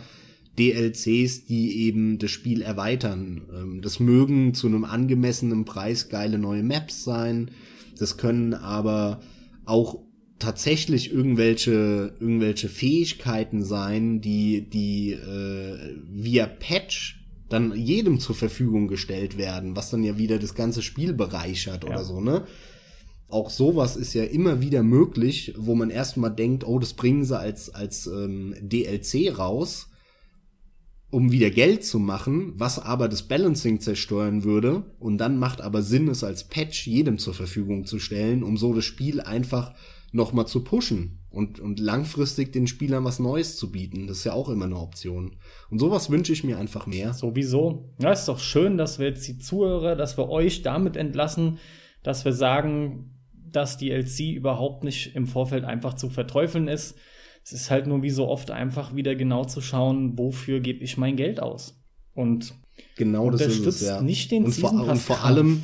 DLCs, 0.57 1.45
die 1.45 1.85
eben 1.85 2.17
das 2.17 2.31
Spiel 2.31 2.61
erweitern. 2.61 3.43
Ähm, 3.53 3.81
Das 3.81 3.99
mögen 3.99 4.53
zu 4.53 4.67
einem 4.67 4.83
angemessenen 4.83 5.65
Preis 5.65 6.09
geile 6.09 6.37
neue 6.37 6.63
Maps 6.63 7.03
sein. 7.03 7.51
Das 7.97 8.17
können 8.17 8.53
aber 8.53 9.21
auch 9.65 9.99
tatsächlich 10.39 11.11
irgendwelche 11.11 12.15
irgendwelche 12.19 12.69
Fähigkeiten 12.69 13.63
sein, 13.63 14.21
die 14.21 14.69
die 14.69 15.11
äh, 15.11 15.95
via 16.11 16.47
Patch 16.47 17.17
dann 17.49 17.75
jedem 17.75 18.19
zur 18.19 18.35
Verfügung 18.35 18.87
gestellt 18.87 19.37
werden, 19.37 19.75
was 19.75 19.89
dann 19.89 20.03
ja 20.03 20.17
wieder 20.17 20.39
das 20.39 20.55
ganze 20.55 20.81
Spiel 20.81 21.13
bereichert 21.13 21.83
Ja. 21.83 21.89
oder 21.91 22.03
so, 22.03 22.19
ne? 22.21 22.45
Auch 23.29 23.51
sowas 23.51 23.95
ist 23.95 24.13
ja 24.13 24.23
immer 24.23 24.59
wieder 24.59 24.81
möglich, 24.81 25.53
wo 25.55 25.75
man 25.75 25.91
erstmal 25.91 26.33
denkt, 26.33 26.65
oh, 26.65 26.79
das 26.79 26.93
bringen 26.93 27.23
sie 27.23 27.37
als 27.37 27.69
als 27.73 28.07
ähm, 28.07 28.55
DLC 28.59 29.37
raus, 29.37 29.89
um 31.11 31.31
wieder 31.31 31.51
Geld 31.51 31.85
zu 31.85 31.99
machen, 31.99 32.53
was 32.55 32.79
aber 32.79 33.07
das 33.07 33.23
Balancing 33.23 33.81
zerstören 33.81 34.43
würde 34.43 34.83
und 34.97 35.19
dann 35.19 35.37
macht 35.37 35.61
aber 35.61 35.83
Sinn, 35.83 36.07
es 36.07 36.23
als 36.23 36.47
Patch 36.47 36.87
jedem 36.87 37.19
zur 37.19 37.35
Verfügung 37.35 37.85
zu 37.85 37.99
stellen, 37.99 38.43
um 38.43 38.57
so 38.57 38.73
das 38.73 38.85
Spiel 38.85 39.21
einfach 39.21 39.73
nochmal 40.11 40.47
zu 40.47 40.63
pushen 40.63 41.19
und, 41.29 41.59
und 41.59 41.79
langfristig 41.79 42.51
den 42.51 42.65
Spielern 42.65 43.03
was 43.03 43.19
Neues 43.19 43.57
zu 43.57 43.71
bieten. 43.71 44.07
Das 44.07 44.19
ist 44.19 44.23
ja 44.23 44.33
auch 44.33 44.49
immer 44.49 44.65
eine 44.65 44.77
Option. 44.77 45.35
Und 45.69 45.79
sowas 45.79 46.09
wünsche 46.09 46.33
ich 46.33 46.43
mir 46.43 46.57
einfach 46.57 46.87
mehr. 46.87 47.13
Sowieso. 47.13 47.93
Ja, 48.01 48.11
ist 48.11 48.27
doch 48.27 48.39
schön, 48.39 48.77
dass 48.77 48.97
wir 48.97 49.07
jetzt 49.07 49.27
die 49.27 49.37
Zuhörer, 49.37 49.95
dass 49.95 50.17
wir 50.17 50.29
euch 50.29 50.63
damit 50.63 50.97
entlassen, 50.97 51.59
dass 52.01 52.25
wir 52.25 52.33
sagen, 52.33 53.18
dass 53.51 53.77
die 53.77 53.91
LC 53.91 54.35
überhaupt 54.35 54.83
nicht 54.83 55.15
im 55.15 55.27
Vorfeld 55.27 55.63
einfach 55.63 55.93
zu 55.93 56.09
verteufeln 56.09 56.67
ist. 56.67 56.95
Es 57.43 57.53
ist 57.53 57.71
halt 57.71 57.87
nur 57.87 58.03
wie 58.03 58.09
so 58.09 58.27
oft 58.27 58.51
einfach 58.51 58.95
wieder 58.95 59.15
genau 59.15 59.45
zu 59.45 59.61
schauen, 59.61 60.17
wofür 60.17 60.59
gebe 60.59 60.83
ich 60.83 60.97
mein 60.97 61.15
Geld 61.15 61.41
aus. 61.41 61.81
Und 62.13 62.53
Genau 62.95 63.29
das 63.29 63.41
ist 63.41 63.47
es, 63.47 63.57
unterstützt 63.59 63.87
ja. 63.87 64.01
nicht 64.01 64.31
den 64.31 64.45
und 64.45 64.51
vor, 64.53 64.69
Season 64.69 64.81
und 64.81 64.87
Pass 64.87 65.03
vor 65.03 65.23
allem, 65.23 65.63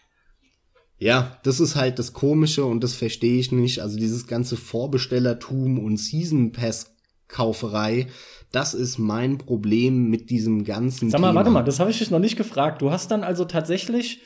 ja, 0.98 1.38
das 1.42 1.60
ist 1.60 1.76
halt 1.76 1.98
das 1.98 2.12
Komische 2.12 2.64
und 2.64 2.82
das 2.82 2.94
verstehe 2.94 3.38
ich 3.38 3.52
nicht. 3.52 3.80
Also 3.80 3.98
dieses 3.98 4.26
ganze 4.26 4.56
Vorbestellertum 4.56 5.78
und 5.78 5.98
Season 5.98 6.52
Pass 6.52 6.94
Kauferei, 7.28 8.06
das 8.52 8.72
ist 8.74 8.98
mein 8.98 9.38
Problem 9.38 10.08
mit 10.08 10.30
diesem 10.30 10.64
ganzen 10.64 11.10
Sag 11.10 11.20
mal, 11.20 11.28
Thema. 11.28 11.38
warte 11.38 11.50
mal, 11.50 11.62
das 11.62 11.80
habe 11.80 11.90
ich 11.90 11.98
dich 11.98 12.10
noch 12.10 12.20
nicht 12.20 12.36
gefragt. 12.36 12.82
Du 12.82 12.90
hast 12.90 13.10
dann 13.10 13.24
also 13.24 13.44
tatsächlich, 13.44 14.20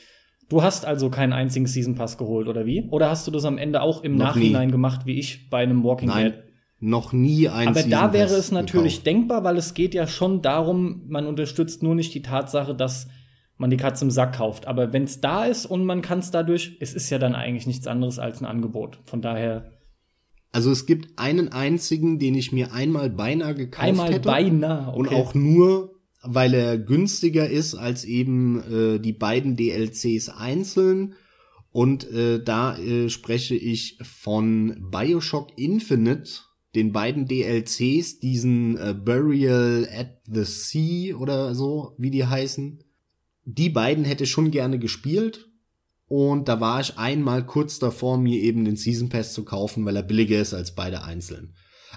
du 0.51 0.61
hast 0.61 0.85
also 0.85 1.09
keinen 1.09 1.33
einzigen 1.33 1.65
Season 1.67 1.95
Pass 1.95 2.17
geholt, 2.17 2.47
oder 2.47 2.65
wie? 2.65 2.87
Oder 2.89 3.09
hast 3.09 3.25
du 3.25 3.31
das 3.31 3.45
am 3.45 3.57
Ende 3.57 3.81
auch 3.81 4.03
im 4.03 4.15
Noch 4.17 4.25
Nachhinein 4.35 4.67
nie. 4.67 4.71
gemacht, 4.71 5.05
wie 5.05 5.17
ich 5.19 5.49
bei 5.49 5.63
einem 5.63 5.83
Walking 5.83 6.11
Dead? 6.11 6.33
noch 6.83 7.13
nie 7.13 7.47
ein 7.47 7.67
Aber 7.69 7.75
Season 7.75 7.91
da 7.91 8.11
wäre 8.13 8.27
Pass 8.29 8.37
es 8.37 8.51
natürlich 8.51 8.93
gekauft. 8.95 9.05
denkbar, 9.07 9.43
weil 9.43 9.57
es 9.57 9.73
geht 9.75 9.93
ja 9.93 10.07
schon 10.07 10.41
darum, 10.41 11.03
man 11.07 11.27
unterstützt 11.27 11.83
nur 11.83 11.93
nicht 11.95 12.13
die 12.13 12.23
Tatsache, 12.23 12.73
dass 12.75 13.07
man 13.57 13.69
die 13.69 13.77
Katze 13.77 14.03
im 14.05 14.09
Sack 14.11 14.35
kauft. 14.37 14.67
Aber 14.67 14.91
wenn 14.91 15.03
es 15.03 15.21
da 15.21 15.45
ist 15.45 15.67
und 15.67 15.85
man 15.85 16.01
kann 16.01 16.19
es 16.19 16.31
dadurch, 16.31 16.77
es 16.79 16.93
ist 16.95 17.09
ja 17.11 17.19
dann 17.19 17.35
eigentlich 17.35 17.67
nichts 17.67 17.85
anderes 17.85 18.17
als 18.17 18.41
ein 18.41 18.45
Angebot. 18.45 18.97
Von 19.05 19.21
daher. 19.21 19.71
Also 20.51 20.71
es 20.71 20.87
gibt 20.87 21.19
einen 21.19 21.49
einzigen, 21.53 22.17
den 22.17 22.33
ich 22.33 22.51
mir 22.51 22.73
einmal 22.73 23.11
beinahe 23.11 23.53
gekauft 23.53 23.87
einmal 23.87 24.11
hätte. 24.13 24.27
beinahe. 24.27 24.87
Okay. 24.87 24.97
Und 24.97 25.09
auch 25.13 25.33
nur, 25.35 25.90
weil 26.23 26.53
er 26.53 26.77
günstiger 26.77 27.49
ist 27.49 27.75
als 27.75 28.05
eben 28.05 28.61
äh, 28.71 28.99
die 28.99 29.13
beiden 29.13 29.55
DLCs 29.55 30.29
einzeln. 30.29 31.15
Und 31.71 32.09
äh, 32.11 32.43
da 32.43 32.77
äh, 32.77 33.09
spreche 33.09 33.55
ich 33.55 33.97
von 34.01 34.89
Bioshock 34.91 35.57
Infinite, 35.57 36.41
den 36.75 36.91
beiden 36.91 37.27
DLCs, 37.27 38.19
diesen 38.19 38.77
äh, 38.77 38.93
Burial 38.93 39.87
at 39.91 40.21
the 40.25 40.43
Sea 40.43 41.15
oder 41.15 41.55
so, 41.55 41.95
wie 41.97 42.11
die 42.11 42.25
heißen. 42.25 42.83
Die 43.45 43.69
beiden 43.69 44.05
hätte 44.05 44.25
ich 44.25 44.31
schon 44.31 44.51
gerne 44.51 44.79
gespielt. 44.79 45.47
Und 46.07 46.49
da 46.49 46.59
war 46.59 46.81
ich 46.81 46.97
einmal 46.97 47.45
kurz 47.45 47.79
davor, 47.79 48.17
mir 48.17 48.37
eben 48.41 48.65
den 48.65 48.75
Season 48.75 49.07
Pass 49.07 49.33
zu 49.33 49.45
kaufen, 49.45 49.85
weil 49.85 49.95
er 49.95 50.03
billiger 50.03 50.41
ist 50.41 50.53
als 50.53 50.75
beide 50.75 51.03
einzeln. 51.03 51.55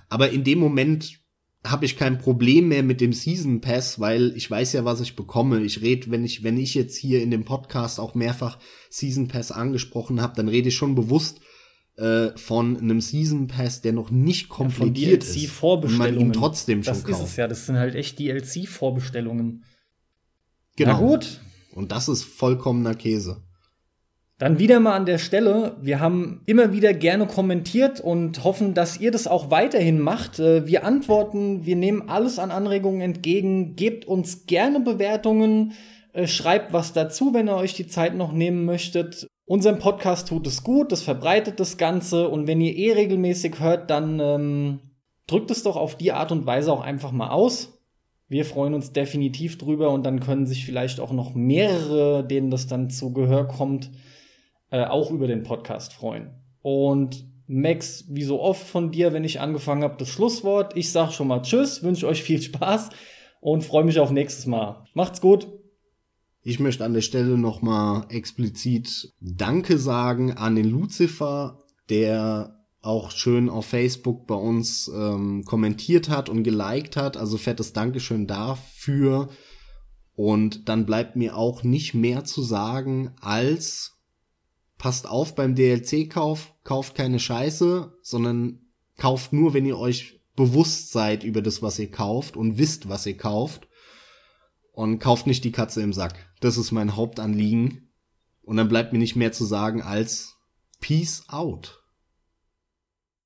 Aber 0.08 0.30
in 0.30 0.44
dem 0.44 0.60
Moment 0.60 1.23
habe 1.66 1.86
ich 1.86 1.96
kein 1.96 2.18
Problem 2.18 2.68
mehr 2.68 2.82
mit 2.82 3.00
dem 3.00 3.12
Season 3.12 3.60
Pass, 3.60 3.98
weil 3.98 4.36
ich 4.36 4.50
weiß 4.50 4.74
ja, 4.74 4.84
was 4.84 5.00
ich 5.00 5.16
bekomme. 5.16 5.62
Ich 5.62 5.80
rede, 5.80 6.10
wenn 6.10 6.24
ich, 6.24 6.42
wenn 6.42 6.58
ich 6.58 6.74
jetzt 6.74 6.96
hier 6.96 7.22
in 7.22 7.30
dem 7.30 7.44
Podcast 7.44 7.98
auch 7.98 8.14
mehrfach 8.14 8.58
Season 8.90 9.28
Pass 9.28 9.50
angesprochen 9.50 10.20
habe, 10.20 10.34
dann 10.36 10.48
rede 10.48 10.68
ich 10.68 10.74
schon 10.74 10.94
bewusst 10.94 11.40
äh, 11.96 12.36
von 12.36 12.76
einem 12.76 13.00
Season 13.00 13.46
Pass, 13.46 13.80
der 13.80 13.92
noch 13.92 14.10
nicht 14.10 14.48
komplettiert 14.50 15.24
ja, 15.24 15.30
ist. 15.30 15.46
Vorbestellungen. 15.50 16.18
Und 16.18 16.18
man 16.18 16.26
ihn 16.26 16.32
trotzdem 16.32 16.82
das 16.82 16.98
schon 16.98 17.10
kauft. 17.10 17.22
ist 17.22 17.30
es 17.30 17.36
ja. 17.36 17.48
Das 17.48 17.66
sind 17.66 17.76
halt 17.76 17.94
echt 17.94 18.18
DLC-Vorbestellungen. 18.18 19.64
Genau. 20.76 20.92
Na 20.92 20.98
gut. 20.98 21.40
Und 21.72 21.92
das 21.92 22.08
ist 22.08 22.24
vollkommener 22.24 22.94
Käse. 22.94 23.42
Dann 24.38 24.58
wieder 24.58 24.80
mal 24.80 24.96
an 24.96 25.06
der 25.06 25.18
Stelle. 25.18 25.76
Wir 25.80 26.00
haben 26.00 26.42
immer 26.46 26.72
wieder 26.72 26.92
gerne 26.92 27.26
kommentiert 27.26 28.00
und 28.00 28.42
hoffen, 28.42 28.74
dass 28.74 28.98
ihr 28.98 29.12
das 29.12 29.28
auch 29.28 29.50
weiterhin 29.50 30.00
macht. 30.00 30.40
Äh, 30.40 30.66
Wir 30.66 30.84
antworten, 30.84 31.64
wir 31.64 31.76
nehmen 31.76 32.08
alles 32.08 32.38
an 32.38 32.50
Anregungen 32.50 33.00
entgegen. 33.00 33.76
Gebt 33.76 34.06
uns 34.06 34.46
gerne 34.46 34.80
Bewertungen. 34.80 35.72
Äh, 36.12 36.26
Schreibt 36.26 36.72
was 36.72 36.92
dazu, 36.92 37.32
wenn 37.32 37.48
ihr 37.48 37.56
euch 37.56 37.74
die 37.74 37.86
Zeit 37.86 38.16
noch 38.16 38.32
nehmen 38.32 38.64
möchtet. 38.64 39.28
Unserem 39.46 39.78
Podcast 39.78 40.28
tut 40.28 40.46
es 40.46 40.64
gut, 40.64 40.90
das 40.90 41.02
verbreitet 41.02 41.60
das 41.60 41.76
Ganze. 41.76 42.28
Und 42.28 42.48
wenn 42.48 42.60
ihr 42.60 42.74
eh 42.76 42.92
regelmäßig 42.92 43.60
hört, 43.60 43.90
dann 43.90 44.18
ähm, 44.18 44.80
drückt 45.28 45.50
es 45.52 45.62
doch 45.62 45.76
auf 45.76 45.96
die 45.96 46.12
Art 46.12 46.32
und 46.32 46.44
Weise 46.44 46.72
auch 46.72 46.80
einfach 46.80 47.12
mal 47.12 47.28
aus. 47.28 47.78
Wir 48.26 48.44
freuen 48.44 48.74
uns 48.74 48.92
definitiv 48.92 49.58
drüber 49.58 49.90
und 49.90 50.04
dann 50.04 50.18
können 50.18 50.46
sich 50.46 50.64
vielleicht 50.64 50.98
auch 50.98 51.12
noch 51.12 51.34
mehrere, 51.34 52.26
denen 52.26 52.50
das 52.50 52.66
dann 52.66 52.88
zu 52.90 53.12
Gehör 53.12 53.46
kommt, 53.46 53.90
äh, 54.74 54.86
auch 54.86 55.12
über 55.12 55.28
den 55.28 55.44
Podcast 55.44 55.92
freuen. 55.92 56.30
Und 56.60 57.28
Max, 57.46 58.06
wie 58.08 58.24
so 58.24 58.40
oft 58.40 58.66
von 58.66 58.90
dir, 58.90 59.12
wenn 59.12 59.22
ich 59.22 59.38
angefangen 59.38 59.84
habe, 59.84 59.94
das 59.98 60.08
Schlusswort. 60.08 60.76
Ich 60.76 60.90
sag 60.90 61.12
schon 61.12 61.28
mal 61.28 61.42
Tschüss, 61.42 61.84
wünsche 61.84 62.08
euch 62.08 62.24
viel 62.24 62.42
Spaß 62.42 62.90
und 63.40 63.62
freue 63.62 63.84
mich 63.84 64.00
auf 64.00 64.10
nächstes 64.10 64.46
Mal. 64.46 64.84
Macht's 64.92 65.20
gut. 65.20 65.46
Ich 66.42 66.58
möchte 66.58 66.84
an 66.84 66.92
der 66.92 67.02
Stelle 67.02 67.38
nochmal 67.38 68.06
explizit 68.08 69.12
Danke 69.20 69.78
sagen 69.78 70.32
an 70.32 70.56
den 70.56 70.68
Lucifer, 70.68 71.60
der 71.88 72.58
auch 72.82 73.12
schön 73.12 73.48
auf 73.48 73.66
Facebook 73.66 74.26
bei 74.26 74.34
uns 74.34 74.90
ähm, 74.92 75.44
kommentiert 75.44 76.08
hat 76.08 76.28
und 76.28 76.42
geliked 76.42 76.96
hat. 76.96 77.16
Also 77.16 77.38
fettes 77.38 77.72
Dankeschön 77.72 78.26
dafür. 78.26 79.28
Und 80.16 80.68
dann 80.68 80.84
bleibt 80.84 81.14
mir 81.14 81.36
auch 81.36 81.62
nicht 81.62 81.94
mehr 81.94 82.24
zu 82.24 82.42
sagen 82.42 83.12
als 83.20 83.93
passt 84.78 85.08
auf 85.08 85.34
beim 85.34 85.54
DLC-Kauf, 85.54 86.52
kauft 86.64 86.94
keine 86.94 87.18
Scheiße, 87.18 87.96
sondern 88.02 88.60
kauft 88.96 89.32
nur, 89.32 89.54
wenn 89.54 89.66
ihr 89.66 89.78
euch 89.78 90.20
bewusst 90.36 90.90
seid 90.92 91.24
über 91.24 91.42
das, 91.42 91.62
was 91.62 91.78
ihr 91.78 91.90
kauft 91.90 92.36
und 92.36 92.58
wisst, 92.58 92.88
was 92.88 93.06
ihr 93.06 93.16
kauft. 93.16 93.68
Und 94.72 94.98
kauft 94.98 95.28
nicht 95.28 95.44
die 95.44 95.52
Katze 95.52 95.82
im 95.82 95.92
Sack. 95.92 96.32
Das 96.40 96.56
ist 96.56 96.72
mein 96.72 96.96
Hauptanliegen. 96.96 97.92
Und 98.42 98.56
dann 98.56 98.68
bleibt 98.68 98.92
mir 98.92 98.98
nicht 98.98 99.14
mehr 99.14 99.30
zu 99.30 99.44
sagen 99.44 99.82
als 99.82 100.36
Peace 100.80 101.24
out. 101.28 101.83